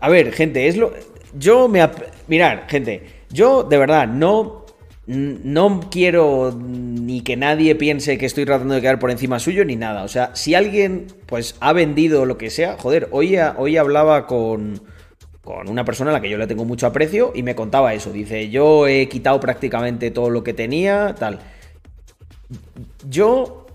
A 0.00 0.08
ver, 0.08 0.32
gente, 0.32 0.66
es 0.68 0.76
lo. 0.76 0.92
Yo 1.34 1.68
me. 1.68 1.88
Mirar, 2.28 2.66
gente. 2.68 3.24
Yo 3.30 3.62
de 3.64 3.78
verdad 3.78 4.08
no. 4.08 4.63
No 5.06 5.80
quiero 5.90 6.56
ni 6.58 7.20
que 7.20 7.36
nadie 7.36 7.74
piense 7.74 8.16
que 8.16 8.24
estoy 8.24 8.46
tratando 8.46 8.74
de 8.74 8.80
quedar 8.80 8.98
por 8.98 9.10
encima 9.10 9.38
suyo 9.38 9.64
ni 9.64 9.76
nada. 9.76 10.02
O 10.02 10.08
sea, 10.08 10.30
si 10.34 10.54
alguien 10.54 11.06
pues 11.26 11.56
ha 11.60 11.72
vendido 11.72 12.24
lo 12.24 12.38
que 12.38 12.50
sea, 12.50 12.76
joder, 12.78 13.08
hoy, 13.10 13.36
hoy 13.56 13.76
hablaba 13.76 14.26
con, 14.26 14.80
con 15.42 15.68
una 15.68 15.84
persona 15.84 16.10
a 16.10 16.14
la 16.14 16.20
que 16.22 16.30
yo 16.30 16.38
le 16.38 16.46
tengo 16.46 16.64
mucho 16.64 16.86
aprecio 16.86 17.32
y 17.34 17.42
me 17.42 17.54
contaba 17.54 17.92
eso. 17.92 18.12
Dice, 18.12 18.48
yo 18.48 18.86
he 18.88 19.08
quitado 19.08 19.38
prácticamente 19.40 20.10
todo 20.10 20.30
lo 20.30 20.42
que 20.42 20.54
tenía, 20.54 21.14
tal. 21.18 21.38
Yo 23.06 23.66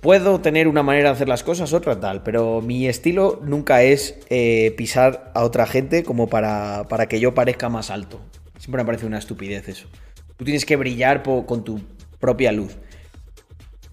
puedo 0.00 0.40
tener 0.40 0.68
una 0.68 0.82
manera 0.82 1.08
de 1.08 1.14
hacer 1.14 1.28
las 1.28 1.42
cosas, 1.42 1.72
otra 1.72 1.98
tal, 1.98 2.22
pero 2.22 2.60
mi 2.60 2.86
estilo 2.86 3.40
nunca 3.42 3.82
es 3.82 4.18
eh, 4.28 4.74
pisar 4.76 5.32
a 5.34 5.42
otra 5.42 5.66
gente 5.66 6.04
como 6.04 6.28
para, 6.28 6.84
para 6.88 7.06
que 7.08 7.18
yo 7.18 7.34
parezca 7.34 7.70
más 7.70 7.90
alto. 7.90 8.20
Siempre 8.58 8.82
me 8.82 8.86
parece 8.86 9.06
una 9.06 9.18
estupidez 9.18 9.68
eso. 9.68 9.88
Tú 10.36 10.44
tienes 10.44 10.64
que 10.64 10.76
brillar 10.76 11.22
con 11.22 11.64
tu 11.64 11.80
propia 12.18 12.52
luz. 12.52 12.76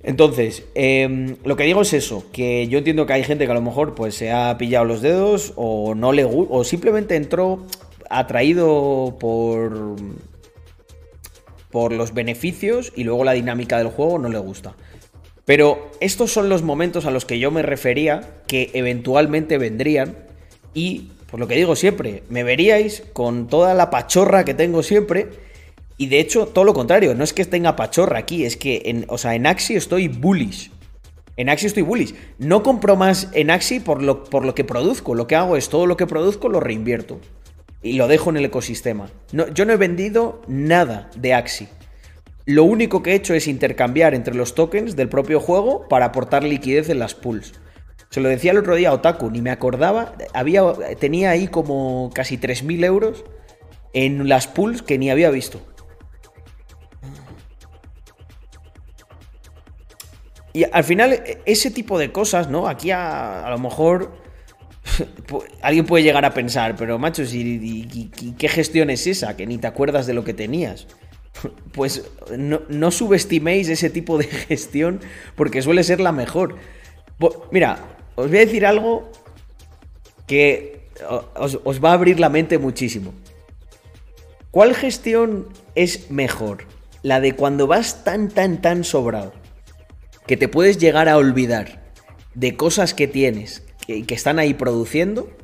Entonces, 0.01 0.65
em, 0.75 1.37
lo 1.45 1.55
que 1.55 1.63
digo 1.63 1.81
es 1.81 1.93
eso, 1.93 2.25
que 2.33 2.67
yo 2.67 2.77
entiendo 2.77 3.05
que 3.05 3.13
hay 3.13 3.23
gente 3.23 3.45
que 3.45 3.51
a 3.51 3.55
lo 3.55 3.61
mejor 3.61 3.95
pues 3.95 4.15
se 4.15 4.31
ha 4.31 4.57
pillado 4.57 4.83
los 4.83 5.01
dedos 5.01 5.53
o 5.55 5.95
no 5.95 6.11
le 6.11 6.25
o 6.25 6.63
simplemente 6.65 7.15
entró 7.15 7.65
atraído 8.09 9.15
por 9.19 9.95
por 11.73 11.91
los 11.91 12.13
beneficios 12.13 12.93
y 12.95 13.03
luego 13.03 13.23
la 13.23 13.31
dinámica 13.31 13.79
del 13.79 13.87
juego 13.87 14.19
no 14.19 14.29
le 14.29 14.37
gusta. 14.37 14.75
Pero 15.43 15.89
estos 15.99 16.31
son 16.31 16.47
los 16.47 16.61
momentos 16.61 17.07
a 17.07 17.11
los 17.11 17.25
que 17.25 17.39
yo 17.39 17.49
me 17.49 17.63
refería 17.63 18.21
que 18.45 18.69
eventualmente 18.75 19.57
vendrían 19.57 20.15
y, 20.75 21.09
por 21.31 21.39
lo 21.39 21.47
que 21.47 21.55
digo 21.55 21.75
siempre, 21.75 22.21
me 22.29 22.43
veríais 22.43 23.03
con 23.13 23.47
toda 23.47 23.73
la 23.73 23.89
pachorra 23.89 24.45
que 24.45 24.53
tengo 24.53 24.83
siempre 24.83 25.29
y 26.03 26.07
de 26.07 26.19
hecho 26.19 26.47
todo 26.47 26.65
lo 26.65 26.73
contrario, 26.73 27.15
no 27.15 27.23
es 27.23 27.31
que 27.31 27.45
tenga 27.45 27.77
pachorra 27.77 28.19
aquí, 28.19 28.43
es 28.43 28.57
que 28.57 28.81
en, 28.87 29.05
o 29.07 29.17
sea, 29.17 29.35
en 29.35 29.47
Axi 29.47 29.75
estoy 29.75 30.09
bullish. 30.09 30.69
En 31.37 31.47
Axi 31.47 31.67
estoy 31.67 31.83
bullish. 31.83 32.13
No 32.39 32.61
compro 32.61 32.97
más 32.97 33.29
en 33.31 33.49
Axi 33.49 33.79
por 33.79 34.03
lo, 34.03 34.25
por 34.25 34.45
lo 34.45 34.53
que 34.53 34.65
produzco. 34.65 35.15
Lo 35.15 35.27
que 35.27 35.37
hago 35.37 35.55
es 35.55 35.69
todo 35.69 35.85
lo 35.85 35.95
que 35.95 36.05
produzco 36.05 36.49
lo 36.49 36.59
reinvierto. 36.59 37.21
Y 37.81 37.93
lo 37.93 38.09
dejo 38.09 38.31
en 38.31 38.35
el 38.35 38.43
ecosistema. 38.43 39.11
No, 39.31 39.47
yo 39.53 39.63
no 39.63 39.71
he 39.71 39.77
vendido 39.77 40.41
nada 40.45 41.09
de 41.15 41.33
Axi. 41.33 41.69
Lo 42.45 42.65
único 42.65 43.01
que 43.01 43.11
he 43.11 43.15
hecho 43.15 43.33
es 43.33 43.47
intercambiar 43.47 44.13
entre 44.13 44.35
los 44.35 44.55
tokens 44.55 44.97
del 44.97 45.07
propio 45.07 45.39
juego 45.39 45.87
para 45.87 46.07
aportar 46.07 46.43
liquidez 46.43 46.89
en 46.89 46.99
las 46.99 47.15
pools. 47.15 47.53
Se 48.09 48.19
lo 48.19 48.27
decía 48.27 48.51
el 48.51 48.57
otro 48.57 48.75
día 48.75 48.89
a 48.89 48.93
Otaku, 48.93 49.31
ni 49.31 49.41
me 49.41 49.51
acordaba. 49.51 50.15
Había, 50.33 50.63
tenía 50.99 51.29
ahí 51.29 51.47
como 51.47 52.11
casi 52.13 52.37
3.000 52.37 52.83
euros 52.83 53.23
en 53.93 54.27
las 54.27 54.47
pools 54.47 54.81
que 54.81 54.97
ni 54.97 55.09
había 55.09 55.29
visto. 55.29 55.61
Y 60.53 60.65
al 60.71 60.83
final, 60.83 61.13
e- 61.13 61.41
ese 61.45 61.71
tipo 61.71 61.97
de 61.97 62.11
cosas, 62.11 62.49
¿no? 62.49 62.67
Aquí 62.67 62.91
a, 62.91 63.45
a 63.45 63.49
lo 63.49 63.57
mejor 63.57 64.11
alguien 65.61 65.85
puede 65.85 66.03
llegar 66.03 66.25
a 66.25 66.33
pensar, 66.33 66.75
pero 66.75 66.99
macho, 66.99 67.23
y- 67.23 68.11
¿qué 68.37 68.47
gestión 68.47 68.89
es 68.89 69.07
esa? 69.07 69.35
Que 69.35 69.47
ni 69.47 69.57
te 69.57 69.67
acuerdas 69.67 70.05
de 70.07 70.13
lo 70.13 70.23
que 70.23 70.33
tenías. 70.33 70.87
Pues 71.73 72.03
no, 72.37 72.61
no 72.69 72.91
subestiméis 72.91 73.67
ese 73.67 73.89
tipo 73.89 74.19
de 74.19 74.25
gestión 74.49 75.01
porque 75.35 75.63
suele 75.63 75.83
ser 75.83 75.99
la 75.99 76.11
mejor. 76.11 76.57
Mira, 77.51 77.79
os 78.15 78.27
voy 78.29 78.37
a 78.37 78.45
decir 78.45 78.65
algo 78.67 79.11
que 80.27 80.87
os 81.33 81.83
va 81.83 81.89
a 81.89 81.93
abrir 81.93 82.19
la 82.19 82.29
mente 82.29 82.59
muchísimo. 82.59 83.13
¿Cuál 84.51 84.75
gestión 84.75 85.47
es 85.73 86.11
mejor? 86.11 86.65
La 87.01 87.19
de 87.19 87.35
cuando 87.35 87.65
vas 87.65 88.03
tan, 88.03 88.29
tan, 88.29 88.61
tan 88.61 88.83
sobrado 88.83 89.33
que 90.27 90.37
te 90.37 90.47
puedes 90.47 90.77
llegar 90.77 91.09
a 91.09 91.17
olvidar 91.17 91.91
de 92.33 92.55
cosas 92.55 92.93
que 92.93 93.07
tienes 93.07 93.63
que, 93.85 94.05
que 94.05 94.15
están 94.15 94.39
ahí 94.39 94.53
produciendo, 94.53 95.35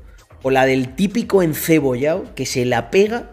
o 0.42 0.52
la 0.52 0.66
del 0.66 0.96
típico 0.96 1.44
encebollado 1.44 2.34
que 2.36 2.46
se 2.46 2.66
la 2.66 2.90
pega 2.92 3.32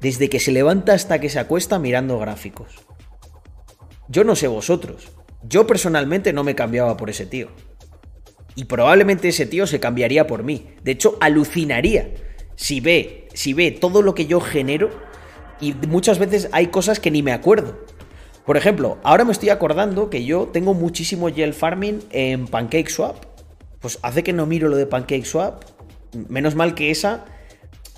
desde 0.00 0.28
que 0.28 0.40
se 0.40 0.52
levanta 0.52 0.94
hasta 0.94 1.20
que 1.20 1.28
se 1.28 1.38
acuesta 1.38 1.78
mirando 1.78 2.18
gráficos. 2.18 2.74
Yo 4.08 4.24
no 4.24 4.36
sé 4.36 4.46
vosotros, 4.48 5.12
yo 5.42 5.66
personalmente 5.66 6.32
no 6.32 6.44
me 6.44 6.54
cambiaba 6.54 6.96
por 6.96 7.10
ese 7.10 7.26
tío. 7.26 7.48
Y 8.54 8.64
probablemente 8.64 9.28
ese 9.28 9.46
tío 9.46 9.66
se 9.66 9.80
cambiaría 9.80 10.26
por 10.26 10.42
mí. 10.42 10.68
De 10.82 10.92
hecho, 10.92 11.18
alucinaría 11.20 12.14
si 12.54 12.80
ve, 12.80 13.28
si 13.34 13.52
ve 13.52 13.70
todo 13.70 14.00
lo 14.00 14.14
que 14.14 14.26
yo 14.26 14.40
genero 14.40 14.90
y 15.60 15.74
muchas 15.74 16.18
veces 16.18 16.48
hay 16.52 16.68
cosas 16.68 16.98
que 16.98 17.10
ni 17.10 17.22
me 17.22 17.32
acuerdo. 17.32 17.84
Por 18.46 18.56
ejemplo, 18.56 18.98
ahora 19.02 19.24
me 19.24 19.32
estoy 19.32 19.50
acordando 19.50 20.08
que 20.08 20.24
yo 20.24 20.46
tengo 20.46 20.72
muchísimo 20.72 21.28
gel 21.28 21.52
farming 21.52 22.00
en 22.10 22.46
PancakeSwap. 22.46 23.16
Pues 23.80 23.98
hace 24.02 24.22
que 24.22 24.32
no 24.32 24.46
miro 24.46 24.68
lo 24.68 24.76
de 24.76 24.86
PancakeSwap. 24.86 25.64
Menos 26.28 26.54
mal 26.54 26.74
que 26.74 26.90
esa. 26.92 27.24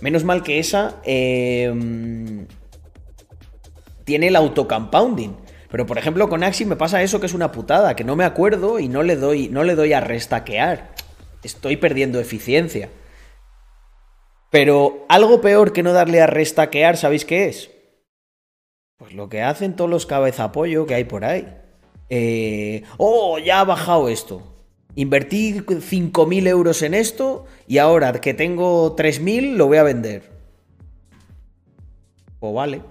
Menos 0.01 0.25
mal 0.25 0.43
que 0.43 0.59
esa. 0.59 0.97
eh, 1.05 2.47
tiene 4.05 4.29
el 4.29 4.37
autocompounding. 4.37 5.37
Pero 5.71 5.85
por 5.85 5.99
ejemplo, 5.99 6.31
con 6.31 6.43
Axi 6.43 6.65
me 6.65 6.77
pasa 6.77 7.03
eso 7.03 7.21
que 7.21 7.27
es 7.27 7.35
una 7.35 7.53
putada, 7.53 7.95
que 7.95 8.03
no 8.03 8.17
me 8.17 8.25
acuerdo 8.25 8.79
y 8.79 8.89
no 8.89 9.03
le 9.03 9.17
doy, 9.17 9.51
no 9.51 9.65
le 9.65 9.75
doy 9.75 9.93
a 9.93 10.01
restaquear. 10.01 10.95
Estoy 11.43 11.77
perdiendo 11.77 12.19
eficiencia. 12.19 12.89
Pero 14.51 15.05
algo 15.11 15.43
peor 15.43 15.75
que 15.75 15.83
no 15.83 15.93
darle 15.93 16.23
a 16.23 16.27
restaquear, 16.27 16.97
¿sabéis 16.97 17.27
qué 17.27 17.49
es? 17.49 17.71
Pues 18.99 19.13
lo 19.15 19.29
que 19.29 19.43
hacen 19.43 19.77
todos 19.77 19.89
los 19.89 20.07
cabezapollo 20.07 20.85
que 20.85 20.97
hay 20.97 21.05
por 21.05 21.25
ahí. 21.25 21.47
Eh, 22.11 22.83
oh, 22.97 23.39
ya 23.39 23.61
ha 23.61 23.65
bajado 23.65 24.09
esto. 24.09 24.43
Invertí 24.97 25.55
5.000 25.55 26.49
euros 26.49 26.83
en 26.83 26.95
esto 26.95 27.47
y 27.69 27.79
ahora 27.79 28.13
que 28.15 28.35
tengo 28.35 28.97
3.000 28.97 29.55
lo 29.55 29.69
voy 29.69 29.77
a 29.77 29.85
vender. 29.85 30.33
Pues 32.41 32.53
vale. 32.53 32.83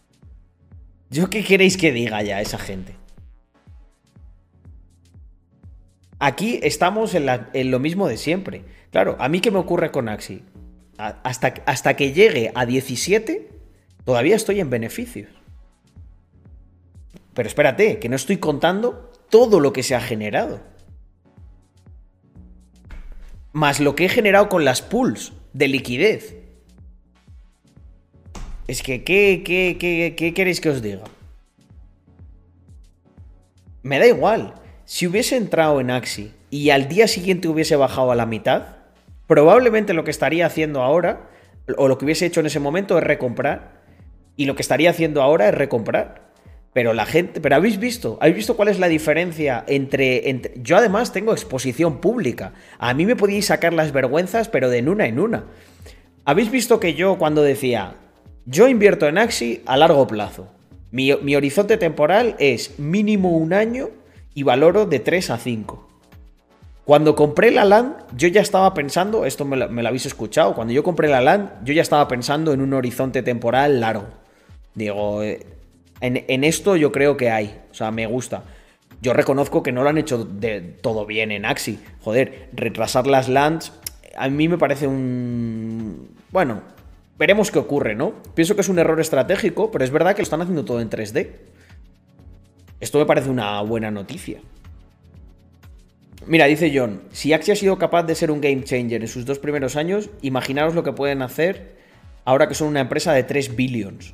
¿Yo 1.10 1.28
qué 1.28 1.44
queréis 1.44 1.76
que 1.76 1.92
diga 1.92 2.22
ya 2.22 2.40
esa 2.40 2.58
gente? 2.58 2.96
Aquí 6.18 6.58
estamos 6.62 7.14
en, 7.14 7.70
lo 7.70 7.78
mismo 7.78 8.08
de 8.08 8.16
siempre. 8.16 8.64
Claro, 8.90 9.16
a 9.18 9.28
mí 9.28 9.40
qué 9.42 9.50
me 9.50 9.58
ocurre 9.58 9.90
con 9.90 10.08
Axi. 10.08 10.42
Hasta 10.96 11.96
que 11.96 12.12
llegue 12.14 12.50
a 12.54 12.64
17, 12.64 13.55
todavía 14.06 14.36
estoy 14.36 14.60
en 14.60 14.70
beneficios. 14.70 15.28
Pero 17.34 17.48
espérate, 17.48 17.98
que 17.98 18.08
no 18.08 18.16
estoy 18.16 18.38
contando 18.38 19.12
todo 19.28 19.60
lo 19.60 19.74
que 19.74 19.82
se 19.82 19.94
ha 19.94 20.00
generado. 20.00 20.62
Más 23.52 23.80
lo 23.80 23.94
que 23.94 24.06
he 24.06 24.08
generado 24.08 24.48
con 24.48 24.64
las 24.64 24.80
pools 24.80 25.34
de 25.52 25.68
liquidez. 25.68 26.36
Es 28.68 28.82
que, 28.82 29.04
¿qué, 29.04 29.42
qué, 29.44 29.76
qué, 29.78 30.14
qué 30.16 30.32
queréis 30.32 30.60
que 30.60 30.70
os 30.70 30.80
diga? 30.80 31.04
Me 33.82 33.98
da 33.98 34.06
igual. 34.06 34.54
Si 34.84 35.06
hubiese 35.06 35.36
entrado 35.36 35.80
en 35.80 35.90
Axi 35.90 36.32
y 36.50 36.70
al 36.70 36.88
día 36.88 37.08
siguiente 37.08 37.48
hubiese 37.48 37.76
bajado 37.76 38.12
a 38.12 38.16
la 38.16 38.26
mitad, 38.26 38.76
probablemente 39.26 39.94
lo 39.94 40.04
que 40.04 40.10
estaría 40.10 40.46
haciendo 40.46 40.82
ahora, 40.82 41.28
o 41.76 41.88
lo 41.88 41.98
que 41.98 42.04
hubiese 42.04 42.26
hecho 42.26 42.40
en 42.40 42.46
ese 42.46 42.60
momento 42.60 42.96
es 42.98 43.04
recomprar, 43.04 43.75
y 44.36 44.44
lo 44.44 44.54
que 44.54 44.62
estaría 44.62 44.90
haciendo 44.90 45.22
ahora 45.22 45.48
es 45.48 45.54
recomprar. 45.54 46.26
Pero 46.72 46.92
la 46.92 47.06
gente, 47.06 47.40
pero 47.40 47.56
habéis 47.56 47.78
visto, 47.78 48.18
habéis 48.20 48.36
visto 48.36 48.54
cuál 48.54 48.68
es 48.68 48.78
la 48.78 48.88
diferencia 48.88 49.64
entre, 49.66 50.52
yo 50.56 50.76
además 50.76 51.10
tengo 51.10 51.32
exposición 51.32 52.02
pública. 52.02 52.52
A 52.78 52.92
mí 52.92 53.06
me 53.06 53.16
podíais 53.16 53.46
sacar 53.46 53.72
las 53.72 53.92
vergüenzas, 53.92 54.48
pero 54.48 54.68
de 54.68 54.78
en 54.78 54.90
una 54.90 55.06
en 55.06 55.18
una. 55.18 55.44
Habéis 56.26 56.50
visto 56.50 56.78
que 56.78 56.92
yo 56.92 57.16
cuando 57.16 57.42
decía, 57.42 57.94
yo 58.44 58.68
invierto 58.68 59.06
en 59.08 59.16
Axi 59.16 59.62
a 59.64 59.78
largo 59.78 60.06
plazo. 60.06 60.48
Mi, 60.90 61.14
mi 61.22 61.34
horizonte 61.34 61.78
temporal 61.78 62.36
es 62.38 62.78
mínimo 62.78 63.30
un 63.30 63.54
año 63.54 63.88
y 64.34 64.42
valoro 64.42 64.84
de 64.84 65.00
3 65.00 65.30
a 65.30 65.38
5. 65.38 65.88
Cuando 66.84 67.16
compré 67.16 67.50
la 67.52 67.64
LAN, 67.64 67.96
yo 68.14 68.28
ya 68.28 68.42
estaba 68.42 68.74
pensando, 68.74 69.24
esto 69.24 69.46
me 69.46 69.56
lo, 69.56 69.70
me 69.70 69.82
lo 69.82 69.88
habéis 69.88 70.04
escuchado, 70.04 70.54
cuando 70.54 70.74
yo 70.74 70.84
compré 70.84 71.08
la 71.08 71.22
LAN, 71.22 71.54
yo 71.64 71.72
ya 71.72 71.80
estaba 71.80 72.06
pensando 72.06 72.52
en 72.52 72.60
un 72.60 72.74
horizonte 72.74 73.22
temporal 73.22 73.80
largo. 73.80 74.25
Digo, 74.76 75.22
eh, 75.22 75.40
en, 76.00 76.44
esto 76.44 76.76
yo 76.76 76.92
creo 76.92 77.16
que 77.16 77.30
hay, 77.30 77.60
o 77.70 77.74
sea, 77.74 77.90
me 77.90 78.06
gusta. 78.06 78.44
Yo 79.00 79.14
reconozco 79.14 79.62
que 79.62 79.72
no 79.72 79.82
lo 79.82 79.88
han 79.88 79.98
hecho 79.98 80.24
de 80.24 80.60
todo 80.60 81.06
bien 81.06 81.32
en 81.32 81.46
Axi. 81.46 81.80
Joder, 82.02 82.50
retrasar 82.52 83.06
las 83.06 83.28
LANs, 83.28 83.72
a 84.16 84.28
mí 84.28 84.48
me 84.48 84.58
parece 84.58 84.86
un... 84.86 86.14
Bueno, 86.30 86.62
veremos 87.18 87.50
qué 87.50 87.58
ocurre, 87.58 87.94
¿no? 87.94 88.14
Pienso 88.34 88.54
que 88.54 88.60
es 88.60 88.68
un 88.68 88.78
error 88.78 89.00
estratégico, 89.00 89.70
pero 89.70 89.84
es 89.84 89.90
verdad 89.90 90.14
que 90.14 90.20
lo 90.20 90.24
están 90.24 90.42
haciendo 90.42 90.64
todo 90.64 90.80
en 90.80 90.90
3D. 90.90 91.30
Esto 92.78 92.98
me 92.98 93.06
parece 93.06 93.30
una 93.30 93.60
buena 93.62 93.90
noticia. 93.90 94.40
Mira, 96.26 96.44
dice 96.46 96.70
John, 96.74 97.02
si 97.12 97.32
Axie 97.32 97.52
ha 97.52 97.56
sido 97.56 97.78
capaz 97.78 98.02
de 98.02 98.14
ser 98.14 98.30
un 98.30 98.42
game 98.42 98.62
changer 98.64 99.00
en 99.00 99.08
sus 99.08 99.24
dos 99.24 99.38
primeros 99.38 99.76
años, 99.76 100.10
imaginaros 100.20 100.74
lo 100.74 100.82
que 100.82 100.92
pueden 100.92 101.22
hacer 101.22 101.76
ahora 102.26 102.48
que 102.48 102.54
son 102.54 102.68
una 102.68 102.80
empresa 102.80 103.14
de 103.14 103.22
3 103.22 103.56
billions. 103.56 104.12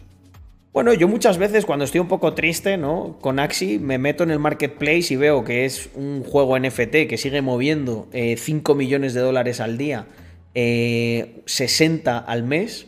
Bueno, 0.72 0.94
yo 0.94 1.06
muchas 1.06 1.36
veces 1.36 1.66
cuando 1.66 1.84
estoy 1.84 2.00
un 2.00 2.08
poco 2.08 2.32
triste, 2.32 2.78
¿no? 2.78 3.18
Con 3.20 3.38
Axi 3.38 3.78
me 3.78 3.98
meto 3.98 4.24
en 4.24 4.30
el 4.30 4.38
marketplace 4.38 5.12
y 5.12 5.16
veo 5.16 5.44
que 5.44 5.66
es 5.66 5.90
un 5.94 6.24
juego 6.24 6.58
NFT 6.58 7.08
que 7.08 7.18
sigue 7.18 7.42
moviendo 7.42 8.08
eh, 8.12 8.36
5 8.38 8.74
millones 8.74 9.12
de 9.12 9.20
dólares 9.20 9.60
al 9.60 9.76
día, 9.76 10.06
eh, 10.54 11.42
60 11.44 12.18
al 12.18 12.42
mes. 12.44 12.86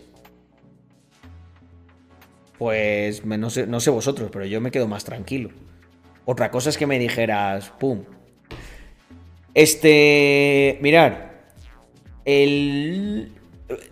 Pues 2.56 3.22
no, 3.26 3.50
sé, 3.50 3.66
no 3.66 3.80
sé 3.80 3.90
vosotros, 3.90 4.30
pero 4.32 4.46
yo 4.46 4.62
me 4.62 4.70
quedo 4.70 4.88
más 4.88 5.04
tranquilo. 5.04 5.50
Otra 6.24 6.50
cosa 6.50 6.70
es 6.70 6.78
que 6.78 6.86
me 6.86 6.98
dijeras, 6.98 7.70
pum. 7.78 8.04
Este, 9.52 10.78
mirar, 10.80 11.52
el, 12.24 13.30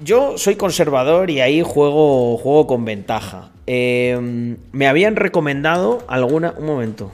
yo 0.01 0.37
soy 0.39 0.57
conservador 0.57 1.31
y 1.31 1.41
ahí 1.41 1.63
juego, 1.63 2.37
juego 2.39 2.67
con 2.67 2.85
ventaja. 2.85 3.51
Eh, 3.67 4.57
me 4.73 4.87
habían 4.89 5.17
recomendado 5.17 6.05
alguna. 6.09 6.55
Un 6.59 6.67
momento. 6.67 7.11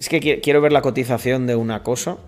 Es 0.00 0.08
que 0.08 0.20
qui- 0.20 0.40
quiero 0.42 0.60
ver 0.60 0.72
la 0.72 0.80
cotización 0.82 1.46
de 1.46 1.56
una 1.56 1.82
cosa. 1.82 2.18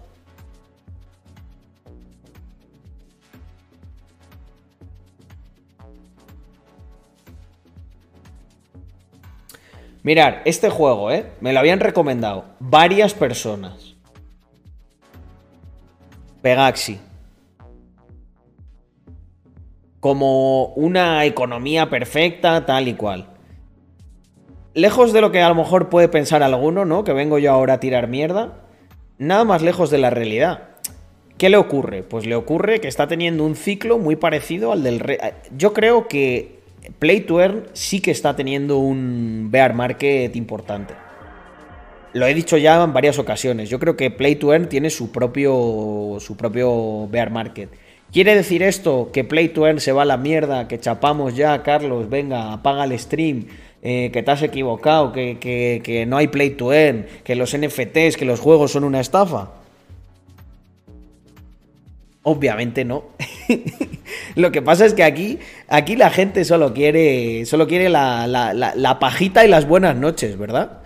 Mirar, 10.03 10.43
este 10.47 10.71
juego, 10.71 11.11
¿eh? 11.11 11.31
Me 11.41 11.53
lo 11.53 11.59
habían 11.61 11.81
recomendado 11.81 12.45
varias 12.59 13.13
personas. 13.13 13.95
Pegaxi. 16.43 16.99
Como 20.01 20.67
una 20.77 21.25
economía 21.25 21.91
perfecta, 21.91 22.65
tal 22.67 22.89
y 22.89 22.95
cual. 22.95 23.29
Lejos 24.73 25.13
de 25.13 25.21
lo 25.21 25.31
que 25.31 25.43
a 25.43 25.49
lo 25.49 25.55
mejor 25.55 25.89
puede 25.89 26.09
pensar 26.09 26.43
alguno, 26.43 26.85
¿no? 26.85 27.05
Que 27.05 27.13
vengo 27.13 27.39
yo 27.39 27.53
ahora 27.53 27.75
a 27.75 27.81
tirar 27.81 28.09
mierda. 28.09 28.55
Nada 29.19 29.45
más 29.45 29.63
lejos 29.63 29.91
de 29.91 29.99
la 29.99 30.11
realidad. 30.11 30.69
¿Qué 31.37 31.51
le 31.51 31.57
ocurre? 31.57 32.03
Pues 32.03 32.25
le 32.27 32.35
ocurre 32.35 32.81
que 32.81 32.89
está 32.89 33.07
teniendo 33.09 33.45
un 33.45 33.57
ciclo 33.57 33.99
muy 33.99 34.17
parecido 34.17 34.73
al 34.73 34.83
del... 34.83 35.01
re- 35.01 35.19
Yo 35.57 35.73
creo 35.73 36.07
que 36.09 36.61
Play 36.99 37.21
to 37.23 37.41
Earn 37.41 37.65
sí 37.73 38.01
que 38.01 38.11
está 38.11 38.37
teniendo 38.37 38.79
un 38.79 39.49
bear 39.51 39.75
market 39.75 40.35
importante. 40.37 40.95
Lo 42.13 42.27
he 42.27 42.35
dicho 42.35 42.57
ya 42.57 42.83
en 42.83 42.93
varias 42.93 43.19
ocasiones. 43.19 43.69
Yo 43.69 43.79
creo 43.79 43.97
que 43.97 44.11
Play 44.11 44.37
to 44.37 44.53
Earn 44.53 44.69
tiene 44.69 44.89
su 44.91 45.13
propio, 45.13 46.17
su 46.21 46.37
propio 46.37 47.07
bear 47.09 47.31
market. 47.31 47.71
¿Quiere 48.13 48.35
decir 48.35 48.63
esto 48.63 49.11
que 49.13 49.23
Play 49.23 49.51
to 49.51 49.67
Earn 49.67 49.79
se 49.81 49.93
va 49.93 50.03
a 50.03 50.05
la 50.05 50.17
mierda? 50.17 50.67
Que 50.67 50.81
chapamos 50.81 51.37
ya, 51.37 51.63
Carlos, 51.63 52.11
venga, 52.11 52.53
apaga 52.53 52.85
el 52.85 52.99
stream, 52.99 53.47
eh, 53.83 54.11
que 54.13 54.23
te 54.25 54.31
has 54.31 54.43
equivocado, 54.43 55.13
que, 55.13 55.39
que- 55.39 56.07
no 56.07 56.17
hay 56.17 56.27
Play 56.29 56.51
to 56.51 56.73
Earn, 56.73 57.07
que 57.23 57.37
los 57.37 57.57
NFTs, 57.57 58.17
que 58.17 58.25
los 58.25 58.41
juegos 58.41 58.73
son 58.73 58.83
una 58.85 59.01
estafa. 59.01 59.51
Obviamente 62.23 62.85
no. 62.85 63.05
Lo 64.35 64.51
que 64.53 64.61
pasa 64.61 64.85
es 64.87 64.93
que 64.95 65.05
aquí, 65.05 65.39
aquí 65.69 65.97
la 65.97 66.11
gente 66.11 66.45
solo 66.45 66.75
quiere, 66.75 67.47
solo 67.47 67.67
quiere 67.67 67.89
la- 67.89 68.27
la- 68.27 68.53
la 68.53 68.99
pajita 68.99 69.45
y 69.45 69.49
las 69.49 69.67
buenas 69.69 69.97
noches, 69.97 70.37
¿verdad? 70.37 70.81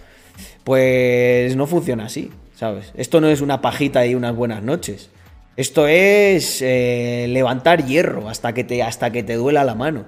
Pues 0.63 1.57
no 1.57 1.67
funciona 1.67 2.05
así, 2.07 2.31
¿sabes? 2.55 2.93
Esto 2.95 3.21
no 3.21 3.29
es 3.29 3.41
una 3.41 3.61
pajita 3.63 4.07
y 4.07 4.15
unas 4.15 4.37
buenas 4.37 4.63
noches. 4.63 5.11
Esto 5.57 5.87
es 5.87 6.61
eh, 6.63 7.27
levantar 7.29 7.85
hierro 7.85 8.29
hasta 8.29 8.53
que 8.53 8.65
te, 8.65 8.83
hasta 8.83 9.11
que 9.11 9.23
te 9.23 9.35
duela 9.35 9.63
la 9.63 9.77
mano. 9.77 10.05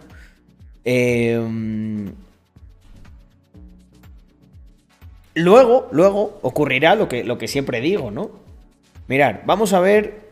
Eh, 0.85 1.41
luego, 5.35 5.89
luego 5.93 6.39
ocurrirá 6.43 6.97
lo 6.97 7.09
que, 7.09 7.23
lo 7.23 7.39
que 7.39 7.47
siempre 7.47 7.81
digo, 7.81 8.11
¿no? 8.11 8.31
Mirad, 9.07 9.41
vamos 9.47 9.73
a 9.73 9.81
ver. 9.81 10.29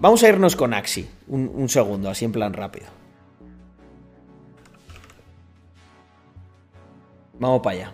Vamos 0.00 0.22
a 0.22 0.28
irnos 0.30 0.56
con 0.56 0.72
Axi. 0.72 1.06
Un, 1.28 1.50
un 1.54 1.68
segundo, 1.68 2.08
así 2.08 2.24
en 2.24 2.32
plan 2.32 2.54
rápido. 2.54 2.86
Vamos 7.38 7.60
para 7.60 7.76
allá. 7.76 7.92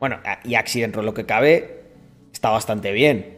Bueno, 0.00 0.18
y 0.42 0.56
Axi 0.56 0.80
dentro 0.80 1.02
de 1.02 1.06
lo 1.06 1.14
que 1.14 1.26
cabe 1.26 1.79
está 2.40 2.48
bastante 2.48 2.90
bien. 2.92 3.36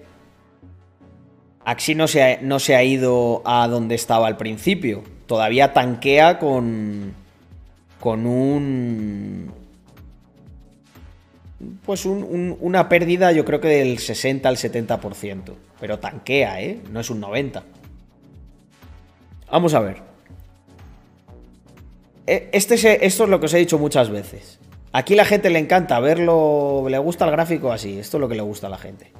Axi 1.65 1.97
no 1.97 2.07
se, 2.07 2.23
ha, 2.23 2.41
no 2.41 2.61
se 2.61 2.77
ha 2.77 2.85
ido 2.85 3.43
a 3.45 3.67
donde 3.67 3.97
estaba 3.97 4.29
al 4.29 4.37
principio. 4.37 5.03
Todavía 5.27 5.73
tanquea 5.73 6.39
con, 6.39 7.13
con 7.99 8.27
un... 8.27 9.53
Pues 11.85 12.07
un- 12.07 12.23
un- 12.23 12.57
una 12.61 12.89
pérdida 12.89 13.33
yo 13.33 13.45
creo 13.45 13.61
que 13.61 13.67
del 13.69 13.99
60 13.99 14.49
al 14.49 14.57
70%. 14.57 15.53
Pero 15.81 15.99
tanquea, 15.99 16.61
¿eh? 16.63 16.81
No 16.93 17.01
es 17.01 17.11
un 17.11 17.19
90. 17.19 17.65
Vamos 19.51 19.75
a 19.75 19.81
ver. 19.81 19.97
E- 22.29 22.51
Este 22.53 22.75
es, 22.77 22.85
esto 22.85 23.25
es 23.25 23.31
lo 23.31 23.41
que 23.41 23.47
os 23.47 23.55
he 23.55 23.59
dicho 23.59 23.81
muchas 23.81 24.11
veces. 24.11 24.61
Aquí 24.93 25.15
la 25.15 25.25
gente 25.25 25.49
le 25.49 25.59
encanta 25.59 25.99
verlo, 26.01 26.87
le 26.89 26.99
gusta 26.99 27.25
el 27.25 27.31
gráfico 27.31 27.73
así. 27.73 27.99
Esto 27.99 28.19
es 28.19 28.21
lo 28.21 28.29
que 28.29 28.35
le 28.35 28.43
gusta 28.43 28.67
a 28.67 28.71
la 28.71 28.79
gente. 28.79 29.11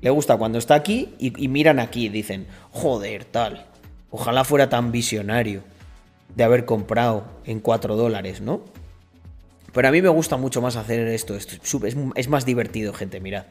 Le 0.00 0.10
gusta 0.10 0.36
cuando 0.36 0.58
está 0.58 0.76
aquí 0.76 1.14
y, 1.18 1.48
miran 1.48 1.80
aquí 1.80 2.08
dicen, 2.08 2.46
joder, 2.70 3.24
tal. 3.24 3.66
Ojalá 4.10 4.44
fuera 4.44 4.68
tan 4.68 4.92
visionario 4.92 5.62
de 6.36 6.44
haber 6.44 6.64
comprado 6.64 7.24
en 7.44 7.58
4 7.58 7.96
dólares, 7.96 8.40
¿no? 8.40 8.62
Pero 9.72 9.88
a 9.88 9.90
mí 9.90 10.00
me 10.00 10.08
gusta 10.08 10.36
mucho 10.36 10.62
más 10.62 10.76
hacer 10.76 11.08
esto. 11.08 11.34
esto 11.34 11.56
es 12.14 12.28
más 12.28 12.46
divertido, 12.46 12.92
gente, 12.92 13.20
mirad. 13.20 13.46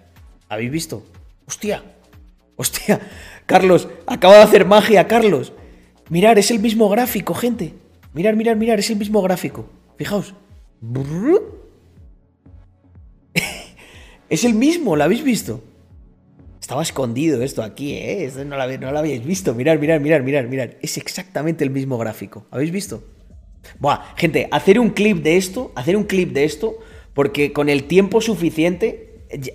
¿Habéis 0.48 0.72
visto? 0.72 1.04
¡Hostia! 1.48 1.84
¡Hostia! 2.56 3.02
Carlos, 3.46 3.90
acaba 4.06 4.36
de 4.36 4.44
hacer 4.44 4.66
magia, 4.66 5.08
Carlos. 5.08 5.52
Mirar, 6.10 6.40
es 6.40 6.50
el 6.52 6.60
mismo 6.60 6.88
gráfico, 6.88 7.34
gente. 7.34 7.74
Mirar, 8.14 8.38
mirar, 8.38 8.56
mirar, 8.56 8.80
es 8.80 8.90
el 8.90 8.96
mismo 8.96 9.22
gráfico. 9.22 9.66
Fijaos. 9.98 10.34
Es 14.30 14.44
el 14.44 14.54
mismo, 14.54 14.96
¿lo 14.96 15.04
habéis 15.06 15.24
visto? 15.24 15.64
Estaba 16.60 16.82
escondido 16.82 17.42
esto 17.44 17.64
aquí, 17.64 17.94
¿eh? 17.94 18.30
No, 18.46 18.58
lo, 18.58 18.62
habéis- 18.64 19.26
visto. 19.26 19.54
Mirar, 19.56 19.80
mirar, 19.80 20.02
mirar, 20.02 20.22
mirar, 20.22 20.48
mirar. 20.50 20.78
Es 20.82 20.98
exactamente 20.98 21.64
el 21.64 21.70
mismo 21.70 21.98
gráfico. 21.98 22.46
¿Habéis 22.52 22.72
visto? 22.72 23.04
Buah, 23.80 24.16
gente, 24.18 24.50
hacer 24.52 24.80
un 24.80 24.90
clip 24.90 25.24
de 25.24 25.38
esto, 25.38 25.72
hacer 25.76 25.96
un 25.96 26.04
clip 26.04 26.34
de 26.34 26.44
esto, 26.44 26.78
porque 27.14 27.54
con 27.54 27.70
el 27.70 27.86
tiempo 27.86 28.20
suficiente 28.20 29.07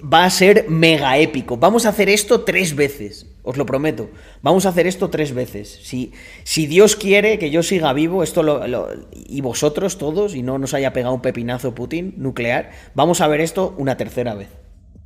va 0.02 0.24
a 0.24 0.30
ser 0.30 0.68
mega 0.68 1.18
épico. 1.18 1.56
Vamos 1.56 1.86
a 1.86 1.90
hacer 1.90 2.08
esto 2.08 2.42
tres 2.42 2.76
veces, 2.76 3.26
os 3.42 3.56
lo 3.56 3.66
prometo. 3.66 4.10
Vamos 4.42 4.66
a 4.66 4.70
hacer 4.70 4.86
esto 4.86 5.10
tres 5.10 5.34
veces. 5.34 5.80
Si, 5.82 6.12
si 6.44 6.66
Dios 6.66 6.96
quiere 6.96 7.38
que 7.38 7.50
yo 7.50 7.62
siga 7.62 7.92
vivo, 7.92 8.22
esto 8.22 8.42
lo, 8.42 8.88
y 9.12 9.40
vosotros 9.40 9.98
todos, 9.98 10.34
y 10.34 10.42
no 10.42 10.58
nos 10.58 10.74
haya 10.74 10.92
pegado 10.92 11.14
un 11.14 11.22
pepinazo 11.22 11.74
Putin 11.74 12.14
nuclear, 12.16 12.70
vamos 12.94 13.20
a 13.20 13.28
ver 13.28 13.40
esto 13.40 13.74
una 13.78 13.96
tercera 13.96 14.34
vez. 14.34 14.48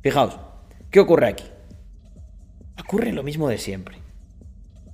Fijaos, 0.01 0.39
¿qué 0.91 0.99
ocurre 0.99 1.27
aquí? 1.27 1.45
Ocurre 2.79 3.11
lo 3.11 3.23
mismo 3.23 3.49
de 3.49 3.57
siempre. 3.57 3.97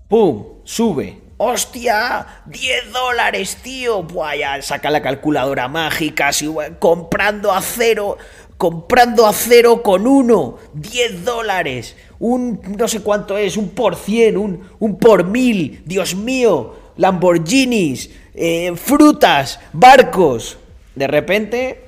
¡Pum! 0.07 0.61
Sube. 0.63 1.23
¡Hostia! 1.37 2.43
¡10 2.47 2.91
dólares, 2.93 3.57
tío! 3.63 4.03
Buah, 4.03 4.35
ya 4.35 4.61
saca 4.61 4.89
la 4.89 5.01
calculadora 5.01 5.67
mágica, 5.67 6.29
buah, 6.45 6.77
comprando 6.79 7.51
a 7.51 7.61
cero, 7.61 8.17
comprando 8.63 9.27
a 9.27 9.33
cero 9.33 9.83
con 9.83 10.07
uno, 10.07 10.55
10 10.73 11.25
dólares, 11.25 11.97
un 12.17 12.61
no 12.77 12.87
sé 12.87 13.01
cuánto 13.01 13.37
es, 13.37 13.57
un 13.57 13.71
por 13.71 13.97
cien, 13.97 14.37
un, 14.37 14.61
un 14.79 14.97
por 14.99 15.25
mil, 15.25 15.83
Dios 15.85 16.15
mío, 16.15 16.73
Lamborghinis, 16.95 18.09
eh, 18.33 18.71
frutas, 18.77 19.59
barcos. 19.73 20.59
De 20.95 21.07
repente, 21.07 21.83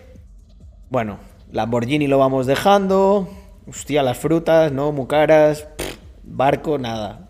bueno, 0.90 1.20
Lamborghini 1.54 2.08
lo 2.08 2.18
vamos 2.18 2.46
dejando, 2.46 3.30
hostia, 3.66 4.04
las 4.04 4.18
frutas, 4.18 4.74
no, 4.74 4.92
muy 4.92 5.08
caras, 5.08 5.70
barco, 6.24 6.78
nada. 6.78 7.30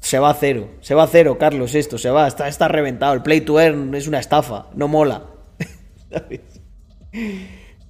Se 0.00 0.18
va 0.18 0.30
a 0.30 0.34
cero, 0.34 0.70
se 0.80 0.94
va 0.94 1.02
a 1.02 1.08
cero, 1.08 1.36
Carlos, 1.38 1.74
esto, 1.74 1.98
se 1.98 2.08
va, 2.08 2.26
está, 2.26 2.48
está 2.48 2.68
reventado. 2.68 3.12
El 3.12 3.22
play 3.22 3.42
to 3.42 3.60
earn 3.60 3.94
es 3.94 4.08
una 4.08 4.18
estafa, 4.18 4.68
no 4.74 4.88
mola. 4.88 5.24
¿Sabes? 6.10 6.40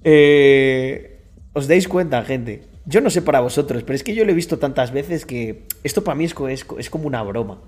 Eh, 0.03 1.19
¿Os 1.53 1.67
dais 1.67 1.87
cuenta, 1.87 2.23
gente? 2.23 2.63
Yo 2.85 2.99
no 3.01 3.09
sé 3.09 3.21
para 3.21 3.39
vosotros, 3.39 3.83
pero 3.83 3.95
es 3.95 4.03
que 4.03 4.15
yo 4.15 4.25
lo 4.25 4.31
he 4.31 4.35
visto 4.35 4.59
tantas 4.59 4.91
veces 4.91 5.25
que 5.25 5.63
esto 5.83 6.03
para 6.03 6.15
mí 6.15 6.25
es, 6.25 6.33
co- 6.33 6.49
es 6.49 6.65
co- 6.65 6.79
es 6.79 6.89
como 6.89 7.07
una 7.07 7.23
broma. 7.23 7.61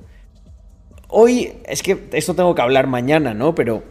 Hoy, 1.07 1.53
es 1.65 1.83
que 1.83 1.97
esto 2.13 2.33
tengo 2.33 2.55
que 2.55 2.61
hablar 2.61 2.87
mañana, 2.87 3.33
¿no? 3.33 3.55
Pero 3.55 3.83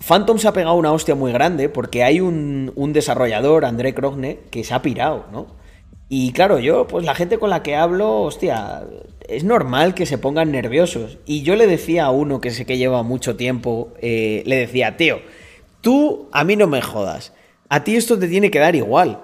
Phantom 0.00 0.38
se 0.38 0.48
ha 0.48 0.52
pegado 0.52 0.76
una 0.76 0.92
hostia 0.92 1.14
muy 1.14 1.32
grande 1.32 1.68
porque 1.68 2.04
hay 2.04 2.20
un, 2.20 2.72
un 2.76 2.92
desarrollador, 2.92 3.64
André 3.64 3.94
Krogne, 3.94 4.38
que 4.50 4.64
se 4.64 4.74
ha 4.74 4.82
pirado, 4.82 5.26
¿no? 5.32 5.46
Y 6.08 6.32
claro, 6.32 6.58
yo, 6.60 6.86
pues 6.86 7.04
la 7.04 7.14
gente 7.14 7.38
con 7.38 7.50
la 7.50 7.62
que 7.62 7.74
hablo, 7.76 8.22
hostia, 8.22 8.84
es 9.28 9.44
normal 9.44 9.94
que 9.94 10.06
se 10.06 10.18
pongan 10.18 10.52
nerviosos. 10.52 11.18
Y 11.26 11.42
yo 11.42 11.56
le 11.56 11.66
decía 11.66 12.04
a 12.04 12.10
uno 12.10 12.40
que 12.40 12.50
sé 12.52 12.64
que 12.64 12.78
lleva 12.78 13.02
mucho 13.02 13.36
tiempo, 13.36 13.92
eh, 14.00 14.42
le 14.46 14.56
decía, 14.56 14.96
tío, 14.96 15.18
tú 15.80 16.28
a 16.32 16.44
mí 16.44 16.56
no 16.56 16.66
me 16.68 16.80
jodas. 16.82 17.32
A 17.68 17.84
ti 17.84 17.96
esto 17.96 18.18
te 18.18 18.28
tiene 18.28 18.50
que 18.50 18.58
dar 18.58 18.76
igual. 18.76 19.20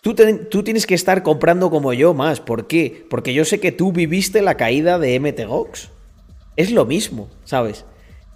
Tú, 0.00 0.14
tienes 0.14 0.86
que 0.86 0.94
estar 0.94 1.22
comprando 1.22 1.70
como 1.70 1.92
yo 1.92 2.14
más. 2.14 2.40
¿Por 2.40 2.66
qué? 2.66 3.06
Porque 3.10 3.34
yo 3.34 3.44
sé 3.44 3.60
que 3.60 3.70
tú 3.70 3.92
viviste 3.92 4.40
la 4.40 4.56
caída 4.56 4.98
de 4.98 5.20
MTGOX. 5.20 5.90
Es 6.56 6.70
lo 6.70 6.86
mismo, 6.86 7.28
¿sabes? 7.44 7.84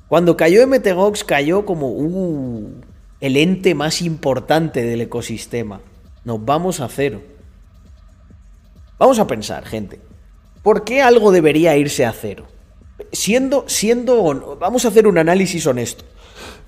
Cuando 0.09 0.37
cayó 0.37 0.67
MTGOX 0.67 1.25
cayó 1.25 1.65
como 1.65 1.91
uh, 1.91 2.71
el 3.21 3.37
ente 3.37 3.75
más 3.75 4.03
importante 4.03 4.83
del 4.83 5.01
ecosistema. 5.01 5.81
Nos 6.25 6.45
vamos 6.45 6.81
a 6.81 6.89
cero. 6.89 7.23
Vamos 8.99 9.19
a 9.19 9.27
pensar, 9.27 9.65
gente. 9.65 10.01
¿Por 10.63 10.85
qué 10.85 11.03
algo 11.03 11.33
debería 11.33 11.77
irse 11.77 12.05
a 12.05 12.13
cero? 12.13 12.47
Siendo, 13.11 13.65
siendo, 13.69 14.57
vamos 14.61 14.85
a 14.85 14.89
hacer 14.89 15.07
un 15.07 15.19
análisis 15.19 15.67
honesto. 15.67 16.05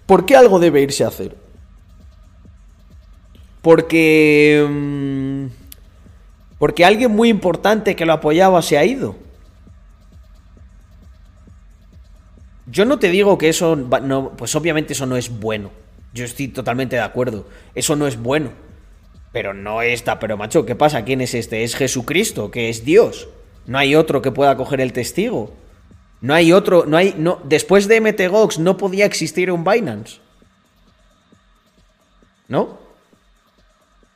¿Por 0.06 0.24
qué 0.24 0.36
algo 0.36 0.58
debe 0.58 0.80
irse 0.80 1.04
a 1.04 1.10
cero? 1.10 1.36
Porque, 3.66 4.64
mm, 4.64 5.46
porque 6.56 6.84
alguien 6.84 7.10
muy 7.10 7.28
importante 7.28 7.96
que 7.96 8.06
lo 8.06 8.12
apoyaba 8.12 8.62
se 8.62 8.78
ha 8.78 8.84
ido. 8.84 9.16
Yo 12.66 12.84
no 12.84 13.00
te 13.00 13.08
digo 13.08 13.38
que 13.38 13.48
eso, 13.48 13.74
no, 13.74 14.36
pues 14.36 14.54
obviamente 14.54 14.92
eso 14.92 15.04
no 15.04 15.16
es 15.16 15.40
bueno. 15.40 15.72
Yo 16.14 16.24
estoy 16.24 16.46
totalmente 16.46 16.94
de 16.94 17.02
acuerdo. 17.02 17.48
Eso 17.74 17.96
no 17.96 18.06
es 18.06 18.16
bueno. 18.22 18.50
Pero 19.32 19.52
no 19.52 19.82
está, 19.82 20.20
pero 20.20 20.36
macho, 20.36 20.64
¿qué 20.64 20.76
pasa? 20.76 21.04
¿Quién 21.04 21.20
es 21.20 21.34
este? 21.34 21.64
Es 21.64 21.74
Jesucristo, 21.74 22.52
que 22.52 22.68
es 22.68 22.84
Dios. 22.84 23.26
No 23.66 23.78
hay 23.78 23.96
otro 23.96 24.22
que 24.22 24.30
pueda 24.30 24.56
coger 24.56 24.80
el 24.80 24.92
testigo. 24.92 25.52
No 26.20 26.34
hay 26.34 26.52
otro, 26.52 26.86
no 26.86 26.96
hay, 26.96 27.16
no, 27.18 27.40
después 27.42 27.88
de 27.88 28.00
MTGOX 28.00 28.60
no 28.60 28.76
podía 28.76 29.06
existir 29.06 29.50
un 29.50 29.64
Binance. 29.64 30.20
¿No? 32.46 32.85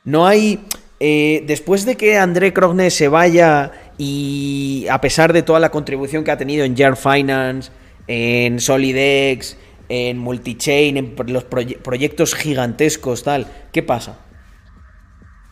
No 0.03 0.25
hay, 0.25 0.65
eh, 0.99 1.43
después 1.45 1.85
de 1.85 1.95
que 1.95 2.17
André 2.17 2.53
Krogne 2.53 2.89
se 2.89 3.07
vaya 3.07 3.71
y 3.97 4.87
a 4.89 4.99
pesar 5.01 5.33
de 5.33 5.43
toda 5.43 5.59
la 5.59 5.69
contribución 5.69 6.23
que 6.23 6.31
ha 6.31 6.37
tenido 6.37 6.65
en 6.65 6.75
Jar 6.75 6.95
Finance, 6.97 7.71
en 8.07 8.59
Solidex, 8.59 9.57
en 9.89 10.17
Multichain, 10.17 10.97
en 10.97 11.15
los 11.27 11.47
proye- 11.49 11.77
proyectos 11.77 12.33
gigantescos, 12.33 13.23
tal, 13.23 13.47
¿qué 13.71 13.83
pasa? 13.83 14.19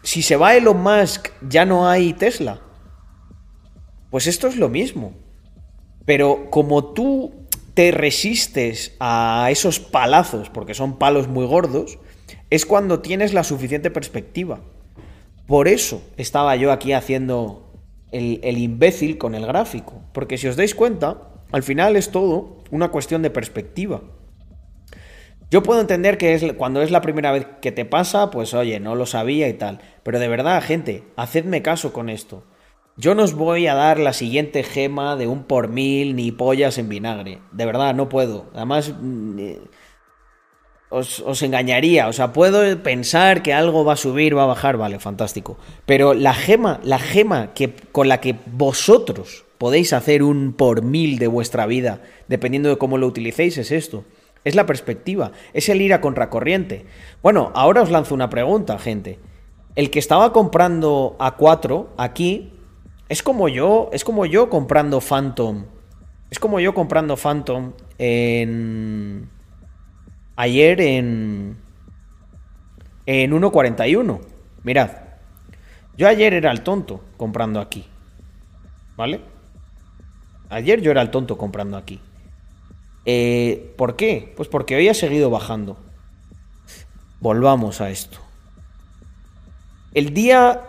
Si 0.01 0.21
se 0.21 0.35
va 0.35 0.55
Elon 0.55 0.81
Musk, 0.81 1.27
ya 1.47 1.65
no 1.65 1.87
hay 1.87 2.13
Tesla. 2.13 2.61
Pues 4.09 4.27
esto 4.27 4.47
es 4.47 4.55
lo 4.55 4.69
mismo. 4.69 5.13
Pero 6.05 6.49
como 6.49 6.93
tú 6.93 7.45
te 7.75 7.91
resistes 7.91 8.95
a 8.99 9.49
esos 9.51 9.79
palazos, 9.79 10.49
porque 10.49 10.73
son 10.73 10.97
palos 10.97 11.27
muy 11.27 11.45
gordos, 11.45 11.99
es 12.49 12.65
cuando 12.65 12.99
tienes 12.99 13.33
la 13.33 13.43
suficiente 13.43 13.91
perspectiva. 13.91 14.59
Por 15.45 15.67
eso 15.67 16.01
estaba 16.17 16.55
yo 16.55 16.71
aquí 16.71 16.93
haciendo 16.93 17.71
el, 18.11 18.57
imbécil 18.57 19.17
con 19.17 19.35
el 19.35 19.45
gráfico. 19.45 20.01
Porque 20.13 20.37
si 20.37 20.47
os 20.47 20.55
dais 20.55 20.75
cuenta, 20.75 21.29
al 21.51 21.63
final 21.63 21.95
es 21.95 22.11
todo 22.11 22.63
una 22.71 22.89
cuestión 22.89 23.21
de 23.21 23.29
perspectiva. 23.29 24.01
Yo 25.51 25.63
puedo 25.63 25.81
entender 25.81 26.19
que 26.19 26.35
es 26.35 26.45
cuando 26.53 26.81
es 26.83 26.91
la 26.91 27.01
primera 27.01 27.31
vez 27.31 27.47
que 27.61 27.71
te 27.71 27.85
pasa, 27.85 28.29
pues 28.29 28.53
oye, 28.53 28.79
no 28.79 28.93
lo 28.93 29.07
sabía 29.07 29.47
y 29.47 29.53
tal. 29.53 29.79
Pero 30.03 30.19
de 30.19 30.27
verdad, 30.27 30.61
gente, 30.61 31.03
hacedme 31.15 31.63
caso 31.63 31.91
con 31.91 32.09
esto. 32.09 32.43
Yo 32.95 33.15
no 33.15 33.23
os 33.23 33.33
voy 33.33 33.65
a 33.65 33.75
dar 33.75 33.97
la 33.97 34.13
siguiente 34.13 34.61
gema 34.61 35.15
de 35.15 35.25
un 35.25 35.43
por 35.43 35.69
mil 35.69 36.15
ni 36.15 36.31
pollas 36.31 36.77
en 36.77 36.89
vinagre. 36.89 37.39
De 37.51 37.65
verdad, 37.65 37.95
no 37.95 38.09
puedo. 38.09 38.51
Además, 38.53 38.93
mm, 38.99 39.39
eh, 39.39 39.59
os, 40.89 41.41
engañaría. 41.41 42.07
O 42.07 42.13
sea, 42.13 42.33
puedo 42.33 42.81
pensar 42.81 43.41
que 43.41 43.53
algo 43.53 43.85
va 43.85 43.93
a 43.93 43.97
subir, 43.97 44.35
va 44.35 44.43
a 44.43 44.47
bajar, 44.47 44.77
vale, 44.77 44.99
fantástico. 44.99 45.57
Pero 45.85 46.13
la 46.13 46.33
gema, 46.33 46.79
la 46.83 46.99
gema 46.99 47.53
que, 47.53 47.73
con 47.91 48.07
la 48.07 48.19
que 48.19 48.35
vosotros 48.51 49.45
podéis 49.57 49.93
hacer 49.93 50.23
un 50.23 50.53
por 50.53 50.81
mil 50.81 51.19
de 51.19 51.27
vuestra 51.27 51.65
vida, 51.65 52.01
dependiendo 52.27 52.69
de 52.69 52.77
cómo 52.77 52.97
lo 52.97 53.07
utilicéis, 53.07 53.57
es 53.57 53.71
esto. 53.71 54.05
Es 54.45 54.55
la 54.55 54.65
perspectiva, 54.65 55.33
es 55.53 55.67
el 55.69 55.81
ir 55.81 55.93
a 55.93 56.01
contracorriente. 56.01 56.85
Bueno, 57.21 57.51
ahora 57.55 57.81
os 57.81 57.91
lanzo 57.91 58.15
una 58.15 58.29
pregunta, 58.29 58.79
gente. 58.79 59.19
El 59.75 59.91
que 59.91 59.99
estaba 59.99 60.33
comprando 60.33 61.17
a 61.19 61.35
4 61.35 61.89
aquí 61.97 62.53
es 63.09 63.21
como 63.21 63.49
yo, 63.49 63.89
es 63.91 64.03
como 64.03 64.25
yo 64.25 64.49
comprando 64.49 65.01
Phantom. 65.01 65.65
Es 66.31 66.39
como 66.39 66.59
yo 66.59 66.73
comprando 66.73 67.17
Phantom 67.17 67.73
en 67.97 69.29
ayer 70.39 70.79
en, 70.79 71.57
en 73.05 73.31
1.41. 73.31 74.21
Mirad, 74.63 74.91
yo 75.97 76.07
ayer 76.07 76.33
era 76.33 76.49
el 76.51 76.61
tonto 76.61 77.03
comprando 77.17 77.59
aquí. 77.59 77.85
¿Vale? 78.95 79.19
Ayer 80.49 80.79
yo 80.79 80.91
era 80.91 81.01
el 81.01 81.11
tonto 81.11 81.37
comprando 81.37 81.75
aquí. 81.75 81.99
Eh, 83.05 83.73
¿Por 83.77 83.97
qué? 83.97 84.33
Pues 84.37 84.47
porque 84.47 84.77
hoy 84.77 84.87
ha 84.87 84.93
seguido 84.93 85.29
bajando. 85.29 85.77
Volvamos 87.19 87.81
a 87.81 87.89
esto. 87.89 88.19
El 89.93 90.13
día 90.13 90.61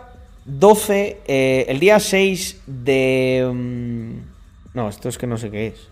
12, 0.43 1.21
eh, 1.27 1.65
el 1.69 1.79
día 1.79 2.01
6 2.01 2.63
de... 2.65 3.49
mm, 3.53 4.75
no, 4.75 4.89
esto 4.89 5.07
es 5.07 5.17
que 5.17 5.27
no 5.27 5.37
sé 5.37 5.49
qué 5.49 5.67
es. 5.67 5.90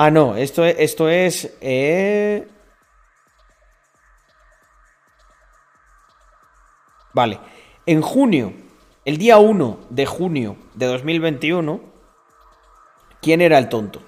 Ah, 0.00 0.10
no, 0.10 0.36
esto, 0.36 0.64
es- 0.64 0.76
esto 0.78 1.08
es... 1.08 1.56
eh, 1.60 2.46
Vale. 7.12 7.38
En 7.86 8.02
junio, 8.02 8.52
el 9.04 9.18
día 9.18 9.38
1 9.38 9.78
de 9.90 10.06
junio 10.06 10.56
de 10.74 10.86
2021, 10.86 11.80
¿quién 13.20 13.40
era 13.40 13.58
el 13.58 13.68
tonto? 13.68 14.02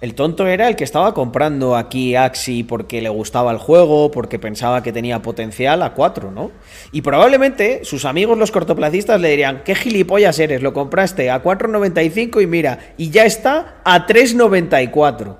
El 0.00 0.14
tonto 0.14 0.46
era 0.46 0.68
el 0.68 0.76
que 0.76 0.84
estaba 0.84 1.12
comprando 1.12 1.74
aquí 1.74 2.14
Axi 2.14 2.62
porque 2.62 3.02
le 3.02 3.08
gustaba 3.08 3.50
el 3.50 3.58
juego, 3.58 4.12
porque 4.12 4.38
pensaba 4.38 4.80
que 4.80 4.92
tenía 4.92 5.22
potencial 5.22 5.82
a 5.82 5.94
4, 5.94 6.30
¿no? 6.30 6.52
Y 6.92 7.02
probablemente 7.02 7.84
sus 7.84 8.04
amigos 8.04 8.38
los 8.38 8.52
cortoplacistas 8.52 9.20
le 9.20 9.30
dirían, 9.30 9.62
¿qué 9.64 9.74
gilipollas 9.74 10.38
eres? 10.38 10.62
Lo 10.62 10.72
compraste 10.72 11.30
a 11.30 11.42
4.95 11.42 12.40
y 12.40 12.46
mira, 12.46 12.94
y 12.96 13.10
ya 13.10 13.24
está 13.24 13.80
a 13.84 14.06
3.94, 14.06 15.36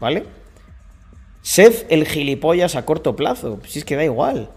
¿vale? 0.00 0.26
Sed 1.40 1.86
el 1.88 2.06
gilipollas 2.06 2.76
a 2.76 2.84
corto 2.84 3.16
plazo, 3.16 3.58
si 3.66 3.78
es 3.78 3.86
que 3.86 3.96
da 3.96 4.04
igual. 4.04 4.50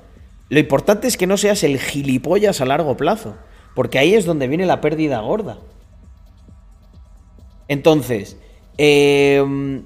Lo 0.49 0.60
importante 0.60 1.08
es 1.08 1.16
que 1.16 1.28
no 1.28 1.38
seas 1.38 1.64
el 1.64 1.80
gilipollas 1.80 2.60
a 2.60 2.66
largo 2.66 2.98
plazo, 2.98 3.38
porque 3.76 3.98
ahí 3.98 4.14
es 4.14 4.26
donde 4.26 4.49
viene 4.49 4.66
la 4.66 4.82
pérdida 4.82 5.22
gorda. 5.22 5.60
Entonces, 7.70 8.36
eh, 8.84 9.84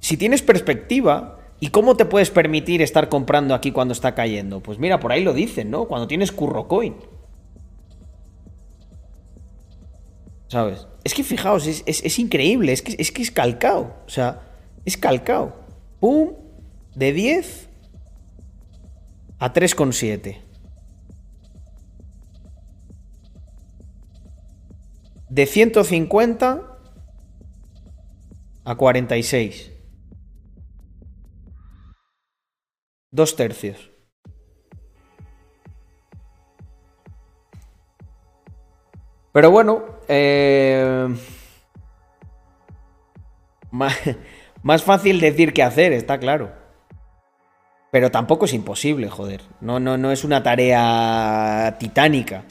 si 0.00 0.16
tienes 0.16 0.40
perspectiva, 0.40 1.38
¿y 1.60 1.68
cómo 1.68 1.98
te 1.98 2.06
puedes 2.06 2.30
permitir 2.30 2.80
estar 2.80 3.10
comprando 3.10 3.54
aquí 3.54 3.72
cuando 3.72 3.92
está 3.92 4.14
cayendo? 4.14 4.60
Pues 4.62 4.78
mira, 4.78 4.98
por 4.98 5.12
ahí 5.12 5.22
lo 5.22 5.34
dicen, 5.34 5.70
¿no? 5.70 5.84
Cuando 5.84 6.08
tienes 6.08 6.32
currocoin. 6.32 6.96
¿Sabes? 10.48 10.86
Es 11.04 11.12
que 11.12 11.24
fijaos, 11.24 11.66
es 11.66 12.18
increíble, 12.18 12.72
es 12.72 12.80
que, 12.80 12.96
es 12.98 13.12
que 13.12 13.20
es 13.20 13.30
calcao. 13.30 13.96
O 14.06 14.08
sea, 14.08 14.40
es 14.86 14.96
calcao. 14.96 15.54
¡Pum! 16.00 16.30
De 16.94 17.12
10 17.12 17.68
a 19.38 19.52
3,7. 19.52 20.38
De 25.28 25.44
150 25.44 26.75
a 28.66 28.74
46. 28.74 29.72
Dos 33.12 33.36
tercios. 33.36 33.90
Pero 39.32 39.50
bueno, 39.50 39.84
eh, 40.08 41.08
más 43.70 44.82
fácil 44.82 45.20
decir 45.20 45.52
que 45.52 45.62
hacer, 45.62 45.92
está 45.92 46.18
claro. 46.18 46.52
Pero 47.92 48.10
tampoco 48.10 48.46
es 48.46 48.52
imposible, 48.52 49.08
joder. 49.08 49.42
No, 49.60 49.78
no, 49.78 49.96
no 49.96 50.10
es 50.10 50.24
una 50.24 50.42
tarea 50.42 51.76
titánica. 51.78 52.44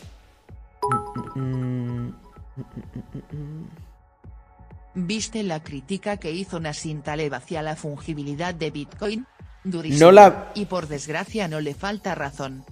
¿Viste 5.05 5.43
la 5.43 5.61
crítica 5.61 6.17
que 6.17 6.31
hizo 6.31 6.59
Nassim 6.59 7.01
Taleb 7.01 7.33
hacia 7.33 7.61
la 7.61 7.75
fungibilidad 7.75 8.53
de 8.55 8.71
Bitcoin? 8.71 9.25
Durísimo. 9.63 10.05
No 10.07 10.11
la- 10.11 10.51
Y 10.55 10.65
por 10.65 10.87
desgracia 10.87 11.47
no 11.47 11.59
le 11.59 11.73
falta 11.73 12.15
razón. 12.15 12.63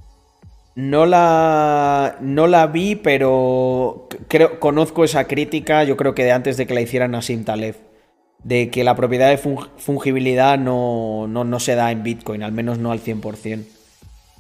No 0.76 1.06
la, 1.06 2.18
no 2.22 2.48
la 2.48 2.66
vi, 2.68 2.96
pero 2.96 4.08
creo, 4.28 4.60
conozco 4.60 5.04
esa 5.04 5.26
crítica, 5.28 5.84
yo 5.84 5.96
creo 5.98 6.16
que 6.16 6.24
de 6.24 6.32
antes 6.32 6.58
de 6.58 6.66
que 6.66 6.74
la 6.74 6.82
hicieran 6.82 7.12
Nassim 7.12 7.44
Taleb, 7.46 7.76
de 8.44 8.72
que 8.72 8.84
la 8.84 8.96
propiedad 8.96 9.30
de 9.30 9.38
fung- 9.40 9.70
fungibilidad 9.78 10.58
no, 10.58 11.28
no, 11.28 11.44
no 11.44 11.60
se 11.60 11.76
da 11.76 11.92
en 11.92 12.02
Bitcoin, 12.02 12.42
al 12.42 12.52
menos 12.54 12.80
no 12.80 12.92
al 12.92 13.00
100%, 13.02 13.66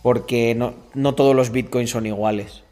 porque 0.01 0.55
no, 0.55 0.73
no 0.95 1.13
todos 1.13 1.35
los 1.35 1.51
Bitcoins 1.51 1.91
son 1.91 2.07
iguales. 2.07 2.63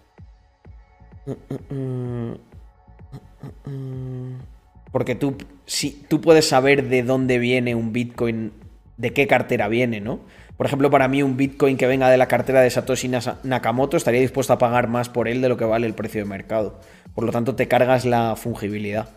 Porque 4.91 5.15
tú, 5.15 5.37
si, 5.65 5.91
tú 5.91 6.21
puedes 6.21 6.47
saber 6.47 6.89
de 6.89 7.03
dónde 7.03 7.39
viene 7.39 7.75
un 7.75 7.93
Bitcoin, 7.93 8.51
de 8.97 9.13
qué 9.13 9.27
cartera 9.27 9.67
viene, 9.67 10.01
¿no? 10.01 10.19
Por 10.57 10.67
ejemplo, 10.67 10.91
para 10.91 11.07
mí 11.07 11.23
un 11.23 11.37
Bitcoin 11.37 11.75
que 11.75 11.87
venga 11.87 12.09
de 12.09 12.17
la 12.17 12.27
cartera 12.27 12.61
de 12.61 12.69
Satoshi 12.69 13.09
Nakamoto 13.43 13.97
estaría 13.97 14.21
dispuesto 14.21 14.53
a 14.53 14.59
pagar 14.59 14.87
más 14.87 15.09
por 15.09 15.27
él 15.27 15.41
de 15.41 15.49
lo 15.49 15.57
que 15.57 15.65
vale 15.65 15.87
el 15.87 15.95
precio 15.95 16.21
de 16.21 16.29
mercado. 16.29 16.79
Por 17.15 17.23
lo 17.23 17.31
tanto, 17.31 17.55
te 17.55 17.67
cargas 17.67 18.05
la 18.05 18.35
fungibilidad. 18.35 19.09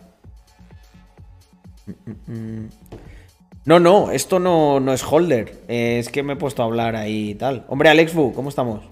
No, 3.65 3.79
no, 3.79 4.11
esto 4.11 4.39
no, 4.39 4.79
no 4.79 4.93
es 4.93 5.03
holder. 5.03 5.61
Eh, 5.67 5.99
es 5.99 6.09
que 6.09 6.23
me 6.23 6.33
he 6.33 6.35
puesto 6.35 6.63
a 6.63 6.65
hablar 6.65 6.95
ahí 6.95 7.31
y 7.31 7.35
tal. 7.35 7.65
Hombre, 7.67 7.89
Alexbu, 7.89 8.33
¿cómo 8.33 8.49
estamos? 8.49 8.83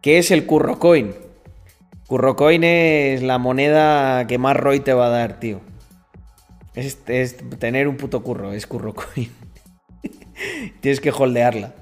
¿Qué 0.00 0.18
es 0.18 0.30
el 0.30 0.46
Currocoin? 0.46 1.14
Currocoin 2.08 2.64
es 2.64 3.22
la 3.22 3.38
moneda 3.38 4.26
que 4.26 4.38
más 4.38 4.56
ROI 4.56 4.80
te 4.80 4.94
va 4.94 5.06
a 5.06 5.10
dar, 5.10 5.38
tío. 5.40 5.60
Es, 6.74 6.98
es 7.06 7.36
tener 7.58 7.86
un 7.88 7.96
puto 7.96 8.22
curro, 8.22 8.52
es 8.52 8.66
Currocoin. 8.66 9.30
Tienes 10.80 11.00
que 11.00 11.10
holdearla. 11.10 11.74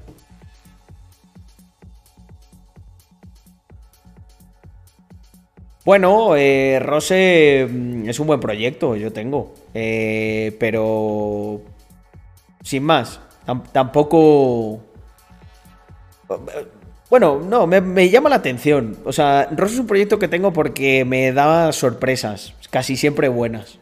Bueno, 5.84 6.34
eh, 6.36 6.80
Rose 6.80 7.66
mm, 7.70 8.08
es 8.08 8.18
un 8.18 8.26
buen 8.26 8.40
proyecto, 8.40 8.96
yo 8.96 9.12
tengo. 9.12 9.54
Eh, 9.74 10.56
pero. 10.58 11.60
Sin 12.62 12.82
más. 12.84 13.20
tam- 13.46 13.62
tampoco. 13.72 14.80
Bueno, 17.08 17.40
no, 17.40 17.66
me, 17.66 18.10
llama 18.10 18.28
la 18.28 18.36
atención. 18.36 18.98
O 19.04 19.12
sea, 19.12 19.48
Rose 19.52 19.74
es 19.74 19.80
un 19.80 19.86
proyecto 19.86 20.18
que 20.18 20.28
tengo 20.28 20.52
porque 20.52 21.04
me 21.04 21.32
da 21.32 21.72
sorpresas, 21.72 22.54
casi 22.70 22.96
siempre 22.96 23.28
buenas. 23.28 23.78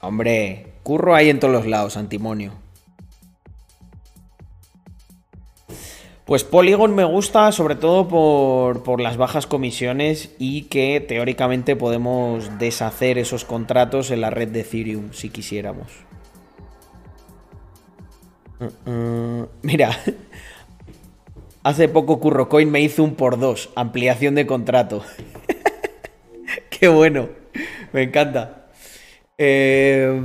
Hombre, 0.00 0.74
curro 0.82 1.14
ahí 1.14 1.30
en 1.30 1.40
todos 1.40 1.54
los 1.54 1.66
lados, 1.66 1.96
antimonio. 1.96 2.61
Pues 6.24 6.44
Polygon 6.44 6.94
me 6.94 7.04
gusta 7.04 7.50
sobre 7.50 7.74
todo 7.74 8.06
por, 8.06 8.84
por 8.84 9.00
las 9.00 9.16
bajas 9.16 9.46
comisiones 9.46 10.34
y 10.38 10.62
que 10.62 11.00
teóricamente 11.00 11.74
podemos 11.74 12.58
deshacer 12.58 13.18
esos 13.18 13.44
contratos 13.44 14.12
en 14.12 14.20
la 14.20 14.30
red 14.30 14.48
de 14.48 14.60
Ethereum 14.60 15.12
si 15.12 15.30
quisiéramos. 15.30 15.88
Uh, 18.60 18.90
uh, 18.90 19.48
mira, 19.62 19.98
hace 21.64 21.88
poco 21.88 22.20
CurroCoin 22.20 22.70
me 22.70 22.80
hizo 22.80 23.02
un 23.02 23.16
por 23.16 23.40
dos, 23.40 23.70
ampliación 23.74 24.36
de 24.36 24.46
contrato. 24.46 25.02
Qué 26.70 26.86
bueno, 26.86 27.30
me 27.92 28.02
encanta. 28.02 28.68
Eh, 29.38 30.20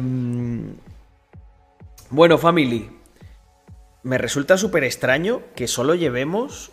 bueno, 2.11 2.37
family. 2.37 2.96
Me 4.07 4.17
resulta 4.17 4.57
súper 4.57 4.85
extraño 4.85 5.41
que 5.53 5.67
solo 5.67 5.93
llevemos. 5.93 6.71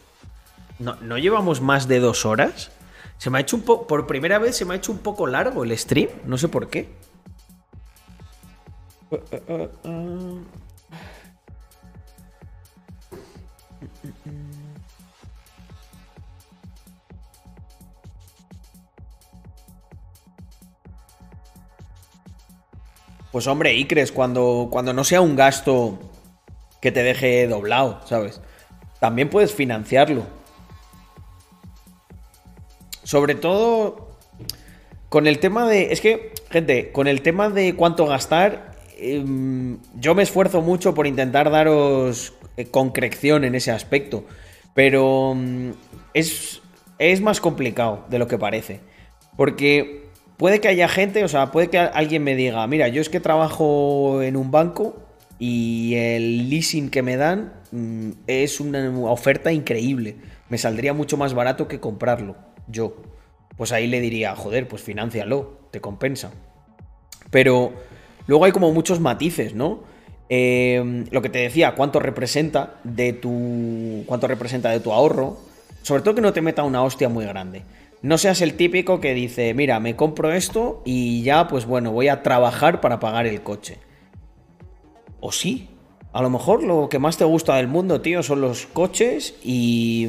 No, 0.79 0.95
no 1.01 1.19
llevamos 1.19 1.61
más 1.61 1.89
de 1.89 1.99
dos 1.99 2.25
horas. 2.27 2.71
Se 3.19 3.29
me 3.29 3.39
ha 3.39 3.41
hecho 3.41 3.57
un 3.57 3.63
poco. 3.63 3.89
Por 3.89 4.07
primera 4.07 4.39
vez 4.39 4.55
se 4.55 4.65
me 4.65 4.75
ha 4.75 4.77
hecho 4.77 4.93
un 4.93 4.99
poco 4.99 5.27
largo 5.27 5.65
el 5.65 5.77
stream. 5.77 6.11
No 6.27 6.39
sé 6.39 6.47
por 6.47 6.69
qué. 6.69 6.95
Pues 23.33 23.49
hombre, 23.49 23.75
Icres, 23.75 24.13
cuando, 24.13 24.69
cuando 24.71 24.93
no 24.93 25.03
sea 25.03 25.21
un 25.21 25.35
gasto 25.35 25.99
que 26.85 26.93
te 26.93 27.03
deje 27.03 27.47
doblado, 27.47 27.99
¿sabes? 28.05 28.43
También 29.01 29.31
puedes 29.31 29.55
financiarlo. 29.55 30.27
Sobre 33.05 33.35
todo 33.35 34.19
con 35.09 35.27
el 35.27 35.39
tema 35.39 35.67
de... 35.67 35.95
Es 35.95 36.03
que, 36.03 36.33
gente, 36.51 36.93
con 36.93 37.07
el 37.09 37.23
tema 37.23 37.49
de 37.49 37.75
cuánto 37.75 38.05
gastar, 38.05 38.77
em, 38.99 39.79
yo 39.95 40.15
me 40.15 40.25
esfuerzo 40.25 40.61
mucho 40.61 40.95
por 40.95 41.07
intentar 41.07 41.51
daros 41.51 42.35
eh, 42.59 42.67
concreción 42.67 43.45
en 43.45 43.55
ese 43.55 43.71
aspecto. 43.71 44.27
Pero 44.75 45.33
mm, 45.35 45.71
es, 46.13 46.61
es 46.99 47.23
más 47.23 47.41
complicado 47.41 48.05
de 48.11 48.19
lo 48.19 48.29
que 48.29 48.37
parece. 48.37 48.81
Porque 49.39 50.05
puede 50.37 50.61
que 50.61 50.69
haya 50.69 50.89
gente, 50.89 51.25
o 51.25 51.29
sea, 51.29 51.51
puede 51.51 51.71
que 51.71 51.79
alguien 51.79 52.23
me 52.23 52.37
diga, 52.37 52.67
mira, 52.67 52.89
yo 52.89 53.01
es 53.01 53.09
que 53.09 53.21
trabajo 53.21 54.21
en 54.21 54.37
un 54.37 54.51
banco 54.51 55.04
y 55.47 55.95
el 55.97 56.49
leasing 56.49 56.89
que 56.89 57.03
me 57.03 57.19
dan 57.19 57.53
mm, 57.71 58.13
es 58.27 58.61
una 58.61 58.89
oferta 59.11 59.53
increíble. 59.53 60.17
Me 60.49 60.57
saldría 60.57 60.95
mucho 60.95 61.19
más 61.19 61.35
barato 61.35 61.69
que 61.69 61.81
comprarlo, 61.81 62.35
yo. 62.67 62.97
Pues 63.55 63.71
ahí 63.71 63.87
le 63.87 64.01
diría, 64.01 64.35
joder, 64.35 64.67
pues 64.67 64.81
financialo, 64.81 65.69
te 65.71 65.83
compensa. 65.83 66.33
Pero 67.31 67.75
luego 68.27 68.47
hay 68.47 68.53
como 68.53 68.73
muchos 68.73 69.01
matices, 69.01 69.55
¿no? 69.55 69.83
Eh, 70.31 71.05
lo 71.11 71.21
que 71.21 71.29
te 71.29 71.41
decía, 71.41 71.75
cuánto 71.75 72.01
representa 72.01 72.77
de 72.83 73.13
tu. 73.13 74.05
cuánto 74.07 74.27
representa 74.27 74.71
de 74.71 74.81
tu 74.81 74.93
ahorro. 74.93 75.37
Sobre 75.83 76.01
todo 76.01 76.15
que 76.15 76.23
no 76.23 76.33
te 76.33 76.41
meta 76.41 76.63
una 76.63 76.83
hostia 76.83 77.11
muy 77.11 77.27
grande. 77.27 77.65
No 78.01 78.17
seas 78.17 78.41
el 78.41 78.55
típico 78.55 78.99
que 78.99 79.13
dice, 79.13 79.53
mira, 79.53 79.79
me 79.79 79.95
compro 79.95 80.33
esto 80.33 80.81
y 80.87 81.23
ya, 81.23 81.49
pues 81.49 81.67
bueno, 81.67 81.93
voy 81.93 82.09
a 82.09 82.23
trabajar 82.23 82.81
para 82.81 82.99
pagar 82.99 83.27
el 83.27 83.43
coche. 83.43 83.77
O 85.27 85.33
sí. 85.33 85.69
A 86.13 86.21
lo 86.21 86.29
mejor 86.29 86.63
lo 86.63 86.91
que 86.91 86.99
más 86.99 87.17
te 87.17 87.25
gusta 87.25 87.57
del 87.57 87.67
mundo, 87.67 88.03
tío, 88.03 88.23
son 88.23 88.43
los 88.43 88.67
coches 88.67 89.35
y, 89.43 90.07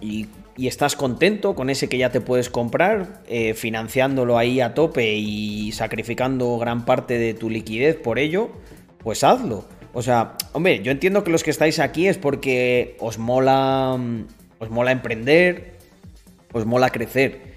y, 0.00 0.26
estás 0.56 0.96
contento 0.96 1.54
con 1.54 1.68
ese 1.68 1.90
que 1.90 1.98
ya 1.98 2.10
te 2.10 2.22
puedes 2.22 2.48
comprar, 2.48 3.22
eh, 3.28 3.52
financiándolo 3.52 4.38
ahí 4.38 4.62
a 4.62 4.72
tope 4.72 5.16
y 5.16 5.70
sacrificando 5.72 6.56
gran 6.56 6.86
parte 6.86 7.18
de 7.18 7.34
tu 7.34 7.50
liquidez 7.50 7.96
por 7.96 8.18
ello, 8.18 8.52
pues 9.02 9.22
hazlo. 9.22 9.66
O 9.92 10.00
sea, 10.00 10.38
hombre, 10.52 10.80
yo 10.82 10.90
entiendo 10.92 11.24
que 11.24 11.30
los 11.30 11.44
que 11.44 11.50
estáis 11.50 11.78
aquí 11.78 12.08
es 12.08 12.16
porque 12.16 12.96
os 13.00 13.18
mola, 13.18 13.98
os 14.60 14.70
mola 14.70 14.92
emprender, 14.92 15.74
os 16.54 16.64
mola 16.64 16.88
crecer. 16.88 17.52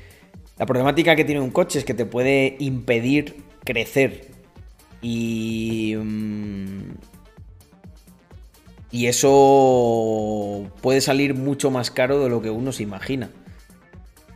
La 0.58 0.66
problemática 0.66 1.16
que 1.16 1.24
tiene 1.24 1.40
un 1.40 1.52
coche 1.52 1.80
es 1.80 1.86
que 1.86 1.94
te 1.94 2.06
puede 2.06 2.58
impedir 2.60 3.44
crecer 3.64 4.37
y. 5.02 5.96
Mm, 5.96 6.96
y 8.90 9.08
eso 9.08 10.72
puede 10.82 11.02
salir 11.02 11.36
mucho 11.36 11.70
más 11.72 11.92
caro 11.92 12.24
de 12.24 12.30
lo 12.30 12.42
que 12.42 12.50
uno 12.50 12.72
se 12.72 12.84
imagina. 12.84 13.30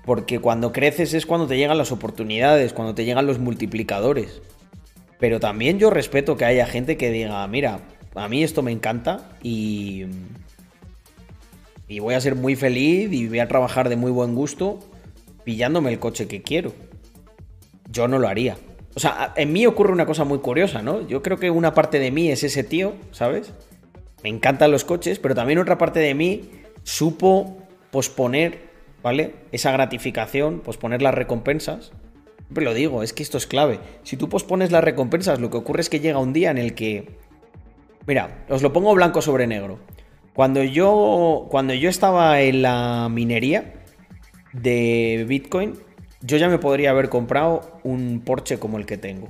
Porque 0.05 0.39
cuando 0.39 0.71
creces 0.71 1.13
es 1.13 1.25
cuando 1.25 1.47
te 1.47 1.57
llegan 1.57 1.77
las 1.77 1.91
oportunidades, 1.91 2.73
cuando 2.73 2.93
te 2.93 3.05
llegan 3.05 3.27
los 3.27 3.39
multiplicadores. 3.39 4.41
Pero 5.19 5.39
también 5.39 5.79
yo 5.79 5.89
respeto 5.89 6.35
que 6.35 6.45
haya 6.45 6.65
gente 6.65 6.97
que 6.97 7.11
diga, 7.11 7.47
mira, 7.47 7.79
a 8.15 8.27
mí 8.27 8.43
esto 8.43 8.61
me 8.61 8.71
encanta 8.71 9.29
y. 9.41 10.05
Y 11.87 11.99
voy 11.99 12.13
a 12.13 12.21
ser 12.21 12.35
muy 12.35 12.55
feliz 12.55 13.11
y 13.11 13.27
voy 13.27 13.39
a 13.39 13.47
trabajar 13.47 13.89
de 13.89 13.97
muy 13.97 14.11
buen 14.11 14.33
gusto 14.33 14.79
pillándome 15.43 15.91
el 15.91 15.99
coche 15.99 16.27
que 16.27 16.41
quiero. 16.41 16.73
Yo 17.89 18.07
no 18.07 18.17
lo 18.17 18.27
haría. 18.27 18.57
O 18.95 18.99
sea, 18.99 19.33
en 19.37 19.53
mí 19.53 19.65
ocurre 19.65 19.93
una 19.93 20.05
cosa 20.05 20.23
muy 20.23 20.39
curiosa, 20.39 20.81
¿no? 20.81 21.07
Yo 21.07 21.21
creo 21.21 21.37
que 21.37 21.49
una 21.49 21.73
parte 21.73 21.99
de 21.99 22.11
mí 22.11 22.29
es 22.29 22.43
ese 22.43 22.63
tío, 22.63 22.93
¿sabes? 23.11 23.53
Me 24.23 24.29
encantan 24.29 24.71
los 24.71 24.83
coches, 24.83 25.19
pero 25.19 25.33
también 25.33 25.59
otra 25.59 25.77
parte 25.77 25.99
de 25.99 26.13
mí 26.13 26.49
supo 26.83 27.57
posponer, 27.89 28.69
¿vale? 29.01 29.35
Esa 29.51 29.71
gratificación, 29.71 30.59
posponer 30.59 31.01
las 31.01 31.13
recompensas. 31.13 31.91
Siempre 32.37 32.65
lo 32.65 32.73
digo, 32.73 33.01
es 33.01 33.13
que 33.13 33.23
esto 33.23 33.37
es 33.37 33.47
clave. 33.47 33.79
Si 34.03 34.17
tú 34.17 34.27
pospones 34.27 34.71
las 34.71 34.83
recompensas, 34.83 35.39
lo 35.39 35.49
que 35.49 35.57
ocurre 35.57 35.81
es 35.81 35.89
que 35.89 36.01
llega 36.01 36.19
un 36.19 36.33
día 36.33 36.51
en 36.51 36.57
el 36.57 36.75
que... 36.75 37.17
Mira, 38.05 38.45
os 38.49 38.61
lo 38.61 38.73
pongo 38.73 38.93
blanco 38.93 39.21
sobre 39.21 39.47
negro. 39.47 39.79
Cuando 40.33 40.63
yo, 40.63 41.47
cuando 41.49 41.73
yo 41.73 41.89
estaba 41.89 42.41
en 42.41 42.61
la 42.61 43.07
minería 43.09 43.73
de 44.53 45.25
Bitcoin, 45.27 45.75
yo 46.21 46.37
ya 46.37 46.49
me 46.49 46.57
podría 46.57 46.91
haber 46.91 47.09
comprado 47.09 47.79
un 47.83 48.21
Porsche 48.23 48.59
como 48.59 48.77
el 48.77 48.85
que 48.85 48.97
tengo. 48.97 49.29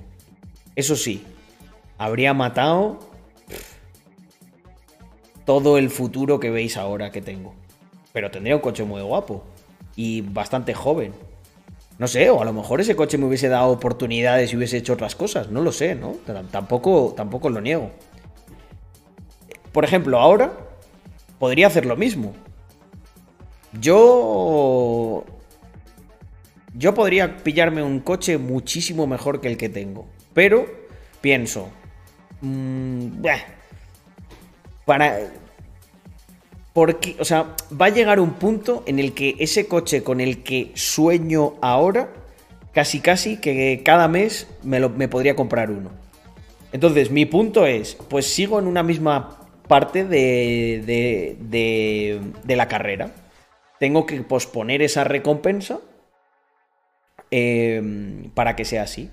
Eso 0.76 0.96
sí, 0.96 1.24
habría 1.98 2.34
matado 2.34 3.00
todo 5.46 5.78
el 5.78 5.90
futuro 5.90 6.40
que 6.40 6.50
veis 6.50 6.78
ahora 6.78 7.12
que 7.12 7.22
tengo. 7.22 7.54
Pero 8.14 8.32
tendría 8.32 8.56
un 8.56 8.62
coche 8.62 8.84
muy 8.84 9.02
guapo 9.02 9.44
y 9.96 10.22
bastante 10.22 10.74
joven. 10.74 11.14
No 11.98 12.08
sé, 12.08 12.30
o 12.30 12.42
a 12.42 12.46
lo 12.46 12.54
mejor 12.54 12.82
ese 12.82 12.96
coche 12.96 13.18
me 13.18 13.26
hubiese 13.26 13.48
dado 13.48 13.70
oportunidades 13.72 14.52
y 14.52 14.58
hubiese 14.58 14.78
hecho 14.78 14.94
otras 14.94 15.16
cosas, 15.16 15.50
no 15.50 15.62
lo 15.62 15.72
sé, 15.72 15.96
¿no? 15.96 16.16
Tampoco, 16.50 17.14
tampoco 17.16 17.50
lo 17.50 17.62
niego. 17.62 17.92
Por 19.72 19.86
ejemplo, 19.86 20.20
ahora 20.20 20.52
podría 21.40 21.68
hacer 21.68 21.86
lo 21.86 21.96
mismo. 21.96 22.34
Yo 23.80 25.24
yo 26.74 26.94
podría 26.94 27.38
pillarme 27.38 27.84
un 27.84 28.00
coche 28.00 28.38
muchísimo 28.38 29.08
mejor 29.08 29.42
que 29.42 29.48
el 29.48 29.58
que 29.58 29.70
tengo. 29.70 30.08
Pero 30.34 30.66
pienso. 31.22 31.70
Mmm, 32.42 33.24
para. 34.86 35.20
Porque, 36.74 37.18
o 37.20 37.26
sea, 37.26 37.56
va 37.80 37.88
a 37.88 37.90
llegar 37.90 38.20
un 38.22 38.34
punto 38.34 38.84
en 38.88 39.00
el 39.00 39.14
que 39.14 39.36
ese 39.40 39.68
coche 39.68 40.04
con 40.04 40.22
el 40.22 40.42
que 40.44 40.72
sueño 40.74 41.56
ahora, 41.62 42.14
casi 42.72 43.02
casi 43.02 43.38
que 43.38 43.82
cada 43.84 44.08
mes 44.08 44.48
me, 44.64 44.80
lo, 44.80 44.90
me 44.90 45.10
podría 45.10 45.36
comprar 45.36 45.70
uno. 45.70 45.92
Entonces, 46.72 47.12
mi 47.12 47.26
punto 47.26 47.66
es, 47.66 47.96
pues 47.96 48.26
sigo 48.26 48.58
en 48.58 48.68
una 48.68 48.84
misma 48.84 49.38
parte 49.68 50.06
de, 50.06 50.82
de, 50.86 51.36
de, 51.42 52.22
de 52.46 52.56
la 52.56 52.70
carrera. 52.70 53.12
Tengo 53.78 54.06
que 54.06 54.22
posponer 54.22 54.82
esa 54.82 55.04
recompensa 55.04 55.82
Em, 57.32 58.30
para 58.32 58.58
que 58.58 58.66
sea 58.66 58.84
así. 58.84 59.10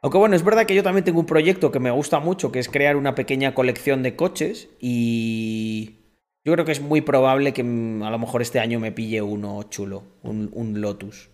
Aunque 0.00 0.16
bueno, 0.16 0.34
es 0.34 0.42
verdad 0.42 0.64
que 0.64 0.74
yo 0.74 0.82
también 0.82 1.04
tengo 1.04 1.20
un 1.20 1.26
proyecto 1.26 1.70
que 1.70 1.78
me 1.78 1.90
gusta 1.90 2.18
mucho, 2.18 2.50
que 2.50 2.58
es 2.58 2.70
crear 2.70 2.96
una 2.96 3.14
pequeña 3.14 3.54
colección 3.54 4.02
de 4.02 4.16
coches 4.16 4.70
y 4.80 5.98
yo 6.44 6.54
creo 6.54 6.64
que 6.64 6.72
es 6.72 6.80
muy 6.80 7.02
probable 7.02 7.52
que 7.52 7.62
mm, 7.62 8.02
a 8.02 8.10
lo 8.10 8.18
mejor 8.18 8.40
este 8.40 8.58
año 8.58 8.80
me 8.80 8.90
pille 8.90 9.20
uno 9.20 9.62
chulo, 9.64 10.02
un, 10.22 10.80
Lotus. 10.80 11.30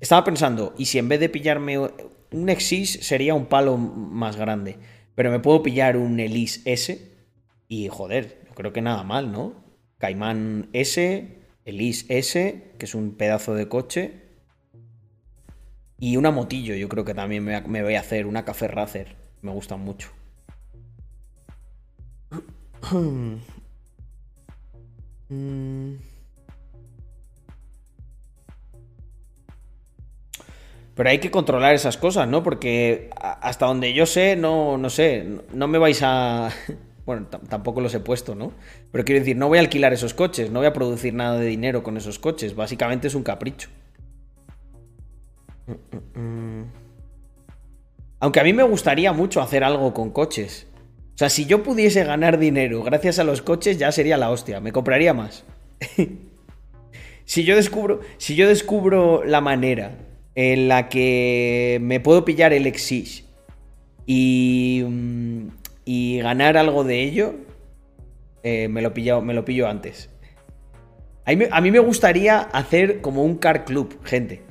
Estaba 0.00 0.24
pensando, 0.24 0.74
¿y 0.76 0.86
si 0.86 0.98
en 0.98 1.08
vez 1.08 1.20
de 1.20 1.28
pillarme 1.28 1.78
un 1.78 2.48
Exis 2.48 2.98
sería 3.02 3.34
un 3.34 3.46
palo 3.46 3.76
más 3.78 4.36
grande? 4.36 4.76
Pero 5.14 5.30
me 5.30 5.38
puedo 5.38 5.62
pillar 5.62 5.96
un 5.96 6.18
Elise 6.18 6.62
S 6.64 7.12
y 7.68 7.88
joder, 7.88 8.42
yo 8.48 8.54
creo 8.54 8.72
que 8.72 8.82
nada 8.82 9.04
mal, 9.04 9.30
¿no? 9.30 9.54
Caimán 9.98 10.68
S, 10.72 11.38
Elise 11.64 12.06
S, 12.08 12.72
que 12.76 12.84
es 12.84 12.94
un 12.96 13.14
pedazo 13.14 13.54
de 13.54 13.68
coche, 13.68 14.23
y 15.98 16.16
una 16.16 16.30
motillo, 16.30 16.74
yo 16.74 16.88
creo 16.88 17.04
que 17.04 17.14
también 17.14 17.44
me, 17.44 17.82
voy 17.82 17.94
a 17.94 18.00
hacer, 18.00 18.26
una 18.26 18.44
café 18.44 18.68
racer. 18.68 19.16
Me 19.42 19.52
gustan 19.52 19.80
mucho. 19.80 20.10
Pero 30.94 31.10
hay 31.10 31.18
que 31.18 31.30
controlar 31.30 31.74
esas 31.74 31.96
cosas, 31.96 32.28
¿no? 32.28 32.42
Porque 32.42 33.10
hasta 33.20 33.66
donde 33.66 33.92
yo 33.94 34.06
sé, 34.06 34.36
no, 34.36 34.78
no 34.78 34.90
sé, 34.90 35.26
no 35.52 35.68
me 35.68 35.78
vais 35.78 36.00
a... 36.02 36.50
Bueno, 37.06 37.26
tampoco 37.26 37.82
los 37.82 37.94
he 37.94 38.00
puesto, 38.00 38.34
¿no? 38.34 38.54
Pero 38.90 39.04
quiero 39.04 39.18
decir, 39.18 39.36
no 39.36 39.48
voy 39.48 39.58
a 39.58 39.60
alquilar 39.60 39.92
esos 39.92 40.14
coches, 40.14 40.50
no 40.50 40.60
voy 40.60 40.68
a 40.68 40.72
producir 40.72 41.12
nada 41.12 41.38
de 41.38 41.44
dinero 41.44 41.82
con 41.82 41.98
esos 41.98 42.18
coches. 42.18 42.56
Básicamente 42.56 43.08
es 43.08 43.14
un 43.14 43.22
capricho. 43.22 43.68
Aunque 48.20 48.40
a 48.40 48.44
mí 48.44 48.52
me 48.52 48.62
gustaría 48.62 49.12
mucho 49.12 49.40
hacer 49.40 49.64
algo 49.64 49.92
con 49.94 50.10
coches. 50.10 50.66
O 51.14 51.18
sea, 51.18 51.28
si 51.28 51.46
yo 51.46 51.62
pudiese 51.62 52.04
ganar 52.04 52.38
dinero 52.38 52.82
gracias 52.82 53.18
a 53.18 53.24
los 53.24 53.42
coches, 53.42 53.78
ya 53.78 53.92
sería 53.92 54.16
la 54.16 54.30
hostia. 54.30 54.60
Me 54.60 54.72
compraría 54.72 55.14
más. 55.14 55.44
si 57.24 57.44
yo 57.44 57.56
descubro. 57.56 58.00
Si 58.18 58.34
yo 58.34 58.48
descubro 58.48 59.24
la 59.24 59.40
manera 59.40 59.98
en 60.34 60.68
la 60.68 60.88
que 60.88 61.78
me 61.82 62.00
puedo 62.00 62.24
pillar 62.24 62.52
el 62.52 62.66
Exige 62.66 63.24
y. 64.06 64.84
Mm, 64.86 65.48
y 65.84 66.18
ganar 66.18 66.56
algo 66.56 66.84
de 66.84 67.02
ello. 67.02 67.34
Eh, 68.42 68.68
me, 68.68 68.82
lo 68.82 68.92
pillo, 68.92 69.22
me 69.22 69.34
lo 69.34 69.44
pillo 69.44 69.68
antes. 69.68 70.10
a 71.24 71.60
mí 71.60 71.70
me 71.70 71.78
gustaría 71.78 72.40
hacer 72.40 73.00
como 73.00 73.24
un 73.24 73.36
car 73.36 73.64
club, 73.64 73.98
gente. 74.04 74.42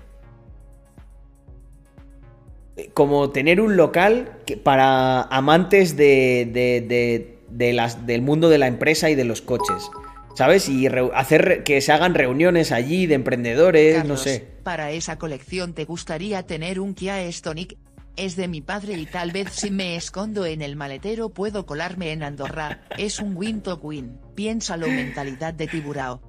Como 2.93 3.29
tener 3.31 3.61
un 3.61 3.77
local 3.77 4.39
que- 4.45 4.57
para 4.57 5.21
amantes 5.23 5.95
de, 5.95 6.49
de- 6.51 6.81
de- 6.81 7.39
de 7.49 7.73
las, 7.73 8.07
del 8.07 8.21
mundo 8.21 8.49
de 8.49 8.57
la 8.57 8.67
empresa 8.67 9.09
y 9.09 9.15
de 9.15 9.25
los 9.25 9.41
coches. 9.41 9.89
¿Sabes? 10.35 10.67
Y 10.67 10.87
hacer 11.13 11.63
que 11.63 11.79
se 11.81 11.91
hagan 11.91 12.15
reuniones 12.15 12.71
allí 12.71 13.05
de 13.05 13.13
emprendedores, 13.13 14.03
no 14.05 14.17
sé. 14.17 14.47
Para 14.63 14.89
esa 14.89 15.19
colección 15.19 15.73
te 15.73 15.85
gustaría 15.85 16.41
tener 16.47 16.79
un 16.79 16.95
Kia 16.95 17.31
Stonic. 17.31 17.77
Es 18.15 18.35
de 18.35 18.47
mi 18.47 18.61
padre 18.61 18.93
y 18.93 19.05
tal 19.05 19.31
vez 19.31 19.49
si 19.51 19.69
me 19.69 19.95
escondo 19.95 20.45
en 20.47 20.63
el 20.63 20.75
maletero 20.75 21.29
puedo 21.29 21.67
colarme 21.67 22.11
en 22.11 22.23
Andorra. 22.23 22.81
Es 22.97 23.19
un 23.19 23.35
win 23.37 23.61
to 23.61 23.75
win. 23.77 24.17
Piénsalo 24.33 24.87
mentalidad 24.87 25.53
de 25.53 25.67
tiburao. 25.67 26.21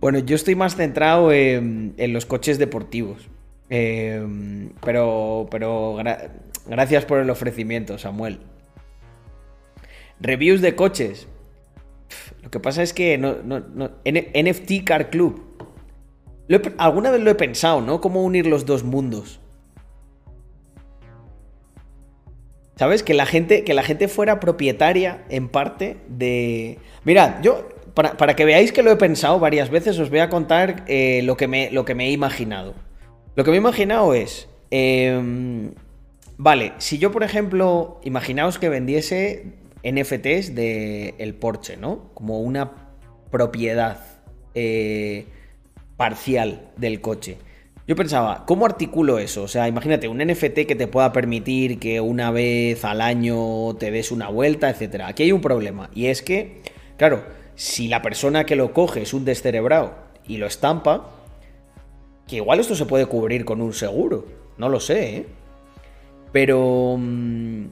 Bueno, 0.00 0.18
yo 0.18 0.34
estoy 0.34 0.54
más 0.54 0.76
centrado 0.76 1.32
en, 1.32 1.92
en 1.98 2.12
los 2.14 2.24
coches 2.26 2.58
deportivos. 2.58 3.28
Eh, 3.70 4.68
pero 4.84 5.46
pero 5.50 5.96
gra- 5.96 6.30
gracias 6.66 7.04
por 7.04 7.18
el 7.20 7.30
ofrecimiento, 7.30 7.98
Samuel. 7.98 8.40
Reviews 10.20 10.60
de 10.60 10.76
coches. 10.76 11.26
Lo 12.42 12.50
que 12.50 12.60
pasa 12.60 12.82
es 12.82 12.92
que 12.92 13.16
NFT 13.18 14.84
Car 14.84 15.10
Club. 15.10 15.42
Alguna 16.76 17.10
vez 17.10 17.20
lo 17.22 17.30
he 17.30 17.34
pensado, 17.34 17.80
¿no? 17.80 18.00
Cómo 18.00 18.22
unir 18.22 18.46
los 18.46 18.66
dos 18.66 18.84
mundos. 18.84 19.40
¿Sabes? 22.76 23.02
Que 23.02 23.14
la 23.14 23.26
gente, 23.26 23.64
que 23.64 23.74
la 23.74 23.82
gente 23.82 24.08
fuera 24.08 24.40
propietaria 24.40 25.24
en 25.28 25.48
parte 25.48 25.98
de. 26.08 26.78
Mirad, 27.04 27.40
yo, 27.42 27.68
para, 27.94 28.16
para 28.16 28.34
que 28.34 28.44
veáis 28.44 28.72
que 28.72 28.82
lo 28.82 28.90
he 28.90 28.96
pensado 28.96 29.38
varias 29.38 29.70
veces, 29.70 29.98
os 29.98 30.10
voy 30.10 30.18
a 30.20 30.28
contar 30.28 30.84
eh, 30.88 31.20
lo, 31.22 31.36
que 31.36 31.48
me, 31.48 31.70
lo 31.70 31.84
que 31.84 31.94
me 31.94 32.06
he 32.06 32.10
imaginado. 32.10 32.74
Lo 33.34 33.44
que 33.44 33.50
me 33.50 33.56
he 33.56 33.60
imaginado 33.60 34.14
es. 34.14 34.48
em, 34.70 35.72
vale, 36.38 36.72
si 36.78 36.98
yo, 36.98 37.12
por 37.12 37.22
ejemplo, 37.22 38.00
imaginaos 38.04 38.58
que 38.58 38.68
vendiese 38.68 39.52
NFTs 39.84 40.54
de 40.54 41.14
el 41.18 41.34
Porsche, 41.34 41.76
¿no? 41.76 42.10
Como 42.14 42.40
una 42.40 42.72
propiedad 43.30 43.98
eh, 44.54 45.26
parcial 45.96 46.70
del 46.76 47.00
coche. 47.00 47.38
Yo 47.86 47.96
pensaba, 47.96 48.44
¿cómo 48.46 48.64
articulo 48.64 49.18
eso? 49.18 49.42
O 49.42 49.48
sea, 49.48 49.66
imagínate, 49.66 50.06
un 50.06 50.18
NFT 50.18 50.66
que 50.68 50.76
te 50.76 50.86
pueda 50.86 51.12
permitir 51.12 51.78
que 51.80 52.00
una 52.00 52.30
vez 52.30 52.84
al 52.84 53.00
año 53.00 53.74
te 53.76 53.90
des 53.90 54.12
una 54.12 54.28
vuelta, 54.28 54.70
etcétera. 54.70 55.08
Aquí 55.08 55.24
hay 55.24 55.32
un 55.32 55.40
problema, 55.40 55.90
y 55.94 56.06
es 56.06 56.22
que, 56.22 56.60
claro, 56.96 57.24
si 57.56 57.88
la 57.88 58.00
persona 58.00 58.44
que 58.44 58.56
lo 58.56 58.72
coge 58.72 59.02
es 59.02 59.12
un 59.14 59.24
descerebrado 59.24 59.94
y 60.26 60.36
lo 60.36 60.46
estampa, 60.46 61.10
que 62.32 62.36
igual 62.36 62.60
esto 62.60 62.74
se 62.74 62.86
puede 62.86 63.04
cubrir 63.04 63.44
con 63.44 63.60
un 63.60 63.74
seguro, 63.74 64.24
no 64.56 64.70
lo 64.70 64.80
sé, 64.80 65.16
¿eh? 65.16 65.26
Pero... 66.32 66.96
mm, 66.98 67.66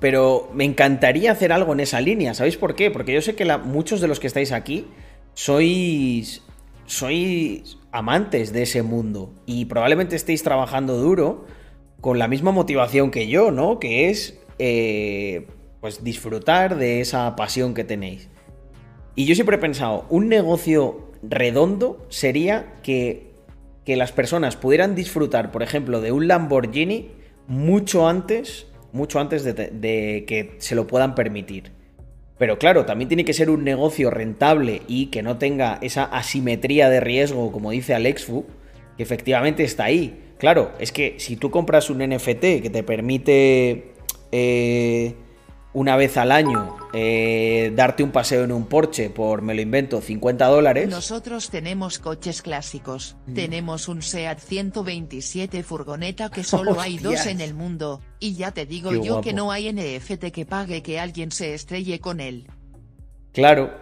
Pero 0.00 0.50
me 0.52 0.64
encantaría 0.64 1.32
hacer 1.32 1.50
algo 1.50 1.72
en 1.72 1.80
esa 1.80 1.98
línea, 2.02 2.34
¿sabéis 2.34 2.58
por 2.58 2.74
qué? 2.74 2.90
Porque 2.90 3.14
yo 3.14 3.22
sé 3.22 3.34
que 3.34 3.46
muchos 3.56 4.02
de 4.02 4.08
los 4.08 4.20
que 4.20 4.26
estáis 4.26 4.52
aquí 4.52 4.84
sois 5.32 6.42
sois 6.84 7.78
amantes 7.90 8.52
de 8.52 8.64
ese 8.64 8.82
mundo 8.82 9.32
y 9.46 9.64
probablemente 9.64 10.14
estéis 10.14 10.42
trabajando 10.42 10.98
duro 10.98 11.46
con 12.02 12.18
la 12.18 12.28
misma 12.28 12.52
motivación 12.52 13.10
que 13.10 13.28
yo, 13.28 13.50
¿no? 13.50 13.78
Que 13.78 14.10
es 14.10 14.38
eh, 14.58 15.46
pues 15.80 16.04
disfrutar 16.04 16.76
de 16.76 17.00
esa 17.00 17.34
pasión 17.34 17.72
que 17.72 17.84
tenéis. 17.84 18.28
Y 19.14 19.24
yo 19.24 19.34
siempre 19.34 19.56
he 19.56 19.58
pensado, 19.58 20.04
un 20.10 20.28
negocio 20.28 21.13
redondo 21.28 22.06
sería 22.08 22.74
que, 22.82 23.32
que 23.84 23.96
las 23.96 24.12
personas 24.12 24.56
pudieran 24.56 24.94
disfrutar, 24.94 25.50
por 25.50 25.62
ejemplo, 25.62 26.00
de 26.00 26.12
un 26.12 26.28
Lamborghini 26.28 27.10
mucho 27.46 28.08
antes, 28.08 28.66
mucho 28.92 29.20
antes 29.20 29.44
de, 29.44 30.24
que 30.26 30.56
se 30.58 30.74
lo 30.74 30.86
puedan 30.86 31.14
permitir. 31.14 31.72
Pero 32.38 32.58
claro, 32.58 32.84
también 32.84 33.08
tiene 33.08 33.24
que 33.24 33.32
ser 33.32 33.50
un 33.50 33.64
negocio 33.64 34.10
rentable 34.10 34.82
y 34.88 35.06
que 35.06 35.22
no 35.22 35.38
tenga 35.38 35.78
esa 35.82 36.04
asimetría 36.04 36.88
de 36.88 37.00
riesgo, 37.00 37.52
como 37.52 37.70
dice 37.70 37.94
Alexfu, 37.94 38.44
que 38.96 39.02
efectivamente 39.02 39.62
está 39.64 39.84
ahí. 39.84 40.20
Claro, 40.38 40.72
es 40.78 40.90
que 40.90 41.14
si 41.18 41.36
tú 41.36 41.50
compras 41.50 41.90
un 41.90 41.98
NFT 41.98 42.40
que 42.40 42.70
te 42.72 42.82
permite 42.82 43.92
eh, 44.32 45.14
una 45.72 45.96
vez 45.96 46.16
al 46.16 46.32
año 46.32 46.76
eh, 46.94 47.72
darte 47.74 48.02
un 48.02 48.10
paseo 48.12 48.44
en 48.44 48.52
un 48.52 48.66
Porsche 48.66 49.10
por, 49.10 49.42
me 49.42 49.54
lo 49.54 49.60
invento, 49.60 50.00
50 50.00 50.46
dólares. 50.46 50.88
Nosotros 50.88 51.50
tenemos 51.50 51.98
coches 51.98 52.40
clásicos. 52.40 53.16
Tenemos 53.34 53.88
un 53.88 54.00
SEAT 54.02 54.38
127 54.38 55.62
furgoneta 55.62 56.30
que 56.30 56.44
solo 56.44 56.80
hay 56.80 56.98
dos 56.98 57.26
en 57.26 57.40
el 57.40 57.54
mundo. 57.54 58.00
Y 58.20 58.34
ya 58.34 58.52
te 58.52 58.64
digo 58.66 58.90
Qué 58.90 59.02
yo 59.02 59.20
que 59.20 59.32
no 59.32 59.50
hay 59.50 59.72
NFT 59.72 60.26
que 60.32 60.46
pague 60.46 60.82
que 60.82 60.98
alguien 61.00 61.30
se 61.32 61.54
estrelle 61.54 62.00
con 62.00 62.20
él. 62.20 62.46
Claro. 63.32 63.72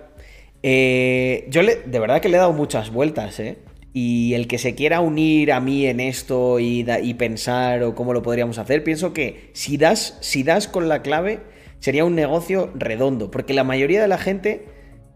Eh, 0.62 1.46
yo 1.50 1.62
le, 1.62 1.76
de 1.82 1.98
verdad 1.98 2.20
que 2.20 2.28
le 2.28 2.36
he 2.36 2.40
dado 2.40 2.52
muchas 2.52 2.90
vueltas, 2.90 3.38
¿eh? 3.40 3.58
Y 3.92 4.32
el 4.32 4.46
que 4.46 4.56
se 4.56 4.74
quiera 4.74 5.00
unir 5.00 5.52
a 5.52 5.60
mí 5.60 5.86
en 5.86 6.00
esto 6.00 6.58
y, 6.60 6.82
da- 6.82 7.00
y 7.00 7.12
pensar 7.14 7.82
o 7.82 7.94
cómo 7.94 8.14
lo 8.14 8.22
podríamos 8.22 8.56
hacer, 8.58 8.82
pienso 8.84 9.12
que 9.12 9.50
si 9.52 9.76
das, 9.76 10.16
si 10.22 10.44
das 10.44 10.66
con 10.66 10.88
la 10.88 11.02
clave, 11.02 11.40
sería 11.82 12.04
un 12.04 12.14
negocio 12.14 12.70
redondo, 12.76 13.28
porque 13.28 13.54
la 13.54 13.64
mayoría 13.64 14.00
de 14.00 14.06
la 14.06 14.16
gente 14.16 14.66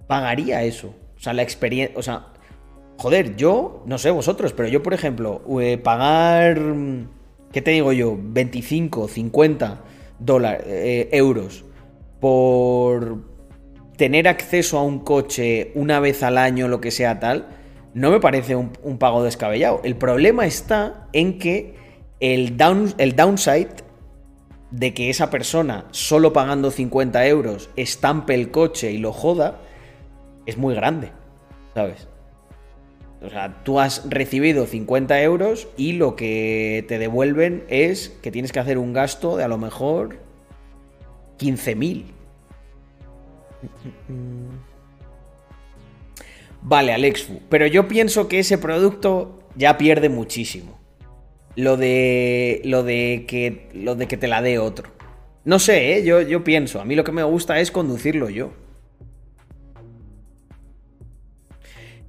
pagaría 0.08 0.64
eso. 0.64 0.96
O 1.16 1.20
sea, 1.20 1.32
la 1.32 1.42
experiencia, 1.42 1.96
o 1.96 2.02
sea, 2.02 2.26
joder, 2.96 3.36
yo, 3.36 3.84
no 3.86 3.98
sé 3.98 4.10
vosotros, 4.10 4.52
pero 4.52 4.68
yo, 4.68 4.82
por 4.82 4.92
ejemplo, 4.92 5.42
eh, 5.60 5.78
pagar, 5.78 6.58
mm, 6.58 7.08
¿qué 7.52 7.62
te 7.62 7.70
digo 7.70 7.92
yo? 7.92 8.18
25, 8.20 9.06
50 9.06 9.84
dólares, 10.18 11.08
euros 11.12 11.64
por 12.18 13.18
tener 13.96 14.26
acceso 14.26 14.78
a 14.78 14.82
un 14.82 14.98
coche 14.98 15.70
una 15.76 16.00
vez 16.00 16.24
al 16.24 16.36
año, 16.36 16.66
lo 16.66 16.80
que 16.80 16.90
sea 16.90 17.20
tal, 17.20 17.46
no 17.94 18.10
me 18.10 18.18
parece 18.18 18.56
un, 18.56 18.72
un 18.82 18.98
pago 18.98 19.22
descabellado. 19.22 19.82
El 19.84 19.94
problema 19.94 20.46
está 20.46 21.06
en 21.12 21.38
que 21.38 21.76
el, 22.18 22.56
down, 22.56 22.92
el 22.98 23.14
downside 23.14 23.85
de 24.76 24.92
que 24.92 25.08
esa 25.08 25.30
persona, 25.30 25.86
solo 25.90 26.34
pagando 26.34 26.70
50 26.70 27.26
euros, 27.28 27.70
estampe 27.76 28.34
el 28.34 28.50
coche 28.50 28.92
y 28.92 28.98
lo 28.98 29.10
joda, 29.10 29.58
es 30.44 30.58
muy 30.58 30.74
grande, 30.74 31.12
¿sabes? 31.72 32.08
O 33.22 33.30
sea, 33.30 33.62
tú 33.64 33.80
has 33.80 34.08
recibido 34.10 34.66
50 34.66 35.22
euros 35.22 35.66
y 35.78 35.92
lo 35.92 36.14
que 36.14 36.84
te 36.88 36.98
devuelven 36.98 37.64
es 37.68 38.10
que 38.22 38.30
tienes 38.30 38.52
que 38.52 38.60
hacer 38.60 38.76
un 38.76 38.92
gasto 38.92 39.38
de 39.38 39.44
a 39.44 39.48
lo 39.48 39.56
mejor 39.56 40.18
15.000. 41.38 42.04
Vale, 46.60 46.92
Alexfu, 46.92 47.40
pero 47.48 47.66
yo 47.66 47.88
pienso 47.88 48.28
que 48.28 48.40
ese 48.40 48.58
producto 48.58 49.38
ya 49.56 49.78
pierde 49.78 50.10
muchísimo. 50.10 50.78
Lo 51.56 51.76
de. 51.76 52.60
Lo 52.64 52.82
de 52.82 53.24
que. 53.26 53.68
Lo 53.74 53.94
de 53.94 54.06
que 54.06 54.16
te 54.16 54.28
la 54.28 54.42
dé 54.42 54.58
otro. 54.58 54.90
No 55.44 55.58
sé, 55.58 55.96
¿eh? 55.96 56.04
yo, 56.04 56.20
yo 56.20 56.44
pienso. 56.44 56.80
A 56.80 56.84
mí 56.84 56.94
lo 56.94 57.04
que 57.04 57.12
me 57.12 57.22
gusta 57.22 57.60
es 57.60 57.70
conducirlo 57.70 58.28
yo. 58.28 58.52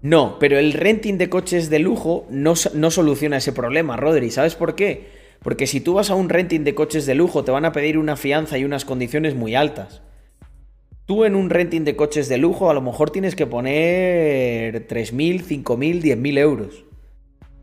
No, 0.02 0.38
pero 0.40 0.58
el 0.60 0.74
renting 0.74 1.18
de 1.18 1.30
coches 1.30 1.70
de 1.70 1.80
lujo 1.80 2.28
no, 2.30 2.54
no 2.74 2.92
soluciona 2.92 3.38
ese 3.38 3.52
problema, 3.52 3.98
Rodri. 3.98 4.32
¿Sabes 4.32 4.56
por 4.56 4.76
qué? 4.76 5.08
Porque 5.42 5.68
si 5.68 5.82
tú 5.82 5.96
vas 5.96 6.10
a 6.10 6.16
un 6.16 6.30
renting 6.30 6.64
de 6.64 6.76
coches 6.76 7.06
de 7.06 7.16
lujo, 7.16 7.44
te 7.44 7.52
van 7.52 7.66
a 7.66 7.72
pedir 7.72 7.98
una 7.98 8.16
fianza 8.16 8.58
y 8.58 8.66
unas 8.66 8.86
condiciones 8.86 9.36
muy 9.36 9.56
altas. 9.56 10.02
Tú 11.06 11.24
en 11.24 11.36
un 11.36 11.50
renting 11.50 11.84
de 11.84 11.96
coches 11.96 12.28
de 12.28 12.38
lujo 12.38 12.70
a 12.70 12.74
lo 12.74 12.82
mejor 12.82 13.12
tienes 13.12 13.36
que 13.36 13.48
poner 13.48 14.88
3.000, 14.88 15.44
5.000, 15.64 16.02
10.000 16.02 16.38
euros 16.38 16.86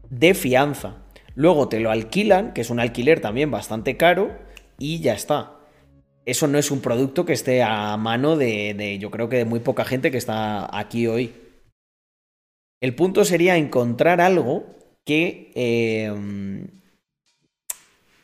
de 0.09 0.35
fianza. 0.35 1.03
Luego 1.35 1.69
te 1.69 1.81
lo 1.81 1.90
alquilan, 1.90 2.52
que 2.52 2.61
es 2.61 2.70
un 2.70 2.81
alquiler 2.81 3.20
también 3.20 3.51
bastante 3.51 3.97
caro, 3.97 4.36
y 4.78 5.01
ya 5.01 5.15
está. 5.15 5.56
Eso 6.27 6.47
no 6.47 6.59
es 6.59 6.70
un 6.70 6.81
producto 6.81 7.24
que 7.27 7.32
esté 7.35 7.62
a 7.62 7.97
mano 7.97 8.36
de, 8.36 8.74
de 8.74 8.98
yo 8.98 9.11
creo 9.11 9.28
que 9.28 9.39
de 9.39 9.44
muy 9.44 9.61
poca 9.61 9.85
gente 9.85 10.11
que 10.11 10.19
está 10.19 10.77
aquí 10.78 11.06
hoy. 11.06 11.35
El 12.81 12.94
punto 12.94 13.24
sería 13.24 13.56
encontrar 13.56 14.20
algo 14.20 14.66
que... 15.05 15.52
eh, 15.55 16.12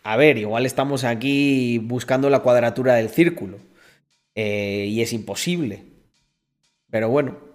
a 0.02 0.16
ver, 0.16 0.38
igual 0.38 0.64
estamos 0.64 1.04
aquí 1.04 1.78
buscando 1.78 2.30
la 2.30 2.40
cuadratura 2.40 2.94
del 2.94 3.10
círculo. 3.10 3.58
eh, 4.34 4.86
y 4.88 5.02
es 5.02 5.12
imposible. 5.12 5.84
Pero 6.90 7.08
bueno. 7.08 7.49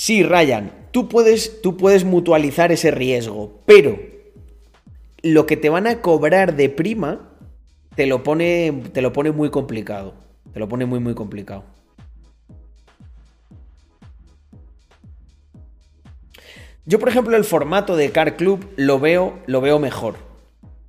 Sí, 0.00 0.22
Ryan, 0.22 0.70
tú 0.92 1.08
puedes, 1.08 1.60
tú 1.60 1.76
puedes 1.76 2.04
mutualizar 2.04 2.70
ese 2.70 2.92
riesgo, 2.92 3.58
pero 3.66 3.98
lo 5.24 5.44
que 5.44 5.56
te 5.56 5.70
van 5.70 5.88
a 5.88 6.00
cobrar 6.00 6.54
de 6.54 6.68
prima 6.68 7.32
te 7.96 8.06
lo 8.06 8.22
pone, 8.22 8.84
te 8.92 9.02
lo 9.02 9.12
pone 9.12 9.32
muy 9.32 9.50
complicado. 9.50 10.14
Te 10.52 10.60
lo 10.60 10.68
pone 10.68 10.86
muy, 10.86 11.00
muy 11.00 11.16
complicado. 11.16 11.64
Yo, 16.86 17.00
por 17.00 17.08
ejemplo, 17.08 17.36
el 17.36 17.42
formato 17.42 17.96
de 17.96 18.12
Car 18.12 18.36
Club 18.36 18.70
lo 18.76 19.00
veo, 19.00 19.40
lo 19.46 19.60
veo 19.60 19.80
mejor. 19.80 20.14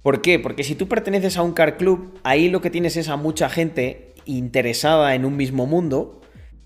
¿Por 0.03 0.21
qué? 0.21 0.37
Porque 0.37 0.63
si 0.63 0.75
tú 0.75 0.87
perteneces 0.87 1.35
a 1.35 1.41
un 1.41 1.53
Car 1.53 1.77
Club, 1.77 2.13
ahí 2.21 2.47
lo 2.47 2.61
que 2.61 2.69
tienes 2.69 2.95
es 2.95 3.09
a 3.09 3.15
mucha 3.15 3.49
gente 3.49 4.13
interesada 4.25 5.15
en 5.15 5.25
un 5.25 5.35
mismo 5.35 5.65
mundo 5.65 6.18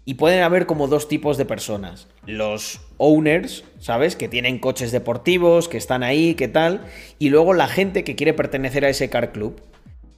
y 0.06 0.16
pueden 0.16 0.44
haber 0.44 0.66
como 0.66 0.88
dos 0.88 1.08
tipos 1.08 1.38
de 1.38 1.46
personas. 1.46 2.08
Los 2.26 2.82
owners, 2.98 3.64
¿sabes? 3.80 4.16
Que 4.16 4.28
tienen 4.28 4.60
coches 4.60 4.92
deportivos, 4.92 5.70
que 5.70 5.78
están 5.78 6.04
ahí, 6.04 6.36
qué 6.36 6.48
tal. 6.48 6.82
Y 7.20 7.30
luego 7.30 7.54
la 7.54 7.68
gente 7.68 8.04
que 8.04 8.16
quiere 8.16 8.34
pertenecer 8.34 8.84
a 8.86 8.90
ese 8.90 9.10
car 9.10 9.32
club. 9.32 9.62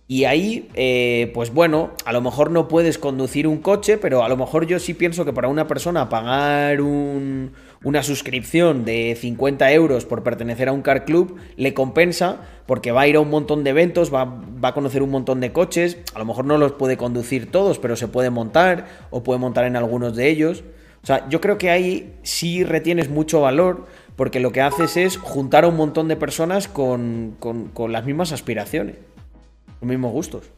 Y 0.08 0.26
ahí, 0.26 0.70
eh, 0.76 1.32
pues 1.34 1.52
bueno, 1.52 1.92
a 2.06 2.14
lo 2.14 2.22
mejor 2.22 2.52
no 2.52 2.68
puedes 2.68 3.00
conducir 3.00 3.48
un 3.48 3.58
coche, 3.58 3.98
pero 3.98 4.24
a 4.24 4.30
lo 4.30 4.38
mejor 4.38 4.68
yo 4.68 4.80
sí 4.80 4.94
pienso 4.94 5.26
que 5.26 5.34
para 5.34 5.48
una 5.48 5.68
persona 5.68 6.10
pagar 6.10 6.80
un, 6.82 7.54
una 7.86 8.04
suscripción 8.04 8.84
de 8.84 9.16
50 9.18 9.72
euros 9.72 10.06
por 10.06 10.24
pertenecer 10.24 10.68
a 10.68 10.74
un 10.74 10.82
car 10.82 11.06
club 11.06 11.38
le 11.56 11.74
compensa 11.74 12.42
porque 12.66 12.92
va 12.92 13.02
a 13.02 13.08
ir 13.08 13.16
a 13.16 13.22
un 13.22 13.30
montón 13.30 13.64
de 13.64 13.70
eventos, 13.70 14.14
va, 14.14 14.26
va, 14.26 14.70
a 14.70 14.74
conocer 14.74 15.04
un 15.04 15.12
montón 15.12 15.40
de 15.40 15.54
coches, 15.54 16.00
a 16.16 16.20
lo 16.20 16.26
mejor 16.26 16.46
no 16.46 16.58
los 16.58 16.74
puede 16.74 16.98
conducir 16.98 17.52
todos, 17.52 17.80
pero 17.80 17.96
se 17.96 18.08
puede 18.08 18.32
montar 18.32 18.88
o 19.12 19.24
puede 19.24 19.40
montar 19.40 19.66
en 19.66 19.76
algunos 19.76 20.16
de 20.16 20.30
ellos. 20.30 20.64
O 21.04 21.06
sea, 21.06 21.30
yo 21.30 21.40
creo 21.40 21.60
que 21.60 21.70
ahí 21.70 22.16
sí 22.24 22.64
retienes 22.64 23.10
mucho 23.10 23.40
valor 23.40 23.86
porque 24.16 24.40
lo 24.40 24.52
que 24.52 24.62
haces 24.62 24.98
es 24.98 25.18
juntar 25.18 25.64
a 25.64 25.68
un 25.68 25.78
montón 25.78 26.08
de 26.08 26.16
personas 26.16 26.68
con, 26.68 27.36
con, 27.40 27.68
con 27.68 27.92
las 27.92 28.04
mismas 28.04 28.32
aspiraciones 28.32 28.96
los 29.80 29.90
mismos 29.90 30.12
gustos. 30.12 30.55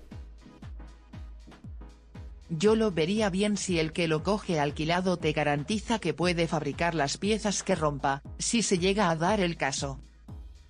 Yo 2.49 2.75
lo 2.75 2.91
vería 2.91 3.29
bien 3.29 3.57
si 3.57 3.79
el 3.79 3.91
que 3.91 4.07
lo 4.07 4.23
coge 4.23 4.59
alquilado 4.59 5.17
te 5.17 5.33
garantiza 5.33 5.99
que 5.99 6.13
puede 6.13 6.47
fabricar 6.47 6.95
las 6.95 7.17
piezas 7.17 7.63
que 7.63 7.75
rompa, 7.75 8.21
si 8.37 8.61
se 8.61 8.79
llega 8.79 9.09
a 9.09 9.15
dar 9.15 9.39
el 9.39 9.57
caso. 9.57 9.99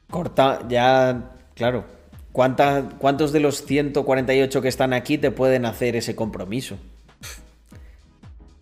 Corta, 0.09 0.65
ya, 0.67 1.35
claro. 1.53 1.85
¿Cuánta, 2.31 2.89
¿Cuántos 2.97 3.31
de 3.31 3.39
los 3.39 3.65
148 3.65 4.61
que 4.61 4.67
están 4.67 4.93
aquí 4.93 5.17
te 5.17 5.31
pueden 5.31 5.65
hacer 5.65 5.95
ese 5.95 6.15
compromiso? 6.15 6.77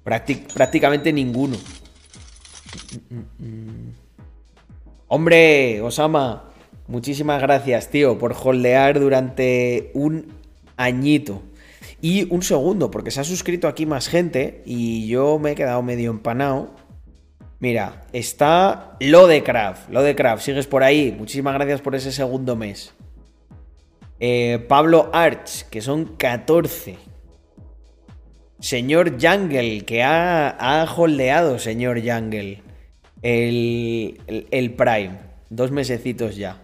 Práctic, 0.03 0.53
prácticamente 0.53 1.11
ninguno. 1.11 1.57
Hombre, 5.07 5.81
Osama, 5.81 6.51
Muchísimas 6.87 7.41
gracias, 7.41 7.89
tío, 7.89 8.19
por 8.19 8.35
holdear 8.39 8.99
durante 8.99 9.89
un 9.95 10.27
añito. 10.77 11.41
Y 12.01 12.31
un 12.33 12.43
segundo, 12.43 12.91
porque 12.91 13.11
se 13.11 13.21
ha 13.21 13.23
suscrito 13.23 13.67
aquí 13.67 13.85
más 13.85 14.07
gente 14.07 14.61
y 14.65 15.07
yo 15.07 15.39
me 15.39 15.51
he 15.51 15.55
quedado 15.55 15.81
medio 15.81 16.11
empanado. 16.11 16.75
Mira, 17.59 18.03
está 18.13 18.97
lo 18.99 19.27
de 19.27 19.43
Craft. 19.43 19.89
Lo 19.89 20.03
de 20.03 20.15
Craft, 20.15 20.43
sigues 20.43 20.67
por 20.67 20.83
ahí. 20.83 21.15
Muchísimas 21.17 21.53
gracias 21.55 21.81
por 21.81 21.95
ese 21.95 22.11
segundo 22.11 22.55
mes. 22.55 22.93
Eh, 24.19 24.63
Pablo 24.67 25.09
Arch, 25.13 25.63
que 25.69 25.81
son 25.81 26.15
14. 26.17 26.97
Señor 28.59 29.21
Jungle, 29.21 29.81
que 29.85 30.03
ha, 30.03 30.49
ha 30.49 30.83
holdeado, 30.91 31.59
señor 31.59 31.99
Jungle. 31.99 32.61
El, 33.21 34.21
el, 34.27 34.47
el 34.51 34.73
Prime. 34.73 35.19
Dos 35.49 35.71
mesecitos 35.71 36.35
ya. 36.35 36.61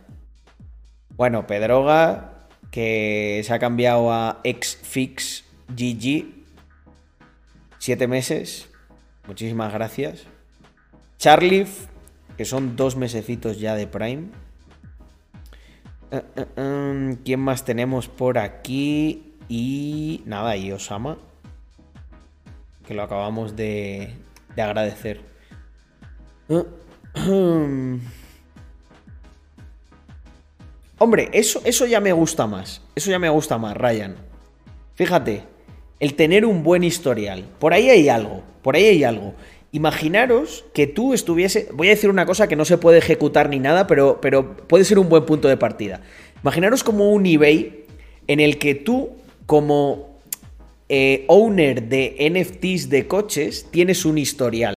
Bueno, 1.16 1.46
Pedroga, 1.48 2.31
que 2.72 3.42
se 3.46 3.54
ha 3.54 3.60
cambiado 3.60 4.12
a 4.12 4.42
Xfix 4.44 5.44
GG. 5.68 6.26
Siete 7.78 8.08
meses. 8.08 8.70
Muchísimas 9.28 9.74
gracias. 9.74 10.24
Charlie, 11.18 11.68
que 12.38 12.46
son 12.46 12.76
dos 12.76 12.96
mesecitos 12.96 13.60
ya 13.60 13.76
de 13.76 13.88
Prime. 13.88 14.30
Uh, 16.12 16.18
uh, 16.40 16.62
um, 16.62 17.16
¿Quién 17.24 17.40
más 17.40 17.64
tenemos 17.64 18.08
por 18.08 18.38
aquí? 18.38 19.36
Y 19.48 20.24
nada, 20.26 20.56
y 20.56 20.72
Osama. 20.72 21.18
Que 22.88 22.94
lo 22.94 23.04
acabamos 23.04 23.56
de, 23.56 24.16
de 24.56 24.62
agradecer. 24.62 25.22
Hombre, 31.04 31.30
eso, 31.34 31.64
eso 31.66 31.88
ya 31.88 32.00
me 32.00 32.14
gusta 32.14 32.46
más. 32.46 32.80
Eso 32.94 33.10
ya 33.10 33.18
me 33.18 33.28
gusta 33.28 33.58
más, 33.58 33.76
Ryan. 33.76 34.18
Fíjate, 34.94 35.42
el 36.00 36.14
tener 36.14 36.46
un 36.46 36.62
buen 36.62 36.84
historial. 36.84 37.44
Por 37.58 37.74
ahí 37.74 37.90
hay 37.90 38.08
algo. 38.08 38.44
Por 38.62 38.76
ahí 38.76 38.86
hay 38.86 39.04
algo. 39.04 39.34
Imaginaros 39.72 40.64
que 40.76 40.86
tú 40.86 41.16
estuviese. 41.16 41.70
Voy 41.74 41.88
a 41.88 41.90
decir 41.90 42.12
una 42.12 42.28
cosa 42.28 42.48
que 42.48 42.56
no 42.56 42.66
se 42.66 42.78
puede 42.78 43.00
ejecutar 43.00 43.50
ni 43.50 43.58
nada, 43.58 43.88
pero, 43.88 44.22
pero 44.22 44.56
puede 44.56 44.86
ser 44.86 45.00
un 45.00 45.10
buen 45.10 45.26
punto 45.26 45.48
de 45.48 45.58
partida. 45.58 46.02
Imaginaros 46.44 46.84
como 46.84 47.10
un 47.10 47.26
eBay 47.26 47.86
en 48.28 48.40
el 48.40 48.60
que 48.60 48.76
tú, 48.76 49.10
como 49.48 50.20
eh, 50.88 51.26
owner 51.30 51.82
de 51.82 52.30
NFTs 52.30 52.90
de 52.92 53.08
coches, 53.08 53.66
tienes 53.72 54.06
un 54.06 54.20
historial. 54.20 54.70